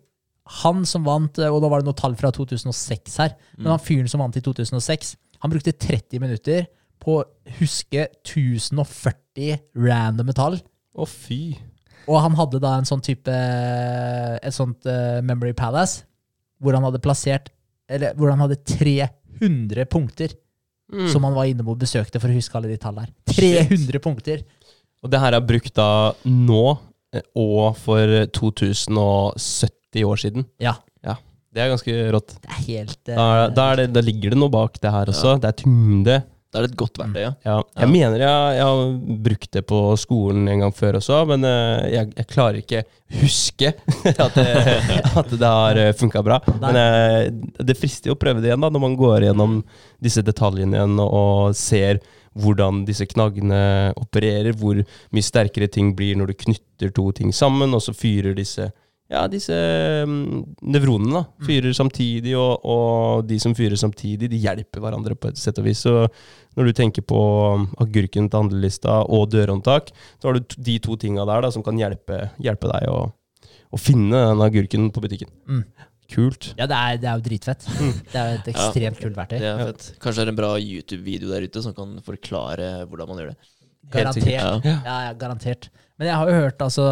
han 0.61 0.85
som 0.87 1.03
vant, 1.07 1.39
og 1.47 1.59
da 1.63 1.71
var 1.71 1.83
det 1.83 1.89
noe 1.89 1.99
tall 1.99 2.15
fra 2.19 2.31
2006 2.35 3.19
her, 3.23 3.35
men 3.59 3.73
han 3.73 3.83
fyren 3.83 4.11
som 4.11 4.23
vant 4.23 4.39
i 4.39 4.43
2006, 4.43 5.17
han 5.43 5.53
brukte 5.53 5.75
30 5.75 6.23
minutter 6.23 6.69
på 7.01 7.17
å 7.21 7.25
huske 7.61 8.07
1040 8.27 9.59
randome 9.81 10.35
tall. 10.37 10.61
Å, 10.95 11.07
fy. 11.09 11.57
Og 12.11 12.19
han 12.25 12.35
hadde 12.39 12.59
da 12.63 12.75
en 12.81 12.87
sånn 12.89 13.03
type 13.05 13.31
Et 13.31 14.55
sånt 14.57 14.87
eh, 14.89 15.21
Memory 15.23 15.53
Palace, 15.55 16.03
hvor 16.59 16.75
han 16.75 16.83
hadde 16.83 16.99
plassert 17.05 17.53
Eller 17.87 18.17
hvor 18.19 18.33
han 18.33 18.41
hadde 18.43 18.57
300 18.67 19.85
punkter 19.93 20.35
Mm. 20.91 21.05
som 21.13 21.23
han 21.23 21.37
var 21.37 21.47
inne 21.47 21.63
på 21.63 21.71
og 21.71 21.79
besøkte 21.79 22.19
for 22.19 22.27
å 22.33 22.35
huske 22.35 22.57
alle 22.59 22.67
de 22.73 22.77
tallene 22.83 23.07
her. 23.07 23.13
300 23.31 24.01
punkter! 24.03 24.41
Og 25.05 25.13
det 25.13 25.21
her 25.23 25.37
er 25.37 25.45
brukt 25.47 25.71
da 25.79 26.11
nå, 26.27 26.65
eh, 27.15 27.23
og 27.39 27.77
for 27.79 28.11
2070 28.35 30.03
år 30.07 30.19
siden. 30.21 30.47
Ja. 30.59 30.75
ja. 31.07 31.15
Det 31.55 31.63
er 31.63 31.71
ganske 31.73 31.95
rått. 32.15 32.35
Det 32.43 32.51
er 32.51 32.67
helt 32.67 32.99
Uh, 33.11 33.15
Da, 33.15 33.29
da, 33.55 33.69
er 33.73 33.81
det, 33.85 33.87
da 33.95 34.03
ligger 34.03 34.35
det 34.35 34.41
noe 34.43 34.53
bak 34.53 34.81
det 34.83 34.91
her 34.91 35.11
også. 35.15 35.37
Det 35.43 35.53
er 35.53 35.57
tyngde. 35.63 36.19
Da 36.51 36.59
er 36.59 36.65
det 36.67 36.73
et 36.73 36.79
godt 36.81 36.99
verktøy, 36.99 37.21
ja. 37.23 37.33
Ja. 37.47 37.57
Jeg 37.79 37.87
Ja. 37.87 37.91
mener 37.93 38.19
jeg, 38.19 38.55
jeg 38.59 38.65
har 38.67 38.81
brukt 39.29 39.51
det 39.55 39.63
på 39.71 39.81
skolen 40.03 40.49
en 40.51 40.65
gang 40.65 40.73
før 40.75 40.97
også, 40.99 41.21
men 41.31 41.45
eh, 41.47 41.91
jeg, 41.95 42.09
jeg 42.17 42.27
klarer 42.27 42.59
ikke 42.59 42.81
huske 43.21 43.71
at 44.27 44.35
det, 44.35 44.47
at 45.21 45.31
det 45.31 45.47
har 45.47 45.81
funka 46.01 46.23
bra. 46.27 46.41
Men 46.61 46.77
eh, 46.81 47.31
det 47.63 47.79
frister 47.79 48.11
jo 48.11 48.17
å 48.17 48.21
prøve 48.21 48.43
det 48.43 48.51
igjen 48.51 48.61
da, 48.67 48.71
når 48.75 48.83
man 48.83 48.97
går 48.99 49.29
gjennom 49.29 49.61
disse 50.03 50.25
detaljene 50.27 50.75
igjen 50.81 50.99
og, 50.99 51.15
og 51.21 51.55
ser 51.59 52.03
hvordan 52.35 52.85
disse 52.87 53.07
knaggene 53.11 53.63
opererer, 53.99 54.51
hvor 54.59 54.79
mye 55.15 55.27
sterkere 55.27 55.67
ting 55.71 55.95
blir 55.99 56.19
når 56.19 56.31
du 56.31 56.39
knytter 56.47 56.93
to 56.95 57.09
ting 57.15 57.31
sammen, 57.35 57.75
og 57.75 57.83
så 57.83 57.95
fyrer 57.95 58.35
disse 58.39 58.69
ja, 59.11 59.25
disse 59.31 59.57
mm, 60.07 60.57
nevronene 60.71 61.19
da, 61.19 61.47
fyrer 61.47 61.75
samtidig, 61.75 62.37
og, 62.39 62.63
og 62.63 63.25
de 63.27 63.41
som 63.43 63.57
fyrer 63.59 63.79
samtidig, 63.81 64.31
de 64.31 64.39
hjelper 64.39 64.85
hverandre 64.85 65.17
på 65.19 65.33
et 65.33 65.41
sett 65.41 65.59
og 65.59 65.67
vis. 65.67 65.83
Så 65.83 66.07
når 66.59 66.71
du 66.71 66.77
tenker 66.79 67.03
på 67.07 67.21
mm, 67.59 67.69
agurken 67.83 68.31
til 68.31 68.45
handlelista 68.45 69.01
og 69.11 69.29
dørhåndtak, 69.35 69.91
så 70.21 70.31
har 70.31 70.39
du 70.39 70.57
de 70.57 70.79
to 70.83 70.95
tinga 71.01 71.27
der 71.27 71.47
da, 71.47 71.51
som 71.55 71.67
kan 71.67 71.79
hjelpe, 71.81 72.29
hjelpe 72.39 72.71
deg 72.71 72.87
å, 72.93 73.01
å 73.51 73.81
finne 73.83 74.29
den 74.31 74.45
agurken 74.47 74.91
på 74.95 75.03
butikken. 75.03 75.33
Mm. 75.51 75.65
Kult. 76.11 76.53
Ja, 76.59 76.67
det 76.67 76.75
er, 76.75 76.97
det 76.99 77.07
er 77.07 77.19
jo 77.21 77.27
dritfett. 77.27 77.67
Det 78.11 78.19
er 78.19 78.33
et 78.41 78.49
ekstremt 78.51 78.99
kult 78.99 79.15
verktøy. 79.15 79.37
Det 79.39 79.47
er 79.47 79.61
fett. 79.69 79.93
Kanskje 80.03 80.25
det 80.25 80.27
er 80.27 80.33
en 80.33 80.41
bra 80.41 80.55
YouTube-video 80.59 81.31
der 81.31 81.47
ute 81.47 81.63
som 81.63 81.75
kan 81.77 81.93
forklare 82.07 82.73
hvordan 82.91 83.11
man 83.11 83.23
gjør 83.23 83.31
det. 83.31 83.51
Garantert. 83.91 84.31
Ja. 84.31 84.49
Ja, 84.65 84.97
ja, 85.07 85.13
garantert. 85.19 85.71
Men 86.01 86.09
jeg 86.09 86.17
har 86.17 86.31
jo 86.31 86.37
hørt 86.41 86.63
altså, 86.65 86.85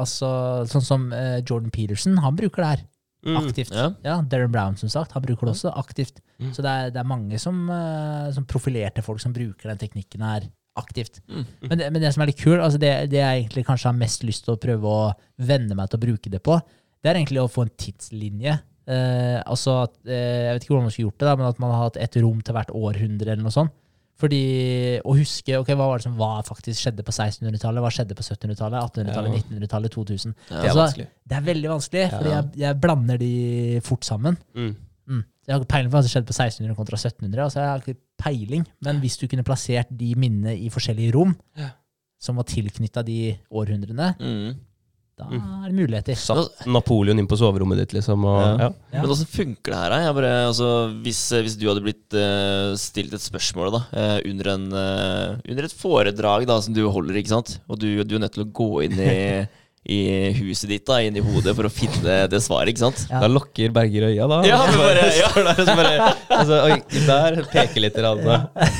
altså 0.00 0.28
Sånn 0.72 0.84
som 0.86 1.02
eh, 1.12 1.42
Jordan 1.42 1.68
Peterson, 1.74 2.16
han 2.24 2.38
bruker 2.38 2.64
det 2.64 2.70
her 2.76 2.86
Mm. 3.26 3.34
aktivt. 3.36 3.72
Ja. 3.74 3.88
Ja, 4.04 4.20
Darren 4.22 4.52
Brown, 4.54 4.76
som 4.78 4.88
sagt, 4.88 5.10
han 5.12 5.22
bruker 5.24 5.48
det 5.48 5.56
også 5.56 5.72
aktivt. 5.76 6.20
Mm. 6.38 6.52
Så 6.54 6.62
det 6.62 6.70
er, 6.70 6.90
det 6.94 7.00
er 7.00 7.08
mange 7.08 7.38
som, 7.42 7.64
uh, 7.66 8.28
som 8.30 8.46
profilerte 8.46 9.02
folk 9.02 9.18
som 9.20 9.34
bruker 9.34 9.72
den 9.72 9.80
teknikken 9.80 10.22
her 10.22 10.46
aktivt. 10.78 11.18
Mm. 11.26 11.44
Men, 11.64 11.78
det, 11.80 11.88
men 11.92 12.04
det 12.04 12.12
som 12.14 12.22
er 12.22 12.30
litt 12.30 12.38
kult, 12.38 12.62
altså 12.62 12.78
det, 12.78 12.92
det 13.10 13.18
jeg 13.18 13.40
egentlig 13.42 13.66
kanskje 13.66 13.90
har 13.90 13.98
mest 13.98 14.22
lyst 14.22 14.46
til 14.46 14.54
å 14.54 14.60
prøve 14.62 14.86
å 14.86 15.10
venne 15.50 15.74
meg 15.74 15.90
til 15.90 15.98
å 15.98 16.04
bruke 16.06 16.30
det 16.30 16.40
på, 16.46 16.60
det 17.02 17.10
er 17.10 17.18
egentlig 17.18 17.42
å 17.42 17.50
få 17.50 17.66
en 17.66 17.74
tidslinje. 17.74 18.54
Uh, 18.88 19.42
altså 19.42 19.80
at, 19.82 19.98
uh, 20.06 20.14
Jeg 20.14 20.54
vet 20.54 20.64
ikke 20.64 20.76
hvordan 20.76 20.86
man 20.86 20.94
skulle 20.94 21.10
gjort 21.10 21.18
det, 21.18 21.28
da, 21.28 21.36
men 21.42 21.50
at 21.50 21.62
man 21.66 21.74
har 21.74 21.84
hatt 21.88 22.00
et 22.06 22.22
rom 22.22 22.38
til 22.40 22.56
hvert 22.56 22.70
århundre 22.70 23.34
eller 23.34 23.44
noe 23.44 23.56
sånt. 23.58 23.74
Fordi 24.18 24.38
å 25.06 25.12
huske 25.14 25.54
ok, 25.60 25.68
hva 25.78 25.86
var 25.92 26.00
det 26.00 26.06
som 26.08 26.16
var 26.18 26.42
faktisk 26.42 26.80
skjedde 26.82 27.04
på 27.06 27.12
1600-tallet, 27.14 27.82
hva 27.84 27.90
skjedde 27.94 28.16
på 28.18 28.24
1700-tallet, 28.26 28.78
1800-tallet, 28.82 29.30
Ja. 29.36 29.42
1900-tallet, 29.44 29.92
2000. 29.94 30.34
Ja. 30.50 30.60
Det 30.62 30.70
er 30.72 30.80
Altså. 30.82 31.06
Det 31.28 31.36
er 31.38 31.44
veldig 31.46 31.70
vanskelig, 31.70 32.02
Ja. 32.02 32.18
fordi 32.18 32.30
jeg, 32.34 32.50
jeg 32.64 32.80
blander 32.82 33.18
de 33.22 33.80
fort 33.86 34.04
sammen. 34.04 34.36
Mm. 34.56 34.74
Mm. 35.08 35.24
Jeg 35.46 35.54
har 35.54 35.60
ikke 35.62 35.72
peiling 35.72 35.90
på 35.92 35.96
hva 35.96 36.02
som 36.02 36.10
skjedde 36.12 36.26
på 36.28 36.34
1600 36.36 36.74
kontra 36.76 36.96
1700. 36.98 37.44
Altså 37.44 37.60
jeg 37.62 37.68
har 37.68 37.78
ikke 37.84 38.00
peiling, 38.18 38.66
Men 38.82 38.98
hvis 39.00 39.16
du 39.20 39.26
kunne 39.28 39.44
plassert 39.46 39.86
de 39.96 40.14
minnene 40.18 40.56
i 40.58 40.68
forskjellige 40.68 41.14
rom, 41.14 41.36
som 42.20 42.34
var 42.36 42.44
tilknytta 42.50 43.04
de 43.06 43.38
århundrene, 43.54 44.16
Mm. 44.18 44.56
Da 45.18 45.26
er 45.34 45.68
det 45.68 45.74
muligheter. 45.76 46.16
Satt 46.18 46.64
Napoleon 46.70 47.18
inn 47.20 47.26
på 47.30 47.36
soverommet 47.40 47.80
ditt, 47.82 47.92
liksom. 47.98 48.24
Og, 48.24 48.38
Ja. 48.40 48.52
ja. 48.68 48.70
Ja. 48.94 49.02
Men 49.02 49.12
åssen 49.14 49.28
funker 49.28 49.74
det 49.74 49.78
her? 49.82 49.90
da? 49.94 49.98
Jeg 50.06 50.16
bare, 50.18 50.32
altså, 50.48 50.68
hvis, 51.04 51.20
hvis 51.44 51.56
du 51.60 51.66
hadde 51.68 51.82
blitt 51.84 52.16
uh, 52.16 52.72
stilt 52.80 53.12
et 53.18 53.24
spørsmål 53.24 53.72
da, 53.74 53.80
uh, 53.92 54.18
under, 54.30 54.52
en, 54.54 54.66
uh, 54.72 55.38
under 55.48 55.66
et 55.68 55.74
foredrag 55.84 56.46
da, 56.48 56.60
som 56.64 56.74
du 56.76 56.84
holder, 56.88 57.18
ikke 57.20 57.34
sant? 57.34 57.58
og 57.68 57.80
du, 57.82 57.88
du 58.04 58.14
er 58.16 58.22
nødt 58.24 58.36
til 58.38 58.46
å 58.46 58.52
gå 58.62 58.70
inn 58.86 58.96
i, 59.02 59.16
i 59.98 60.00
huset 60.38 60.68
ditt, 60.72 60.86
da, 60.88 61.00
inn 61.04 61.16
i 61.18 61.24
hodet, 61.24 61.54
for 61.56 61.66
å 61.68 61.72
finne 61.72 62.22
det 62.28 62.40
svaret, 62.44 62.72
ikke 62.74 62.86
sant? 62.86 63.04
Ja. 63.10 63.22
Da 63.24 63.30
lukker 63.32 63.72
Berger 63.74 64.08
øya, 64.10 64.26
da. 64.30 64.40
Ja, 64.48 64.62
men 64.68 64.80
bare- 64.80 65.10
ja. 65.22 65.30
Der 65.50 65.64
så 65.64 65.76
bare 65.78 66.14
altså, 66.38 66.62
Oi, 66.68 66.80
der 67.08 67.42
peker 67.52 67.84
litt 67.86 67.98
i 67.98 68.04
radene. 68.06 68.40
Ja. 68.54 68.70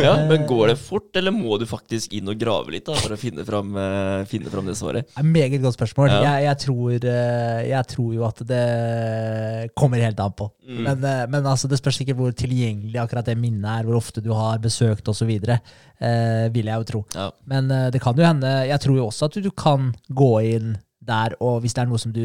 Ja, 0.00 0.12
Men 0.28 0.46
går 0.46 0.72
det 0.72 0.76
fort, 0.80 1.08
eller 1.16 1.34
må 1.34 1.56
du 1.60 1.66
faktisk 1.68 2.12
inn 2.16 2.28
og 2.30 2.38
grave 2.40 2.74
litt 2.74 2.86
da, 2.86 2.96
for 3.00 3.14
å 3.14 3.18
finne 3.20 3.44
fram, 3.46 3.72
eh, 3.76 4.24
finne 4.30 4.52
fram 4.52 4.68
det 4.68 4.76
svaret? 4.78 5.08
Det 5.08 5.16
er 5.16 5.24
et 5.24 5.32
meget 5.34 5.64
godt 5.64 5.78
spørsmål. 5.78 6.12
Ja. 6.12 6.20
Jeg, 6.26 6.46
jeg, 6.46 6.60
tror, 6.64 7.08
eh, 7.12 7.60
jeg 7.70 7.88
tror 7.94 8.10
jo 8.16 8.26
at 8.28 8.42
det 8.50 8.64
kommer 9.78 10.04
helt 10.04 10.20
an 10.22 10.36
på. 10.38 10.50
Mm. 10.66 10.82
Men, 10.86 11.08
eh, 11.12 11.24
men 11.34 11.48
altså, 11.54 11.70
det 11.70 11.80
spørs 11.80 12.00
ikke 12.04 12.16
hvor 12.18 12.36
tilgjengelig 12.36 13.02
akkurat 13.02 13.30
det 13.30 13.38
minnet 13.40 13.70
er, 13.72 13.88
hvor 13.88 13.98
ofte 13.98 14.22
du 14.24 14.30
har 14.36 14.62
besøkt 14.62 15.08
osv. 15.10 15.32
Uh, 16.00 16.46
vil 16.54 16.70
jeg 16.70 16.80
jo 16.80 16.86
tro. 16.88 17.00
Ja. 17.12 17.26
Men 17.50 17.66
det 17.92 18.00
kan 18.00 18.16
jo 18.16 18.24
hende 18.24 18.48
Jeg 18.70 18.80
tror 18.80 18.96
jo 18.96 19.08
også 19.10 19.26
at 19.26 19.34
du, 19.36 19.42
du 19.44 19.50
kan 19.52 19.90
gå 20.08 20.30
inn 20.54 20.78
der, 21.04 21.34
og 21.44 21.60
hvis 21.60 21.76
det 21.76 21.82
er 21.82 21.90
noe 21.90 22.00
som 22.00 22.14
du 22.14 22.24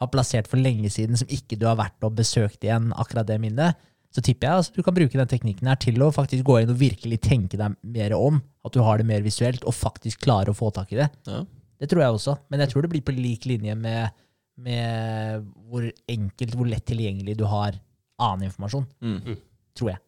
har 0.00 0.10
plassert 0.12 0.48
for 0.50 0.60
lenge 0.60 0.90
siden, 0.92 1.18
som 1.18 1.30
ikke 1.32 1.58
du 1.58 1.66
har 1.66 1.78
vært 1.78 2.04
og 2.06 2.16
besøkt 2.18 2.64
igjen, 2.64 2.92
akkurat 2.94 3.28
det 3.28 3.40
minnet, 3.42 3.78
så 4.16 4.22
tipper 4.24 4.48
jeg 4.48 4.62
altså, 4.62 4.72
du 4.72 4.84
kan 4.86 4.96
bruke 4.96 5.18
den 5.18 5.28
teknikken 5.28 5.68
her 5.68 5.78
til 5.82 6.00
å 6.00 6.12
faktisk 6.14 6.46
gå 6.48 6.62
inn 6.62 6.72
og 6.72 6.78
virkelig 6.80 7.18
tenke 7.24 7.58
deg 7.60 7.76
mer 7.84 8.14
om. 8.16 8.38
At 8.64 8.72
du 8.72 8.80
har 8.84 9.00
det 9.00 9.08
mer 9.08 9.24
visuelt, 9.24 9.66
og 9.68 9.76
faktisk 9.76 10.24
klarer 10.24 10.52
å 10.52 10.56
få 10.56 10.70
tak 10.74 10.94
i 10.94 11.00
det. 11.02 11.10
Ja. 11.28 11.42
Det 11.76 11.90
tror 11.92 12.02
jeg 12.02 12.16
også. 12.16 12.38
Men 12.48 12.64
jeg 12.64 12.72
tror 12.72 12.86
det 12.86 12.92
blir 12.94 13.04
på 13.04 13.14
lik 13.14 13.44
linje 13.50 13.76
med, 13.76 14.16
med 14.64 15.44
hvor 15.68 15.84
enkelt, 15.84 16.56
hvor 16.56 16.70
lett 16.70 16.86
tilgjengelig 16.88 17.36
du 17.36 17.44
har 17.50 17.76
annen 18.24 18.48
informasjon. 18.48 18.88
Mm. 19.04 19.36
Tror 19.76 19.92
jeg. 19.92 20.00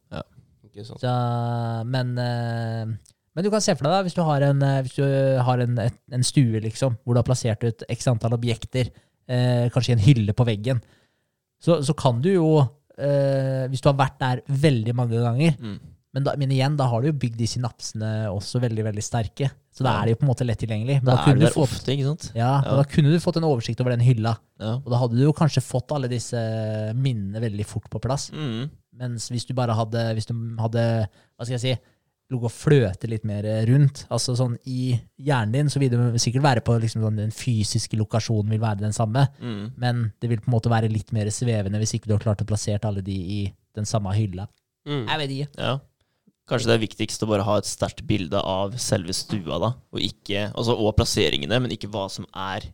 Ikke 0.68 0.86
sant. 0.86 1.02
Så, 1.02 1.12
men, 1.88 2.14
eh, 2.22 3.14
men 3.34 3.44
du 3.44 3.50
kan 3.52 3.64
se 3.64 3.74
for 3.76 3.86
deg, 3.86 3.96
da, 3.96 4.04
hvis 4.06 4.16
du 4.16 4.22
har 4.24 4.44
en, 4.48 4.64
eh, 4.64 4.80
hvis 4.86 4.96
du 4.98 5.04
har 5.44 5.64
en, 5.64 5.80
en 6.16 6.26
stue 6.26 6.62
liksom, 6.64 6.98
hvor 7.02 7.16
du 7.16 7.22
har 7.22 7.28
plassert 7.28 7.64
ut 7.66 7.84
x 7.92 8.08
antall 8.10 8.36
objekter, 8.38 8.92
eh, 9.28 9.68
kanskje 9.74 9.94
i 9.94 9.98
en 9.98 10.06
hylle 10.06 10.36
på 10.36 10.46
veggen, 10.48 10.82
så, 11.60 11.80
så 11.82 11.94
kan 11.98 12.22
du 12.22 12.30
jo, 12.32 12.50
eh, 12.98 13.68
hvis 13.70 13.80
du 13.84 13.88
har 13.92 13.96
vært 13.98 14.18
der 14.18 14.42
veldig 14.48 14.94
mange 14.94 15.20
ganger, 15.22 15.56
Mm. 15.60 15.78
men, 16.14 16.24
da, 16.24 16.34
men 16.36 16.50
igjen, 16.50 16.76
da 16.76 16.86
har 16.88 17.00
du 17.02 17.08
jo 17.12 17.18
bygd 17.18 17.36
de 17.38 17.46
synapsene 17.46 18.10
også 18.32 18.60
veldig, 18.60 18.84
veldig 18.90 19.02
sterke. 19.04 19.50
Så 19.72 19.84
da 19.86 19.92
er 20.00 20.06
de 20.06 20.10
jo 20.14 20.18
på 20.18 20.26
en 20.26 20.30
måte 20.32 20.46
lett 20.46 20.58
tilgjengelig. 20.58 20.96
Men 21.02 21.04
Da 21.12 21.14
da, 21.16 21.30
er 21.30 21.34
du 21.34 21.40
der 21.46 21.52
fått, 21.54 21.68
ofte, 21.70 21.92
ikke 21.94 22.08
sant? 22.08 22.32
ja, 22.34 22.62
Ja. 22.64 22.76
da 22.80 22.84
kunne 22.84 23.12
du 23.12 23.20
fått 23.22 23.36
en 23.38 23.44
oversikt 23.46 23.80
over 23.80 23.90
den 23.94 24.00
hylla. 24.02 24.36
Ja. 24.58 24.72
Og 24.82 24.88
da 24.90 24.98
hadde 24.98 25.14
du 25.16 25.22
jo 25.22 25.32
kanskje 25.32 25.62
fått 25.62 25.92
alle 25.94 26.08
disse 26.10 26.40
minnene 26.96 27.40
veldig 27.40 27.64
fort 27.66 27.88
på 27.90 28.00
plass. 28.02 28.30
Mm. 28.32 28.68
Mens 28.98 29.28
hvis 29.30 29.46
du 29.46 29.54
bare 29.54 29.76
hadde, 29.78 30.14
hvis 30.16 30.26
du 30.26 30.34
hadde 30.58 30.82
hva 31.38 31.44
skal 31.46 31.54
jeg 31.58 31.60
si, 31.62 31.78
ligget 32.28 32.44
og 32.44 32.52
fløte 32.52 33.08
litt 33.08 33.24
mer 33.24 33.42
rundt, 33.68 34.02
altså 34.12 34.34
sånn 34.36 34.58
i 34.68 34.98
hjernen 35.24 35.52
din, 35.54 35.70
så 35.72 35.80
vil 35.80 35.90
det 35.94 36.20
sikkert 36.20 36.44
være 36.44 36.60
på 36.64 36.74
liksom 36.82 37.00
sånn, 37.02 37.16
den 37.16 37.30
fysiske 37.32 37.96
lokasjonen 37.96 38.50
vil 38.52 38.60
være 38.60 38.82
den 38.82 38.92
samme, 38.92 39.28
Mm. 39.40 39.72
men 39.76 40.12
det 40.20 40.28
vil 40.28 40.38
på 40.40 40.48
en 40.50 40.56
måte 40.58 40.68
være 40.70 40.90
litt 40.92 41.10
mer 41.12 41.26
svevende 41.32 41.78
hvis 41.80 41.94
ikke 41.96 42.06
du 42.06 42.12
har 42.14 42.20
klart 42.20 42.42
å 42.44 42.46
plassere 42.46 42.84
alle 42.84 43.00
de 43.02 43.12
i 43.16 43.52
den 43.74 43.84
samme 43.88 44.12
hylla. 44.12 44.46
Mm. 44.86 45.06
Jeg 45.08 45.18
vet 45.18 45.30
ikke. 45.30 45.48
Ja. 45.58 45.78
Kanskje 46.48 46.66
det 46.68 46.74
er 46.76 46.86
viktigst 46.86 47.22
å 47.22 47.28
bare 47.28 47.44
ha 47.44 47.56
et 47.58 47.64
sterkt 47.68 48.06
bilde 48.08 48.40
av 48.40 48.76
selve 48.80 49.12
stua, 49.12 49.58
da. 49.60 49.72
Og, 49.92 50.00
ikke, 50.00 50.50
altså, 50.56 50.76
og 50.76 50.94
plasseringene, 50.96 51.58
men 51.60 51.70
ikke 51.72 51.88
hva 51.92 52.06
som 52.10 52.24
er 52.34 52.68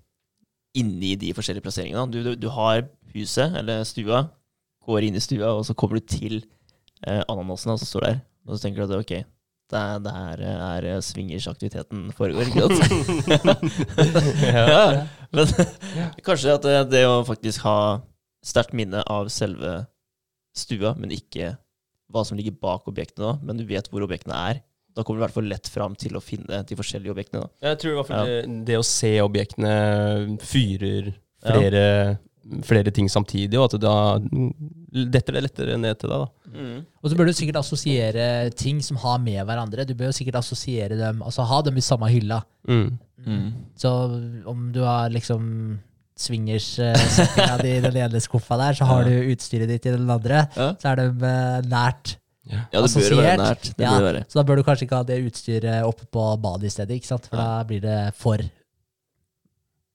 inni 0.75 1.15
de 1.19 1.33
forskjellige 1.35 1.63
plasseringene. 1.63 2.11
Du, 2.11 2.23
du, 2.23 2.35
du 2.37 2.49
har 2.51 2.85
huset, 3.15 3.55
eller 3.59 3.83
stua, 3.87 4.29
går 4.87 5.07
inn 5.09 5.15
i 5.19 5.23
stua, 5.23 5.53
og 5.59 5.65
så 5.67 5.75
kommer 5.75 5.99
du 5.99 6.07
til 6.07 6.41
eh, 7.07 7.23
ananasene 7.29 7.79
som 7.79 7.87
står 7.87 8.07
der. 8.09 8.21
Og 8.47 8.57
så 8.59 8.63
tenker 8.67 8.83
du 8.87 8.95
at 8.95 9.01
ok, 9.01 9.15
det 9.75 9.83
er, 9.83 10.03
der 10.05 10.45
er 10.69 10.87
eh, 10.93 11.01
swingersaktiviteten 11.05 12.07
foregår, 12.17 12.51
ja. 14.55 14.85
Men 15.35 15.47
kanskje 16.27 16.55
at 16.55 16.67
det, 16.67 16.77
det 16.93 17.03
å 17.09 17.25
faktisk 17.27 17.65
ha 17.67 17.79
sterkt 18.45 18.77
minne 18.77 19.03
av 19.11 19.31
selve 19.33 19.83
stua, 20.55 20.95
men 21.01 21.15
ikke 21.15 21.55
hva 22.15 22.23
som 22.27 22.39
ligger 22.39 22.55
bak 22.63 22.87
objektene, 22.91 23.33
da, 23.33 23.35
men 23.43 23.59
du 23.59 23.65
vet 23.67 23.89
hvor 23.91 24.05
objektene 24.07 24.37
er. 24.53 24.63
Da 24.95 25.03
kommer 25.03 25.19
du 25.19 25.25
i 25.25 25.27
hvert 25.27 25.35
fall 25.35 25.51
lett 25.51 25.67
fram 25.67 25.97
til 25.99 26.15
å 26.15 26.23
finne 26.23 26.61
de 26.69 26.77
forskjellige 26.79 27.11
objektene. 27.11 27.43
Da. 27.43 27.71
Jeg 27.73 27.81
tror 27.83 27.91
i 27.91 27.97
hvert 27.99 28.11
fall 28.13 28.29
det, 28.31 28.43
det 28.69 28.77
å 28.79 28.87
se 28.87 29.11
objektene 29.25 29.73
fyrer 30.45 31.11
flere, 31.43 31.87
flere 32.67 32.91
ting 32.95 33.09
samtidig, 33.11 33.57
og 33.59 33.73
at 33.73 33.81
da 33.81 33.95
detter 35.15 35.37
det 35.39 35.43
lettere 35.47 35.79
ned 35.81 35.97
til 36.01 36.13
deg. 36.13 36.25
da. 36.27 36.75
Og 37.03 37.11
så 37.11 37.17
bør 37.19 37.31
du 37.31 37.33
sikkert 37.35 37.57
assosiere 37.63 38.27
ting 38.55 38.83
som 38.85 38.99
har 39.03 39.19
med 39.23 39.41
hverandre. 39.49 39.87
Du 39.89 39.95
bør 39.99 40.13
jo 40.13 40.17
sikkert 40.19 40.39
assosiere 40.43 40.99
dem, 40.99 41.23
altså 41.25 41.47
ha 41.49 41.63
dem 41.67 41.81
i 41.81 41.85
samme 41.85 42.11
hylla. 42.13 42.43
Mm. 42.69 42.93
Så 43.81 43.91
om 44.47 44.69
du 44.75 44.83
har 44.85 45.09
liksom 45.15 45.81
swingers-settinga 46.21 47.57
di 47.63 47.73
i 47.77 47.81
den 47.83 47.97
ene 48.05 48.21
skuffa 48.23 48.59
der, 48.61 48.77
så 48.79 48.87
har 48.89 49.09
du 49.09 49.15
utstyret 49.33 49.71
ditt 49.71 49.87
i 49.89 49.95
den 49.97 50.11
andre. 50.11 50.45
Ja. 50.55 50.69
Så 50.79 50.93
er 50.93 51.01
de 51.01 51.09
eh, 51.11 51.65
nært. 51.71 52.17
ja, 52.51 52.61
det 52.71 52.91
bør 52.93 53.17
være 53.23 53.39
nært. 53.41 53.71
Det 53.75 53.87
Ja, 53.87 53.95
bør 53.97 54.07
være. 54.11 54.25
Så 54.29 54.39
da 54.39 54.45
bør 54.47 54.61
du 54.61 54.67
kanskje 54.67 54.87
ikke 54.87 55.01
ha 55.01 55.07
det 55.09 55.21
utstyret 55.27 55.89
oppe 55.89 56.07
på 56.13 56.27
badet 56.45 56.69
i 56.71 56.75
stedet, 56.77 57.01
ikke 57.01 57.11
sant? 57.11 57.27
for 57.31 57.41
da 57.41 57.65
blir 57.69 57.81
det 57.83 57.99
for 58.21 58.45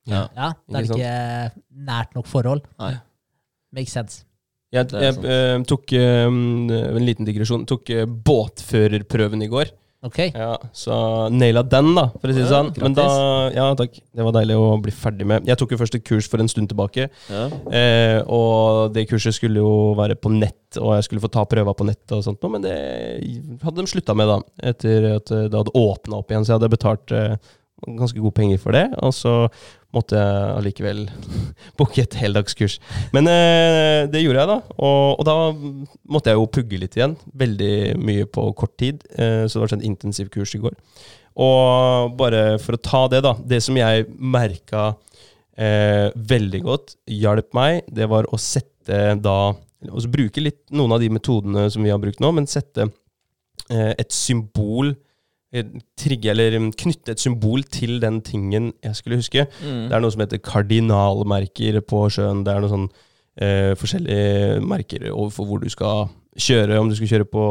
Ja. 0.10 0.24
Ja, 0.36 0.49
det 0.68 0.82
er 0.82 0.88
Ikke 0.89 0.99
ikke 0.99 1.86
nært 1.89 2.16
nok 2.18 2.28
forhold. 2.32 2.66
Nei. 2.82 2.93
Makes 3.76 3.93
sense. 3.97 4.24
Jeg, 4.74 4.86
jeg 4.93 5.16
sant. 5.18 5.26
eh, 5.26 5.57
tok 5.70 5.93
eh, 5.97 6.26
en 6.30 7.05
liten 7.05 7.26
digresjon. 7.26 7.64
Tok 7.69 7.90
eh, 7.95 8.06
båtførerprøven 8.06 9.41
i 9.45 9.49
går. 9.52 9.72
Okay. 10.02 10.30
Ja, 10.31 10.53
Så 10.72 10.95
naila 11.36 11.60
den, 11.68 11.90
da, 11.98 12.06
for 12.22 12.31
å 12.31 12.36
si 12.36 12.40
det 12.40 12.48
sånn. 12.48 12.69
Men 12.80 12.94
da, 12.95 13.03
ja, 13.52 13.65
takk. 13.76 13.98
Det 14.15 14.23
var 14.23 14.31
deilig 14.38 14.56
å 14.56 14.69
bli 14.80 14.94
ferdig 14.95 15.26
med. 15.27 15.44
Jeg 15.49 15.60
tok 15.60 15.73
jo 15.76 15.80
først 15.81 15.98
et 15.98 16.06
kurs 16.07 16.30
for 16.31 16.40
en 16.40 16.48
stund 16.48 16.69
tilbake. 16.72 17.10
Ja. 17.27 17.41
Eh, 17.68 18.22
og 18.31 18.94
det 18.95 19.10
kurset 19.10 19.36
skulle 19.36 19.60
jo 19.60 19.73
være 19.99 20.15
på 20.15 20.31
nett, 20.31 20.80
og 20.80 20.94
jeg 20.95 21.10
skulle 21.10 21.26
få 21.26 21.31
ta 21.34 21.44
prøva 21.52 21.73
på 21.76 21.90
nett, 21.90 22.06
og 22.15 22.23
sånt, 22.23 22.48
men 22.48 22.64
det 22.64 22.77
hadde 23.65 23.81
de 23.84 23.91
slutta 23.91 24.15
med 24.15 24.31
da, 24.31 24.40
etter 24.72 25.10
at 25.18 25.34
eh, 25.36 25.49
det 25.52 25.60
hadde 25.65 25.76
åpna 25.76 26.22
opp 26.22 26.31
igjen. 26.31 26.48
Så 26.48 26.53
jeg 26.53 26.61
hadde 26.61 26.72
betalt 26.77 27.15
eh, 27.19 27.36
ganske 27.99 28.23
gode 28.23 28.38
penger 28.40 28.64
for 28.64 28.80
det, 28.80 28.86
og 29.03 29.11
så 29.15 29.36
måtte 29.95 30.20
jeg 30.20 30.56
allikevel 30.60 31.03
booke 31.80 32.03
et 32.03 32.18
heldagskurs. 32.20 32.78
Men 33.16 33.30
eh, 33.32 34.06
det 34.11 34.24
gjorde 34.24 34.44
jeg, 34.44 34.52
da. 34.52 34.57
Og, 34.78 35.20
og 35.20 35.28
da 35.28 35.38
måtte 36.14 36.34
jeg 36.34 36.40
jo 36.40 36.49
pugge 36.60 36.82
litt 36.82 36.98
igjen. 36.99 37.16
Veldig 37.40 37.74
mye 38.02 38.28
på 38.30 38.49
kort 38.60 38.76
tid. 38.82 39.06
Eh, 39.16 39.45
så 39.48 39.57
det 39.57 39.64
var 39.64 39.74
sånn 39.74 39.88
intensivkurs 39.90 40.56
i 40.57 40.64
går. 40.66 40.78
Og 41.40 42.16
bare 42.20 42.57
for 42.61 42.76
å 42.76 42.84
ta 42.84 43.06
det, 43.11 43.24
da. 43.26 43.36
Det 43.40 43.61
som 43.64 43.78
jeg 43.80 44.07
merka 44.20 44.91
eh, 45.57 46.10
veldig 46.14 46.61
godt 46.66 46.95
hjalp 47.16 47.53
meg, 47.57 47.84
det 47.88 48.10
var 48.11 48.30
å 48.30 48.40
sette 48.41 49.16
da 49.22 49.40
bruke 50.11 50.41
litt 50.44 50.66
noen 50.76 50.91
av 50.91 50.99
de 50.99 51.10
metodene 51.14 51.70
som 51.72 51.84
vi 51.86 51.91
har 51.94 52.02
brukt 52.02 52.20
nå, 52.20 52.32
men 52.36 52.49
sette 52.49 52.90
eh, 53.70 53.94
et 53.95 54.11
symbol 54.11 54.94
Trigge 55.51 56.30
eller 56.30 56.59
mm, 56.59 56.71
knytte 56.77 57.15
et 57.15 57.19
symbol 57.23 57.63
til 57.73 57.97
den 58.03 58.19
tingen 58.21 58.71
jeg 58.85 58.95
skulle 58.99 59.17
huske. 59.17 59.47
Mm. 59.63 59.88
Det 59.89 59.95
er 59.97 60.03
noe 60.03 60.13
som 60.13 60.21
heter 60.21 60.41
kardinalmerker 60.45 61.80
på 61.89 62.03
sjøen. 62.13 62.43
Det 62.45 62.53
er 62.53 62.61
noen 62.63 62.73
sånn 62.76 62.89
eh, 63.41 63.71
forskjellige 63.80 64.59
merker 64.65 65.07
overfor 65.11 65.47
hvor 65.49 65.63
du 65.63 65.69
skal 65.73 66.09
kjøre. 66.39 66.77
Om 66.80 66.91
du 66.91 66.95
skal 66.99 67.09
kjøre 67.15 67.30
på 67.34 67.45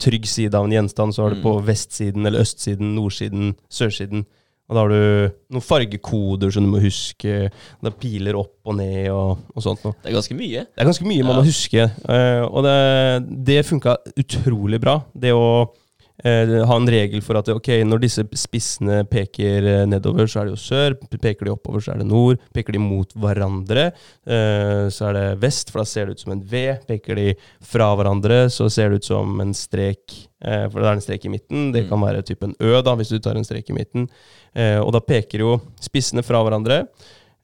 trygg 0.00 0.24
side 0.30 0.56
av 0.56 0.64
en 0.66 0.72
gjenstand, 0.72 1.12
så 1.14 1.26
har 1.26 1.34
du 1.34 1.36
Mm. 1.36 1.44
på 1.44 1.52
vestsiden 1.68 2.26
eller 2.26 2.40
østsiden, 2.40 2.94
nordsiden, 2.96 3.54
sørsiden. 3.70 4.24
Og 4.64 4.74
da 4.74 4.80
har 4.80 4.88
du 4.88 5.32
noen 5.52 5.60
fargekoder 5.62 6.50
som 6.50 6.64
du 6.64 6.70
må 6.72 6.80
huske. 6.80 7.50
Det 7.52 7.84
er 7.90 7.98
piler 8.00 8.34
opp 8.40 8.54
og 8.64 8.76
ned 8.78 9.10
og, 9.12 9.36
og 9.54 9.62
sånt 9.62 9.84
noe. 9.84 9.92
Det 10.00 10.08
er 10.08 10.16
ganske 10.16 10.34
mye. 10.38 10.64
Det 10.64 10.80
er 10.80 10.88
ganske 10.88 11.04
mye 11.04 11.22
man 11.22 11.36
Ja. 11.36 11.42
må 11.42 11.44
huske, 11.44 11.82
eh, 12.08 12.40
og 12.48 12.64
det, 12.64 13.44
det 13.44 13.66
funka 13.68 13.98
utrolig 14.16 14.80
bra. 14.80 15.02
Det 15.14 15.34
å 15.36 15.44
eh, 15.68 15.80
ha 16.22 16.76
en 16.76 16.86
regel 16.86 17.20
for 17.26 17.34
at 17.40 17.48
ok, 17.50 17.68
når 17.84 18.00
disse 18.04 18.22
spissene 18.38 19.00
peker 19.10 19.66
eh, 19.66 19.80
nedover, 19.90 20.28
så 20.30 20.40
er 20.40 20.46
det 20.46 20.54
jo 20.54 20.60
sør. 20.62 20.94
Peker 21.10 21.44
de 21.48 21.50
oppover, 21.50 21.82
så 21.82 21.92
er 21.92 21.98
det 21.98 22.06
nord. 22.06 22.38
Peker 22.54 22.76
de 22.76 22.78
mot 22.78 23.10
hverandre, 23.18 23.88
eh, 24.22 24.84
så 24.94 25.08
er 25.10 25.18
det 25.18 25.24
vest, 25.42 25.72
for 25.74 25.82
da 25.82 25.88
ser 25.90 26.06
det 26.06 26.14
ut 26.14 26.22
som 26.22 26.32
en 26.36 26.44
V. 26.46 26.62
Peker 26.86 27.18
de 27.18 27.26
fra 27.66 27.90
hverandre, 27.98 28.44
så 28.54 28.70
ser 28.70 28.90
det 28.94 29.02
ut 29.02 29.10
som 29.10 29.40
en 29.42 29.52
strek, 29.58 30.14
eh, 30.44 30.68
for 30.70 30.78
det 30.80 30.86
er 30.86 31.00
en 31.00 31.04
strek 31.08 31.26
i 31.26 31.34
midten. 31.34 31.72
Det 31.74 31.84
Mm. 31.84 31.88
kan 31.90 32.00
være 32.06 32.22
type 32.24 32.44
en 32.44 32.54
Ø, 32.60 32.80
da, 32.82 32.94
hvis 32.94 33.10
du 33.10 33.18
tar 33.18 33.34
en 33.36 33.44
strek 33.44 33.68
i 33.70 33.74
midten. 33.74 34.08
Eh, 34.54 34.78
og 34.78 34.92
da 34.92 35.00
peker 35.00 35.40
jo 35.40 35.60
spissene 35.82 36.22
fra 36.22 36.44
hverandre. 36.44 36.86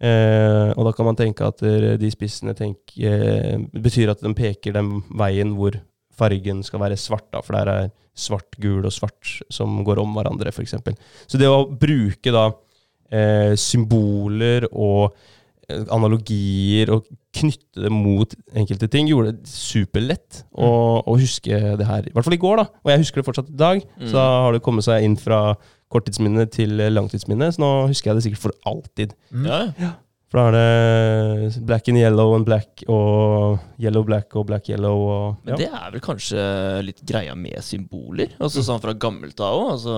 Eh, 0.01 0.73
og 0.79 0.87
da 0.87 0.93
kan 0.97 1.05
man 1.11 1.17
tenke 1.17 1.45
at 1.45 1.61
eh, 1.63 1.97
de 2.01 2.09
spissene 2.11 2.55
tenk, 2.57 2.79
eh, 3.03 3.59
betyr 3.75 4.09
at 4.15 4.23
de 4.23 4.33
peker 4.33 4.73
den 4.73 5.03
veien 5.13 5.53
hvor 5.59 5.75
fargen 6.21 6.63
skal 6.67 6.83
være 6.85 6.99
svart, 7.01 7.29
da, 7.33 7.43
for 7.45 7.57
der 7.59 7.73
er 7.73 7.91
svart, 8.21 8.59
gul 8.61 8.85
og 8.85 8.95
svart 8.95 9.39
som 9.53 9.81
går 9.87 10.03
om 10.03 10.17
hverandre, 10.17 10.53
f.eks. 10.53 10.77
Så 11.31 11.41
det 11.41 11.49
å 11.49 11.65
bruke 11.69 12.35
da 12.35 12.51
eh, 13.11 13.57
symboler 13.59 14.67
og 14.71 15.15
eh, 15.71 15.87
analogier 15.95 16.93
og 16.95 17.09
knytte 17.37 17.85
det 17.87 17.93
mot 17.95 18.33
enkelte 18.59 18.91
ting, 18.91 19.09
gjorde 19.11 19.37
det 19.37 19.51
superlett 19.51 20.43
å, 20.51 20.71
å 21.07 21.19
huske 21.21 21.61
det 21.79 21.87
her. 21.87 22.09
I 22.09 22.15
hvert 22.15 22.27
fall 22.27 22.37
i 22.37 22.43
går, 22.43 22.63
da. 22.63 22.69
Og 22.83 22.93
jeg 22.93 23.05
husker 23.05 23.23
det 23.23 23.29
fortsatt 23.29 23.53
i 23.53 23.61
dag. 23.61 23.85
Så 24.03 24.17
da 24.19 24.27
har 24.47 24.57
det 24.57 24.65
kommet 24.67 24.87
seg 24.87 25.07
inn 25.07 25.17
fra 25.21 25.55
korttidsminne 25.91 26.47
til 26.51 26.77
langtidsminne, 26.93 27.49
så 27.55 27.63
nå 27.63 27.71
husker 27.91 28.11
jeg 28.11 28.19
det 28.19 28.27
sikkert 28.29 28.45
for 28.45 28.71
alltid. 28.71 29.15
Mm. 29.35 29.47
Ja, 29.47 29.61
ja. 29.81 29.95
For 30.31 30.39
da 30.39 30.45
er 30.47 30.55
det 30.55 31.61
black 31.67 31.89
and 31.91 31.99
yellow 31.99 32.37
and 32.37 32.45
black 32.47 32.85
og 32.87 33.59
yellow 33.83 34.05
black 34.07 34.37
og 34.39 34.45
black 34.47 34.69
yellow 34.71 35.01
og 35.11 35.41
Men 35.49 35.57
det 35.59 35.67
er 35.67 35.89
vel 35.91 36.03
kanskje 36.05 36.45
litt 36.87 37.01
greia 37.09 37.35
med 37.35 37.59
symboler? 37.67 38.37
Altså 38.39 38.63
Sånn 38.63 38.79
fra 38.83 38.95
gammelt 38.95 39.41
av 39.43 39.57
òg. 39.59 39.71
Altså, 39.73 39.95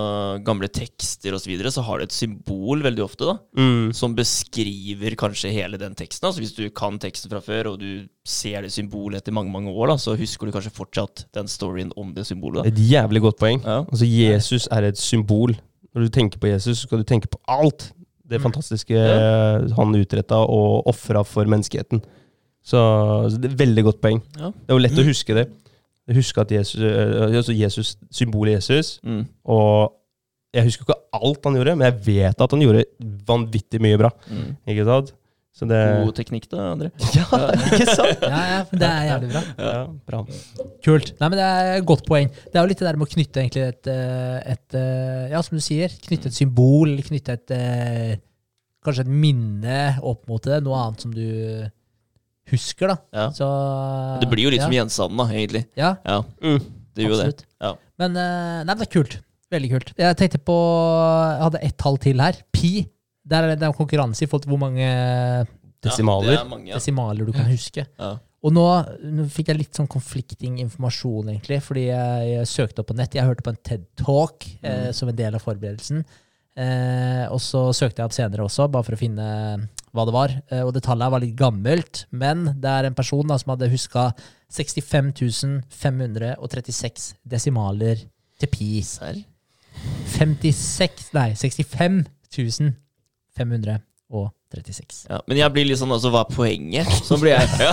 gamle 0.47 0.71
tekster 0.73 1.37
osv. 1.37 1.43
Så, 1.45 1.51
videre, 1.53 1.73
så 1.75 1.85
har 1.85 2.01
du 2.01 2.07
et 2.07 2.17
symbol 2.17 2.81
veldig 2.87 3.05
ofte 3.05 3.29
da 3.29 3.37
Mm. 3.59 3.93
som 3.93 4.15
beskriver 4.17 5.15
kanskje 5.21 5.53
hele 5.53 5.77
den 5.77 5.95
teksten. 5.95 6.25
Altså 6.31 6.41
Hvis 6.41 6.57
du 6.57 6.65
kan 6.71 6.97
teksten 6.99 7.29
fra 7.31 7.41
før, 7.45 7.73
og 7.75 7.81
du 7.81 8.07
ser 8.25 8.63
det 8.63 8.73
symbolet 8.73 9.21
etter 9.21 9.33
mange 9.37 9.53
mange 9.53 9.69
år, 9.69 9.89
da 9.93 9.97
så 10.01 10.17
husker 10.17 10.47
du 10.49 10.53
kanskje 10.57 10.73
fortsatt 10.73 11.27
den 11.37 11.47
storyen 11.51 11.93
om 11.97 12.15
det 12.15 12.25
symbolet. 12.25 12.63
da 12.65 12.69
Et 12.73 12.81
jævlig 12.89 13.21
godt 13.21 13.39
poeng. 13.39 13.61
Ja. 13.65 13.83
Altså 13.85 14.09
Jesus 14.09 14.67
er 14.73 14.85
et 14.89 14.97
symbol. 14.97 15.53
Når 15.95 16.07
du 16.07 16.09
tenker 16.09 16.39
på 16.41 16.49
Jesus, 16.49 16.79
så 16.81 16.87
skal 16.89 16.99
du 16.99 17.05
tenke 17.05 17.29
på 17.29 17.37
alt 17.49 17.91
det 18.33 18.41
fantastiske 18.43 18.97
fantastiske 18.97 19.77
han 19.79 19.97
utretta 19.99 20.43
og 20.43 20.89
ofra 20.91 21.23
for 21.27 21.49
menneskeheten. 21.51 22.03
Så, 22.63 22.79
så 23.31 23.41
det 23.41 23.51
er 23.51 23.59
veldig 23.65 23.85
godt 23.89 24.01
poeng. 24.03 24.21
Ja. 24.39 24.53
Det 24.53 24.71
er 24.71 24.79
jo 24.79 24.85
lett 24.85 25.01
å 25.01 25.07
huske 25.07 25.35
det. 25.37 25.49
Huske 26.13 26.43
at 26.43 26.53
Jesus, 26.53 26.81
eh, 26.83 27.37
altså 27.39 27.55
Jesus 27.55 27.97
symbolet 28.11 28.59
Jesus. 28.59 28.97
Mm. 29.03 29.25
Og 29.45 29.93
jeg 30.53 30.69
husker 30.69 30.87
ikke 30.87 30.99
alt 31.17 31.49
han 31.49 31.57
gjorde, 31.59 31.75
men 31.79 31.89
jeg 31.89 31.99
vet 32.07 32.45
at 32.45 32.55
han 32.55 32.63
gjorde 32.63 32.85
vanvittig 33.27 33.81
mye 33.83 33.99
bra. 34.01 34.13
Mm. 34.29 34.55
Ikke 34.69 34.87
sant? 34.89 35.15
Så 35.53 35.67
det 35.69 35.79
God 36.01 36.15
teknikk, 36.17 36.47
da, 36.49 36.63
André. 36.73 36.89
Ja, 37.19 37.27
ikke 37.77 37.93
sant? 37.93 38.23
Ja, 38.33 38.39
ja, 38.49 38.61
det 38.73 38.87
er 38.89 39.03
jævlig 39.11 39.29
bra. 39.35 39.43
Ja, 39.61 39.73
bra. 40.09 40.21
Kult. 40.87 41.11
Nei, 41.21 41.29
men 41.29 41.37
Det 41.37 41.45
er 41.49 41.73
et 41.77 41.87
godt 41.91 42.07
poeng. 42.09 42.31
Det 42.47 42.57
er 42.57 42.63
jo 42.65 42.71
litt 42.71 42.81
det 42.81 42.89
der 42.89 42.97
med 43.01 43.07
å 43.09 43.13
knytte 43.13 43.43
egentlig 43.43 43.65
et, 43.69 43.91
eh, 43.93 44.39
et 44.55 44.79
eh, 44.81 45.27
Ja, 45.35 45.43
som 45.45 45.59
du 45.59 45.63
sier. 45.65 45.93
Knytte 46.09 46.31
et 46.33 46.39
symbol, 46.39 46.95
knytte 47.05 47.37
et 47.37 47.53
eh, 47.59 48.15
Kanskje 48.83 49.05
et 49.05 49.13
minne 49.13 49.77
opp 50.03 50.25
mot 50.27 50.43
det. 50.43 50.63
Noe 50.65 50.79
annet 50.87 51.05
som 51.05 51.13
du 51.15 51.23
husker, 52.51 52.91
da. 52.91 52.97
Ja. 53.15 53.27
Så 53.37 53.47
Det 54.25 54.31
blir 54.33 54.49
jo 54.49 54.55
litt 54.55 54.59
ja. 54.65 54.67
som 54.67 54.75
gjenstanden, 54.75 55.21
da, 55.21 55.29
egentlig. 55.37 55.67
Ja, 55.79 55.93
Ja, 56.09 56.17
Mm. 56.43 56.59
det 56.97 57.05
gjør 57.05 57.13
jo 57.13 57.21
det. 57.29 57.45
Men 58.01 58.17
nei, 58.17 58.65
men 58.65 58.73
det 58.81 58.89
er 58.89 58.93
kult. 58.97 59.21
Veldig 59.53 59.71
kult. 59.71 59.93
Jeg 60.01 60.17
tenkte 60.17 60.41
på 60.41 60.57
Jeg 60.57 61.43
hadde 61.45 61.61
ett 61.69 61.77
tall 61.79 61.99
til 62.01 62.19
her. 62.25 62.41
Pi. 62.57 62.89
Der 63.29 63.45
er 63.45 63.53
det 63.53 63.61
det 63.61 63.69
er 63.69 63.77
konkurranse 63.77 64.25
i 64.25 64.29
forhold 64.29 64.47
til 64.47 64.53
hvor 64.55 64.63
mange 64.65 64.87
Desimaler. 65.83 66.33
Ja, 66.37 66.45
mange, 66.47 66.69
ja. 66.71 66.77
desimaler 66.79 67.27
du 67.27 67.33
kan 67.35 67.49
huske. 67.51 67.85
Ja. 67.99 68.13
Og 68.43 68.53
nå, 68.55 68.65
nå 69.07 69.25
fikk 69.31 69.51
jeg 69.53 69.59
litt 69.61 69.79
sånn 69.79 69.89
conflicting 69.91 70.59
informasjon, 70.63 71.31
egentlig, 71.31 71.61
fordi 71.63 71.89
jeg, 71.89 72.47
søkte 72.51 72.83
opp 72.83 72.91
på 72.91 72.97
nett. 72.99 73.15
Jeg 73.15 73.27
hørte 73.27 73.45
på 73.47 73.53
en 73.55 73.59
TED-talk 73.67 74.47
eh, 74.63 74.89
Mm. 74.89 74.93
som 74.99 75.11
en 75.11 75.19
del 75.19 75.35
av 75.39 75.43
forberedelsen. 75.43 76.05
Eh, 76.59 77.25
og 77.33 77.39
så 77.41 77.65
søkte 77.73 78.03
jeg 78.03 78.11
opp 78.11 78.15
senere 78.17 78.45
også, 78.45 78.67
bare 78.71 78.85
for 78.85 78.95
å 78.97 79.01
finne 79.01 79.27
hva 79.95 80.05
det 80.07 80.15
var. 80.15 80.35
Eh, 80.51 80.63
og 80.67 80.73
det 80.75 80.83
tallet 80.85 81.07
her 81.07 81.15
var 81.15 81.23
litt 81.23 81.37
gammelt, 81.39 82.05
men 82.11 82.45
det 82.61 82.71
er 82.71 82.89
en 82.91 82.99
person 82.99 83.27
da, 83.27 83.39
som 83.39 83.55
hadde 83.55 83.71
huska 83.73 84.09
65 84.53 85.63
536 85.71 87.15
desimaler 87.25 88.03
til 88.43 88.53
pi. 88.53 88.83
Serr? 88.87 89.23
56 90.19 91.11
Nei, 91.17 91.31
65 91.39 92.05
536. 93.37 95.07
Ja, 95.09 95.21
men 95.27 95.39
jeg 95.41 95.55
blir 95.55 95.65
litt 95.69 95.81
sånn 95.81 95.93
altså, 95.95 96.11
Hva 96.13 96.25
er 96.27 96.35
poenget? 96.35 96.91
Så 97.09 97.17
blir 97.21 97.33
jeg 97.33 97.49
ja. 97.63 97.73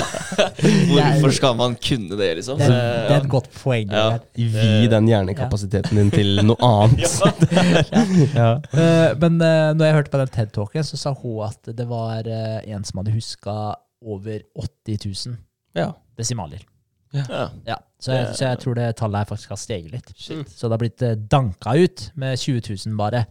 Hvorfor 0.87 1.35
skal 1.35 1.57
man 1.59 1.75
kunne 1.75 2.15
det, 2.19 2.29
liksom? 2.39 2.61
Det, 2.61 2.69
det 2.69 3.15
er 3.15 3.17
et 3.17 3.29
godt 3.31 3.49
poeng. 3.59 3.91
Ja. 3.91 4.19
Vi 4.37 4.87
den 4.91 5.09
hjernekapasiteten 5.11 5.99
din 5.99 6.13
til 6.13 6.41
noe 6.47 6.57
annet. 6.63 7.19
ja. 8.39 8.49
Eh, 8.71 9.11
men 9.19 9.37
uh, 9.43 9.75
når 9.75 9.85
jeg 9.85 9.97
hørte 9.99 10.15
på 10.15 10.23
den 10.23 10.33
TED-talken, 10.37 10.87
så 10.87 10.99
sa 11.01 11.13
hun 11.19 11.43
at 11.49 11.71
det 11.75 11.87
var 11.89 12.27
eh, 12.29 12.59
en 12.71 12.87
som 12.87 13.01
hadde 13.01 13.15
huska 13.17 13.55
over 13.99 14.41
80 14.55 14.99
000 15.27 15.39
Ja. 15.75 15.91
desimaler. 16.17 16.63
Ja. 17.11 17.49
Ja, 17.65 17.75
så, 17.99 18.13
jeg, 18.13 18.35
så 18.37 18.51
jeg 18.51 18.59
tror 18.61 18.77
det 18.77 18.87
tallet 18.99 19.23
her 19.23 19.29
faktisk 19.31 19.49
har 19.55 19.59
steget 19.59 19.91
litt. 19.91 20.11
Shit. 20.15 20.49
Så 20.53 20.67
det 20.69 20.77
har 20.77 20.83
blitt 20.85 21.03
uh, 21.03 21.15
danka 21.19 21.75
ut 21.75 22.05
med 22.15 22.39
20 22.39 22.63
000 22.85 22.95
bare. 22.99 23.25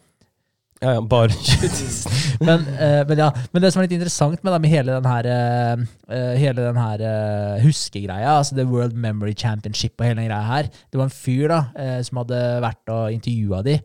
Ja, 0.79 0.95
ja, 0.95 1.03
bare 1.03 1.35
20 1.35 1.69
000. 1.69 2.47
Men, 2.47 2.65
uh, 2.79 3.03
men, 3.09 3.19
ja, 3.19 3.29
men 3.53 3.63
det 3.63 3.73
som 3.75 3.83
er 3.83 3.89
litt 3.89 3.97
interessant 3.99 4.43
med, 4.45 4.53
da, 4.55 4.61
med 4.63 4.71
hele 4.71 4.95
den 4.95 5.09
her, 5.11 5.29
eh, 5.35 6.35
hele 6.39 6.67
den 6.69 6.79
her 6.79 7.03
uh, 7.03 7.63
huskegreia, 7.65 8.37
altså 8.37 8.55
The 8.59 8.67
World 8.69 8.95
Memory 8.95 9.35
Championship 9.39 9.99
og 9.99 10.07
hele 10.07 10.21
den 10.23 10.31
greia 10.31 10.45
her, 10.47 10.69
det 10.71 11.01
var 11.01 11.09
en 11.09 11.15
fyr 11.15 11.49
da, 11.51 11.63
som 12.07 12.23
hadde 12.23 12.43
vært 12.63 12.93
og 12.95 13.15
intervjua 13.15 13.63
de, 13.67 13.79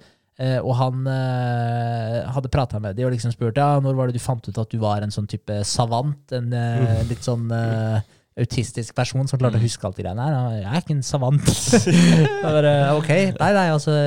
og 0.66 0.74
han 0.80 1.06
hadde 2.34 2.52
prata 2.52 2.80
med 2.82 2.98
de 2.98 3.06
og 3.06 3.14
liksom 3.14 3.32
spurt 3.32 3.60
ja, 3.62 3.78
når 3.82 3.96
var 3.96 4.10
det 4.10 4.18
du 4.18 4.24
fant 4.24 4.48
ut 4.48 4.58
at 4.60 4.72
du 4.72 4.80
var 4.82 5.06
en 5.06 5.14
sånn 5.14 5.30
type 5.30 5.60
savant, 5.68 6.34
en 6.34 6.50
eh, 6.58 7.04
litt 7.10 7.26
sånn 7.26 7.54
autistisk 8.34 8.96
person 8.98 9.30
som 9.30 9.40
klarte 9.42 9.60
å 9.60 9.64
huske 9.64 9.86
alt 9.86 10.00
de 10.00 10.06
greiene 10.06 10.26
her. 10.26 10.56
Jeg 10.58 10.70
er 10.70 10.82
ikke 10.82 10.96
en 10.96 11.06
savant. 11.06 11.52
Bare, 12.46 12.74
ok, 12.98 13.12
nei, 13.38 13.52
nei, 13.54 13.68
altså 13.74 13.98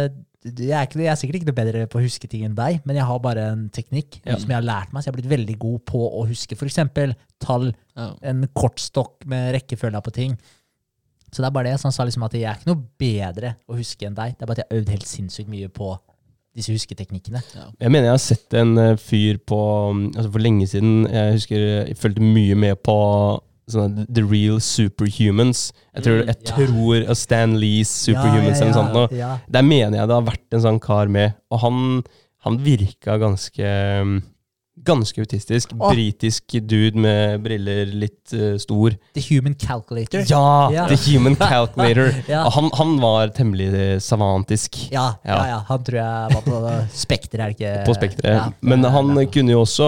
jeg 0.46 0.70
er, 0.70 0.86
ikke, 0.86 1.00
jeg 1.02 1.10
er 1.12 1.18
sikkert 1.20 1.38
ikke 1.40 1.48
noe 1.50 1.58
bedre 1.58 1.86
på 1.90 1.98
å 1.98 2.04
huske 2.04 2.28
ting 2.30 2.44
enn 2.46 2.54
deg, 2.58 2.80
men 2.86 2.96
jeg 3.00 3.04
har 3.08 3.18
bare 3.24 3.46
en 3.52 3.64
teknikk 3.74 4.20
Ja. 4.24 4.36
som 4.38 4.48
jeg 4.52 4.56
har 4.60 4.66
lært 4.66 4.92
meg, 4.92 5.02
så 5.02 5.08
jeg 5.08 5.14
har 5.14 5.20
blitt 5.20 5.32
veldig 5.32 5.58
god 5.58 5.84
på 5.90 6.02
å 6.06 6.26
huske 6.28 6.56
f.eks. 6.56 6.78
tall, 7.42 7.72
Ja. 7.96 8.12
en 8.22 8.46
kortstokk 8.54 9.26
med 9.26 9.54
rekkefølge 9.54 10.02
på 10.02 10.12
ting. 10.12 10.36
Så 11.32 11.42
det 11.42 11.46
er 11.48 11.50
bare 11.50 11.64
det. 11.72 11.80
Så 11.80 11.88
han 11.90 11.92
sa 11.92 12.04
liksom 12.04 12.22
at 12.24 12.32
jeg 12.32 12.44
er 12.44 12.54
ikke 12.54 12.70
noe 12.70 12.84
bedre 12.98 13.56
å 13.68 13.76
huske 13.76 14.06
enn 14.06 14.14
deg, 14.14 14.36
det 14.38 14.42
er 14.42 14.46
bare 14.46 14.60
at 14.60 14.64
jeg 14.64 14.70
har 14.70 14.78
øvd 14.82 14.88
helt 14.94 15.06
sinnssykt 15.10 15.48
mye 15.52 15.68
på 15.68 15.98
disse 16.56 16.72
husketeknikkene. 16.72 17.42
Jeg 17.80 17.90
mener 17.92 18.06
jeg 18.08 18.14
har 18.14 18.22
sett 18.22 18.54
en 18.56 18.78
eh, 18.78 18.96
fyr 18.96 19.36
på 19.44 19.58
um, 19.90 20.06
altså 20.16 20.30
For 20.32 20.40
lenge 20.40 20.66
siden. 20.70 21.02
Jeg 21.12 21.34
husker 21.36 21.64
jeg 21.84 21.96
fulgte 22.00 22.22
mye 22.24 22.54
med 22.56 22.78
på 22.86 22.94
sånne 23.70 24.04
The 24.06 24.22
Real 24.22 24.60
Superhumans. 24.62 25.72
Jeg 25.96 26.04
tror, 26.06 26.20
Mm, 26.22 26.26
jeg 26.28 26.36
ja. 26.36 26.54
tror 26.54 27.14
Stan 27.18 27.56
Lees 27.58 27.88
Superhumans 28.06 28.60
eller 28.60 28.72
noe 28.72 28.92
sånt. 29.08 29.16
Ja. 29.18 29.32
Der 29.50 29.62
mener 29.66 29.98
jeg 29.98 30.08
det 30.08 30.14
har 30.14 30.22
vært 30.28 30.54
en 30.54 30.60
sånn 30.68 30.80
kar 30.80 31.08
med, 31.08 31.34
og 31.50 31.60
han, 31.64 32.02
han 32.46 32.58
virka 32.62 33.18
ganske 33.18 33.72
um, 34.02 34.22
Ganske 34.86 35.20
autistisk. 35.24 35.72
Åh. 35.78 35.90
Britisk 35.92 36.56
dude 36.62 36.98
med 37.02 37.40
briller, 37.44 37.86
litt 37.90 38.32
uh, 38.36 38.54
stor. 38.62 38.94
The 39.16 39.22
Human 39.28 39.54
Calculator. 39.58 40.22
Ja! 40.30 40.70
Ja. 40.72 40.86
The 40.90 40.98
Human 41.10 41.36
Calculator. 41.40 42.12
Ja. 42.30 42.44
han, 42.50 42.70
han 42.74 42.96
var 43.00 43.28
temmelig 43.34 43.66
eh, 43.74 43.98
savantisk 44.02 44.76
Ja, 44.90 45.14
ja, 45.22 45.36
Ja. 45.36 45.46
ja. 45.48 45.58
Han 45.68 45.84
tror 45.84 45.98
jeg 46.00 46.34
var 46.34 46.42
på 46.46 46.60
Spekter, 47.04 47.42
er 47.44 47.52
ikke? 47.54 47.72
på 47.86 47.94
spekteret. 47.94 48.34
Ja. 48.38 48.46
Men 48.60 48.84
han 48.84 49.12
kunne 49.32 49.52
jo 49.54 49.60
også 49.64 49.86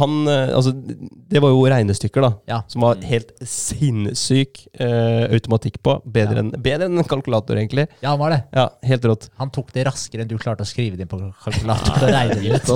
han, 0.00 0.14
eh, 0.30 0.52
altså, 0.54 0.72
Det 0.74 1.42
var 1.42 1.50
jo 1.54 1.64
regnestykker, 1.70 2.24
da. 2.26 2.30
Ja. 2.50 2.60
Som 2.70 2.84
var 2.86 3.00
helt 3.06 3.32
sinnssyk 3.42 4.64
uh, 4.80 5.24
automatikk 5.34 5.80
på. 5.84 5.96
Bedre 6.04 6.42
Ja. 6.42 6.44
enn 6.44 6.84
enn 6.84 6.98
en 7.00 7.06
kalkulator, 7.08 7.56
egentlig. 7.58 7.86
Ja, 8.02 8.10
han 8.14 8.18
var 8.20 8.34
det. 8.34 8.40
Ja, 8.54 8.68
Helt 8.84 9.04
rått. 9.08 9.28
Han 9.40 9.50
tok 9.54 9.72
det 9.74 9.86
raskere 9.88 10.24
enn 10.24 10.28
du 10.30 10.36
klarte 10.38 10.64
å 10.64 10.68
skrive 10.68 10.98
det 10.98 11.06
inn 11.06 11.10
på 11.10 11.20
kalkulator. 11.44 11.96
og 12.02 12.12
regne 12.12 12.38
det 12.40 12.60
ut. 12.60 12.68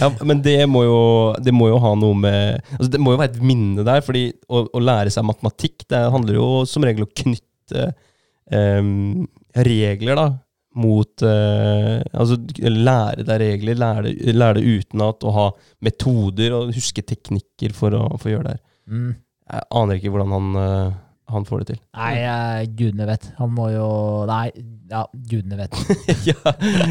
Ja, 0.00 0.10
men 0.26 0.42
det 0.44 0.58
må 0.70 0.84
jo, 0.86 1.00
det 1.42 1.54
må 1.54 1.70
jo 1.70 1.80
ha 1.82 1.94
noe 1.98 2.16
med 2.18 2.60
altså 2.76 2.90
Det 2.92 3.00
må 3.02 3.14
jo 3.14 3.20
være 3.20 3.34
et 3.34 3.42
minne 3.44 3.84
der, 3.86 4.02
fordi 4.04 4.28
å, 4.48 4.64
å 4.66 4.82
lære 4.82 5.12
seg 5.14 5.26
matematikk 5.28 5.86
Det 5.90 6.00
handler 6.14 6.38
jo 6.38 6.48
som 6.68 6.86
regel 6.86 7.06
om 7.06 7.10
å 7.10 7.18
knytte 7.22 7.88
um, 8.52 9.26
regler 9.56 10.18
da 10.18 10.28
mot 10.80 11.24
uh, 11.26 11.98
Altså 12.14 12.38
lære 12.60 13.24
deg 13.26 13.42
regler, 13.42 13.78
lære, 13.80 14.14
lære 14.36 14.60
det 14.60 14.76
utenat, 14.80 15.26
og 15.26 15.36
ha 15.36 15.46
metoder 15.86 16.54
og 16.58 16.74
huske 16.76 17.02
teknikker 17.06 17.74
for 17.76 17.96
å, 17.96 18.04
for 18.16 18.30
å 18.30 18.34
gjøre 18.36 18.46
det 18.46 18.54
her. 18.54 18.64
Mm. 18.90 19.10
Jeg 19.50 19.66
aner 19.80 19.98
ikke 19.98 20.12
hvordan 20.14 20.34
han, 20.36 20.50
eh, 20.60 20.98
han 21.30 21.44
får 21.48 21.62
det 21.62 21.66
til. 21.72 21.80
Nei, 21.96 22.10
uh, 22.24 22.64
gudene 22.78 23.06
vet. 23.08 23.30
Han 23.38 23.54
må 23.56 23.68
jo 23.72 23.86
Nei, 24.30 24.50
ja, 24.90 25.04
gudene 25.30 25.56
vet. 25.60 25.78
ja. 26.28 26.36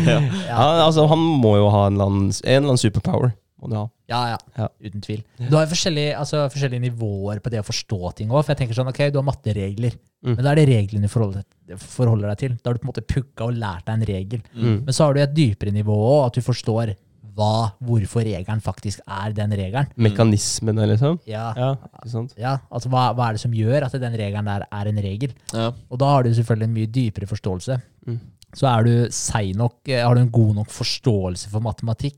Ja, 0.07 0.19
Ja, 0.47 0.65
altså, 0.87 1.05
han 1.11 1.19
må 1.43 1.57
jo 1.59 1.69
ha 1.73 1.85
en 1.87 1.95
eller 1.99 2.09
annen, 2.09 2.31
en 2.43 2.55
eller 2.57 2.71
annen 2.73 2.81
superpower. 2.81 3.35
Ja, 3.59 3.81
ja. 4.07 4.37
Ja. 4.55 4.67
uten 4.79 5.01
tvil. 5.03 5.19
Du 5.49 5.57
har 5.57 5.65
forskjellige, 5.67 6.13
altså, 6.15 6.45
forskjellige 6.53 6.85
nivåer 6.85 7.41
på 7.43 7.51
det 7.51 7.59
å 7.59 7.65
forstå 7.67 8.13
ting 8.15 8.29
òg. 8.31 8.45
For 8.45 8.53
jeg 8.53 8.61
tenker 8.61 8.77
sånn, 8.77 8.87
ok, 8.87 9.01
du 9.11 9.19
har 9.19 9.27
matteregler, 9.27 9.97
Mm. 10.19 10.33
men 10.35 10.43
da 10.43 10.51
er 10.51 10.59
det 10.59 10.65
reglene 10.67 11.07
du 11.07 11.11
forholder, 11.11 11.43
forholder 11.79 12.27
deg 12.33 12.37
til. 12.41 12.55
Da 12.59 12.69
har 12.69 12.75
du 12.75 12.79
på 12.81 12.87
en 12.89 12.91
måte 12.91 13.03
pugga 13.07 13.45
og 13.45 13.53
lært 13.55 13.85
deg 13.87 13.93
en 13.95 14.07
regel. 14.09 14.41
Mm. 14.51 14.79
Men 14.83 14.95
så 14.95 15.05
har 15.05 15.13
du 15.15 15.19
et 15.23 15.35
dypere 15.35 15.71
nivå 15.71 15.95
òg, 15.95 16.25
at 16.25 16.33
du 16.35 16.41
forstår 16.43 16.91
hva, 17.39 17.71
hvorfor 17.87 18.25
regelen 18.27 18.59
faktisk 18.61 18.99
er 19.07 19.31
den 19.37 19.53
regelen. 19.55 19.87
Mekanismene, 19.95 20.85
liksom. 20.91 21.19
Ja, 21.29 21.53
Ja, 21.55 21.69
ikke 22.01 22.11
sant? 22.11 22.35
ja 22.37 22.57
altså 22.69 22.91
hva, 22.91 23.05
hva 23.15 23.29
er 23.29 23.37
det 23.39 23.43
som 23.45 23.55
gjør 23.55 23.85
at 23.87 23.95
den 24.03 24.17
regelen 24.19 24.45
der 24.51 24.67
er 24.67 24.91
en 24.91 24.99
regel? 25.05 25.33
Ja. 25.55 25.69
Og 25.89 25.99
da 26.03 26.11
har 26.17 26.23
du 26.27 26.33
selvfølgelig 26.35 26.67
en 26.69 26.75
mye 26.75 26.91
dypere 26.99 27.29
forståelse. 27.31 27.79
Mm. 28.09 28.19
Så 28.59 28.65
er 28.67 28.83
du 28.83 28.93
seig 29.13 29.55
nok, 29.55 29.79
eh, 29.87 30.03
har 30.03 30.15
du 30.17 30.21
en 30.25 30.31
god 30.33 30.55
nok 30.59 30.71
forståelse 30.73 31.49
for 31.51 31.61
matematikk. 31.63 32.17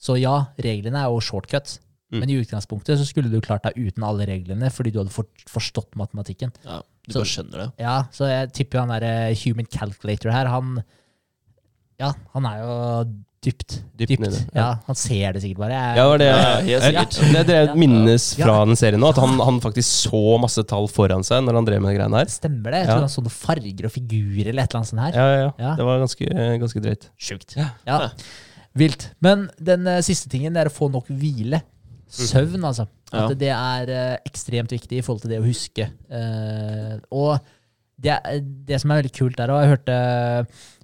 Så 0.00 0.14
ja, 0.20 0.38
reglene 0.62 1.00
er 1.02 1.08
jo 1.12 1.20
shortcuts. 1.24 1.78
Mm. 2.12 2.20
Men 2.20 2.30
i 2.32 2.36
utgangspunktet 2.42 2.98
så 2.98 3.04
skulle 3.06 3.30
du 3.30 3.40
klart 3.40 3.62
deg 3.62 3.76
uten 3.78 4.02
alle 4.02 4.24
reglene, 4.26 4.68
fordi 4.74 4.90
du 4.92 4.98
hadde 4.98 5.12
for, 5.14 5.26
forstått 5.48 5.94
matematikken. 5.96 6.52
ja. 6.64 6.80
Du 7.08 7.14
Så- 7.14 7.20
bare 7.22 7.30
skjønner 7.32 7.58
det. 7.62 7.72
Ja, 7.80 8.02
Så 8.12 8.26
jeg 8.28 8.52
tipper 8.52 8.80
han 8.84 8.88
derre 8.92 9.34
human 9.34 9.66
calculator 9.66 10.30
her, 10.30 10.46
han 10.48 10.84
Ja, 11.98 12.12
han 12.34 12.46
er 12.46 12.58
jo 12.60 13.14
dypt. 13.44 13.78
Dypt 13.96 14.20
nede, 14.20 14.36
Ja. 14.52 14.60
ja. 14.60 14.78
han 14.86 14.94
ser 15.00 15.32
det 15.32 15.40
sikkert 15.42 15.58
bare. 15.62 15.72
Jeg, 15.72 15.96
Ja, 15.96 16.02
det 16.02 16.10
var 16.10 16.18
det. 16.18 16.26
Ja, 16.28 16.60
jeg, 16.60 17.06
Jeg- 17.32 17.46
det 17.46 17.76
minnes 17.76 18.34
fra 18.36 18.52
Ja. 18.58 18.64
den 18.66 18.76
serien 18.76 19.00
nå, 19.00 19.08
at 19.08 19.16
han, 19.16 19.38
han 19.40 19.60
faktisk 19.60 19.88
så 20.10 20.38
masse 20.40 20.62
tall 20.68 20.88
foran 20.88 21.24
seg 21.24 21.42
når 21.46 21.54
han 21.54 21.64
drev 21.64 21.80
med 21.80 21.94
de 21.94 21.98
greiene 21.98 22.18
her. 22.20 22.26
Stemmer 22.26 22.70
det? 22.70 22.82
Jeg 22.84 22.86
Ja. 22.86 22.92
tror 22.92 23.00
han 23.00 23.08
så 23.08 23.22
noen 23.24 23.30
farger 23.30 23.84
og 23.88 23.92
figurer 23.92 24.48
eller 24.52 24.62
et 24.62 24.74
eller 24.74 24.80
annet 24.80 24.90
sånt 24.92 25.00
her. 25.00 25.12
Ja, 25.16 25.26
ja, 25.32 25.40
ja. 25.40 25.52
Ja. 25.58 25.74
Det 25.76 25.84
var 25.88 25.98
ganske, 26.04 26.26
ganske 26.60 26.80
drøyt. 26.84 27.08
Sjukt. 27.18 27.56
Ja. 27.56 27.70
Ja. 27.86 28.10
Vilt. 28.76 29.08
Men 29.20 29.48
den 29.58 29.86
uh, 29.86 30.00
siste 30.00 30.28
tingen 30.28 30.54
er 30.56 30.66
å 30.66 30.70
få 30.70 30.90
nok 30.92 31.08
hvile. 31.08 31.62
Søvn, 32.10 32.60
altså. 32.64 32.88
At 33.12 33.30
Ja. 33.30 33.34
det 33.34 33.48
er 33.50 34.12
uh, 34.12 34.16
ekstremt 34.26 34.68
viktig 34.70 34.98
i 34.98 35.00
forhold 35.02 35.22
til 35.22 35.30
det 35.30 35.40
å 35.40 35.46
huske. 35.46 35.88
Uh, 36.12 36.98
og 37.10 37.40
det, 38.00 38.16
det 38.68 38.78
som 38.80 38.90
er 38.92 39.00
veldig 39.02 39.12
kult 39.16 39.36
der, 39.38 39.50
og 39.52 39.60
jeg 39.62 39.70
hørte, 39.74 39.96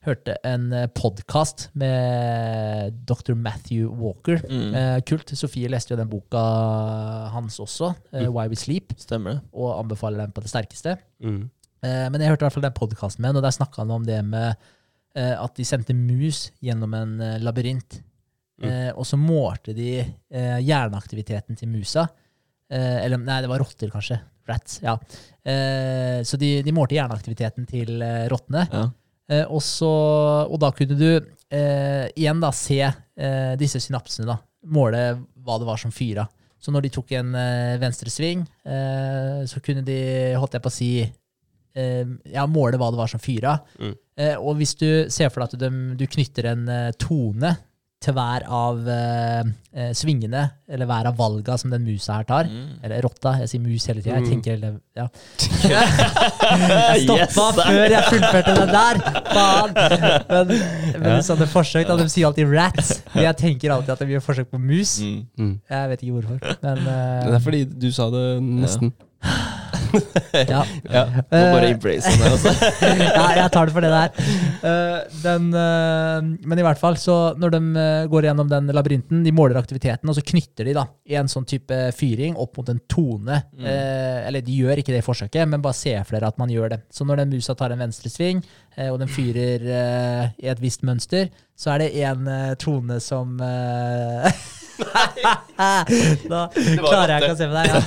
hørte 0.06 0.34
en 0.46 0.66
podkast 0.96 1.66
med 1.78 2.96
dr. 3.08 3.34
Matthew 3.34 3.88
Walker. 3.96 4.42
Mm. 4.50 4.74
Eh, 4.76 4.98
kult. 5.08 5.32
Sofie 5.38 5.70
leste 5.72 5.94
jo 5.94 5.98
den 6.00 6.10
boka 6.12 6.42
hans 7.34 7.58
også, 7.62 7.92
eh, 8.12 8.28
Why 8.28 8.46
We 8.52 8.58
Sleep, 8.60 8.92
Stemmer 9.00 9.38
det. 9.38 9.44
og 9.56 9.78
anbefaler 9.80 10.24
den 10.26 10.34
på 10.36 10.44
det 10.44 10.52
sterkeste. 10.52 10.96
Mm. 11.24 11.46
Eh, 11.82 12.06
men 12.12 12.20
jeg 12.20 12.32
hørte 12.34 12.44
i 12.44 12.48
hvert 12.48 12.58
fall 12.58 12.68
den 12.68 12.76
podkasten 12.76 13.24
med, 13.26 13.36
og 13.40 13.46
der 13.46 13.56
snakka 13.56 13.82
han 13.84 13.96
om 13.96 14.04
det 14.06 14.20
med 14.24 14.54
eh, 15.16 15.34
at 15.40 15.56
de 15.56 15.64
sendte 15.64 15.96
mus 15.96 16.50
gjennom 16.64 16.94
en 17.00 17.16
eh, 17.24 17.38
labyrint. 17.40 18.02
Mm. 18.60 18.68
Eh, 18.70 18.92
og 18.96 19.04
så 19.08 19.18
målte 19.20 19.74
de 19.76 19.90
eh, 20.04 20.58
hjerneaktiviteten 20.64 21.56
til 21.60 21.68
musa. 21.72 22.06
Eh, 22.72 23.04
eller 23.04 23.20
nei, 23.20 23.40
det 23.44 23.50
var 23.52 23.60
rotter, 23.62 23.88
kanskje. 23.92 24.20
Rats. 24.48 24.78
Ja. 24.84 24.96
Eh, 25.46 26.22
så 26.26 26.38
de, 26.40 26.60
de 26.66 26.74
målte 26.74 26.96
hjerneaktiviteten 26.96 27.66
til 27.70 28.00
eh, 28.04 28.24
rottene. 28.32 28.66
Ja. 28.72 28.86
Eh, 29.32 29.44
og, 29.50 29.62
så, 29.64 29.90
og 30.46 30.58
da 30.62 30.70
kunne 30.74 30.96
du 30.98 31.08
eh, 31.10 32.06
igjen 32.14 32.42
da 32.42 32.52
se 32.54 32.80
eh, 32.86 33.52
disse 33.58 33.82
synapsene, 33.82 34.28
da. 34.30 34.38
Måle 34.72 35.02
hva 35.46 35.60
det 35.62 35.68
var 35.68 35.78
som 35.78 35.94
fyra. 35.94 36.26
Så 36.58 36.72
når 36.74 36.86
de 36.86 36.94
tok 36.96 37.12
en 37.18 37.34
eh, 37.38 37.76
venstresving, 37.82 38.42
eh, 38.66 39.44
så 39.46 39.62
kunne 39.62 39.84
de, 39.86 40.00
holdt 40.38 40.56
jeg 40.56 40.64
på 40.64 40.72
å 40.72 40.74
si, 40.74 40.90
eh, 41.04 42.16
ja, 42.32 42.46
måle 42.50 42.80
hva 42.80 42.90
det 42.90 43.00
var 43.02 43.12
som 43.12 43.22
fyra. 43.22 43.58
Mm. 43.78 43.94
Eh, 44.16 44.36
og 44.40 44.58
hvis 44.58 44.74
du 44.80 44.88
ser 45.12 45.30
for 45.30 45.44
deg 45.44 45.54
at 45.54 45.60
du, 45.60 45.80
du 46.00 46.06
knytter 46.10 46.50
en 46.54 46.68
tone 46.98 47.52
til 48.06 48.14
hver 48.16 48.44
av 48.48 48.86
eh, 48.88 49.48
eh, 49.74 49.90
svingene, 49.98 50.44
eller 50.70 50.86
hver 50.88 51.08
av 51.10 51.16
valga 51.18 51.56
som 51.58 51.70
den 51.74 51.82
musa 51.86 52.20
her 52.20 52.26
tar, 52.28 52.46
Mm. 52.46 52.78
eller 52.86 53.02
rotta, 53.04 53.32
jeg 53.42 53.50
sier 53.52 53.62
mus 53.64 53.86
hele 53.90 54.02
tida. 54.04 54.16
Jeg 54.20 54.24
Mm. 54.24 54.30
tenker 54.30 54.56
hele 54.56 54.70
ja. 54.96 55.08
Jeg 56.06 57.02
stoppa 57.04 57.18
Yes! 57.18 57.66
før 57.66 57.90
jeg 57.90 58.04
fullførte 58.10 58.54
den 58.56 58.72
der! 58.74 59.00
Faen! 59.32 59.74
Men, 60.30 60.54
men 61.02 61.10
Ja. 61.10 61.18
sånne 61.26 61.48
forsøk, 61.50 61.86
da, 61.88 61.96
de 62.00 62.08
sier 62.12 62.26
alltid 62.30 62.52
rats. 62.54 62.94
Men 63.14 63.24
jeg 63.28 63.36
tenker 63.42 63.74
alltid 63.74 63.90
at 63.96 63.98
de 64.04 64.06
gjør 64.14 64.24
forsøk 64.24 64.50
på 64.52 64.60
mus. 64.62 64.96
Mm. 65.02 65.20
Mm. 65.38 65.52
Jeg 65.70 65.90
vet 65.92 66.02
ikke 66.06 66.16
hvorfor. 66.20 66.56
Men 66.62 66.82
Det 66.86 66.96
eh, 66.96 67.34
er 67.40 67.44
fordi 67.50 67.64
du 67.86 67.90
sa 67.92 68.08
det 68.14 68.26
nesten. 68.42 68.92
ja. 68.92 69.55
Ja. 70.52 70.62
Må 70.86 71.22
bare 71.30 71.70
embrace 71.72 72.10
den 72.12 72.26
altså. 72.28 72.52
ja, 72.84 73.24
jeg 73.40 73.52
tar 73.54 73.68
det 73.68 73.74
for 73.74 73.84
det 73.84 73.92
der. 73.92 74.32
Eh, 74.68 74.98
den, 75.22 75.48
eh, 75.56 76.28
men 76.50 76.60
i 76.60 76.66
hvert 76.66 76.80
fall, 76.80 76.98
så 77.00 77.16
når 77.40 77.54
de 77.56 77.60
eh, 77.82 78.08
går 78.12 78.28
gjennom 78.28 78.50
den 78.50 78.72
labyrinten, 78.76 79.22
de 79.24 79.34
måler 79.34 79.58
aktiviteten, 79.60 80.10
og 80.10 80.18
så 80.18 80.24
knytter 80.26 80.68
de 80.68 80.76
da 80.76 80.86
i 81.08 81.16
en 81.18 81.30
sånn 81.30 81.48
type 81.48 81.78
fyring 81.96 82.36
opp 82.40 82.60
mot 82.60 82.70
en 82.72 82.82
tone. 82.90 83.40
Eh, 83.56 84.20
eller 84.28 84.44
de 84.44 84.60
gjør 84.60 84.82
ikke 84.82 84.94
det 84.94 85.02
i 85.02 85.06
forsøket, 85.06 85.48
men 85.48 85.64
bare 85.64 85.78
ser 85.78 86.04
for 86.04 86.18
dere 86.18 86.30
at 86.32 86.40
man 86.42 86.52
gjør 86.52 86.76
det. 86.76 86.82
Så 86.92 87.06
når 87.08 87.22
den 87.22 87.34
musa 87.36 87.56
tar 87.58 87.74
en 87.74 87.82
venstresving, 87.84 88.44
og 88.90 88.98
den 89.00 89.08
fyrer 89.08 89.62
i 90.36 90.50
et 90.50 90.60
visst 90.60 90.82
mønster, 90.84 91.30
så 91.56 91.72
er 91.72 91.84
det 91.86 91.92
en 92.04 92.28
eh, 92.28 92.54
tone 92.60 93.00
som 93.00 93.38
Da 96.26 96.42
klarer 96.52 97.12
jeg 97.14 97.22
ikke 97.22 97.32
å 97.32 97.38
se 97.38 97.48
på 97.48 97.56
deg. 97.56 97.70
Ja. 97.70 97.78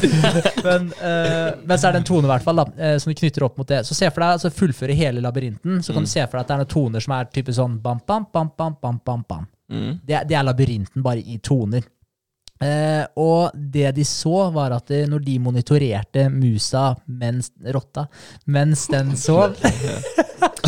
Men, 0.66 0.88
uh, 1.00 1.60
men 1.64 1.76
så 1.78 1.90
er 1.90 1.96
det 1.96 2.02
en 2.02 2.08
tone, 2.10 2.26
i 2.28 2.32
hvert 2.32 2.46
fall, 2.46 2.62
da, 2.62 2.66
eh, 2.78 2.96
som 3.02 3.12
du 3.12 3.20
knytter 3.20 3.46
opp 3.46 3.60
mot 3.62 3.70
det. 3.70 3.84
Så 3.88 3.98
se 3.98 4.10
for 4.10 4.24
deg, 4.24 4.40
altså 4.40 4.52
fullføre 4.54 4.96
hele 4.98 5.24
labyrinten, 5.24 5.84
så 5.86 5.96
kan 5.96 6.08
du 6.08 6.12
se 6.12 6.26
for 6.26 6.40
deg 6.40 6.44
at 6.44 6.50
det 6.50 6.58
er 6.58 6.64
noen 6.64 6.74
toner 6.74 7.06
som 7.06 7.16
er 7.18 7.30
type 7.36 7.56
sånn 7.56 7.78
bam, 7.84 8.02
bam, 8.08 8.28
bam, 8.34 8.52
bam, 8.58 8.76
bam, 8.82 9.00
bam, 9.06 9.24
bam. 9.30 9.48
Mm. 9.70 9.92
Det, 10.06 10.24
det 10.30 10.38
er 10.38 10.46
labyrinten, 10.48 11.06
bare 11.06 11.22
i 11.22 11.40
toner. 11.46 11.86
Eh, 12.60 13.06
og 13.16 13.54
det 13.56 13.94
de 13.96 14.04
så, 14.04 14.50
var 14.52 14.74
at 14.76 14.90
det, 14.92 15.06
når 15.08 15.22
de 15.24 15.38
monitorerte 15.40 16.26
musa 16.34 16.90
mens 17.08 17.54
rotta, 17.72 18.04
mens 18.52 18.88
den 18.92 19.14
sov 19.16 19.56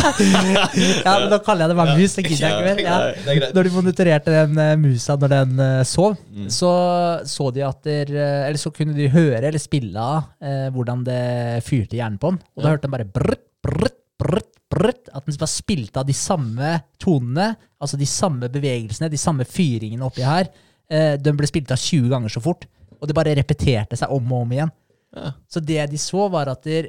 Ja, 1.04 1.12
men 1.20 1.28
da 1.30 1.38
kaller 1.44 1.66
jeg 1.66 1.72
det 1.72 1.76
bare 1.78 1.96
mus, 1.98 2.14
det 2.16 2.24
gidder 2.26 2.46
jeg 2.48 2.56
ikke 2.56 2.64
mer. 2.64 2.80
Ja. 2.82 3.50
Når 3.54 3.68
de 3.68 3.72
monitorerte 3.74 4.32
den 4.34 4.58
eh, 4.64 4.72
musa 4.80 5.16
når 5.20 5.32
den 5.36 5.60
eh, 5.66 5.82
sov, 5.88 6.16
Mm. 6.32 6.46
så 6.48 6.70
så 7.28 7.50
de 7.52 7.60
der, 7.84 8.08
eh, 8.16 8.46
Eller 8.48 8.58
så 8.58 8.70
kunne 8.72 8.94
de 8.96 9.08
høre 9.12 9.42
eller 9.44 9.60
spille 9.60 10.00
av 10.00 10.30
eh, 10.40 10.70
hvordan 10.72 11.04
det 11.04 11.62
fyrte 11.66 11.94
i 11.94 12.00
hjernen 12.00 12.18
på 12.18 12.30
den. 12.32 12.40
Og 12.56 12.62
da 12.62 12.68
Ja. 12.68 12.72
hørte 12.74 12.88
de 12.88 12.92
bare 12.96 13.04
brrt, 13.04 13.44
brrt, 13.62 13.98
brrt, 14.18 14.48
brrt. 14.72 15.08
At 15.14 15.26
den 15.26 15.36
bare 15.36 15.52
spilte 15.52 16.00
av 16.00 16.06
de 16.08 16.12
samme 16.16 16.80
tonene, 16.98 17.50
altså 17.80 17.98
de 18.00 18.06
samme 18.08 18.48
bevegelsene, 18.48 19.10
de 19.12 19.20
samme 19.20 19.44
fyringene 19.44 20.02
oppi 20.08 20.24
her. 20.24 20.48
Eh, 20.90 21.14
den 21.20 21.38
ble 21.38 21.48
spilt 21.50 21.72
av 21.74 21.80
20 21.80 22.10
ganger 22.12 22.32
så 22.32 22.42
fort. 22.42 22.66
Og 23.00 23.08
det 23.08 23.16
bare 23.18 23.34
repeterte 23.38 23.98
seg 23.98 24.12
om 24.14 24.32
og 24.32 24.44
om 24.46 24.52
igjen. 24.54 24.74
Ja. 25.16 25.32
Så 25.50 25.60
det 25.60 25.84
de 25.92 26.00
så, 26.00 26.28
var 26.32 26.50
at 26.52 26.64
der, 26.66 26.88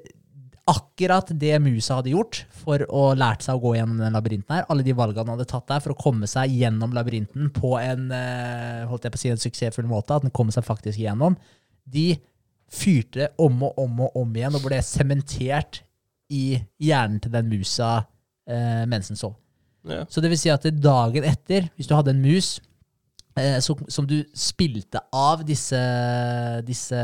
akkurat 0.69 1.27
det 1.35 1.57
musa 1.59 1.97
hadde 1.97 2.13
gjort 2.13 2.43
for 2.61 2.85
å 2.87 3.09
lært 3.19 3.43
seg 3.43 3.57
å 3.57 3.63
gå 3.65 3.73
gjennom 3.75 3.99
den 3.99 4.15
labyrinten 4.15 4.55
her, 4.55 4.67
alle 4.71 4.85
de 4.85 4.95
valgene 4.95 5.25
han 5.25 5.35
hadde 5.35 5.49
tatt 5.49 5.67
der 5.67 5.81
for 5.83 5.91
å 5.91 5.99
komme 5.99 6.29
seg 6.29 6.53
gjennom 6.55 6.93
labyrinten 6.95 7.49
på 7.55 7.73
en, 7.81 8.05
eh, 8.15 8.85
holdt 8.87 9.03
jeg 9.03 9.11
på 9.11 9.19
å 9.19 9.23
si, 9.23 9.33
en 9.33 9.43
suksessfull 9.43 9.89
måte, 9.89 10.15
at 10.15 10.23
den 10.23 10.31
kom 10.31 10.53
seg 10.55 10.63
faktisk 10.63 11.01
gjennom, 11.03 11.35
de 11.83 12.13
fyrte 12.71 13.33
om 13.43 13.59
og 13.67 13.77
om 13.83 14.05
og 14.07 14.15
om 14.23 14.37
igjen 14.39 14.55
og 14.55 14.63
ble 14.63 14.79
sementert 14.87 15.81
i 16.31 16.61
hjernen 16.81 17.19
til 17.21 17.33
den 17.33 17.51
musa 17.51 18.05
eh, 18.47 18.85
mens 18.87 19.11
den 19.11 19.19
sov. 19.19 19.35
Ja. 19.83 20.05
Så 20.07 20.23
det 20.23 20.31
vil 20.31 20.39
si 20.39 20.51
at 20.53 20.63
dagen 20.79 21.27
etter, 21.27 21.67
hvis 21.75 21.89
du 21.89 21.95
hadde 21.97 22.15
en 22.15 22.23
mus 22.23 22.55
som, 23.65 23.79
som 23.89 24.05
du 24.05 24.19
spilte 24.37 24.99
av 25.09 25.41
disse, 25.45 25.79
disse 26.67 26.99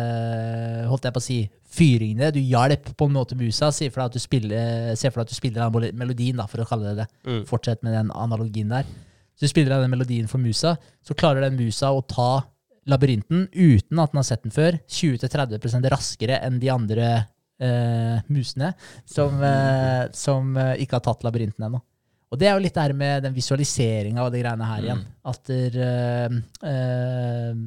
Holdt 0.89 1.07
jeg 1.07 1.15
på 1.15 1.21
å 1.21 1.25
si 1.25 1.39
fyringene. 1.69 2.31
Du 2.33 2.39
hjalp 2.41 2.91
på 2.97 3.07
en 3.09 3.15
måte 3.15 3.37
musa. 3.39 3.71
Se 3.73 3.89
for 3.89 4.03
deg 4.03 4.11
at 4.11 4.17
du 4.17 4.21
spiller, 4.21 4.91
at 4.93 5.31
du 5.31 5.35
spiller 5.37 5.65
den 5.65 5.97
melodien, 5.97 6.37
da, 6.37 6.45
for 6.49 6.61
å 6.61 6.67
kalle 6.69 6.91
det 6.91 7.03
det. 7.03 7.09
Mm. 7.25 7.43
Fortsett 7.49 7.81
med 7.85 7.97
den 7.97 8.13
analogien 8.13 8.71
der. 8.73 8.87
Så 9.39 9.47
du 9.47 9.53
spiller 9.53 9.79
den 9.79 9.93
melodien 9.93 10.27
for 10.27 10.41
musa, 10.43 10.75
så 11.05 11.15
klarer 11.17 11.45
den 11.45 11.59
musa 11.59 11.93
å 11.95 12.01
ta 12.03 12.41
labyrinten 12.89 13.47
uten 13.53 14.01
at 14.01 14.11
den 14.11 14.19
har 14.19 14.27
sett 14.27 14.43
den 14.43 14.53
før, 14.53 14.79
20-30% 14.89 15.87
raskere 15.93 16.39
enn 16.45 16.57
de 16.59 16.71
andre 16.73 17.09
eh, 17.61 18.17
musene 18.27 18.73
som, 19.07 19.37
eh, 19.45 20.09
som 20.15 20.57
eh, 20.57 20.75
ikke 20.83 20.97
har 20.97 21.05
tatt 21.05 21.23
labyrinten 21.27 21.69
ennå. 21.69 21.81
Og 22.29 22.37
det 22.37 22.45
er 22.45 22.55
jo 22.55 22.61
litt 22.61 22.75
det 22.75 22.85
her 22.85 22.93
med 22.97 23.23
den 23.25 23.35
visualiseringa 23.35 24.23
og 24.25 24.33
de 24.33 24.41
greiene 24.43 24.67
her 24.69 24.85
igjen. 24.85 25.05
At 25.31 25.49
der, 25.49 25.77
eh, 25.85 26.39
eh, 26.69 27.61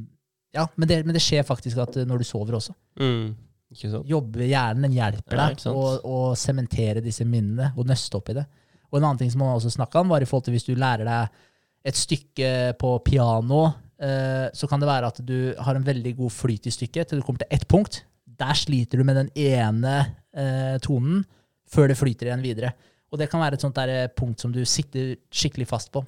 Ja, 0.52 0.66
men 0.76 0.88
det, 0.88 1.00
men 1.06 1.16
det 1.16 1.22
skjer 1.24 1.46
faktisk 1.48 1.80
at 1.82 1.96
eh, 1.96 2.06
når 2.08 2.22
du 2.22 2.28
sover 2.28 2.58
også. 2.58 2.74
Mm. 3.00 3.32
Ikke 3.72 3.88
sant? 3.88 4.08
Jobber 4.08 4.44
hjernen, 4.44 4.84
den 4.86 4.98
hjelper 4.98 5.40
deg 5.40 5.56
ikke 5.56 5.72
å 5.72 6.18
sementere 6.36 7.02
disse 7.04 7.24
minnene 7.24 7.70
og 7.72 7.88
nøste 7.88 8.18
opp 8.18 8.28
i 8.30 8.36
det. 8.36 8.44
Og 8.92 9.00
en 9.00 9.08
annen 9.08 9.22
ting 9.22 9.32
som 9.32 9.40
man 9.42 9.56
også 9.56 9.72
snakka 9.72 10.02
om, 10.02 10.12
var 10.12 10.22
i 10.22 10.28
forhold 10.28 10.46
til 10.46 10.54
hvis 10.58 10.68
du 10.68 10.74
lærer 10.76 11.08
deg 11.08 11.40
et 11.88 11.98
stykke 11.98 12.50
på 12.78 12.92
piano, 13.08 13.64
eh, 13.96 14.46
så 14.54 14.68
kan 14.70 14.82
det 14.82 14.90
være 14.92 15.08
at 15.08 15.22
du 15.26 15.36
har 15.56 15.78
en 15.78 15.88
veldig 15.88 16.14
god 16.20 16.36
flyt 16.36 16.68
i 16.68 16.74
stykket 16.76 17.10
til 17.10 17.22
du 17.22 17.26
kommer 17.26 17.42
til 17.42 17.56
ett 17.56 17.66
punkt. 17.66 18.02
Der 18.28 18.54
sliter 18.54 19.00
du 19.00 19.08
med 19.08 19.18
den 19.18 19.32
ene 19.34 19.96
tonen 20.80 21.20
før 21.68 21.90
det 21.90 21.98
flyter 21.98 22.30
igjen 22.30 22.44
videre. 22.44 22.70
Og 23.12 23.20
det 23.20 23.28
kan 23.30 23.42
være 23.42 23.58
et 23.58 23.64
sånt 23.64 23.76
der 23.76 23.92
eh, 23.92 24.10
punkt 24.16 24.40
som 24.40 24.52
du 24.54 24.62
sitter 24.68 25.14
skikkelig 25.32 25.68
fast 25.68 25.92
på. 25.92 26.00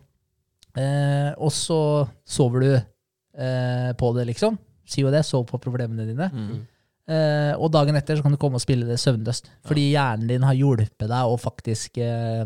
Eh, 0.75 1.31
og 1.37 1.53
så 1.55 1.79
sover 2.27 2.65
du 2.65 2.71
eh, 2.75 3.91
på 3.99 4.13
det, 4.17 4.25
liksom. 4.33 4.57
Si 4.89 5.05
jo 5.05 5.13
det. 5.13 5.23
Sov 5.29 5.45
på 5.49 5.61
problemene 5.63 6.09
dine. 6.09 6.31
Mm. 6.33 6.63
Eh, 7.05 7.53
og 7.61 7.69
dagen 7.75 7.97
etter 7.99 8.17
så 8.17 8.25
kan 8.25 8.33
du 8.33 8.41
komme 8.41 8.57
og 8.57 8.65
spille 8.65 8.89
det 8.89 8.97
søvnløst. 9.03 9.53
Fordi 9.69 9.91
hjernen 9.93 10.31
din 10.33 10.47
har 10.49 10.57
hjulpet 10.57 11.07
deg 11.11 11.29
å 11.29 11.37
faktisk 11.41 12.01
eh, 12.01 12.45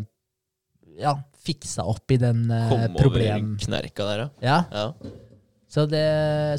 ja, 0.98 1.14
fiksa 1.46 1.86
opp 1.88 2.10
i 2.14 2.18
den 2.20 2.48
eh, 2.50 2.90
problem... 2.98 3.54
over 3.54 3.64
knerka 3.64 4.10
der, 4.10 4.24
ja. 4.26 4.28
Ja, 4.42 4.60
ja. 4.74 5.16
Så 5.68 5.84
det, 5.84 6.04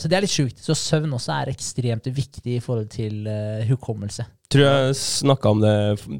så 0.01 0.09
det 0.09 0.17
er 0.17 0.25
litt 0.25 0.33
sjukt. 0.33 0.61
Så 0.61 0.77
søvn 0.77 1.15
også 1.17 1.33
er 1.39 1.51
ekstremt 1.53 2.05
viktig 2.13 2.59
i 2.59 2.61
forhold 2.61 2.91
til 2.93 3.25
uh, 3.25 3.65
hukommelse. 3.69 4.27
Tror 4.49 4.65
jeg 4.65 4.97
snakka 4.97 5.53
om 5.53 5.61
det 5.61 5.75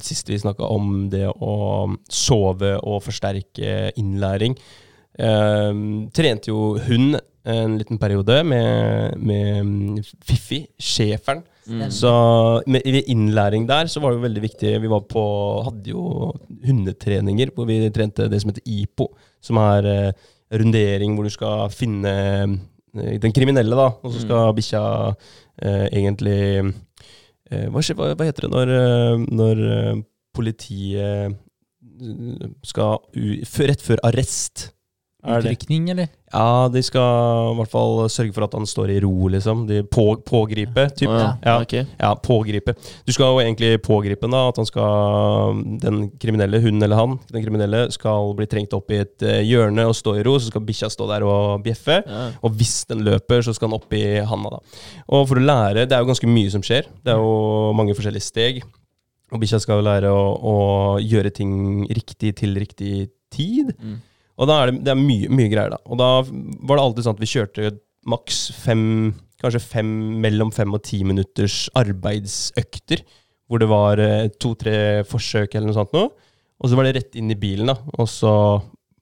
sist 0.06 0.30
vi 0.30 0.38
snakka 0.42 0.68
om 0.70 1.08
det 1.10 1.26
å 1.30 1.56
sove 2.06 2.76
og 2.78 3.02
forsterke 3.06 3.90
innlæring. 3.98 4.54
Eh, 5.20 5.80
trente 6.16 6.52
jo 6.52 6.78
hun 6.86 7.18
en 7.50 7.78
liten 7.80 7.98
periode 8.00 8.44
med, 8.46 9.18
med 9.18 10.06
Fiffi, 10.24 10.62
schæferen. 10.80 11.42
Mm. 11.70 11.88
Så 11.94 12.12
med, 12.68 12.86
ved 12.86 13.10
innlæring 13.12 13.68
der 13.70 13.90
så 13.90 14.02
var 14.02 14.12
det 14.12 14.18
jo 14.18 14.24
veldig 14.24 14.42
viktig 14.42 14.70
Vi 14.82 14.90
var 14.90 15.04
på, 15.06 15.24
hadde 15.68 15.92
jo 15.92 16.32
hundetreninger 16.66 17.52
hvor 17.54 17.68
vi 17.70 17.78
trente 17.94 18.30
det 18.30 18.40
som 18.42 18.50
heter 18.50 18.66
IPO, 18.66 19.10
som 19.42 19.60
er 19.62 19.90
uh, 19.90 20.30
rundering 20.54 21.14
hvor 21.16 21.28
du 21.28 21.34
skal 21.34 21.70
finne 21.74 22.14
den 22.94 23.36
kriminelle, 23.36 23.76
da, 23.78 23.90
og 24.02 24.14
så 24.14 24.24
skal 24.24 24.56
bikkja 24.58 24.82
eh, 25.62 25.86
egentlig 25.92 26.40
eh, 27.52 27.68
hva, 27.70 27.84
hva, 27.84 28.26
heter 28.26 28.48
det 28.48 28.52
når, 28.54 28.74
eh, 28.78 29.28
når 29.42 29.64
eh, 29.68 30.02
politiet 30.36 31.04
eh, 31.04 31.38
skal 32.66 33.00
u, 33.14 33.40
Rett 33.70 33.84
før 33.84 34.02
arrest? 34.08 34.70
Utrykning, 35.20 35.90
eller? 35.92 36.08
Ja, 36.32 36.70
de 36.72 36.80
skal 36.86 37.52
i 37.52 37.56
hvert 37.58 37.72
fall 37.74 38.06
sørge 38.08 38.32
for 38.32 38.46
at 38.46 38.54
han 38.56 38.68
står 38.70 38.94
i 38.94 39.00
ro, 39.04 39.28
liksom. 39.34 39.66
De 39.68 39.82
på, 39.84 40.06
pågripe, 40.24 40.86
typ. 40.96 41.10
Å, 41.12 41.18
ja. 41.20 41.32
Ja. 41.44 41.56
Okay. 41.66 41.84
Ja, 42.00 42.14
pågripe. 42.16 42.76
Du 43.04 43.12
skal 43.12 43.34
jo 43.34 43.42
egentlig 43.44 43.82
pågripe 43.84 44.30
da. 44.32 44.46
At 44.48 44.62
han 44.62 44.70
skal 44.70 45.60
Den 45.84 46.06
kriminelle, 46.22 46.62
hun 46.64 46.80
eller 46.86 47.02
han, 47.02 47.18
den 47.34 47.44
kriminelle, 47.44 47.84
skal 47.92 48.32
bli 48.38 48.48
trengt 48.48 48.76
opp 48.78 48.94
i 48.96 49.02
et 49.04 49.28
eh, 49.28 49.42
hjørne 49.44 49.90
og 49.90 49.98
stå 49.98 50.16
i 50.22 50.24
ro. 50.24 50.38
Så 50.40 50.54
skal 50.54 50.64
bikkja 50.64 50.92
stå 50.94 51.10
der 51.12 51.28
og 51.28 51.66
bjeffe. 51.68 52.00
Ja. 52.06 52.26
Og 52.40 52.56
hvis 52.56 52.86
den 52.88 53.04
løper, 53.08 53.44
så 53.44 53.56
skal 53.58 53.72
han 53.72 53.80
opp 53.82 53.92
i 53.98 54.04
handa, 54.24 54.56
da. 54.56 54.84
Og 55.12 55.28
for 55.28 55.42
å 55.42 55.44
lære 55.44 55.88
Det 55.90 55.98
er 55.98 56.06
jo 56.06 56.14
ganske 56.14 56.32
mye 56.32 56.54
som 56.54 56.64
skjer. 56.64 56.88
Det 57.04 57.12
er 57.12 57.20
jo 57.20 57.74
mange 57.76 57.98
forskjellige 57.98 58.30
steg. 58.30 58.64
Og 59.34 59.44
bikkja 59.44 59.60
skal 59.62 59.82
jo 59.82 59.90
lære 59.90 60.14
å, 60.16 60.24
å 60.40 60.56
gjøre 61.04 61.34
ting 61.36 61.84
riktig 61.92 62.38
til 62.40 62.56
riktig 62.56 63.10
tid. 63.34 63.76
Mm. 63.76 64.00
Og 64.40 64.48
da 64.48 64.62
er 64.64 64.72
det, 64.72 64.84
det 64.88 64.92
er 64.94 65.00
mye, 65.00 65.28
mye 65.36 65.50
greier, 65.52 65.74
da. 65.76 65.80
Og 65.92 66.00
da 66.00 66.10
var 66.24 66.80
det 66.80 66.84
alltid 66.86 67.06
sånn 67.08 67.18
at 67.18 67.24
vi 67.24 67.30
kjørte 67.34 67.72
maks 68.10 68.38
fem, 68.56 68.84
kanskje 69.44 69.60
fem, 69.64 69.90
mellom 70.24 70.54
fem 70.56 70.72
og 70.76 70.82
ti 70.88 71.02
minutters 71.08 71.66
arbeidsøkter. 71.80 73.04
Hvor 73.50 73.62
det 73.64 73.70
var 73.72 74.00
eh, 74.04 74.28
to-tre 74.40 75.04
forsøk 75.10 75.56
eller 75.56 75.72
noe 75.72 75.78
sånt 75.80 75.94
noe. 75.96 76.12
Og 76.60 76.70
så 76.70 76.78
var 76.78 76.86
det 76.88 76.96
rett 77.00 77.16
inn 77.20 77.32
i 77.34 77.38
bilen, 77.40 77.72
da. 77.72 77.78
Og 77.98 78.08
så 78.12 78.32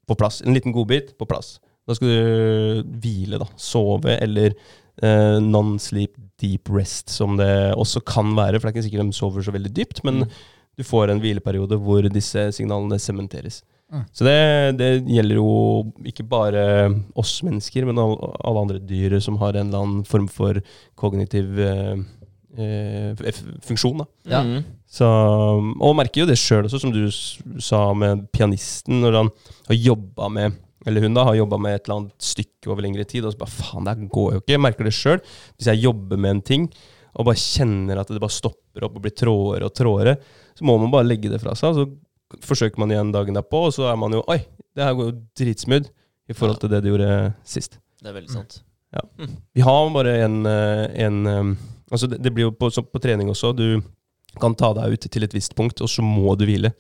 på 0.07 0.15
plass. 0.17 0.41
En 0.45 0.55
liten 0.55 0.73
godbit 0.75 1.15
på 1.19 1.27
plass. 1.29 1.57
Da 1.87 1.95
skal 1.97 2.11
du 2.11 2.97
hvile, 3.03 3.39
da. 3.41 3.47
Sove 3.59 4.17
eller 4.23 4.53
eh, 4.55 5.37
non-sleep 5.43 6.15
deep 6.41 6.69
rest, 6.69 7.09
som 7.13 7.37
det 7.39 7.49
også 7.75 8.01
kan 8.07 8.33
være. 8.37 8.59
For 8.59 8.67
det 8.67 8.73
er 8.73 8.77
ikke 8.77 8.87
sikkert 8.89 9.09
de 9.11 9.17
sover 9.17 9.45
så 9.45 9.53
veldig 9.55 9.73
dypt, 9.77 10.03
men 10.07 10.23
Mm. 10.23 10.29
du 10.77 10.83
får 10.85 11.09
en 11.09 11.19
hvileperiode 11.23 11.79
hvor 11.81 12.05
disse 12.13 12.43
signalene 12.53 12.99
sementeres. 13.01 13.63
Mm. 13.93 14.03
Så 14.11 14.27
det, 14.27 14.37
det 14.81 14.89
gjelder 15.07 15.39
jo 15.39 15.51
ikke 16.09 16.25
bare 16.27 16.63
oss 17.15 17.37
mennesker, 17.47 17.87
men 17.87 17.99
alle, 18.03 18.31
alle 18.43 18.63
andre 18.65 18.81
dyr 18.83 19.15
som 19.23 19.39
har 19.41 19.55
en 19.55 19.69
eller 19.69 19.85
annen 19.85 20.05
form 20.07 20.27
for 20.31 20.59
kognitiv 20.99 21.59
eh, 21.63 21.95
eh, 22.59 23.33
funksjon. 23.63 24.03
Da. 24.03 24.09
Ja. 24.35 24.43
Mm. 24.43 24.65
Så, 24.87 25.07
og 25.07 25.97
merker 25.99 26.23
jo 26.23 26.29
det 26.29 26.39
sjøl 26.39 26.67
også, 26.67 26.81
som 26.83 26.93
du 26.95 27.05
sa 27.63 27.81
med 27.95 28.27
pianisten, 28.35 29.01
når 29.03 29.21
han 29.21 29.33
har 29.69 29.83
jobba 29.91 30.31
med 30.31 30.63
eller 30.87 31.03
hun 31.03 31.17
da, 31.17 31.25
har 31.27 31.35
jobba 31.35 31.57
med 31.59 31.75
et 31.75 31.87
eller 31.87 31.97
annet 31.97 32.23
stykke 32.23 32.69
over 32.71 32.85
lengre 32.85 33.03
tid, 33.03 33.25
og 33.27 33.33
så 33.33 33.41
bare 33.41 33.51
faen, 33.51 33.87
det 33.87 34.07
går 34.13 34.29
jo 34.31 34.39
ikke. 34.39 34.53
Jeg 34.53 34.63
merker 34.63 34.87
det 34.87 34.93
sjøl. 34.95 35.17
Hvis 35.57 35.67
jeg 35.67 35.81
jobber 35.83 36.21
med 36.23 36.31
en 36.31 36.43
ting, 36.47 36.67
og 37.17 37.27
bare 37.27 37.41
kjenner 37.41 37.99
at 37.99 38.11
det 38.13 38.21
bare 38.23 38.31
stopper 38.35 38.85
opp 38.87 38.95
og 38.95 39.03
blir 39.03 39.15
trådere 39.17 39.67
og 39.67 39.75
trådere, 39.75 40.13
så 40.55 40.67
må 40.67 40.77
man 40.79 40.93
bare 40.93 41.09
legge 41.09 41.31
det 41.33 41.41
fra 41.41 41.57
seg. 41.59 41.75
Så 41.75 41.89
forsøker 42.43 42.77
man 42.81 42.91
igjen 42.91 43.11
dagen 43.15 43.37
derpå, 43.37 43.65
og 43.67 43.73
så 43.75 43.87
er 43.91 43.95
man 43.99 44.11
jo 44.17 44.23
Oi, 44.27 44.39
det 44.75 44.83
her 44.83 44.93
går 44.97 45.11
jo 45.11 45.17
dritsmooth 45.39 45.89
i 46.29 46.33
forhold 46.35 46.59
til 46.59 46.69
det 46.73 46.81
du 46.83 46.89
gjorde 46.91 47.33
sist. 47.47 47.79
Det 48.01 48.09
er 48.11 48.17
veldig 48.17 48.33
sant. 48.33 48.61
Ja. 48.95 49.01
Vi 49.55 49.61
har 49.61 49.89
bare 49.93 50.13
en, 50.25 50.45
eh, 50.45 50.85
en 51.05 51.25
eh, 51.27 51.55
Altså, 51.91 52.07
det, 52.11 52.17
det 52.21 52.33
blir 52.35 52.49
jo 52.49 52.51
på, 52.51 52.67
så 52.69 52.81
på 52.83 52.99
trening 52.99 53.29
også. 53.31 53.53
Du 53.55 53.79
kan 54.41 54.51
ta 54.59 54.73
deg 54.75 54.91
ut 54.91 55.05
til 55.07 55.23
et 55.23 55.31
visst 55.33 55.53
punkt, 55.55 55.79
og 55.79 55.87
så 55.87 56.03
må 56.03 56.33
du 56.35 56.43
hvile. 56.43 56.73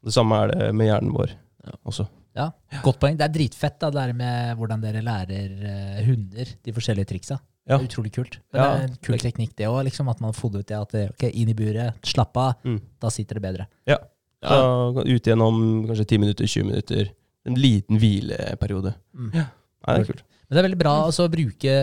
Det 0.00 0.12
samme 0.14 0.38
er 0.40 0.52
det 0.54 0.68
med 0.74 0.88
hjernen 0.88 1.12
vår 1.12 1.34
Ja. 1.66 1.74
også. 1.84 2.06
Ja, 2.34 2.46
Godt 2.82 2.98
poeng. 3.00 3.18
Det 3.20 3.26
er 3.28 3.32
dritfett 3.34 3.76
da, 3.80 3.90
det 3.92 4.00
der 4.00 4.12
med 4.16 4.56
hvordan 4.56 4.80
dere 4.80 5.02
lærer 5.04 5.52
eh, 5.68 6.00
hunder 6.08 6.48
de 6.64 6.72
forskjellige 6.72 7.06
triksa. 7.12 7.36
Ja. 7.68 7.76
Det 7.76 7.84
er 7.84 7.88
utrolig 7.90 8.12
kult. 8.16 8.38
Men 8.52 8.60
Ja. 8.62 8.64
Det 8.72 8.80
er 8.80 8.88
en 8.88 8.96
kul 9.04 9.18
teknikk, 9.20 9.52
det 9.56 9.68
òg. 9.68 9.84
Liksom, 9.84 10.08
at 10.08 10.20
man 10.20 10.32
har 10.32 10.40
funnet 10.40 10.64
ut 10.64 10.66
det 10.72 10.80
at 10.80 10.90
det, 10.96 11.04
ok, 11.12 11.28
inn 11.34 11.48
i 11.52 11.54
buret, 11.54 11.94
slapp 12.04 12.36
av, 12.36 12.54
Mm. 12.64 12.80
da 13.00 13.08
sitter 13.10 13.34
det 13.38 13.42
bedre. 13.44 13.66
Ja. 13.86 13.98
Ja. 14.44 14.60
Så 14.94 15.04
ut 15.08 15.26
igjennom 15.28 15.58
kanskje 15.88 16.06
10 16.14 16.22
minutter, 16.22 16.46
20 16.46 16.68
minutter. 16.70 17.10
En 17.48 17.58
liten 17.60 17.98
hvileperiode. 18.00 18.94
Mm. 19.16 19.30
Ja. 19.36 19.46
Nei, 19.84 19.96
det 19.98 20.04
er 20.04 20.10
kult. 20.12 20.22
Men 20.44 20.56
det 20.56 20.60
er 20.60 20.66
veldig 20.68 20.78
bra 20.80 20.92
altså, 21.08 21.24
å 21.26 21.32
bruke 21.32 21.74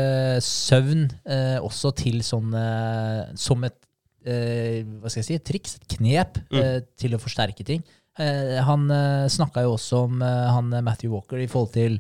søvn 0.46 1.08
eh, 1.26 1.58
også 1.66 1.92
til 1.98 2.20
sånn 2.26 2.54
eh, 2.58 3.32
som 3.42 3.64
et 3.68 3.78
eh, 4.26 4.82
hva 5.02 5.10
skal 5.10 5.22
jeg 5.24 5.28
si, 5.32 5.38
et 5.40 5.46
triks, 5.50 5.76
et 5.80 5.88
knep, 5.98 6.38
Mm. 6.52 6.60
eh, 6.62 6.80
til 7.02 7.16
å 7.18 7.22
forsterke 7.22 7.66
ting. 7.66 7.82
Eh, 8.22 8.58
han 8.68 8.86
eh, 8.92 9.26
snakka 9.34 9.64
jo 9.66 9.74
også 9.78 10.04
om 10.06 10.22
eh, 10.22 10.50
han 10.54 10.70
Matthew 10.86 11.14
Walker 11.16 11.42
i 11.42 11.48
forhold 11.50 11.72
til 11.74 11.98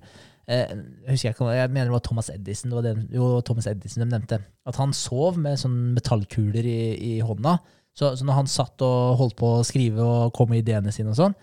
eh, 0.47 0.73
jeg, 1.07 1.31
ikke, 1.33 1.49
jeg 1.55 1.71
mener 1.71 1.89
det 1.89 1.95
var 1.95 2.03
Thomas 2.05 2.29
Edison 2.33 2.69
det 2.73 2.77
var 2.77 2.87
den, 2.89 3.05
jo, 3.15 3.29
Thomas 3.47 3.67
Edison 3.71 4.03
de 4.05 4.09
nevnte. 4.11 4.41
At 4.67 4.77
han 4.81 4.93
sov 4.93 5.39
med 5.41 5.57
sånn 5.61 5.77
metallkuler 5.95 6.67
i, 6.67 6.79
i 7.15 7.19
hånda. 7.25 7.57
Så, 7.97 8.13
så 8.15 8.25
når 8.27 8.37
han 8.39 8.49
satt 8.49 8.81
og 8.85 9.17
holdt 9.19 9.35
på 9.39 9.57
å 9.57 9.65
skrive 9.67 10.03
og 10.03 10.33
kom 10.35 10.49
med 10.51 10.63
ideene 10.63 10.93
sine 10.95 11.11
og 11.11 11.19
sånn, 11.19 11.35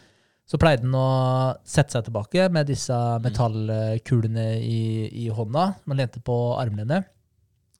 så 0.48 0.56
pleide 0.56 0.86
han 0.86 0.96
å 0.96 1.08
sette 1.68 1.92
seg 1.92 2.06
tilbake 2.06 2.46
med 2.54 2.70
disse 2.70 2.96
metallkulene 3.20 4.46
i, 4.64 4.80
i 5.24 5.28
hånda. 5.28 5.66
Man 5.84 6.00
lente 6.00 6.22
på 6.24 6.38
armlene 6.56 7.02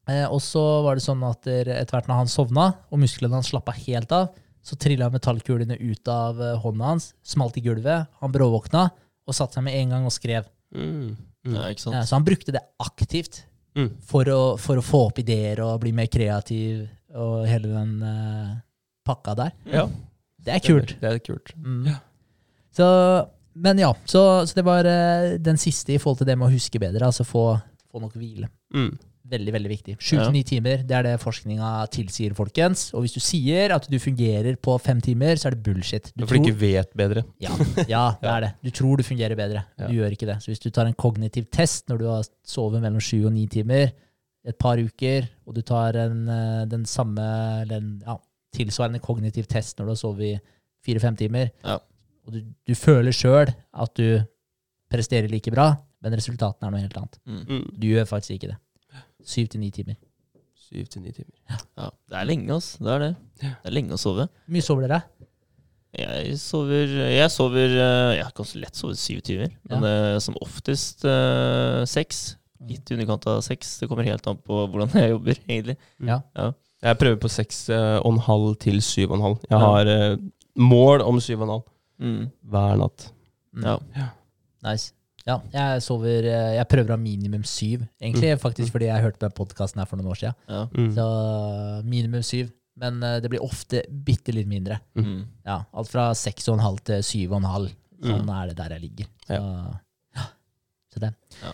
Eh, 0.08 0.24
og 0.24 0.40
så 0.40 0.62
var 0.86 0.96
det 0.96 1.04
sånn 1.04 1.20
at 1.28 1.44
etter 1.52 1.92
hvert 1.92 2.06
når 2.08 2.22
han 2.22 2.30
sovna, 2.32 2.68
og 2.88 3.02
musklene 3.02 3.36
hans 3.36 3.50
slappa 3.52 3.74
helt 3.76 4.12
av, 4.16 4.30
så 4.64 4.76
trilla 4.80 5.10
metallkulene 5.12 5.76
ut 5.76 6.08
av 6.12 6.40
eh, 6.40 6.54
hånda 6.62 6.94
hans, 6.94 7.10
smalt 7.20 7.58
i 7.60 7.64
gulvet. 7.64 8.08
Han 8.22 8.32
bråvåkna 8.32 8.86
og 8.88 9.36
satte 9.36 9.58
seg 9.58 9.66
med 9.66 9.76
en 9.76 9.92
gang 9.92 10.08
og 10.08 10.14
skrev. 10.14 10.48
Mm. 10.72 11.12
Mm. 11.44 11.52
Ja, 11.54 11.66
ikke 11.68 11.84
sant? 11.84 11.98
Ja, 11.98 12.06
så 12.08 12.16
han 12.16 12.26
brukte 12.28 12.56
det 12.56 12.64
aktivt 12.84 13.44
Mm. 13.76 13.92
for 14.02 14.26
å, 14.32 14.40
for 14.58 14.80
å 14.80 14.82
få 14.82 15.04
opp 15.06 15.18
ideer 15.20 15.60
og 15.62 15.76
bli 15.84 15.92
mer 15.94 16.08
kreativ 16.10 16.88
og 17.16 17.46
hele 17.48 17.72
den 17.72 17.96
uh, 18.04 18.58
pakka 19.08 19.34
der. 19.38 19.56
Ja. 19.72 19.86
Det 20.44 20.54
er 20.54 20.62
kult. 20.64 20.94
Det 21.00 21.10
er 21.10 21.18
kult. 21.24 21.52
Mm. 21.56 21.82
Ja. 21.88 21.98
Så, 22.74 22.86
men 23.58 23.80
ja, 23.80 23.92
så, 24.06 24.22
så 24.46 24.58
det 24.58 24.64
var 24.66 24.86
uh, 24.86 25.34
den 25.40 25.60
siste 25.60 25.96
i 25.96 26.00
forhold 26.02 26.22
til 26.22 26.30
det 26.30 26.38
med 26.38 26.50
å 26.50 26.54
huske 26.54 26.80
bedre. 26.82 27.08
Altså 27.08 27.26
få, 27.26 27.50
få 27.88 28.02
nok 28.02 28.16
hvile. 28.18 28.50
Mm. 28.74 28.92
Veldig, 29.28 29.52
veldig 29.52 29.70
viktig. 29.70 29.94
Sju 30.00 30.14
til 30.16 30.30
ni 30.32 30.40
timer, 30.46 30.80
det 30.88 30.94
er 30.96 31.04
det 31.04 31.18
forskninga 31.20 31.68
tilsier, 31.92 32.32
folkens. 32.36 32.86
Og 32.96 33.04
hvis 33.04 33.16
du 33.18 33.20
sier 33.20 33.74
at 33.74 33.84
du 33.90 33.98
fungerer 34.00 34.56
på 34.56 34.76
fem 34.80 35.02
timer, 35.04 35.36
så 35.36 35.50
er 35.50 35.56
det 35.56 35.66
bullshit. 35.66 36.08
Du 36.16 36.24
For 36.24 36.38
du 36.38 36.48
ikke 36.48 36.60
vet 36.62 36.94
bedre. 36.96 37.26
ja, 37.44 37.52
ja, 37.90 38.04
det 38.22 38.30
er 38.32 38.46
det. 38.46 38.52
Du 38.64 38.72
tror 38.80 38.96
du 38.96 39.04
fungerer 39.04 39.36
bedre. 39.36 39.66
Du 39.82 39.98
gjør 39.98 40.16
ikke 40.16 40.30
det. 40.30 40.38
Så 40.44 40.52
hvis 40.52 40.64
du 40.64 40.70
tar 40.72 40.88
en 40.88 40.96
kognitiv 40.96 41.50
test 41.52 41.90
når 41.92 42.00
du 42.00 42.06
har 42.08 42.30
sovet 42.48 42.80
mellom 42.84 43.04
sju 43.04 43.26
og 43.26 43.34
ni 43.36 43.44
timer 43.52 43.92
et 44.48 44.56
par 44.58 44.80
uker, 44.80 45.28
og 45.46 45.54
du 45.58 45.62
tar 45.66 45.96
en, 46.00 46.22
eh, 46.32 46.64
den 46.70 46.86
samme, 46.88 47.24
eller 47.62 47.82
en 47.82 47.90
ja, 48.06 48.16
tilsvarende 48.56 49.00
kognitiv 49.04 49.46
test 49.50 49.78
når 49.78 49.90
du 49.90 49.92
har 49.92 50.00
sovet 50.00 50.24
i 50.30 50.40
fire-fem 50.88 51.16
timer, 51.20 51.50
Ja. 51.64 51.78
og 52.26 52.32
du, 52.32 52.42
du 52.66 52.74
føler 52.78 53.12
sjøl 53.12 53.52
at 53.52 53.94
du 53.98 54.22
presterer 54.88 55.28
like 55.28 55.52
bra, 55.52 55.74
men 56.00 56.14
resultatene 56.16 56.68
er 56.68 56.72
noe 56.72 56.80
helt 56.80 56.96
annet. 56.96 57.18
Mm. 57.26 57.64
Du 57.76 57.86
gjør 57.90 58.06
faktisk 58.08 58.38
ikke 58.38 58.52
det. 58.54 58.58
Syv 59.28 59.48
til 59.52 59.60
ni 59.60 59.70
timer. 59.74 59.98
Syv 60.68 60.86
til 60.92 61.02
ni 61.02 61.12
timer. 61.12 61.34
Ja, 61.76 61.90
det 62.08 62.16
er 62.20 62.28
lenge, 62.28 62.48
altså. 62.54 62.78
Det 62.84 62.92
er 62.94 62.98
det. 63.04 63.14
Det 63.42 63.52
er 63.68 63.74
lenge 63.74 63.96
å 63.96 64.00
sove. 64.00 64.28
Hvor 64.30 64.54
mye 64.54 64.64
sover 64.64 64.86
dere? 64.86 65.02
Jeg 65.98 66.36
sover 66.36 66.90
Jeg 67.08 67.30
sover 67.32 67.72
eh, 67.72 68.18
Jeg 68.18 68.32
kan 68.36 68.44
så 68.44 68.58
lett 68.60 68.76
sove 68.76 68.96
syv 69.00 69.22
timer, 69.24 69.54
men 69.70 69.86
eh, 69.88 70.18
som 70.20 70.36
oftest 70.44 71.04
uh, 71.08 71.82
seks. 71.88 72.37
Litt 72.66 72.90
i 72.90 72.96
underkant 72.96 73.26
av 73.30 73.40
seks. 73.46 73.76
Det 73.78 73.88
kommer 73.90 74.06
helt 74.08 74.26
an 74.26 74.38
på 74.42 74.64
hvordan 74.66 74.90
jeg 74.98 75.12
jobber, 75.14 75.38
egentlig. 75.46 75.76
Ja. 76.02 76.20
Jeg 76.82 76.98
prøver 76.98 77.18
på 77.22 77.30
seks 77.30 77.64
eh, 77.74 77.96
og 78.02 78.12
en 78.16 78.22
halv 78.26 78.52
til 78.62 78.80
syv 78.82 79.12
og 79.12 79.18
en 79.18 79.26
halv. 79.28 79.40
Jeg 79.50 79.58
har 79.62 79.90
ja. 79.90 80.16
mål 80.58 81.02
om 81.06 81.20
syv 81.22 81.40
og 81.42 81.48
en 81.48 81.56
halv 81.58 81.66
Mm. 81.98 82.28
hver 82.46 82.76
natt. 82.78 83.08
Ja. 83.58 83.72
Ja. 83.96 84.04
Nice. 84.62 84.92
Ja, 85.26 85.40
jeg 85.52 85.82
sover 85.82 86.24
eh, 86.30 86.52
Jeg 86.54 86.68
prøver 86.70 86.92
å 86.92 86.94
ha 86.94 87.00
minimum 87.02 87.42
syv, 87.44 87.82
egentlig. 88.00 88.30
Faktisk 88.38 88.72
fordi 88.72 88.86
jeg 88.86 89.02
hørte 89.02 89.18
på 89.18 89.26
den 89.26 89.34
podkasten 89.34 89.82
her 89.82 89.88
for 89.90 89.98
noen 89.98 90.12
år 90.12 90.20
siden. 90.20 90.36
Ja. 90.48 90.60
Mm. 90.70 90.92
Så 90.94 91.08
minimum 91.84 92.22
syv. 92.22 92.52
Men 92.78 93.02
eh, 93.02 93.18
det 93.20 93.32
blir 93.32 93.42
ofte 93.42 93.82
bitte 93.90 94.32
litt 94.32 94.46
mindre. 94.48 94.78
Mm. 94.94 95.24
Ja, 95.46 95.64
Alt 95.74 95.90
fra 95.90 96.12
seks 96.14 96.46
og 96.48 96.60
en 96.60 96.64
halv 96.68 96.78
til 96.86 97.02
syv 97.02 97.34
og 97.34 97.40
en 97.42 97.50
halv. 97.50 97.74
Sånn 97.98 98.30
er 98.30 98.52
det 98.52 98.56
der 98.60 98.76
jeg 98.76 98.84
ligger. 98.86 99.10
Så, 99.26 99.38
ja. 100.14 100.26
Så 100.94 101.02
det. 101.02 101.10
Ja. 101.42 101.50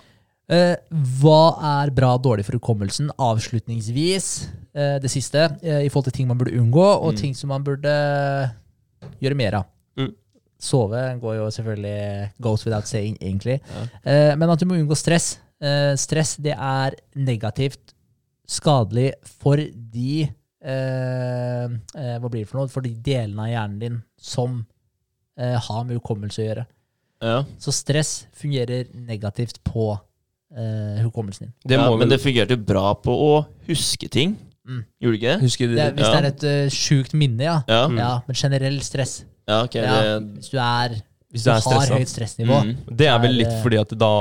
Eh, 0.52 0.74
hva 1.20 1.42
er 1.84 1.90
bra 1.96 2.14
og 2.18 2.22
dårlig 2.26 2.44
for 2.44 2.58
hukommelsen? 2.58 3.08
Avslutningsvis, 3.18 4.26
eh, 4.74 4.98
det 5.00 5.10
siste, 5.10 5.46
eh, 5.62 5.84
i 5.86 5.88
forhold 5.88 6.10
til 6.10 6.18
ting 6.18 6.28
man 6.28 6.36
burde 6.38 6.52
unngå, 6.58 6.84
og 7.00 7.14
Mm. 7.14 7.16
ting 7.16 7.34
som 7.34 7.48
man 7.48 7.64
burde 7.64 8.52
gjøre 9.22 9.36
mer 9.36 9.54
av. 9.54 9.64
Mm. 9.96 10.14
Sove 10.60 11.20
går 11.20 11.36
jo 11.36 11.46
selvfølgelig 11.50 12.30
goes 12.40 12.64
without 12.66 12.86
saying, 12.86 13.16
egentlig. 13.20 13.60
Ja. 13.74 13.86
Eh, 14.04 14.34
men 14.36 14.50
at 14.50 14.58
du 14.58 14.66
må 14.66 14.74
unngå 14.76 14.94
stress. 14.96 15.38
Eh, 15.60 15.94
stress 15.96 16.36
det 16.36 16.52
er 16.58 16.92
negativt 17.16 17.94
skadelig 18.46 19.14
for 19.24 19.56
de 19.56 20.28
eh, 20.66 21.68
Hva 22.18 22.28
blir 22.30 22.40
det 22.44 22.48
for 22.48 22.58
noe? 22.58 22.68
For 22.68 22.80
de 22.82 22.94
delene 22.94 23.38
av 23.38 23.48
hjernen 23.48 23.78
din 23.78 24.02
som 24.18 24.66
har 25.36 25.84
med 25.84 25.98
hukommelse 26.00 26.38
å 26.40 26.46
gjøre. 26.54 26.66
Ja. 27.20 27.42
Så 27.58 27.72
stress 27.72 28.26
fungerer 28.32 28.86
negativt 28.94 29.58
på 29.64 29.98
eh, 30.56 31.02
hukommelsen 31.04 31.46
din. 31.48 31.52
Det 31.66 31.78
ja, 31.78 31.96
men 31.96 32.08
det 32.08 32.20
fungerte 32.22 32.56
bra 32.56 32.94
på 32.94 33.10
å 33.12 33.46
huske 33.68 34.08
ting. 34.08 34.36
Mm. 34.66 34.84
Gjorde 35.02 35.12
det 35.12 35.20
ikke 35.20 35.32
det? 35.34 35.40
Husker 35.44 35.68
du 35.68 35.74
Det, 35.76 35.88
hvis 35.98 36.06
Ja. 36.06 36.12
det 36.14 36.20
er 36.24 36.28
et 36.30 36.44
uh, 36.66 36.70
sjukt 36.72 37.12
minne, 37.14 37.42
ja. 37.44 37.56
Ja. 37.68 37.82
ja. 37.92 38.12
Men 38.26 38.34
generell 38.38 38.78
stress. 38.80 39.24
ja, 39.48 39.62
ok. 39.66 39.74
Ja. 39.74 39.98
Det, 40.00 40.38
Hvis 40.38 40.48
du 40.50 40.56
er 40.58 40.94
Hvis 41.34 41.42
du 41.44 41.50
du 41.50 41.52
har 41.52 41.60
stressa. 41.60 41.98
høyt 41.98 42.08
stressnivå. 42.08 42.60
mm. 42.64 42.96
Det 42.96 43.06
er 43.10 43.18
vel 43.18 43.30
er, 43.34 43.38
litt 43.42 43.62
fordi 43.62 43.80
at 43.82 43.92
da 43.98 44.12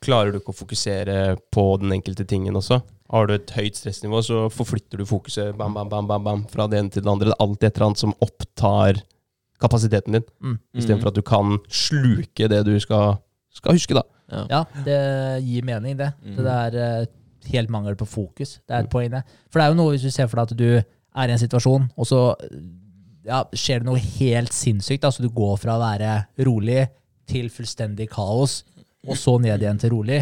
klarer 0.00 0.32
du 0.32 0.38
ikke 0.40 0.54
å 0.54 0.60
fokusere 0.62 1.36
på 1.52 1.66
den 1.82 1.92
enkelte 1.98 2.24
tingen 2.24 2.54
også. 2.56 2.80
Har 3.10 3.26
du 3.26 3.34
et 3.34 3.50
høyt 3.50 3.74
stressnivå, 3.76 4.22
så 4.22 4.48
forflytter 4.54 4.96
du 4.98 5.04
fokuset 5.04 5.56
bam, 5.58 5.74
bam, 5.74 5.88
bam, 5.90 6.06
bam, 6.06 6.22
bam, 6.24 6.44
fra 6.48 6.66
det 6.70 6.78
ene 6.78 6.88
til 6.94 7.02
det 7.02 7.10
andre. 7.10 7.26
Det 7.26 7.34
er 7.36 7.44
alltid 7.44 7.66
et 7.68 7.76
eller 7.76 7.86
annet 7.90 7.98
som 7.98 8.14
opptar 8.22 9.02
kapasiteten 9.60 10.12
din, 10.12 10.24
Mm. 10.42 10.58
istedenfor 10.78 11.08
at 11.08 11.14
du 11.14 11.22
kan 11.22 11.58
sluke 11.68 12.48
det 12.48 12.64
du 12.64 12.78
skal, 12.80 13.18
skal 13.52 13.72
huske, 13.76 13.92
da. 13.94 14.02
Ja. 14.30 14.42
Ja, 14.50 14.60
det 14.86 14.98
gir 15.46 15.66
mening, 15.66 15.96
det. 15.98 16.12
Mm. 16.24 16.36
Det 16.38 16.54
er 16.56 16.78
eh, 16.84 17.06
helt 17.52 17.72
mangel 17.72 17.96
på 17.98 18.08
fokus. 18.08 18.58
Det 18.66 18.76
er 18.76 18.84
et 18.84 18.92
poeng, 18.92 19.10
det. 19.12 19.24
For 19.50 19.60
det 19.60 19.66
er 19.66 19.74
jo 19.74 19.80
noe 19.80 19.94
hvis 19.94 20.06
du 20.06 20.12
ser 20.14 20.30
for 20.30 20.40
deg 20.40 20.50
at 20.50 20.60
du 20.60 20.70
er 21.20 21.30
i 21.30 21.34
en 21.34 21.42
situasjon, 21.42 21.88
og 21.98 22.06
så 22.06 22.20
ja, 23.26 23.42
skjer 23.52 23.82
det 23.82 23.88
noe 23.88 24.00
helt 24.00 24.54
sinnssykt. 24.54 25.04
Altså, 25.06 25.24
du 25.24 25.30
går 25.34 25.56
fra 25.60 25.76
å 25.76 25.82
være 25.82 26.12
rolig 26.46 26.84
til 27.30 27.50
fullstendig 27.52 28.08
kaos, 28.12 28.60
og 29.08 29.16
så 29.18 29.38
ned 29.42 29.62
igjen 29.62 29.80
til 29.80 29.94
rolig. 29.94 30.20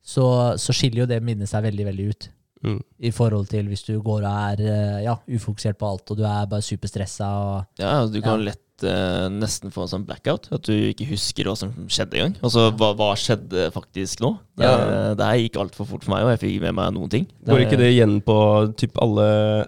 Så, 0.00 0.24
så 0.58 0.74
skiller 0.74 1.04
jo 1.04 1.10
det 1.10 1.20
minnet 1.24 1.50
seg 1.50 1.64
veldig, 1.66 1.86
veldig 1.90 2.06
ut. 2.10 2.30
Mm. 2.60 2.80
I 3.08 3.10
forhold 3.16 3.46
til 3.48 3.68
hvis 3.70 3.86
du 3.86 3.94
går 4.04 4.24
og 4.24 4.30
er 4.30 4.62
eh, 4.68 4.96
ja, 5.06 5.14
ufokusert 5.32 5.78
på 5.80 5.88
alt, 5.88 6.10
og 6.12 6.18
du 6.18 6.24
er 6.28 6.48
bare 6.50 6.64
superstressa. 6.64 7.28
Og, 7.40 7.80
Ja, 7.80 7.94
du 8.04 8.20
kan 8.24 8.44
lett 8.44 8.60
eh, 8.84 9.28
nesten 9.32 9.70
få 9.74 9.82
en 9.86 9.92
sånn 9.94 10.06
blackout. 10.06 10.48
At 10.52 10.62
du 10.68 10.72
ikke 10.92 11.08
husker 11.10 11.44
hva 11.50 11.56
som 11.56 11.72
skjedde 11.88 12.16
engang. 12.20 12.36
Altså, 12.42 12.68
hva, 12.76 12.92
hva 12.98 13.10
skjedde 13.16 13.70
faktisk 13.74 14.20
nå? 14.24 14.36
Det, 14.56 14.64
Ja. 14.68 15.14
det 15.14 15.26
her 15.26 15.42
gikk 15.44 15.56
altfor 15.62 15.86
fort 15.86 16.04
for 16.04 16.14
meg, 16.14 16.24
og 16.24 16.32
jeg 16.38 16.42
fikk 16.46 16.60
med 16.68 16.74
meg 16.74 16.94
noen 16.94 17.10
ting. 17.10 17.26
Går 17.46 17.66
ikke 17.66 17.78
det 17.80 17.92
igjen 17.94 18.20
på 18.22 18.38
typ 18.76 18.96
alle 19.00 19.66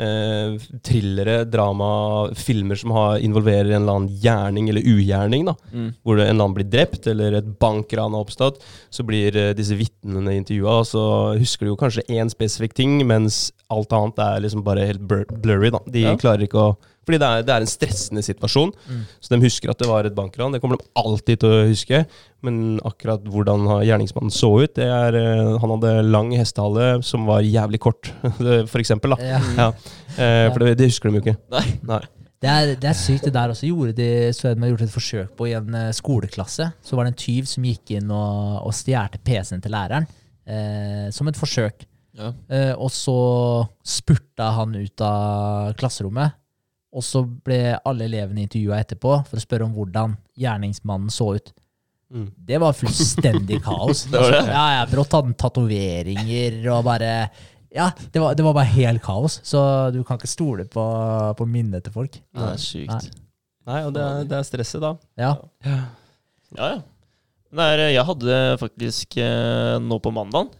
eh, 0.00 0.54
thrillere, 0.86 1.44
drama, 1.44 2.30
filmer 2.34 2.78
som 2.80 2.90
har, 2.96 3.18
involverer 3.20 3.68
en 3.74 3.82
eller 3.82 3.98
annen 3.98 4.14
gjerning 4.22 4.70
eller 4.72 4.86
ugjerning? 4.88 5.44
da 5.50 5.54
Mm. 5.72 5.90
Hvor 6.02 6.14
en 6.16 6.20
eller 6.24 6.44
annen 6.44 6.54
blir 6.56 6.70
drept, 6.70 7.06
eller 7.06 7.34
et 7.36 7.50
bankran 7.60 8.12
har 8.16 8.24
oppstått. 8.24 8.62
Så 8.90 9.04
blir 9.04 9.36
eh, 9.36 9.52
disse 9.52 9.76
vitnene 9.76 10.32
intervjua, 10.38 10.78
og 10.80 10.86
så 10.88 11.38
husker 11.38 11.66
de 11.66 11.74
jo 11.74 11.76
kanskje 11.76 12.06
én 12.08 12.30
spesifikk 12.32 12.72
ting, 12.74 12.96
mens 13.06 13.52
alt 13.70 13.92
annet 13.92 14.18
er 14.18 14.40
liksom 14.40 14.64
bare 14.64 14.86
helt 14.88 15.04
blurry. 15.06 15.70
da 15.70 15.78
De 15.86 16.00
Ja. 16.00 16.16
klarer 16.16 16.46
ikke 16.48 16.58
å 16.64 16.76
Fordi 17.10 17.18
det 17.18 17.28
er, 17.28 17.46
det 17.46 17.54
er 17.54 17.64
en 17.64 17.70
stressende 17.70 18.22
situasjon. 18.22 18.70
Mm. 18.86 19.00
Så 19.18 19.32
de 19.32 19.40
husker 19.42 19.72
at 19.72 19.80
det 19.82 19.88
var 19.90 20.06
et 20.06 20.14
bankran. 20.14 20.54
Det 20.54 20.60
kommer 20.62 20.78
de 20.78 20.86
alltid 21.00 21.42
til 21.42 21.50
å 21.50 21.64
huske. 21.66 22.04
Men 22.46 22.78
akkurat 22.86 23.26
hvordan 23.26 23.66
gjerningsmannen 23.84 24.32
så 24.32 24.52
ut 24.62 24.78
det 24.78 24.86
er, 24.86 25.18
eh, 25.18 25.58
Han 25.60 25.74
hadde 25.74 25.90
lang 26.06 26.30
hestehale 26.38 27.02
som 27.04 27.26
var 27.28 27.42
jævlig 27.44 27.82
kort, 27.82 28.12
for 28.70 28.78
eksempel. 28.80 29.16
Da. 29.16 29.34
ja. 29.34 29.42
Ja. 29.58 29.68
Eh, 30.14 30.46
for 30.52 30.62
det, 30.62 30.78
det 30.78 30.88
husker 30.92 31.10
de 31.10 31.18
jo 31.18 31.24
ikke. 31.26 31.36
Nei. 31.52 31.66
Nei. 31.90 32.00
Det 32.40 32.48
er, 32.48 32.70
det 32.80 32.88
er 32.88 32.96
sykt. 32.96 33.26
Det 33.26 33.34
der 33.34 33.52
også 33.52 33.68
gjorde 33.68 33.98
de, 33.98 34.08
så 34.32 34.54
gjort 34.54 34.86
et 34.86 34.94
forsøk 34.94 35.34
på 35.36 35.50
i 35.50 35.54
en 35.58 35.76
eh, 35.76 35.92
skoleklasse. 35.96 36.70
Så 36.80 36.96
var 36.96 37.04
det 37.04 37.12
en 37.16 37.22
tyv 37.26 37.50
som 37.50 37.66
gikk 37.68 37.92
inn 37.98 38.08
og, 38.14 38.62
og 38.64 38.72
stjal 38.76 39.18
PC-en 39.18 39.60
til 39.60 39.74
læreren. 39.74 40.08
Eh, 40.48 41.08
som 41.12 41.28
et 41.28 41.36
forsøk. 41.36 41.84
Ja. 42.16 42.32
Eh, 42.48 42.72
og 42.74 42.88
så 42.94 43.18
spurta 43.86 44.50
han 44.56 44.72
ut 44.78 45.04
av 45.04 45.74
klasserommet. 45.80 46.39
Og 46.90 47.04
så 47.06 47.22
ble 47.22 47.76
alle 47.86 48.06
elevene 48.08 48.44
intervjua 48.46 48.80
etterpå 48.82 49.20
for 49.28 49.38
å 49.38 49.42
spørre 49.42 49.66
om 49.68 49.74
hvordan 49.76 50.16
gjerningsmannen 50.40 51.12
så 51.14 51.28
ut. 51.38 51.52
Mm. 52.10 52.26
Det 52.34 52.58
var 52.58 52.74
fullstendig 52.74 53.60
kaos. 53.68 54.04
Det 54.10 54.18
var 54.18 54.34
det? 54.34 54.42
Ja, 54.50 54.66
ja, 54.80 54.84
Brått 54.90 55.14
hadde 55.14 55.30
han 55.30 55.38
tatoveringer 55.38 56.58
og 56.74 56.84
bare 56.88 57.12
Ja, 57.70 57.92
det 58.10 58.18
var, 58.18 58.34
det 58.34 58.42
var 58.42 58.56
bare 58.58 58.72
helt 58.72 59.02
kaos. 59.04 59.38
Så 59.46 59.60
du 59.94 60.02
kan 60.02 60.18
ikke 60.18 60.30
stole 60.30 60.66
på, 60.66 60.86
på 61.38 61.46
minnet 61.46 61.86
til 61.86 61.94
folk. 61.94 62.18
Det 62.34 62.48
er 62.48 62.58
sykt. 62.58 63.10
Nei, 63.70 63.84
og 63.86 63.94
det 63.94 64.02
er, 64.02 64.24
det 64.26 64.38
er 64.40 64.48
stresset, 64.48 64.82
da. 64.82 64.96
Ja. 65.20 65.34
Ja, 66.56 66.72
ja. 66.74 66.80
Det 67.50 67.66
er, 67.66 67.84
jeg 67.90 68.06
hadde 68.06 68.34
faktisk 68.60 69.16
eh, 69.18 69.76
nå 69.82 69.96
på 69.98 70.12
mandagen 70.14 70.52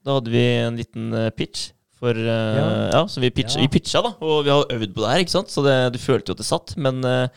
Da 0.00 0.14
hadde 0.16 0.32
vi 0.32 0.44
en 0.64 0.78
liten 0.80 1.10
eh, 1.16 1.30
pitch. 1.36 1.70
For, 2.02 2.18
uh, 2.18 2.56
Ja. 2.58 2.66
ja. 2.90 3.02
så 3.06 3.22
vi, 3.22 3.30
pitcha, 3.30 3.60
Ja. 3.60 3.66
vi 3.66 3.72
pitcha, 3.76 4.02
da. 4.02 4.14
Og 4.20 4.42
vi 4.46 4.50
har 4.50 4.66
øvd 4.74 4.90
på 4.94 5.04
det 5.04 5.10
her, 5.12 5.22
ikke 5.22 5.36
sant? 5.36 5.52
så 5.54 5.62
det, 5.62 5.76
du 5.94 6.00
følte 6.02 6.32
jo 6.32 6.36
at 6.36 6.42
det 6.42 6.48
satt. 6.48 6.74
Men 6.82 6.98
uh, 7.06 7.28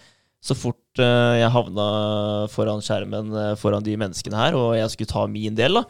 så 0.42 0.58
fort 0.58 1.02
uh, 1.02 1.36
jeg 1.38 1.54
havna 1.54 1.86
foran 2.54 2.82
skjermen 2.86 3.30
foran 3.62 3.86
de 3.86 3.94
menneskene 3.98 4.38
her, 4.40 4.58
og 4.58 4.74
jeg 4.78 4.90
skulle 4.94 5.12
ta 5.14 5.26
min 5.30 5.58
del, 5.58 5.78
da, 5.80 5.86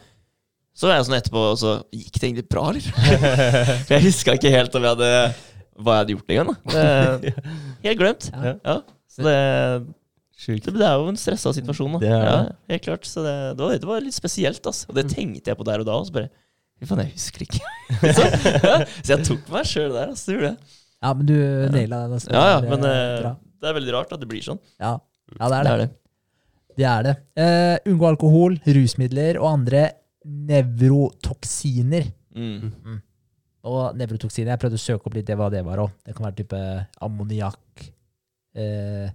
så 0.76 0.90
var 0.90 0.98
jeg 0.98 1.08
sånn 1.08 1.18
etterpå 1.22 1.42
og 1.54 1.60
så 1.60 1.74
Gikk 1.96 2.18
det 2.20 2.28
egentlig 2.28 2.48
bra, 2.52 2.66
eller? 2.74 2.88
For 3.88 3.96
jeg 3.96 4.06
huska 4.10 4.36
ikke 4.36 4.52
helt 4.52 4.76
om 4.76 4.84
jeg 4.84 4.98
hadde, 4.98 5.12
hva 5.80 5.96
jeg 5.96 6.02
hadde 6.04 6.16
gjort 6.18 6.34
engang. 6.36 6.58
Helt 7.86 8.00
glemt. 8.02 8.28
Ja. 8.34 8.54
Ja. 8.60 8.76
Så 9.16 9.24
det, 9.24 9.38
Sjukt. 10.36 10.68
det, 10.68 10.84
er 10.84 10.98
jo 11.00 11.08
en 11.08 11.20
stressa 11.20 11.54
situasjon, 11.56 11.96
da. 11.96 12.00
Det 12.04 12.10
er. 12.12 12.26
Ja, 12.28 12.40
helt 12.74 12.84
klart. 12.84 13.08
Så 13.08 13.24
det, 13.24 13.36
det, 13.56 13.64
var, 13.64 13.78
det 13.80 13.88
var 13.88 14.04
litt 14.04 14.18
spesielt, 14.18 14.60
altså. 14.68 14.90
Og 14.92 14.98
det 15.00 15.06
tenkte 15.14 15.54
jeg 15.54 15.60
på 15.60 15.68
der 15.68 15.84
og 15.84 15.88
da. 15.88 15.96
Og 15.96 16.10
så 16.10 16.16
bare 16.18 16.28
Fy 16.80 16.88
faen, 16.90 17.02
jeg 17.06 17.14
husker 17.16 17.46
ikke. 17.46 17.60
så, 18.18 18.26
ja, 18.26 18.78
så 19.00 19.14
jeg 19.14 19.28
tok 19.30 19.52
meg 19.54 19.68
sjøl 19.70 19.92
der, 19.94 20.10
altså. 20.12 20.26
Det 20.28 20.36
gjorde 20.38 20.50
jeg. 20.52 20.80
ja, 21.06 21.12
men 21.20 21.30
du 21.30 21.36
naila 21.76 22.00
den. 22.06 22.16
altså. 22.18 22.32
Ja, 22.36 22.46
ja, 22.56 22.58
men 22.66 22.88
eh, 22.90 23.30
det 23.62 23.70
er 23.70 23.78
veldig 23.78 23.94
rart 23.96 24.12
at 24.16 24.22
det 24.24 24.28
blir 24.32 24.44
sånn. 24.46 24.60
Ja. 24.82 24.96
ja, 25.40 25.48
det 25.52 25.60
er 25.60 25.64
det. 25.64 25.70
Det 25.70 25.76
er 25.76 25.84
det. 25.86 25.92
Det 26.76 26.86
er 26.92 27.06
det. 27.08 27.14
Uh, 27.40 27.92
unngå 27.94 28.08
alkohol, 28.10 28.58
rusmidler 28.68 29.38
og 29.40 29.48
andre 29.54 29.86
nevrotoksiner. 30.26 32.10
Mm. 32.36 32.98
Og 33.66 33.96
nevrotoksiner, 33.98 34.52
jeg 34.54 34.62
prøvde 34.62 34.78
å 34.80 34.84
søke 34.84 35.08
opp 35.08 35.16
litt 35.16 35.28
det 35.30 35.38
hva 35.40 35.48
det 35.54 35.64
var 35.66 35.86
òg. 35.86 35.94
Det 36.06 36.16
kan 36.18 36.28
være 36.28 36.40
type 36.42 36.60
ammoniakk. 37.08 37.86
Uh, 38.56 39.08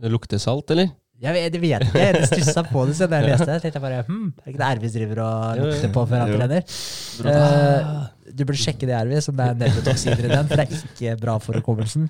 Det 0.00 0.10
lukter 0.10 0.40
salt, 0.42 0.72
eller? 0.74 0.88
Jeg 1.22 1.30
vet, 1.30 1.54
jeg 1.54 1.62
vet 1.62 1.84
ikke, 1.86 2.00
jeg 2.02 2.26
stussa 2.26 2.62
på 2.66 2.80
det 2.88 2.96
så 2.98 3.06
da 3.06 3.20
jeg 3.20 3.30
leste 3.30 3.46
det. 3.46 3.60
tenkte 3.62 3.78
jeg 3.78 3.84
bare, 3.84 4.00
hm, 4.08 4.24
Er 4.34 4.42
det 4.42 4.50
ikke 4.50 4.60
det 4.60 4.70
Ervis 4.72 4.94
driver 4.96 5.20
og 5.22 5.60
lukter 5.60 5.92
på 5.94 6.02
før 6.10 6.22
han 6.24 6.32
trener? 6.34 6.64
Uh, 7.24 8.32
du 8.34 8.40
burde 8.42 8.58
sjekke 8.58 8.88
det, 8.88 8.96
Ervis, 8.98 9.28
om 9.30 9.36
det 9.38 9.46
er 9.46 9.60
nevrotoksiner 9.60 10.24
i 10.26 10.32
den. 10.32 10.48
For 10.50 10.58
det 10.58 10.64
er 10.64 10.88
ikke 10.90 11.14
bra 11.22 11.36
for 11.44 11.60
hukommelsen. 11.60 12.08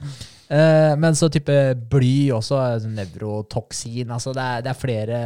Uh, 0.48 0.94
men 1.00 1.18
så 1.20 1.28
type 1.32 1.56
bly 1.92 2.14
også, 2.36 2.62
sånn 2.86 2.96
nevrotoksin. 2.96 4.08
altså 4.16 4.32
det 4.36 4.46
er, 4.46 4.64
det 4.64 4.72
er 4.72 4.80
flere 4.80 5.20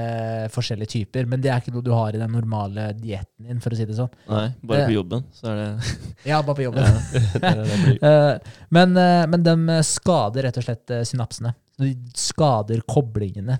forskjellige 0.56 0.92
typer, 0.96 1.30
men 1.30 1.44
det 1.44 1.54
er 1.54 1.62
ikke 1.62 1.76
noe 1.76 1.86
du 1.86 1.92
har 1.94 2.18
i 2.18 2.20
den 2.20 2.34
normale 2.34 2.90
dietten 2.98 3.46
din, 3.46 3.62
for 3.62 3.76
å 3.76 3.78
si 3.78 3.86
det 3.86 3.96
sånn. 4.00 4.10
Nei, 4.26 4.48
bare 4.72 4.88
på 4.90 4.96
jobben, 4.98 5.22
så 5.38 5.52
er 5.52 5.62
det 5.62 5.94
Ja, 6.32 6.42
bare 6.42 6.58
på 6.58 6.66
jobben. 6.66 6.82
Ja. 6.82 7.54
Eh, 8.08 8.52
men, 8.74 8.92
men 8.94 9.42
de 9.42 9.78
skader 9.86 10.46
rett 10.46 10.58
og 10.60 10.64
slett 10.64 10.92
synapsene. 11.08 11.50
De 11.80 11.90
skader 12.18 12.82
koblingene. 12.88 13.58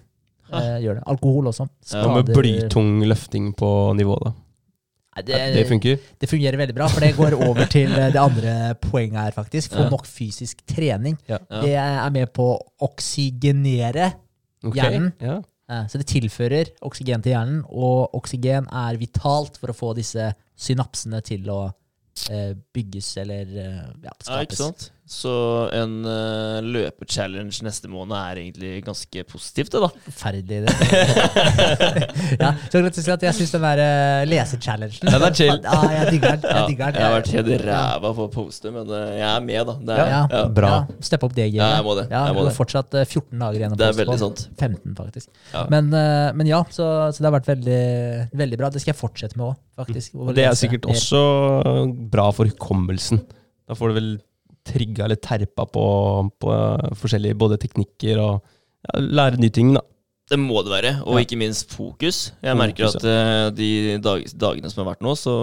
Eh, 0.52 0.78
gjør 0.84 0.94
det. 1.00 1.02
Alkohol 1.06 1.50
også. 1.52 1.68
Ja, 1.92 2.02
Hva 2.04 2.14
med 2.22 2.34
blytung 2.34 2.92
løfting 3.08 3.50
på 3.58 3.70
nivå, 3.98 4.16
da? 4.24 4.32
Nei, 5.18 5.22
Det, 5.26 5.38
det 5.56 5.64
funker? 5.66 5.96
Det 6.20 6.28
fungerer 6.30 6.56
veldig 6.60 6.74
bra, 6.76 6.86
for 6.88 7.00
det 7.02 7.16
går 7.16 7.34
over 7.48 7.64
til 7.66 7.90
eh, 7.90 8.10
det 8.14 8.20
andre 8.22 8.74
poenget 8.80 9.18
her, 9.18 9.32
faktisk. 9.34 9.72
Få 9.74 9.86
Ja. 9.86 9.90
nok 9.90 10.06
fysisk 10.06 10.60
trening. 10.66 11.16
Ja. 11.28 11.38
Ja. 11.50 11.60
Det 11.62 11.74
er 11.74 12.10
med 12.14 12.32
på 12.32 12.52
å 12.54 12.58
oksygenere 12.86 14.12
Ok, 14.64 14.74
Hjernen. 14.74 15.12
Ja. 15.22 15.40
Eh, 15.70 15.86
Så 15.86 15.98
det 15.98 16.06
tilfører 16.06 16.70
oksygen 16.82 17.22
til 17.22 17.32
hjernen, 17.34 17.64
og 17.68 18.14
oksygen 18.14 18.66
er 18.72 18.96
vitalt 18.98 19.58
for 19.60 19.68
å 19.70 19.76
få 19.76 19.94
disse 19.94 20.32
synapsene 20.58 21.20
til 21.22 21.44
å 21.50 21.72
eh, 22.30 22.54
bygges 22.74 23.16
eller 23.22 23.44
ja, 23.46 23.84
ja, 24.02 24.12
Ja, 24.26 24.40
ikke 24.42 24.56
sant? 24.58 24.90
Så 25.08 25.30
en 25.72 25.94
uh, 26.04 26.58
løpechallenge 26.60 27.64
neste 27.64 27.88
måned 27.88 28.12
er 28.18 28.40
egentlig 28.42 28.82
ganske 28.84 29.22
positivt, 29.30 29.72
det, 29.72 29.80
da. 29.80 29.88
Forferdelig, 30.04 30.58
det. 30.66 30.74
ja, 32.42 32.50
så 32.68 32.82
og 32.82 32.98
slett, 32.98 33.24
jeg 33.24 33.36
syns 33.38 33.54
den 33.54 33.64
der 33.64 33.80
uh, 33.80 34.26
lesechallengen 34.28 35.08
Den 35.08 35.24
er 35.30 35.38
chill. 35.38 35.54
Ja, 35.64 35.78
jeg 35.94 36.12
digger 36.12 36.36
den. 36.36 36.44
Jeg 36.52 36.68
digger 36.74 36.92
den. 36.92 37.00
jeg 37.00 37.06
har 37.08 37.16
vært 37.16 37.32
helt 37.38 37.64
ræva 37.64 38.12
på 38.18 38.26
å 38.26 38.30
poste, 38.36 38.72
men 38.74 38.92
uh, 38.92 38.98
jeg 39.16 39.24
er 39.30 39.46
med, 39.48 39.62
da. 39.70 39.76
Det 39.80 39.96
er, 39.96 40.12
Ja. 40.12 40.20
ja. 40.34 40.44
Bra. 40.58 40.74
Ja, 40.74 41.00
Steppe 41.08 41.28
opp 41.28 41.34
det 41.40 41.48
gamet. 41.54 41.62
Ja, 41.62 41.70
jeg 41.78 41.86
må 41.88 41.96
det. 41.98 42.06
Ja, 42.12 42.22
Jeg 42.28 42.36
må 42.36 42.44
det. 42.44 42.54
fortsatt 42.58 42.94
eh, 43.00 43.08
14 43.08 43.42
dager 43.46 43.62
igjen 43.62 43.74
å 43.74 43.80
Det 43.80 43.88
er 43.88 43.92
poste 43.94 44.04
veldig 44.04 44.18
på. 44.18 44.22
sant. 44.26 44.44
15, 44.60 44.94
faktisk. 45.00 45.28
Ja. 45.54 45.64
Men, 45.72 45.90
uh, 45.94 46.28
men 46.36 46.52
ja, 46.52 46.60
så, 46.68 46.86
så 47.16 47.22
det 47.24 47.30
har 47.30 47.36
vært 47.38 47.50
veldig, 47.54 47.82
veldig 48.44 48.60
bra. 48.60 48.70
Det 48.76 48.84
skal 48.84 48.92
jeg 48.92 49.00
fortsette 49.00 49.40
med 49.40 49.48
òg, 49.50 49.58
faktisk. 49.80 50.20
Og 50.20 50.34
det 50.36 50.44
er 50.50 50.56
sikkert 50.58 50.88
også 50.92 51.24
bra 52.12 52.28
for 52.36 52.50
hukommelsen. 52.50 53.24
Da 53.68 53.76
får 53.76 53.92
du 53.92 53.98
vel 54.02 54.10
trigga 54.68 55.06
eller 55.08 55.18
terpa 55.24 55.64
på, 55.72 55.84
på 56.40 56.54
forskjellige 57.00 57.38
både 57.40 57.58
teknikker 57.64 58.20
og 58.22 58.42
ja, 58.88 59.00
lære 59.00 59.40
nye 59.42 59.54
ting, 59.54 59.72
da. 59.76 59.82
Det 60.28 60.36
må 60.36 60.60
det 60.60 60.70
være, 60.74 60.90
og 61.08 61.16
Ja. 61.16 61.24
ikke 61.24 61.38
minst 61.40 61.70
fokus. 61.72 62.18
Jeg 62.44 62.52
Fokus, 62.52 62.60
merker 62.60 62.90
at 62.92 63.04
eh, 63.08 63.50
de 63.56 63.68
dag, 64.04 64.26
dagene 64.36 64.68
som 64.70 64.82
har 64.84 64.90
vært 64.92 65.04
nå, 65.06 65.14
så 65.16 65.34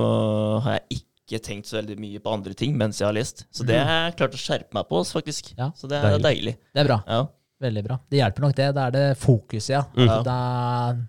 har 0.62 0.78
jeg 0.78 1.00
ikke 1.00 1.40
tenkt 1.42 1.66
så 1.72 1.80
veldig 1.80 1.96
mye 1.98 2.20
på 2.22 2.30
andre 2.36 2.54
ting 2.54 2.76
mens 2.78 3.00
jeg 3.02 3.08
har 3.08 3.16
lest. 3.18 3.48
Så 3.50 3.66
det 3.66 3.80
har 3.82 4.12
jeg 4.12 4.18
klart 4.20 4.38
å 4.38 4.42
skjerpe 4.44 4.78
meg 4.78 4.86
på, 4.92 5.02
faktisk. 5.10 5.56
Ja. 5.58 5.72
Så 5.74 5.90
det 5.90 5.98
er 5.98 6.20
Deilig. 6.20 6.28
deilig. 6.28 6.54
Det 6.76 6.84
er 6.84 6.90
bra. 6.92 7.00
Ja. 7.10 7.24
Veldig 7.66 7.84
bra. 7.88 7.98
Det 8.12 8.20
hjelper 8.20 8.44
nok, 8.46 8.54
det. 8.60 8.68
Da 8.76 8.86
er 8.86 8.94
det 8.94 9.04
fokuset, 9.18 9.72
ja. 9.74 9.82
Mm. 9.98 10.10
Da 10.28 10.38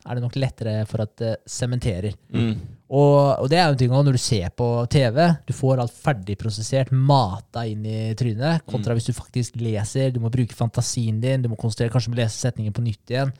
er 0.06 0.14
det 0.16 0.22
nok 0.24 0.36
lettere 0.40 0.74
for 0.88 1.02
at 1.04 1.12
det 1.20 1.34
sementerer. 1.50 2.14
Mm. 2.32 2.54
Og, 2.86 3.42
og 3.42 3.48
det 3.50 3.58
er 3.58 3.66
jo 3.66 3.74
en 3.74 3.78
ting 3.80 3.92
også 3.92 4.06
når 4.06 4.16
du 4.16 4.22
ser 4.22 4.50
på 4.54 4.66
TV. 4.92 5.18
Du 5.48 5.52
får 5.56 5.80
alt 5.82 5.94
ferdigprosessert, 6.04 6.92
mata 6.94 7.64
inn 7.66 7.82
i 7.82 8.12
trynet. 8.18 8.62
Kontra 8.70 8.94
hvis 8.94 9.08
du 9.08 9.16
faktisk 9.16 9.58
leser. 9.58 10.12
Du 10.14 10.20
må 10.22 10.30
bruke 10.32 10.54
fantasien 10.54 11.18
din. 11.22 11.42
Du 11.42 11.50
må 11.50 11.58
konsentrere, 11.58 11.90
kanskje 11.94 12.12
må 12.14 12.20
lese 12.20 12.38
setningen 12.38 12.74
på 12.76 12.84
nytt 12.86 13.14
igjen. 13.14 13.32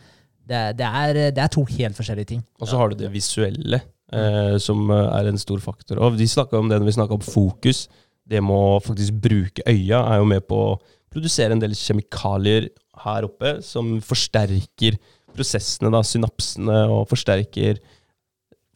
Det, 0.47 0.63
det, 0.79 0.87
er, 0.87 1.21
det 1.35 1.43
er 1.43 1.53
to 1.53 1.63
helt 1.77 1.99
forskjellige 1.99 2.33
ting. 2.35 2.43
Og 2.59 2.71
så 2.71 2.81
har 2.81 2.91
du 2.91 2.99
det 2.99 3.11
visuelle, 3.15 3.81
eh, 4.15 4.57
som 4.63 4.91
eh, 4.91 5.15
er 5.19 5.31
en 5.31 5.41
stor 5.43 5.63
faktor. 5.63 6.03
Og 6.03 6.19
vi 6.19 6.27
snakka 6.31 6.59
om 6.59 6.71
det 6.71 6.81
når 6.81 6.91
vi 6.91 6.99
snakka 6.99 7.19
om 7.19 7.27
fokus. 7.27 7.87
Det 8.27 8.43
med 8.43 8.55
å 8.55 8.83
faktisk 8.83 9.19
bruke 9.23 9.63
øya 9.71 10.03
er 10.03 10.23
jo 10.23 10.31
med 10.31 10.47
på 10.51 10.59
å 10.59 10.79
produsere 11.15 11.55
en 11.55 11.63
del 11.63 11.75
kjemikalier 11.79 12.67
her 13.07 13.27
oppe 13.29 13.61
som 13.63 13.97
forsterker 14.03 14.99
prosessene, 15.37 15.93
da, 15.93 16.01
synapsene, 16.07 16.81
og 16.91 17.07
forsterker 17.11 17.79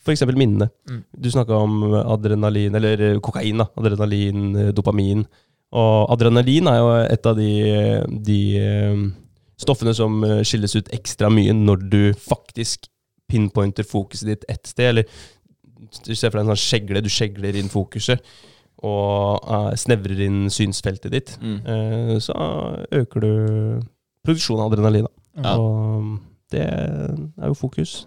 f.eks. 0.01 0.25
Minnene. 0.33 0.71
Mm. 0.89 1.03
Du 1.13 1.31
snakka 1.31 1.57
om 1.61 1.83
adrenalin, 2.01 2.75
eller 2.79 3.07
eh, 3.11 3.19
kokain, 3.23 3.61
da. 3.61 3.69
Adrenalin, 3.81 4.45
eh, 4.57 4.71
dopamin. 4.77 5.25
Og 5.71 6.13
adrenalin 6.15 6.71
er 6.71 6.79
jo 6.81 6.93
et 7.05 7.27
av 7.31 7.37
de, 7.39 7.51
de 8.27 8.39
eh, 8.59 9.03
stoffene 9.61 9.95
som 9.95 10.23
eh, 10.27 10.41
skilles 10.47 10.75
ut 10.79 10.95
ekstra 10.97 11.31
mye 11.33 11.55
når 11.55 11.85
du 11.93 12.01
faktisk 12.19 12.89
pinpointer 13.31 13.87
fokuset 13.87 14.33
ditt 14.33 14.49
ett 14.51 14.67
sted. 14.67 14.91
Eller 14.91 16.01
du 16.07 16.15
ser 16.15 16.31
for 16.31 16.41
deg 16.41 16.47
en 16.47 16.55
sånn 16.55 16.65
skjegle, 16.65 17.05
du 17.05 17.13
skjegler 17.13 17.59
inn 17.61 17.71
fokuset 17.73 18.25
og 18.87 19.45
eh, 19.45 19.73
snevrer 19.79 20.25
inn 20.27 20.43
synsfeltet 20.53 21.13
ditt. 21.13 21.35
Mm. 21.43 21.59
Eh, 21.61 22.15
så 22.25 22.35
øker 23.03 23.25
du 23.25 23.33
produksjonen 24.25 24.65
av 24.65 24.73
adrenalin. 24.73 25.09
Da. 25.09 25.45
Ja. 25.45 25.57
Og 25.61 26.17
det 26.51 26.67
er 26.67 27.51
jo 27.53 27.59
fokus. 27.59 28.05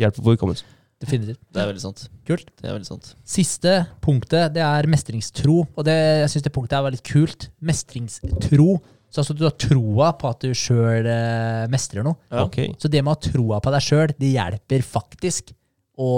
Hjelper 0.00 0.24
på 0.24 0.34
hukommelsen. 0.34 0.78
Definitivt. 1.02 1.40
Det 1.50 1.62
er 1.62 1.68
veldig 1.68 1.82
sant. 1.82 2.04
Kult. 2.28 2.48
Det 2.60 2.68
er 2.68 2.76
veldig 2.76 2.88
sant. 2.88 3.12
Siste 3.26 3.76
punktet 4.04 4.54
det 4.54 4.62
er 4.64 4.88
mestringstro. 4.90 5.62
Og 5.66 5.86
det, 5.86 5.96
jeg 6.22 6.32
syns 6.34 6.46
det 6.46 6.54
punktet 6.54 6.78
er 6.78 6.86
veldig 6.86 7.02
kult. 7.06 7.48
Mestringstro. 7.62 8.68
Så 9.12 9.20
altså 9.20 9.36
du 9.36 9.42
har 9.44 9.56
troa 9.60 10.12
på 10.16 10.30
at 10.30 10.44
du 10.46 10.54
sjøl 10.56 11.08
eh, 11.10 11.66
mestrer 11.72 12.06
noe. 12.06 12.16
Ja. 12.32 12.46
Okay. 12.46 12.70
Så 12.80 12.88
det 12.88 13.02
med 13.02 13.12
å 13.12 13.16
ha 13.18 13.24
troa 13.26 13.58
på 13.60 13.74
deg 13.74 13.84
sjøl, 13.84 14.14
det 14.16 14.30
hjelper 14.32 14.86
faktisk 14.86 15.52
å, 16.00 16.12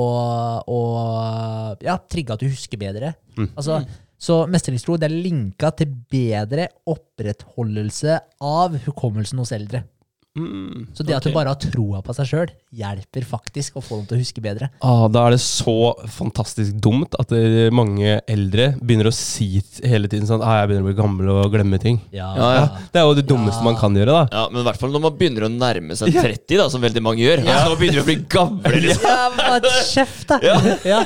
å 0.62 0.80
ja, 1.82 1.96
trigge 2.10 2.36
at 2.36 2.44
du 2.44 2.46
husker 2.52 2.78
bedre. 2.78 3.16
Mm. 3.34 3.48
Altså, 3.56 3.80
så 4.24 4.44
mestringstro 4.50 4.96
det 5.00 5.08
er 5.08 5.16
linka 5.26 5.72
til 5.76 5.90
bedre 5.90 6.68
opprettholdelse 6.90 8.20
av 8.46 8.78
hukommelsen 8.86 9.42
hos 9.42 9.52
eldre. 9.56 9.82
Mm, 10.34 10.88
Så 10.92 11.04
det 11.06 11.14
at 11.14 11.22
du 11.22 11.30
bare 11.30 11.52
har 11.52 11.58
troa 11.62 12.00
på 12.02 12.10
seg 12.16 12.26
sjøl, 12.26 12.50
hjelper 12.74 13.22
faktisk 13.22 13.76
å 13.78 13.82
få 13.84 14.00
dem 14.00 14.06
til 14.10 14.16
å 14.16 14.22
huske 14.24 14.42
bedre. 14.42 14.66
Ah, 14.82 15.04
da 15.06 15.28
er 15.28 15.36
det 15.36 15.38
så 15.44 15.92
fantastisk 16.10 16.74
dumt 16.82 17.14
at 17.22 17.30
mange 17.70 18.16
eldre 18.26 18.72
begynner 18.80 19.10
å 19.10 19.14
si 19.14 19.62
hele 19.86 20.10
tiden 20.10 20.26
sånn 20.26 20.42
ah, 20.42 20.56
'Jeg 20.58 20.72
begynner 20.72 20.82
å 20.82 20.90
bli 20.90 20.98
gammel 20.98 21.30
og 21.36 21.52
glemme 21.54 21.78
ting'. 21.78 22.00
Ja, 22.10 22.34
Ja, 22.34 22.50
ja. 22.58 22.66
Det 22.92 22.98
er 22.98 23.06
jo 23.06 23.14
det 23.14 23.26
dummeste 23.30 23.62
Ja. 23.62 23.68
man 23.70 23.76
kan 23.78 23.94
gjøre, 23.94 24.10
da. 24.10 24.28
Ja, 24.32 24.48
Men 24.50 24.62
i 24.62 24.64
hvert 24.66 24.80
fall 24.82 24.90
når 24.90 25.00
man 25.06 25.16
begynner 25.16 25.46
å 25.46 25.52
nærme 25.54 25.94
seg 25.96 26.12
30, 26.12 26.56
da, 26.58 26.68
som 26.68 26.82
veldig 26.82 27.02
mange 27.02 27.22
gjør. 27.22 27.46
Altså, 27.46 27.70
nå 27.70 27.78
begynner 27.78 28.02
å 28.02 28.04
bli 28.10 28.16
gamle. 28.26 28.74
Liksom. 28.82 29.38
Ja, 29.38 29.60
kjeft, 29.86 30.26
da! 30.26 30.40
Ja. 30.84 31.04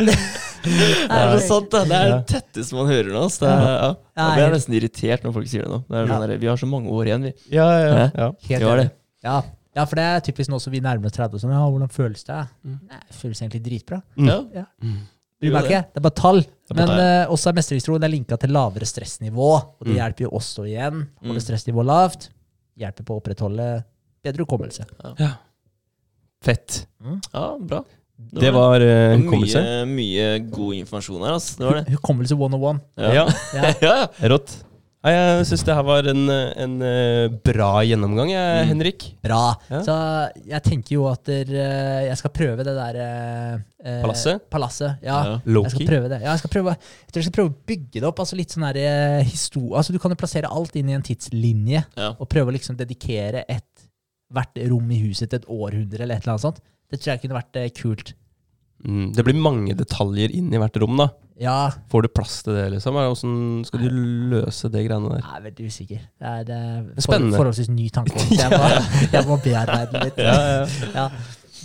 Ja. 0.64 1.08
Det 1.10 1.18
er 1.20 1.30
noe 1.34 1.40
sånt, 1.44 1.70
da. 1.72 1.82
Det 1.84 1.96
er 1.98 2.10
det 2.12 2.20
tetteste 2.30 2.74
man 2.78 2.86
hører 2.88 3.10
nå. 3.12 3.24
Så 3.32 3.44
Det 3.44 3.50
er, 3.52 3.74
ja. 3.74 3.90
Jeg 4.20 4.36
blir 4.38 4.54
nesten 4.56 4.76
irritert 4.78 5.24
når 5.26 5.34
folk 5.36 5.48
sier 5.50 5.62
det 5.66 5.70
nå. 5.74 5.80
Det 5.88 5.98
er 6.00 6.06
sånn 6.12 6.24
der, 6.28 6.36
vi 6.40 6.46
har 6.50 6.56
så 6.60 6.68
mange 6.70 6.88
år 6.94 7.10
igjen, 7.10 7.22
vi. 7.28 7.32
Ja, 7.56 7.66
ja, 7.78 8.06
ja. 8.14 8.28
Helt 8.48 8.62
enig. 8.68 8.76
det. 8.84 8.90
Ja. 9.24 9.38
ja, 9.76 9.84
for 9.88 9.96
det 10.00 10.04
er 10.10 10.20
typisk 10.28 10.50
nå 10.52 10.58
som 10.60 10.72
vi 10.72 10.80
nærmer 10.84 11.06
oss 11.10 11.16
30. 11.16 11.40
Sånn, 11.42 11.52
ja, 11.56 11.62
hvordan 11.68 11.90
føles 11.92 12.24
det? 12.28 12.40
Nei, 12.64 13.00
det 13.08 13.16
føles 13.20 13.40
egentlig 13.42 13.62
dritbra. 13.66 14.00
Mm. 14.16 14.28
Ja. 14.30 14.38
Ja. 14.60 14.64
Mm. 14.84 15.02
Du 15.44 15.50
merker, 15.52 15.82
det 15.92 16.00
er 16.00 16.04
bare 16.06 16.16
tall. 16.16 16.38
er 16.40 16.76
Men 16.78 16.90
eh, 16.94 17.26
også 17.28 17.50
er 17.50 17.56
mestringstroen 17.58 18.04
er 18.06 18.08
linka 18.12 18.38
til 18.40 18.52
lavere 18.54 18.86
stressnivå. 18.88 19.48
Og 19.52 19.82
det 19.84 19.92
Mm. 19.92 19.98
hjelper 19.98 20.24
jo 20.24 20.30
også 20.38 20.64
igjen. 20.70 21.02
Holde 21.20 21.40
Mm. 21.40 21.44
stressnivået 21.44 21.86
lavt. 21.90 22.28
Hjelper 22.80 23.04
på 23.04 23.12
å 23.16 23.20
opprettholde 23.20 23.66
bedre 24.24 24.46
hukommelse. 24.46 24.86
Fett. 26.44 26.86
ja, 27.32 27.44
bra. 27.60 27.82
Det 28.16 28.50
var 28.54 28.80
uh, 28.80 28.86
mye, 28.86 29.16
hukommelse. 29.24 29.64
mye 29.90 30.28
god 30.50 30.74
informasjon 30.82 31.24
her, 31.26 31.32
Altså. 31.34 31.56
Det 31.58 31.66
var 31.66 31.80
det. 31.80 31.88
Hukommelse 31.96 32.36
101. 32.38 32.78
Ja. 32.96 33.10
Ja. 33.12 33.26
ja, 33.54 33.72
ja. 33.88 34.28
Rått. 34.30 34.60
Jeg 35.04 35.44
syns 35.44 35.60
det 35.66 35.74
her 35.76 35.84
var 35.84 36.06
en, 36.08 36.20
en 36.32 36.74
eh, 36.80 37.26
bra 37.44 37.82
gjennomgang, 37.84 38.30
jeg, 38.32 38.62
Mm. 38.62 38.68
Henrik. 38.70 39.02
Bra. 39.20 39.40
Ja. 39.68 39.80
Så 39.84 39.96
jeg 40.48 40.62
tenker 40.64 40.94
jo 40.94 41.02
at 41.10 41.20
der, 41.28 41.50
eh, 41.52 42.06
jeg 42.06 42.16
skal 42.22 42.32
prøve 42.32 42.64
det 42.64 42.72
der 42.78 42.96
eh, 43.02 43.58
eh, 43.84 43.98
Palasset? 44.00 44.46
Palasset, 44.48 45.02
ja. 45.04 45.18
Ja. 45.28 45.34
Jeg 45.44 45.74
skal 45.74 45.90
prøve 45.90 46.08
det. 46.08 46.22
Ja, 46.24 46.30
jeg, 46.30 46.40
skal 46.40 46.54
prøve, 46.54 46.72
jeg 46.78 47.10
tror 47.12 47.20
jeg 47.20 47.26
skal 47.28 47.36
prøve 47.36 47.52
å 47.52 47.56
bygge 47.68 48.00
det 48.00 48.08
opp. 48.08 48.22
altså 48.24 48.38
litt 48.40 48.54
sånn 48.56 48.64
der, 48.70 48.80
eh, 48.80 49.28
histo- 49.28 49.74
altså 49.76 49.92
Du 49.92 49.98
kan 50.00 50.14
jo 50.14 50.16
plassere 50.22 50.48
alt 50.48 50.74
inn 50.80 50.88
i 50.88 50.96
en 50.96 51.04
tidslinje, 51.04 51.84
Ja. 52.00 52.14
og 52.16 52.30
prøve 52.32 52.48
å 52.48 52.56
liksom 52.56 52.78
dedikere 52.80 53.44
et, 53.44 53.68
hvert 54.32 54.56
rom 54.72 54.88
i 54.90 55.02
huset 55.04 55.28
til 55.28 55.42
et 55.42 55.50
århundre, 55.52 56.00
eller 56.00 56.16
et 56.16 56.24
eller 56.24 56.32
annet 56.38 56.46
sånt. 56.48 56.64
Det 56.90 57.00
tror 57.00 57.12
jeg 57.14 57.22
kunne 57.24 57.38
vært 57.40 57.56
eh, 57.62 57.70
kult. 57.74 58.14
Mm, 58.84 59.12
det 59.16 59.24
blir 59.24 59.38
mange 59.40 59.74
detaljer 59.78 60.34
inn 60.36 60.50
i 60.52 60.58
hvert 60.60 60.76
rom, 60.82 60.96
da. 61.00 61.08
Ja, 61.40 61.70
Får 61.90 62.04
du 62.04 62.08
plass 62.14 62.42
til 62.46 62.54
det, 62.54 62.66
liksom? 62.76 62.94
Eller 62.94 63.10
Hvordan 63.10 63.64
skal 63.66 63.80
du 63.82 63.88
løse 64.30 64.68
det 64.70 64.84
greiene 64.86 65.08
der? 65.16 65.22
jeg 65.24 65.38
er 65.40 65.46
veldig 65.48 65.64
usikker. 65.66 66.02
Det 66.20 66.28
er 66.30 66.52
eh, 66.54 67.00
Spennende. 67.02 67.32
For, 67.34 67.40
forholdsvis 67.42 67.70
ny 67.74 67.88
tanke. 67.90 68.18
Så 68.20 68.36
jeg 68.38 68.50
må, 68.52 68.68
jeg 69.16 69.24
må 69.26 69.38
bearbeide 69.42 69.88
den 69.96 70.04
litt. 70.10 70.20
Ja, 70.22 70.36
ja. 70.52 70.92
Ja. 70.94 71.08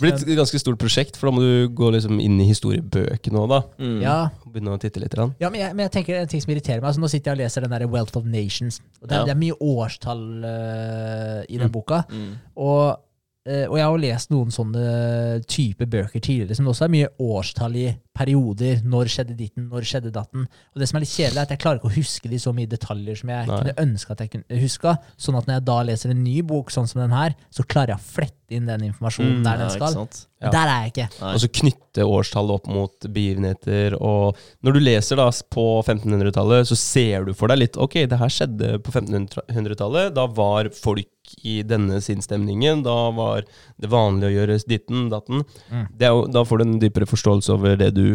blir 0.00 0.14
et 0.32 0.38
ganske 0.40 0.56
stort 0.62 0.78
prosjekt, 0.80 1.18
for 1.20 1.28
da 1.28 1.34
må 1.36 1.42
du 1.44 1.68
gå 1.76 1.90
liksom 1.92 2.18
inn 2.24 2.38
i 2.40 2.46
historiebøkene 2.48 3.36
òg, 3.42 3.50
da. 3.52 3.58
Mm. 3.84 3.98
Ja, 4.00 4.14
Og 4.46 4.54
begynne 4.54 4.72
å 4.72 4.80
titte 4.80 5.02
litt. 5.02 5.12
grann. 5.12 5.34
Ja, 5.42 5.50
men 5.52 5.60
jeg, 5.60 5.74
men 5.76 5.84
jeg 5.84 5.92
tenker 5.98 6.16
en 6.22 6.30
ting 6.30 6.40
som 6.40 6.54
irriterer 6.54 6.80
meg. 6.80 6.88
Altså, 6.88 7.02
nå 7.04 7.10
sitter 7.12 7.30
jeg 7.34 7.36
og 7.36 7.42
leser 7.44 7.66
den 7.66 7.74
der 7.76 7.84
Wealth 7.92 8.16
of 8.16 8.24
Nations. 8.24 8.80
Og 9.02 9.10
det, 9.10 9.12
er- 9.12 9.20
Ja. 9.20 9.24
det 9.28 9.34
er 9.36 9.40
mye 9.44 9.58
årstall 9.60 10.24
eh, 10.48 11.38
i 11.52 11.58
den 11.60 11.68
Mm. 11.68 11.74
boka. 11.76 12.00
Mm. 12.08 12.32
Og, 12.56 12.96
og 13.46 13.76
jeg 13.78 13.84
har 13.86 13.94
jo 13.94 14.00
lest 14.02 14.30
noen 14.34 14.50
sånne 14.52 15.40
type 15.48 15.86
bøker 15.88 16.20
tidligere 16.20 16.58
som 16.58 16.66
også 16.68 16.84
er 16.86 16.92
mye 16.92 17.08
årstall 17.24 17.76
i 17.80 17.86
perioder. 18.20 18.82
Når 18.84 19.08
skjedde 19.08 19.36
ditten, 19.38 19.68
når 19.70 19.86
skjedde 19.88 20.10
datten. 20.12 20.44
Og 20.74 20.82
det 20.82 20.88
som 20.90 20.98
er 20.98 21.04
litt 21.06 21.14
kjedelig, 21.14 21.38
er 21.38 21.46
at 21.46 21.54
jeg 21.54 21.62
klarer 21.62 21.80
ikke 21.80 21.88
å 21.88 21.94
huske 21.94 22.28
de 22.28 22.40
så 22.42 22.52
mye 22.52 22.68
detaljer 22.68 23.16
som 23.22 23.32
jeg 23.32 23.48
Nei. 23.48 23.60
kunne 23.62 23.76
ønske 23.86 24.12
at 24.12 24.20
jeg 24.26 24.32
kunne 24.34 24.60
huska. 24.60 24.92
Sånn 25.16 25.38
at 25.40 25.48
når 25.48 25.56
jeg 25.56 25.64
da 25.70 25.78
leser 25.88 26.12
en 26.12 26.20
ny 26.26 26.36
bok 26.50 26.74
sånn 26.74 26.90
som 26.90 27.00
den 27.00 27.14
her, 27.16 27.32
så 27.48 27.64
klarer 27.64 27.94
jeg 27.94 28.02
å 28.02 28.08
flette 28.10 28.36
inn 28.50 28.66
den 28.66 28.82
informasjonen 28.90 29.38
Mm, 29.40 29.44
der 29.46 29.60
den 29.62 29.70
skal. 29.70 29.96
Ja. 30.42 30.50
Der 30.50 30.66
er 30.68 30.82
jeg 30.84 30.90
ikke. 30.92 31.08
Nei. 31.20 31.32
Og 31.36 31.40
så 31.40 31.48
knytte 31.60 32.06
årstallet 32.08 32.56
opp 32.58 32.66
mot 32.72 33.06
begivenheter. 33.14 33.94
Og 34.02 34.36
når 34.66 34.76
du 34.76 34.80
leser 34.82 35.20
da 35.20 35.28
på 35.54 35.66
1500-tallet, 35.86 36.68
så 36.68 36.76
ser 36.76 37.28
du 37.28 37.32
for 37.36 37.52
deg 37.52 37.62
litt 37.62 37.78
Ok, 37.80 38.00
det 38.10 38.18
her 38.20 38.32
skjedde 38.32 38.74
på 38.84 38.92
1500-tallet. 38.92 40.12
Da 40.16 40.26
var 40.26 40.68
folk 40.74 41.08
i 41.42 41.60
denne 41.66 42.00
sinnsstemningen. 42.04 42.82
Da 42.86 42.96
var 43.16 43.44
det 43.80 43.90
vanlig 43.92 44.28
å 44.30 44.34
gjøre 44.34 44.58
ditten, 44.68 45.08
datten. 45.12 45.44
Mm. 45.70 45.86
Det 45.96 46.08
er 46.08 46.14
jo, 46.16 46.26
da 46.32 46.44
får 46.44 46.58
du 46.58 46.64
en 46.66 46.78
dypere 46.82 47.08
forståelse 47.10 47.54
over 47.56 47.76
det 47.80 47.92
du 47.96 48.06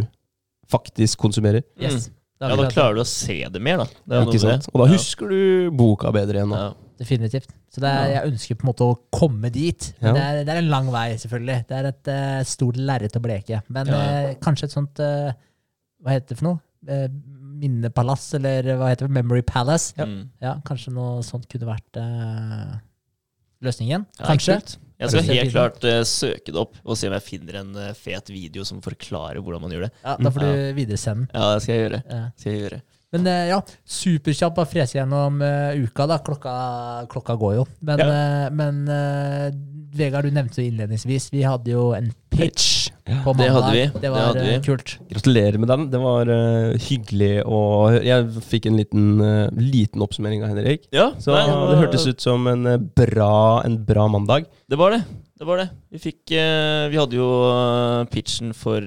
faktisk 0.72 1.20
konsumerer. 1.22 1.64
Yes. 1.80 2.10
Ja, 2.42 2.50
da 2.60 2.66
klarer 2.70 2.98
du 2.98 3.02
å 3.02 3.08
se 3.08 3.38
det 3.50 3.62
mer, 3.64 3.78
da. 3.84 3.86
Det 4.04 4.18
er 4.18 4.26
Ikke 4.28 4.42
sant? 4.44 4.66
Og 4.74 4.82
da 4.82 4.88
Ja. 4.90 4.98
husker 4.98 5.30
du 5.32 5.72
boka 5.72 6.12
bedre 6.12 6.42
igjen. 6.42 6.50
Da. 6.52 6.58
Ja. 6.66 6.74
Definitivt. 7.00 7.50
Så 7.72 7.82
det 7.84 7.90
er, 7.92 8.10
jeg 8.14 8.32
ønsker 8.32 8.56
på 8.56 8.64
en 8.64 8.70
måte 8.72 8.86
å 8.88 8.98
komme 9.12 9.50
dit. 9.52 9.94
Ja. 10.02 10.14
Det, 10.16 10.22
er, 10.22 10.44
det 10.48 10.54
er 10.54 10.60
en 10.62 10.70
lang 10.72 10.90
vei, 10.92 11.16
selvfølgelig. 11.20 11.58
Det 11.68 11.76
er 11.80 11.88
et 11.90 12.08
uh, 12.12 12.44
stort 12.48 12.78
lerret 12.80 13.16
å 13.16 13.22
bleke. 13.24 13.62
Men 13.68 13.88
Ja. 13.92 14.02
uh, 14.32 14.34
kanskje 14.44 14.68
et 14.70 14.76
sånt 14.76 15.00
uh, 15.04 15.32
Hva 16.04 16.12
heter 16.16 16.36
det 16.36 16.38
for 16.40 16.50
noe? 16.52 16.60
Minnepalass, 17.56 18.34
eller 18.38 18.68
hva 18.78 18.92
heter 18.92 19.08
det? 19.08 19.16
Memory 19.16 19.42
Palace? 19.48 19.94
Ja. 19.98 20.06
Mm. 20.06 20.30
Ja, 20.44 20.54
kanskje 20.68 20.94
noe 20.94 21.24
sånt 21.26 21.48
kunne 21.52 21.66
vært 21.72 22.00
løsningen? 23.64 24.08
Ja, 24.20 24.26
Kanskje? 24.26 24.60
kult. 24.60 24.76
Jeg 24.96 25.12
skal 25.12 25.26
helt 25.28 25.52
klart 25.52 25.84
uh, 25.84 26.02
søke 26.08 26.54
det 26.56 26.60
opp 26.62 26.78
og 26.84 26.96
se 26.96 27.10
om 27.10 27.16
jeg 27.18 27.26
finner 27.26 27.60
en 27.60 27.72
uh, 27.76 27.92
fet 28.00 28.32
video 28.32 28.64
som 28.68 28.80
forklarer 28.84 29.42
hvordan 29.44 29.66
man 29.66 29.76
gjør 29.76 29.88
det. 29.88 29.94
Ja, 30.06 30.16
da 30.16 30.32
får 30.32 30.46
du 30.46 30.60
videresende. 30.78 31.28
Ja, 31.34 31.50
det 31.52 31.66
skal 31.66 31.76
jeg 31.76 31.84
gjøre. 31.84 32.02
Ja. 32.08 32.22
Skal 32.40 32.54
jeg 32.54 32.62
gjøre. 32.64 32.80
Men 33.14 33.28
eh, 33.28 33.48
ja, 33.52 33.62
superkjapt 33.86 34.58
å 34.60 34.66
frese 34.68 34.98
gjennom 34.98 35.38
uh, 35.42 35.72
uka, 35.86 36.08
da. 36.10 36.18
Klokka, 36.26 36.54
klokka 37.12 37.36
går 37.40 37.54
jo. 37.60 37.66
Men, 37.86 38.02
eh, 38.02 38.50
men 38.52 38.82
uh, 38.90 39.50
Vegard, 39.96 40.26
du 40.28 40.36
nevnte 40.36 40.60
det 40.60 40.66
innledningsvis, 40.68 41.30
vi 41.32 41.46
hadde 41.48 41.72
jo 41.72 41.94
en 41.96 42.10
pitch 42.34 42.90
på 43.06 43.32
Det 43.32 43.46
mandag. 43.46 43.52
hadde 43.56 43.72
vi. 43.72 43.84
Det 43.94 44.02
Det 44.04 44.10
var 44.12 44.26
hadde 44.26 44.42
vi. 44.44 44.54
eh, 44.58 44.62
kult. 44.66 44.96
Gratulerer 45.14 45.58
med 45.62 45.70
den. 45.72 45.86
Det 45.94 46.02
var 46.04 46.32
hyggelig 46.90 47.32
å 47.48 47.60
Jeg 48.04 48.26
fikk 48.50 48.66
en 48.68 48.76
liten, 48.82 49.06
liten 49.56 50.04
oppsummering 50.04 50.44
av 50.44 50.52
Henrik. 50.52 50.90
Ja, 50.92 51.12
Så 51.18 51.32
nei, 51.32 51.46
det 51.48 51.80
hørtes 51.80 52.08
ut 52.12 52.20
som 52.20 52.48
en 52.52 52.68
bra, 52.98 53.62
en 53.64 53.78
bra 53.88 54.10
mandag. 54.12 54.50
Det 54.68 54.76
var 54.82 54.92
det. 54.98 55.06
Det 55.40 55.48
var 55.48 55.58
det. 55.64 55.70
Vi 55.96 56.00
fikk 56.10 56.34
Vi 56.92 56.98
hadde 57.00 57.16
jo 57.16 57.30
pitchen 58.12 58.52
for 58.54 58.82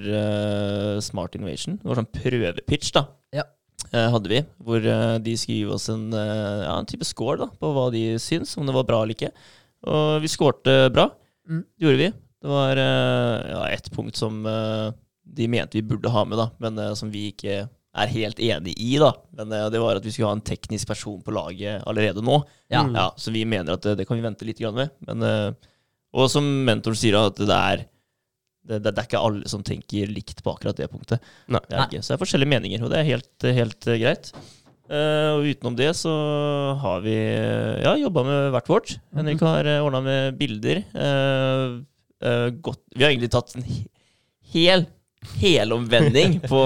Smart 1.01 1.35
Innovation. 1.39 1.79
Det 1.81 1.89
var 1.89 2.03
sånn 2.03 2.13
prøvepitch, 2.13 2.93
da. 2.93 3.07
Ja. 3.33 3.45
Eh, 3.93 4.09
hadde 4.13 4.31
vi. 4.31 4.43
Hvor 4.65 4.85
eh, 4.85 5.17
de 5.25 5.35
skulle 5.39 5.63
gi 5.63 5.73
oss 5.77 5.89
en, 5.93 6.11
eh, 6.13 6.65
ja, 6.67 6.75
en 6.77 6.89
type 6.89 7.07
score 7.09 7.39
da, 7.41 7.49
på 7.61 7.71
hva 7.73 7.89
de 7.95 8.03
syns, 8.21 8.57
om 8.59 8.69
det 8.69 8.75
var 8.77 8.87
bra 8.89 9.03
eller 9.03 9.17
ikke. 9.17 9.33
Og 9.89 10.19
vi 10.25 10.31
skårte 10.31 10.77
bra. 10.93 11.09
Mm. 11.49 11.63
Det 11.65 11.87
gjorde 11.87 12.03
vi. 12.03 12.11
Det 12.39 12.51
var 12.53 12.79
ja, 12.79 13.63
ett 13.75 13.89
punkt 13.91 14.15
som 14.15 14.45
de 14.47 15.47
mente 15.51 15.75
vi 15.75 15.83
burde 15.83 16.11
ha 16.15 16.21
med, 16.23 16.39
da, 16.39 16.45
men 16.63 16.79
som 16.95 17.11
vi 17.11 17.25
ikke 17.33 17.65
er 17.67 18.13
helt 18.13 18.39
enig 18.39 18.77
i. 18.79 18.93
da. 19.03 19.09
Men 19.35 19.51
det 19.73 19.81
var 19.83 19.99
at 19.99 20.07
vi 20.07 20.13
skulle 20.15 20.31
ha 20.31 20.37
en 20.37 20.45
teknisk 20.47 20.87
person 20.87 21.19
på 21.25 21.35
laget 21.35 21.83
allerede 21.83 22.23
nå. 22.23 22.39
Ja. 22.71 22.85
Ja, 22.95 23.09
så 23.19 23.35
vi 23.35 23.43
mener 23.43 23.75
at 23.75 23.89
det, 23.99 24.07
kan 24.07 24.21
vi 24.21 24.23
vente 24.23 24.47
litt 24.47 24.63
med. 24.71 24.95
Men, 25.09 25.27
og 26.15 26.31
som 26.31 26.47
mentoren 26.69 27.01
sier, 27.01 27.19
at 27.19 27.43
det 27.43 27.59
er, 27.59 27.83
det, 28.67 28.83
det, 28.85 28.93
det 28.93 29.01
er 29.03 29.09
ikke 29.09 29.25
alle 29.25 29.51
som 29.51 29.65
tenker 29.65 30.11
likt 30.13 30.43
på 30.45 30.53
akkurat 30.53 30.79
det 30.79 30.91
punktet. 30.93 31.25
Nei. 31.49 31.63
Det 31.69 31.77
er 31.77 31.89
ikke. 31.89 32.03
Så 32.03 32.13
det 32.13 32.17
er 32.19 32.23
forskjellige 32.25 32.53
meninger, 32.53 32.85
og 32.85 32.93
det 32.93 33.01
er 33.01 33.09
helt, 33.09 33.49
helt 33.59 33.89
eh, 33.89 34.01
greit. 34.03 34.33
Uh, 34.89 35.37
og 35.37 35.45
utenom 35.45 35.75
det 35.77 35.91
så 35.99 36.13
har 36.81 37.03
vi 37.05 37.13
eh, 37.13 37.81
ja, 37.85 37.93
jobba 38.01 38.23
med 38.25 38.47
hvert 38.55 38.71
vårt. 38.73 38.95
Henrik 39.17 39.43
har 39.45 39.69
uh, 39.69 39.85
ordna 39.85 40.01
med 40.05 40.39
bilder. 40.39 40.81
Uh, 40.97 41.83
uh, 42.25 42.49
godt. 42.65 42.81
Vi 42.97 43.05
har 43.05 43.13
egentlig 43.13 43.29
tatt 43.35 43.53
en 43.59 43.67
hel 44.55 44.87
helomvending 45.43 46.39
på 46.53 46.63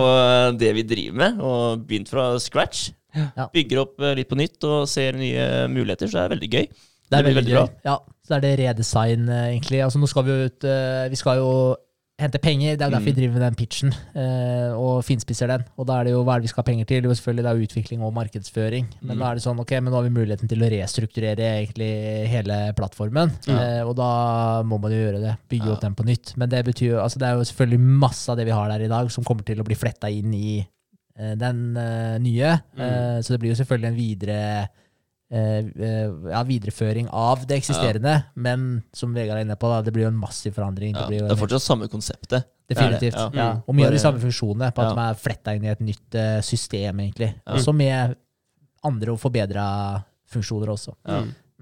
det 0.60 0.70
vi 0.76 0.86
driver 0.86 1.18
med, 1.18 1.42
og 1.42 1.82
begynt 1.88 2.12
fra 2.12 2.30
scratch. 2.42 2.92
Ja. 3.12 3.48
Bygger 3.52 3.82
opp 3.82 3.98
litt 4.16 4.30
på 4.30 4.38
nytt 4.38 4.64
og 4.64 4.86
ser 4.88 5.18
nye 5.18 5.66
muligheter, 5.72 6.08
så 6.08 6.20
det 6.20 6.22
er 6.22 6.34
veldig 6.36 6.50
gøy. 6.52 6.70
Det 7.12 7.18
er 7.18 7.26
veldig, 7.26 7.38
veldig 7.40 7.56
gøy. 7.58 7.72
Ja, 7.84 7.96
så 8.26 8.36
er 8.36 8.40
det 8.44 8.58
redesign, 8.60 9.28
eh, 9.28 9.48
egentlig. 9.56 9.82
Altså, 9.84 9.98
nå 9.98 10.06
skal 10.08 10.24
vi 10.24 10.30
jo 10.30 10.44
ut 10.50 10.64
eh, 10.64 11.08
Vi 11.10 11.16
skal 11.16 11.36
jo 11.42 11.76
hente 12.22 12.38
penger. 12.38 12.76
Det 12.76 12.82
er 12.86 12.90
derfor 12.92 13.08
vi 13.08 13.10
Mm. 13.10 13.16
driver 13.16 13.32
med 13.32 13.42
den 13.42 13.54
pitchen 13.58 13.92
eh, 14.14 14.70
og 14.78 15.02
finspisser 15.02 15.48
den. 15.48 15.64
Og 15.76 15.86
da 15.88 15.96
er 15.98 16.04
det 16.04 16.12
jo 16.12 16.20
hva 16.22 16.36
er 16.36 16.38
det 16.38 16.44
vi 16.46 16.48
skal 16.52 16.62
ha 16.62 16.66
penger 16.70 16.84
til? 16.86 17.02
Jo, 17.02 17.10
selvfølgelig 17.18 17.42
det 17.42 17.50
er 17.50 17.62
utvikling 17.66 18.02
og 18.06 18.12
markedsføring. 18.14 18.86
Men 19.02 19.16
Mm. 19.16 19.18
da 19.18 19.30
er 19.30 19.34
det 19.34 19.42
sånn, 19.42 19.58
ok, 19.58 19.70
men 19.80 19.90
nå 19.90 19.96
har 19.98 20.02
vi 20.06 20.14
muligheten 20.14 20.48
til 20.48 20.62
å 20.62 20.70
restrukturere 20.70 21.66
egentlig 21.66 22.28
hele 22.28 22.72
plattformen. 22.78 23.32
Ja. 23.48 23.58
Eh, 23.58 23.82
og 23.88 23.96
da 23.96 24.62
må 24.62 24.78
man 24.80 24.92
jo 24.92 24.98
gjøre 25.02 25.20
det. 25.20 25.34
Bygge 25.50 25.66
Ja. 25.66 25.72
opp 25.72 25.80
den 25.80 25.94
på 25.96 26.04
nytt. 26.06 26.36
Men 26.36 26.48
det 26.48 26.64
betyr 26.64 26.90
jo, 26.94 26.98
altså 27.02 27.18
det 27.18 27.26
er 27.26 27.34
jo 27.34 27.42
selvfølgelig 27.50 27.80
masse 27.80 28.28
av 28.30 28.36
det 28.36 28.44
vi 28.46 28.52
har 28.52 28.68
der 28.68 28.84
i 28.84 28.88
dag, 28.88 29.10
som 29.10 29.24
kommer 29.24 29.42
til 29.44 29.58
å 29.58 29.64
bli 29.64 29.74
fletta 29.74 30.06
inn 30.08 30.32
i 30.32 30.64
eh, 31.18 31.34
den 31.34 31.76
eh, 31.76 32.18
nye. 32.18 32.60
Mm. 32.78 33.18
Så 33.24 33.28
det 33.34 33.40
blir 33.40 33.50
jo 33.56 33.64
selvfølgelig 33.64 33.88
en 33.88 33.96
videre 33.98 34.68
ja, 35.32 36.42
videreføring 36.44 37.06
av 37.08 37.46
det 37.48 37.56
eksisterende, 37.62 38.18
men 38.36 38.82
som 38.92 39.14
Vegard 39.16 39.40
er 39.40 39.46
inne 39.46 39.56
på, 39.56 39.70
da, 39.72 39.78
det 39.86 39.94
blir 39.94 40.04
jo 40.04 40.10
en 40.12 40.18
massiv 40.20 40.52
forandring. 40.58 40.92
Ja, 40.92 41.06
det 41.08 41.22
det 41.24 41.32
er 41.32 41.40
fortsatt 41.40 41.64
samme 41.64 41.88
konseptet. 41.88 42.50
Definitivt. 42.68 43.16
Det 43.16 43.28
det, 43.32 43.38
ja. 43.38 43.44
ja. 43.44 43.52
Mm. 43.56 43.62
Og 43.66 43.78
mye 43.78 43.88
av 43.88 43.96
de 43.96 44.02
samme 44.02 44.20
funksjonene, 44.22 44.72
på 44.76 44.84
at 44.84 44.90
Ja. 44.92 44.94
de 44.98 45.06
er 45.08 45.20
fletta 45.22 45.54
inn 45.56 45.64
i 45.64 45.72
et 45.72 45.80
nytt 45.80 46.18
eh, 46.20 46.40
system, 46.44 47.00
egentlig. 47.00 47.30
Ja. 47.46 47.56
Også 47.56 47.72
med 47.76 48.14
andre 48.84 49.14
og 49.14 49.20
forbedra 49.22 49.64
funksjoner 50.32 50.72
også. 50.72 50.94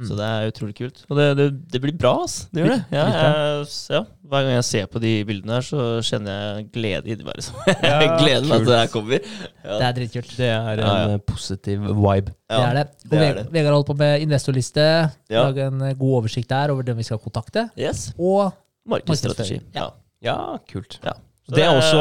Mm. 0.01 0.06
Så 0.09 0.16
det 0.16 0.24
er 0.32 0.47
utrolig 0.48 0.74
kult. 0.78 1.02
Og 1.12 1.18
det, 1.18 1.24
det, 1.36 1.47
det 1.74 1.81
blir 1.82 1.93
bra, 2.01 2.14
ass. 2.24 2.36
Det 2.48 2.62
gjør 2.62 2.70
det. 2.72 2.78
Ja, 2.97 3.02
jeg, 3.12 3.66
ja. 3.93 3.98
Hver 4.31 4.47
gang 4.47 4.55
jeg 4.55 4.64
ser 4.70 4.86
på 4.89 5.02
de 5.02 5.10
bildene 5.28 5.59
her, 5.59 5.66
så 5.66 5.82
kjenner 6.09 6.39
jeg 6.56 6.64
glede 6.72 7.12
inni 7.12 7.27
meg. 7.27 7.36
Liksom. 7.36 7.59
Ja, 7.90 7.98
Gleden 8.16 8.48
med 8.48 8.56
at 8.62 8.66
det 8.70 8.78
her 8.81 8.90
kommer. 8.94 9.20
Ja. 9.60 9.74
Det 9.77 9.86
er 9.90 9.97
dritkult. 10.01 10.32
Det 10.40 10.48
er 10.55 10.72
en 10.81 10.85
Ja, 10.86 10.97
ja. 11.12 11.20
positiv 11.28 11.85
vibe. 11.85 12.32
Det 12.48 12.62
er 12.64 12.78
det. 12.81 12.86
Og 13.05 13.12
det 13.12 13.18
er 13.20 13.24
Veg- 13.27 13.39
det. 13.43 13.47
Vegard 13.59 13.77
holder 13.77 13.90
på 13.93 13.98
med 14.01 14.24
investorliste. 14.24 14.89
Ja. 15.31 15.44
Lage 15.51 15.68
en 15.68 15.85
eh, 15.90 15.97
god 16.01 16.16
oversikt 16.22 16.48
der 16.56 16.72
over 16.72 16.89
dem 16.89 16.97
vi 16.97 17.06
skal 17.10 17.20
kontakte. 17.20 17.68
Yes. 17.77 18.09
Og 18.16 18.48
Markedsstrategi. 18.89 19.60
Ja. 19.77 19.90
Ja. 19.90 19.90
Ja, 20.31 20.39
kult. 20.72 20.98
Ja. 21.05 21.12
Det 21.51 21.64
er 21.66 21.74
også 21.74 22.01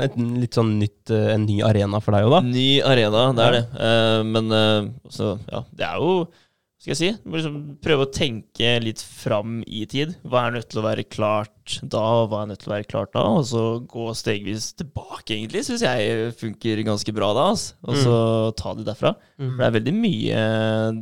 et 0.00 0.14
litt 0.16 0.56
sånn 0.56 0.70
nytt, 0.80 1.10
eh, 1.12 1.34
en 1.34 1.42
ny 1.44 1.58
arena 1.66 1.98
for 2.00 2.16
deg 2.16 2.24
òg, 2.24 2.38
da. 2.38 2.42
Ny 2.46 2.68
arena, 2.88 3.24
det 3.36 3.44
er 3.44 3.56
det. 3.58 3.64
Eh, 3.84 4.20
men 4.24 4.46
eh, 4.56 4.86
så, 5.12 5.34
ja, 5.52 5.60
det 5.76 5.84
er 5.90 5.98
jo 6.00 6.14
skal 6.78 6.92
jeg 6.92 6.98
si, 6.98 7.08
du 7.18 7.30
må 7.30 7.40
liksom 7.40 7.54
prøve 7.82 8.04
å 8.06 8.10
tenke 8.14 8.68
litt 8.84 9.00
fram 9.02 9.64
i 9.66 9.80
tid. 9.90 10.12
Hva 10.22 10.44
er 10.46 10.54
nødt 10.54 10.68
til 10.70 10.78
å 10.78 10.84
være 10.84 11.04
klart 11.10 11.80
da, 11.82 12.02
og 12.20 12.28
hva 12.30 12.44
er 12.44 12.52
nødt 12.52 12.62
til 12.62 12.70
å 12.70 12.74
være 12.76 12.86
klart 12.86 13.10
da? 13.16 13.24
Og 13.34 13.42
så 13.50 13.64
gå 13.82 14.04
stegvis 14.14 14.70
tilbake, 14.78 15.34
egentlig, 15.34 15.64
syns 15.66 15.82
jeg 15.82 16.30
funker 16.38 16.84
ganske 16.86 17.14
bra 17.16 17.32
da. 17.34 17.48
Altså. 17.50 17.74
Og 17.82 17.98
så 18.04 18.16
ta 18.62 18.76
det 18.78 18.86
derfra. 18.86 19.16
Mm. 19.40 19.50
For 19.50 19.58
det 19.58 19.68
er 19.68 19.76
veldig 19.80 19.96
mye 19.98 20.46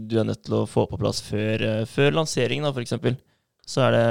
du 0.08 0.16
er 0.16 0.28
nødt 0.32 0.46
til 0.48 0.62
å 0.62 0.66
få 0.70 0.86
på 0.88 1.00
plass 1.04 1.20
før, 1.28 1.68
eh, 1.68 1.84
før 1.92 2.22
lanseringen, 2.22 2.64
da, 2.64 2.72
eksempel. 2.80 3.20
Så 3.66 3.82
er 3.82 3.92
det, 3.92 4.08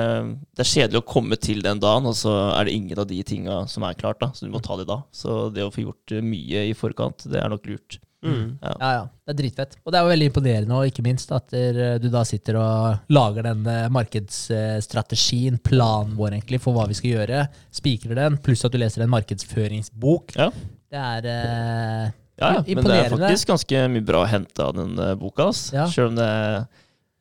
det 0.53 0.65
er 0.65 0.69
kjedelig 0.69 0.99
å 1.01 1.09
komme 1.15 1.37
til 1.39 1.61
den 1.65 1.79
dagen, 1.81 2.05
og 2.11 2.17
så 2.19 2.33
er 2.51 2.67
det 2.67 2.75
ingen 2.75 2.99
av 2.99 3.07
de 3.09 3.21
tinga 3.25 3.61
som 3.71 3.87
er 3.87 3.97
klart. 3.97 4.19
da, 4.21 4.29
Så 4.35 4.45
du 4.45 4.51
må 4.53 4.61
ta 4.61 4.75
det 4.77 4.85
da. 4.89 5.01
Så 5.15 5.47
det 5.55 5.63
å 5.63 5.71
få 5.73 5.87
gjort 5.87 6.17
mye 6.21 6.67
i 6.69 6.75
forkant, 6.75 7.25
det 7.31 7.39
er 7.41 7.49
nok 7.49 7.65
lurt. 7.71 7.97
Mm. 8.25 8.45
Ja, 8.61 8.89
ja. 8.95 9.03
Det 9.25 9.33
er 9.33 9.37
dritfett. 9.39 9.77
Og 9.85 9.93
det 9.93 9.99
er 9.99 10.05
jo 10.05 10.11
veldig 10.11 10.27
imponerende, 10.29 10.77
og 10.77 10.89
ikke 10.89 11.05
minst, 11.05 11.31
at 11.33 11.53
du 12.01 12.07
da 12.13 12.23
sitter 12.27 12.59
og 12.61 13.13
lager 13.13 13.47
den 13.47 13.65
eh, 13.69 13.87
markedsstrategien, 13.93 15.59
planen 15.65 16.15
vår 16.17 16.37
egentlig, 16.37 16.61
for 16.63 16.77
hva 16.77 16.87
vi 16.89 16.97
skal 16.97 17.15
gjøre. 17.15 17.45
Spikrer 17.73 18.19
den, 18.19 18.37
pluss 18.45 18.65
at 18.65 18.73
du 18.73 18.79
leser 18.81 19.05
en 19.05 19.13
markedsføringsbok. 19.13 20.35
Ja. 20.39 20.51
Det 20.91 21.01
er 21.01 21.29
eh, 21.31 22.13
Ja, 22.35 22.49
ja, 22.57 22.63
men 22.67 22.83
det 22.83 22.97
er 22.99 23.13
faktisk 23.13 23.53
ganske 23.53 23.85
mye 23.93 24.03
bra 24.05 24.25
å 24.25 24.29
hente 24.29 24.63
av 24.65 24.75
den 24.75 24.97
eh, 24.99 25.13
boka. 25.19 25.49
Altså. 25.51 25.75
Ja. 25.77 25.85
Selv 25.91 26.13
om 26.13 26.19
det 26.19 26.31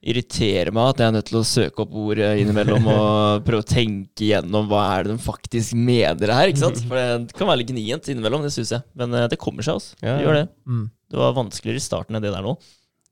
irriterer 0.04 0.70
meg 0.76 0.90
at 0.92 0.98
jeg 1.00 1.08
er 1.08 1.14
nødt 1.16 1.28
til 1.30 1.38
å 1.40 1.44
søke 1.48 1.84
opp 1.84 1.94
ord 1.96 2.18
eh, 2.20 2.34
innimellom 2.42 2.88
og 2.92 3.44
prøve 3.46 3.64
å 3.64 3.68
tenke 3.68 4.26
gjennom 4.28 4.66
hva 4.68 4.82
er 4.98 5.06
det 5.08 5.14
de 5.16 5.22
faktisk 5.24 5.74
mener 5.78 6.32
her. 6.36 6.50
ikke 6.52 6.60
sant? 6.66 6.82
For 6.88 6.98
det 7.00 7.32
kan 7.38 7.48
være 7.48 7.62
litt 7.62 7.70
gnient 7.72 8.10
innimellom, 8.12 8.42
det 8.44 8.52
syns 8.54 8.74
jeg. 8.76 8.84
Men 9.00 9.14
eh, 9.16 9.28
det 9.32 9.38
kommer 9.40 9.64
seg, 9.64 9.78
altså. 9.80 9.96
Det 10.02 10.18
gjør 10.26 10.40
det. 10.42 10.48
mm. 10.68 10.84
Det 11.14 11.20
var 11.20 11.34
vanskeligere 11.36 11.78
i 11.80 11.84
starten 11.84 12.16
enn 12.18 12.24
det 12.24 12.32
der 12.34 12.42
nå. 12.44 12.52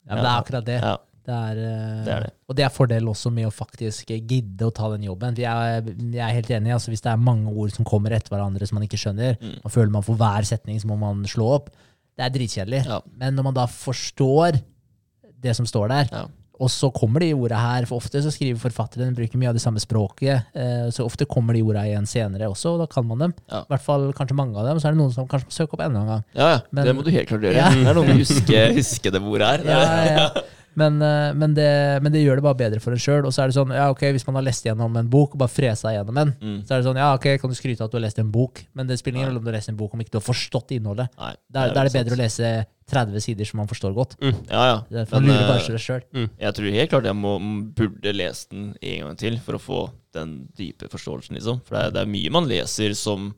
Ja, 0.09 0.15
men 0.17 0.25
det 0.25 0.29
er 0.33 0.37
akkurat 0.43 0.65
det. 0.67 0.79
Ja. 0.83 0.97
Det 1.23 1.35
er, 1.39 1.59
eh, 1.63 1.99
Det 2.03 2.13
er 2.17 2.25
det. 2.27 2.31
Og 2.51 2.57
det 2.59 2.65
er 2.67 2.73
fordel 2.75 3.07
også 3.13 3.31
med 3.31 3.47
å 3.47 3.53
faktisk 3.55 4.09
gidde 4.11 4.67
å 4.67 4.73
ta 4.75 4.89
den 4.91 5.05
jobben. 5.07 5.37
Jeg 5.39 5.47
er, 5.77 5.87
jeg 5.87 6.25
er 6.27 6.35
helt 6.35 6.51
enig. 6.57 6.73
altså 6.75 6.91
Hvis 6.91 7.05
det 7.05 7.13
er 7.13 7.21
mange 7.23 7.53
ord 7.55 7.71
som 7.73 7.87
kommer 7.87 8.11
etter 8.17 8.35
hverandre 8.35 8.67
som 8.67 8.81
man 8.81 8.89
ikke 8.89 8.99
skjønner, 8.99 9.39
Mm. 9.39 9.61
og 9.65 9.71
føler 9.71 9.93
man 9.95 10.03
for 10.03 10.19
hver 10.19 10.43
setning 10.49 10.81
så 10.83 10.91
må 10.91 10.99
man 10.99 11.23
slå 11.31 11.47
opp, 11.61 11.71
det 12.19 12.27
er 12.27 12.35
dritkjedelig. 12.35 12.83
Ja. 12.91 12.99
Men 13.17 13.37
når 13.39 13.47
man 13.49 13.55
da 13.55 13.65
forstår 13.71 14.59
det 15.43 15.55
som 15.57 15.65
står 15.71 15.89
der, 15.95 16.09
Ja. 16.13 16.27
Og 16.61 16.69
så 16.71 16.91
kommer 16.95 17.25
de 17.25 17.33
orda 17.35 17.59
her, 17.59 17.87
for 17.89 18.03
ofte 18.03 18.21
så 18.23 18.31
skriver 18.33 18.61
forfatteren 18.61 19.15
bruker 19.17 19.41
mye 19.41 19.51
av 19.51 19.57
det 19.57 19.63
samme 19.65 19.81
språket, 19.83 20.51
eh, 20.55 20.89
så 20.95 21.07
ofte 21.09 21.27
kommer 21.31 21.57
de 21.57 21.63
orda 21.65 21.83
igjen 21.89 22.07
senere 22.07 22.51
også, 22.53 22.75
og 22.75 22.83
da 22.85 22.87
kan 22.93 23.07
man 23.09 23.19
dem. 23.27 23.35
Ja. 23.49 23.63
I 23.65 23.73
hvert 23.73 23.87
fall 23.87 24.09
kanskje 24.17 24.37
mange 24.39 24.59
av 24.61 24.69
dem, 24.69 24.79
så 24.79 24.89
er 24.91 24.95
det 24.97 25.01
noen 25.01 25.15
som 25.15 25.29
kanskje 25.31 25.49
må 25.51 25.57
søke 25.57 25.79
opp 25.79 25.85
enda 25.89 26.05
en 26.05 26.11
gang. 26.13 26.25
Ja, 26.37 26.49
ja. 26.57 26.59
Men- 26.71 26.87
det 26.87 26.97
må 26.97 27.05
du 27.05 27.11
helt 27.11 27.29
klart 27.29 27.47
gjøre. 27.49 27.57
Ja. 27.57 27.71
Det 27.73 27.87
er 27.89 27.95
noen 27.99 28.13
som 28.13 28.19
husker, 28.23 28.43
huske, 28.43 28.77
huske 28.79 29.13
det 29.13 29.23
ordet 29.23 29.49
her. 29.49 29.65
Ja, 29.65 29.81
ja, 29.83 30.17
ja. 30.17 30.29
Men, 30.75 30.97
eh, 31.03 31.33
men, 31.37 31.55
det, 31.55 31.69
men 32.03 32.13
det 32.15 32.23
gjør 32.25 32.41
det 32.41 32.45
bare 32.47 32.59
bedre 32.63 32.81
for 32.81 32.95
en 32.95 33.03
sjøl. 33.03 33.27
Og 33.29 33.33
så 33.35 33.43
er 33.45 33.51
det 33.53 33.57
sånn, 33.59 33.73
ja 33.77 33.89
ok, 33.93 34.07
hvis 34.17 34.27
man 34.29 34.39
har 34.39 34.47
lest 34.47 34.65
gjennom 34.67 34.97
en 34.97 35.11
bok 35.13 35.35
og 35.37 35.43
bare 35.45 35.53
fresa 35.53 35.93
gjennom 35.95 36.19
en, 36.23 36.35
Mm. 36.43 36.61
så 36.67 36.75
er 36.75 36.81
det 36.83 36.87
sånn, 36.89 37.01
ja 37.03 37.11
ok, 37.15 37.27
kan 37.41 37.51
du 37.53 37.57
skryte 37.59 37.81
av 37.83 37.91
at 37.91 37.93
du 37.93 37.99
har 37.99 38.07
lest 38.07 38.19
en 38.23 38.31
bok, 38.33 38.65
men 38.75 38.87
det 38.89 38.99
spiller 38.99 39.21
ingen 39.21 39.31
rolle 39.31 39.39
om 39.43 39.45
du 39.45 39.51
har 39.53 39.59
lest 39.59 39.69
en 39.69 39.77
bok 39.77 39.93
om 39.95 40.01
ikke 40.01 40.15
du 40.15 40.19
har 40.21 40.27
forstått 40.27 40.73
innholdet. 40.79 41.09
Nei, 41.19 41.35
Da 41.53 41.67
er, 41.67 41.77
er 41.77 41.91
det 41.91 41.93
bedre 41.99 42.17
å 42.17 42.23
lese 42.23 42.53
30 42.93 43.21
sider 43.25 43.49
som 43.49 43.59
man 43.63 43.69
forstår 43.71 43.95
godt. 43.97 44.17
Ja, 44.51 44.63
ja. 44.67 44.79
Det 44.91 45.05
er 45.05 45.21
Men, 45.21 45.29
lurer 45.31 45.43
eh, 45.43 45.49
bare 45.49 45.79
seg 45.79 46.05
Mm. 46.13 46.29
Jeg 46.41 46.55
tror 46.55 46.71
helt 46.73 46.91
klart 46.91 47.05
jeg 47.05 47.17
må, 47.17 47.33
burde 47.75 48.13
lese 48.17 48.49
den 48.51 48.75
en 48.81 49.01
gang 49.07 49.17
til 49.17 49.39
for 49.39 49.55
å 49.57 49.61
få 49.63 49.81
den 50.13 50.49
dype 50.57 50.89
forståelsen, 50.93 51.37
liksom. 51.39 51.63
For 51.65 51.77
det 51.77 51.85
er, 51.87 51.91
det 51.97 52.03
er 52.03 52.11
mye 52.13 52.31
man 52.31 52.49
leser 52.49 52.95
som 52.95 53.33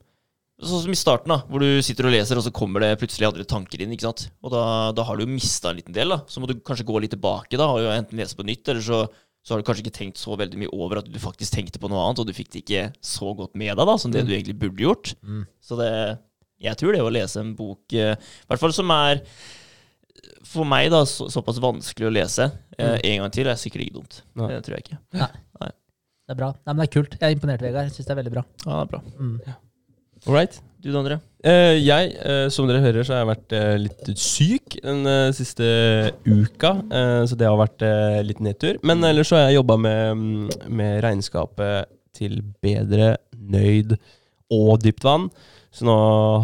Sånn 0.64 0.82
som 0.86 0.94
i 0.94 0.98
starten, 0.98 1.32
da, 1.32 1.40
hvor 1.48 1.62
du 1.62 1.82
sitter 1.84 2.08
og 2.08 2.14
leser, 2.14 2.38
og 2.40 2.44
så 2.46 2.52
kommer 2.54 2.84
det 2.84 2.94
plutselig 3.00 3.28
andre 3.28 3.44
tanker 3.48 3.82
inn. 3.84 3.92
ikke 3.94 4.06
sant? 4.08 4.26
Og 4.44 4.52
da, 4.54 4.64
da 4.96 5.04
har 5.06 5.18
du 5.18 5.24
jo 5.26 5.30
mista 5.34 5.70
en 5.70 5.78
liten 5.80 5.96
del. 5.96 6.14
da. 6.14 6.22
Så 6.30 6.40
må 6.42 6.48
du 6.50 6.56
kanskje 6.64 6.86
gå 6.88 7.02
litt 7.04 7.14
tilbake 7.14 7.60
da, 7.60 7.68
og 7.70 7.82
jo 7.84 7.92
enten 7.92 8.20
lese 8.20 8.38
på 8.38 8.46
nytt, 8.48 8.68
eller 8.72 8.84
så, 8.84 9.00
så 9.44 9.54
har 9.54 9.60
du 9.60 9.66
kanskje 9.68 9.84
ikke 9.84 9.98
tenkt 9.98 10.20
så 10.20 10.36
veldig 10.40 10.62
mye 10.62 10.72
over 10.72 11.02
at 11.02 11.10
du 11.10 11.18
faktisk 11.22 11.56
tenkte 11.56 11.82
på 11.82 11.90
noe 11.92 12.04
annet, 12.06 12.22
og 12.22 12.30
du 12.30 12.36
fikk 12.36 12.52
det 12.54 12.64
ikke 12.64 12.86
så 13.04 13.34
godt 13.36 13.58
med 13.60 13.74
deg 13.74 13.90
da, 13.92 13.98
som 14.00 14.14
det 14.14 14.24
du 14.24 14.32
egentlig 14.32 14.56
burde 14.62 14.86
gjort. 14.86 15.14
Mm. 15.22 15.44
Så 15.64 15.80
det 15.80 15.90
Jeg 16.64 16.78
tror 16.80 16.94
det 16.94 17.02
å 17.04 17.12
lese 17.12 17.42
en 17.42 17.52
bok, 17.58 17.82
eh, 17.92 18.14
i 18.16 18.48
hvert 18.48 18.62
fall 18.62 18.72
som 18.72 18.88
er 18.94 19.20
for 20.48 20.64
meg 20.68 20.90
da, 20.92 21.02
så, 21.08 21.26
såpass 21.32 21.58
vanskelig 21.60 22.08
å 22.08 22.12
lese 22.14 22.46
eh, 22.78 22.96
en 23.10 23.24
gang 23.24 23.32
til, 23.34 23.50
er 23.50 23.58
sikkert 23.60 23.84
ikke 23.84 23.98
dumt. 23.98 24.22
Nei. 24.38 24.48
Det 24.54 24.62
tror 24.64 24.78
jeg 24.78 24.86
ikke. 24.86 25.00
Nei 25.18 25.30
Det 26.24 26.32
er 26.32 26.38
bra. 26.38 26.48
Nei, 26.56 26.72
men 26.72 26.80
det 26.80 26.86
er 26.88 26.94
kult. 26.94 27.16
Jeg 27.20 27.26
er 27.26 27.36
imponert, 27.36 27.64
Vegard. 27.64 27.90
Jeg 27.90 27.98
syns 27.98 28.08
det 28.08 28.14
er 28.14 28.20
veldig 28.22 28.32
bra. 28.32 28.44
Ja, 28.64 28.78
det 28.78 28.82
er 28.86 28.90
bra. 28.94 29.02
Mm. 29.18 29.34
All 29.44 29.63
right. 30.26 30.60
Du 30.84 30.90
da, 30.92 31.01
André? 31.01 31.16
Eh, 31.44 31.78
jeg, 31.80 32.12
eh, 32.24 32.46
som 32.52 32.68
dere 32.68 32.80
hører, 32.84 33.05
så 33.05 33.14
har 33.14 33.22
jeg 33.22 33.30
vært 33.30 33.55
eh, 33.56 33.74
litt 33.82 34.10
syk 34.20 34.76
den 34.84 35.02
eh, 35.09 35.30
siste 35.36 35.66
uka. 36.24 36.74
eh, 36.88 37.22
så 37.28 37.36
det 37.40 37.48
har 37.48 37.56
vært 37.60 37.84
eh, 37.84 38.20
litt 38.24 38.40
nedtur. 38.44 38.78
Men 38.84 39.05
ellers 39.05 39.28
så 39.28 39.38
har 39.38 39.51
jeg 39.51 39.59
jobba 39.59 39.76
med, 39.80 40.20
mm, 40.20 40.68
med 40.76 41.02
regnskapet 41.05 41.90
til 42.16 42.42
Bedre, 42.64 43.14
Nøyd 43.36 43.96
og 44.52 44.78
Dypt 44.84 45.05
vann. 45.05 45.28
Så 45.74 45.88
nå 45.88 45.96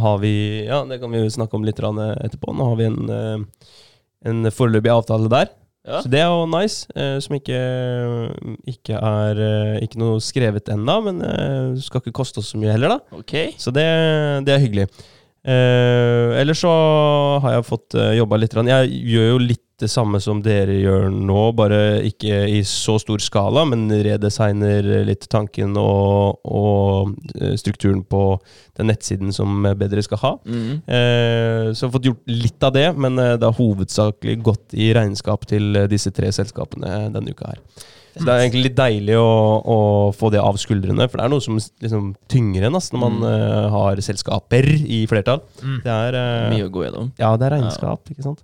har 0.03 0.19
vi 0.25 0.35
Ja, 0.67 0.83
det 0.89 0.99
kan 1.01 1.13
vi 1.13 1.21
jo 1.21 1.33
snakke 1.33 1.57
om 1.57 1.65
litt 1.65 1.79
etterpå. 1.79 2.57
Nå 2.57 2.73
har 2.73 2.81
vi 2.81 2.89
en, 2.89 3.45
en 4.27 4.51
foreløpig 4.51 4.91
avtale 4.91 5.31
der. 5.31 5.53
Ja. 5.87 6.03
Så 6.05 6.11
det 6.13 6.21
er 6.21 6.29
jo 6.29 6.45
nice. 6.51 6.85
Eh, 6.95 7.17
som 7.25 7.37
ikke, 7.39 7.61
ikke 8.69 8.99
er 8.99 9.39
eh, 9.41 9.79
Ikke 9.87 10.01
noe 10.03 10.19
skrevet 10.21 10.69
ennå, 10.75 10.97
men 11.07 11.23
eh, 11.25 11.79
skal 11.81 12.03
ikke 12.03 12.13
koste 12.21 12.43
oss 12.43 12.53
så 12.53 12.61
mye 12.61 12.75
heller, 12.75 12.97
da. 12.99 13.17
Ok. 13.21 13.35
Så 13.61 13.73
det, 13.75 13.87
det 14.47 14.55
er 14.55 14.63
hyggelig. 14.65 14.89
Eh, 15.41 16.37
ellers 16.41 16.61
så 16.61 16.73
har 17.41 17.57
jeg 17.57 17.69
fått 17.71 17.97
eh, 17.97 18.13
jobba 18.19 18.43
litt. 18.43 18.53
grann. 18.53 18.69
Jeg 18.69 18.93
gjør 19.15 19.31
jo 19.33 19.41
litt 19.47 19.65
det 19.81 19.91
samme 19.91 20.21
som 20.23 20.43
dere 20.45 20.77
gjør 20.79 21.09
nå, 21.13 21.43
bare 21.59 22.01
ikke 22.07 22.43
i 22.53 22.61
så 22.67 22.97
stor 23.03 23.23
skala, 23.23 23.65
men 23.69 23.89
redesigner 23.91 24.87
litt 25.09 25.27
tanken 25.33 25.77
og, 25.81 26.41
og 26.45 27.15
eh, 27.41 27.57
strukturen 27.61 28.03
på 28.05 28.25
den 28.79 28.91
nettsiden 28.91 29.33
som 29.35 29.65
bedre 29.79 30.03
skal 30.05 30.23
ha. 30.25 30.33
Mm. 30.45 30.73
Eh, 30.85 31.71
så 31.73 31.85
jeg 31.85 31.89
har 31.89 31.95
fått 31.97 32.11
gjort 32.11 32.35
litt 32.35 32.69
av 32.69 32.75
det, 32.77 32.89
men 32.97 33.19
eh, 33.21 33.37
det 33.41 33.49
har 33.49 33.59
hovedsakelig 33.59 34.37
gått 34.47 34.77
i 34.77 34.93
regnskap 34.97 35.49
til 35.51 35.75
eh, 35.77 35.89
disse 35.91 36.13
tre 36.15 36.33
selskapene 36.35 37.09
denne 37.15 37.35
uka 37.35 37.53
her. 37.53 37.65
Så 38.17 38.25
det 38.27 38.33
er 38.35 38.43
egentlig 38.43 38.63
litt 38.67 38.77
deilig 38.79 39.17
å, 39.21 39.29
å 39.63 39.77
få 40.17 40.31
det 40.35 40.41
av 40.43 40.57
skuldrene, 40.59 41.07
for 41.09 41.21
det 41.21 41.25
er 41.27 41.33
noe 41.33 41.45
som 41.45 41.59
liksom 41.59 42.09
tynger 42.33 42.67
en 42.67 42.75
når 42.75 42.99
man 42.99 43.19
Mm. 43.21 43.25
uh, 43.27 43.69
har 43.75 44.01
selskaper 44.03 44.67
i 44.67 45.05
flertall. 45.11 45.43
Mm. 45.63 45.77
Det 45.85 45.93
er 45.95 46.17
uh, 46.19 46.51
Mye 46.55 46.67
å 46.67 46.73
gå 46.75 46.85
gjennom. 46.87 47.11
Ja, 47.21 47.31
det 47.39 47.47
er 47.49 47.55
regnskap, 47.59 48.11
ikke 48.11 48.25
sant. 48.27 48.43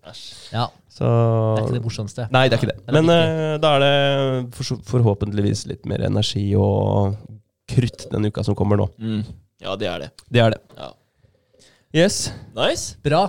Ja, 0.53 0.69
Så 0.93 1.05
det 1.09 1.63
er 1.63 1.65
ikke 1.67 1.79
det 1.79 1.85
morsomste. 1.85 2.29
Nei, 2.33 2.45
det 2.49 2.57
er 2.57 2.63
ikke 2.63 2.73
det. 2.73 2.95
Men 2.95 3.11
eh, 3.13 3.57
da 3.61 3.73
er 3.77 3.83
det 3.85 4.55
for, 4.57 4.79
forhåpentligvis 4.93 5.67
litt 5.69 5.85
mer 5.91 6.07
energi 6.07 6.47
og 6.57 7.17
krutt 7.69 8.07
den 8.13 8.31
uka 8.31 8.45
som 8.47 8.57
kommer 8.59 8.79
nå. 8.81 8.87
Mm. 9.03 9.25
Ja, 9.65 9.75
det 9.77 9.91
er 9.91 10.05
det. 10.07 10.11
Det 10.33 10.41
er 10.45 10.55
det. 10.55 10.61
Ja. 10.79 10.93
Yes. 11.97 12.31
Nice. 12.57 12.97
Bra. 13.05 13.27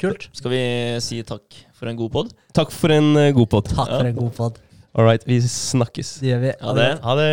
Kult. 0.00 0.28
Skal 0.32 0.52
vi 0.54 0.62
si 1.04 1.22
takk 1.28 1.44
for 1.76 1.88
en 1.90 1.96
god 1.98 2.12
pod? 2.14 2.34
Takk 2.56 2.72
for 2.72 2.92
en 2.94 3.12
god 3.36 3.48
pod. 3.52 3.68
Takk 3.72 3.90
for 3.92 4.08
en 4.08 4.16
god 4.16 4.34
pod. 4.36 4.60
All 4.94 5.04
right, 5.06 5.22
vi 5.26 5.40
snakkes. 5.40 6.16
Det 6.20 6.32
gjør 6.32 6.40
vi. 6.42 6.52
Ha 6.60 6.74
det. 6.74 6.88
Ha 7.04 7.14
det. 7.18 7.30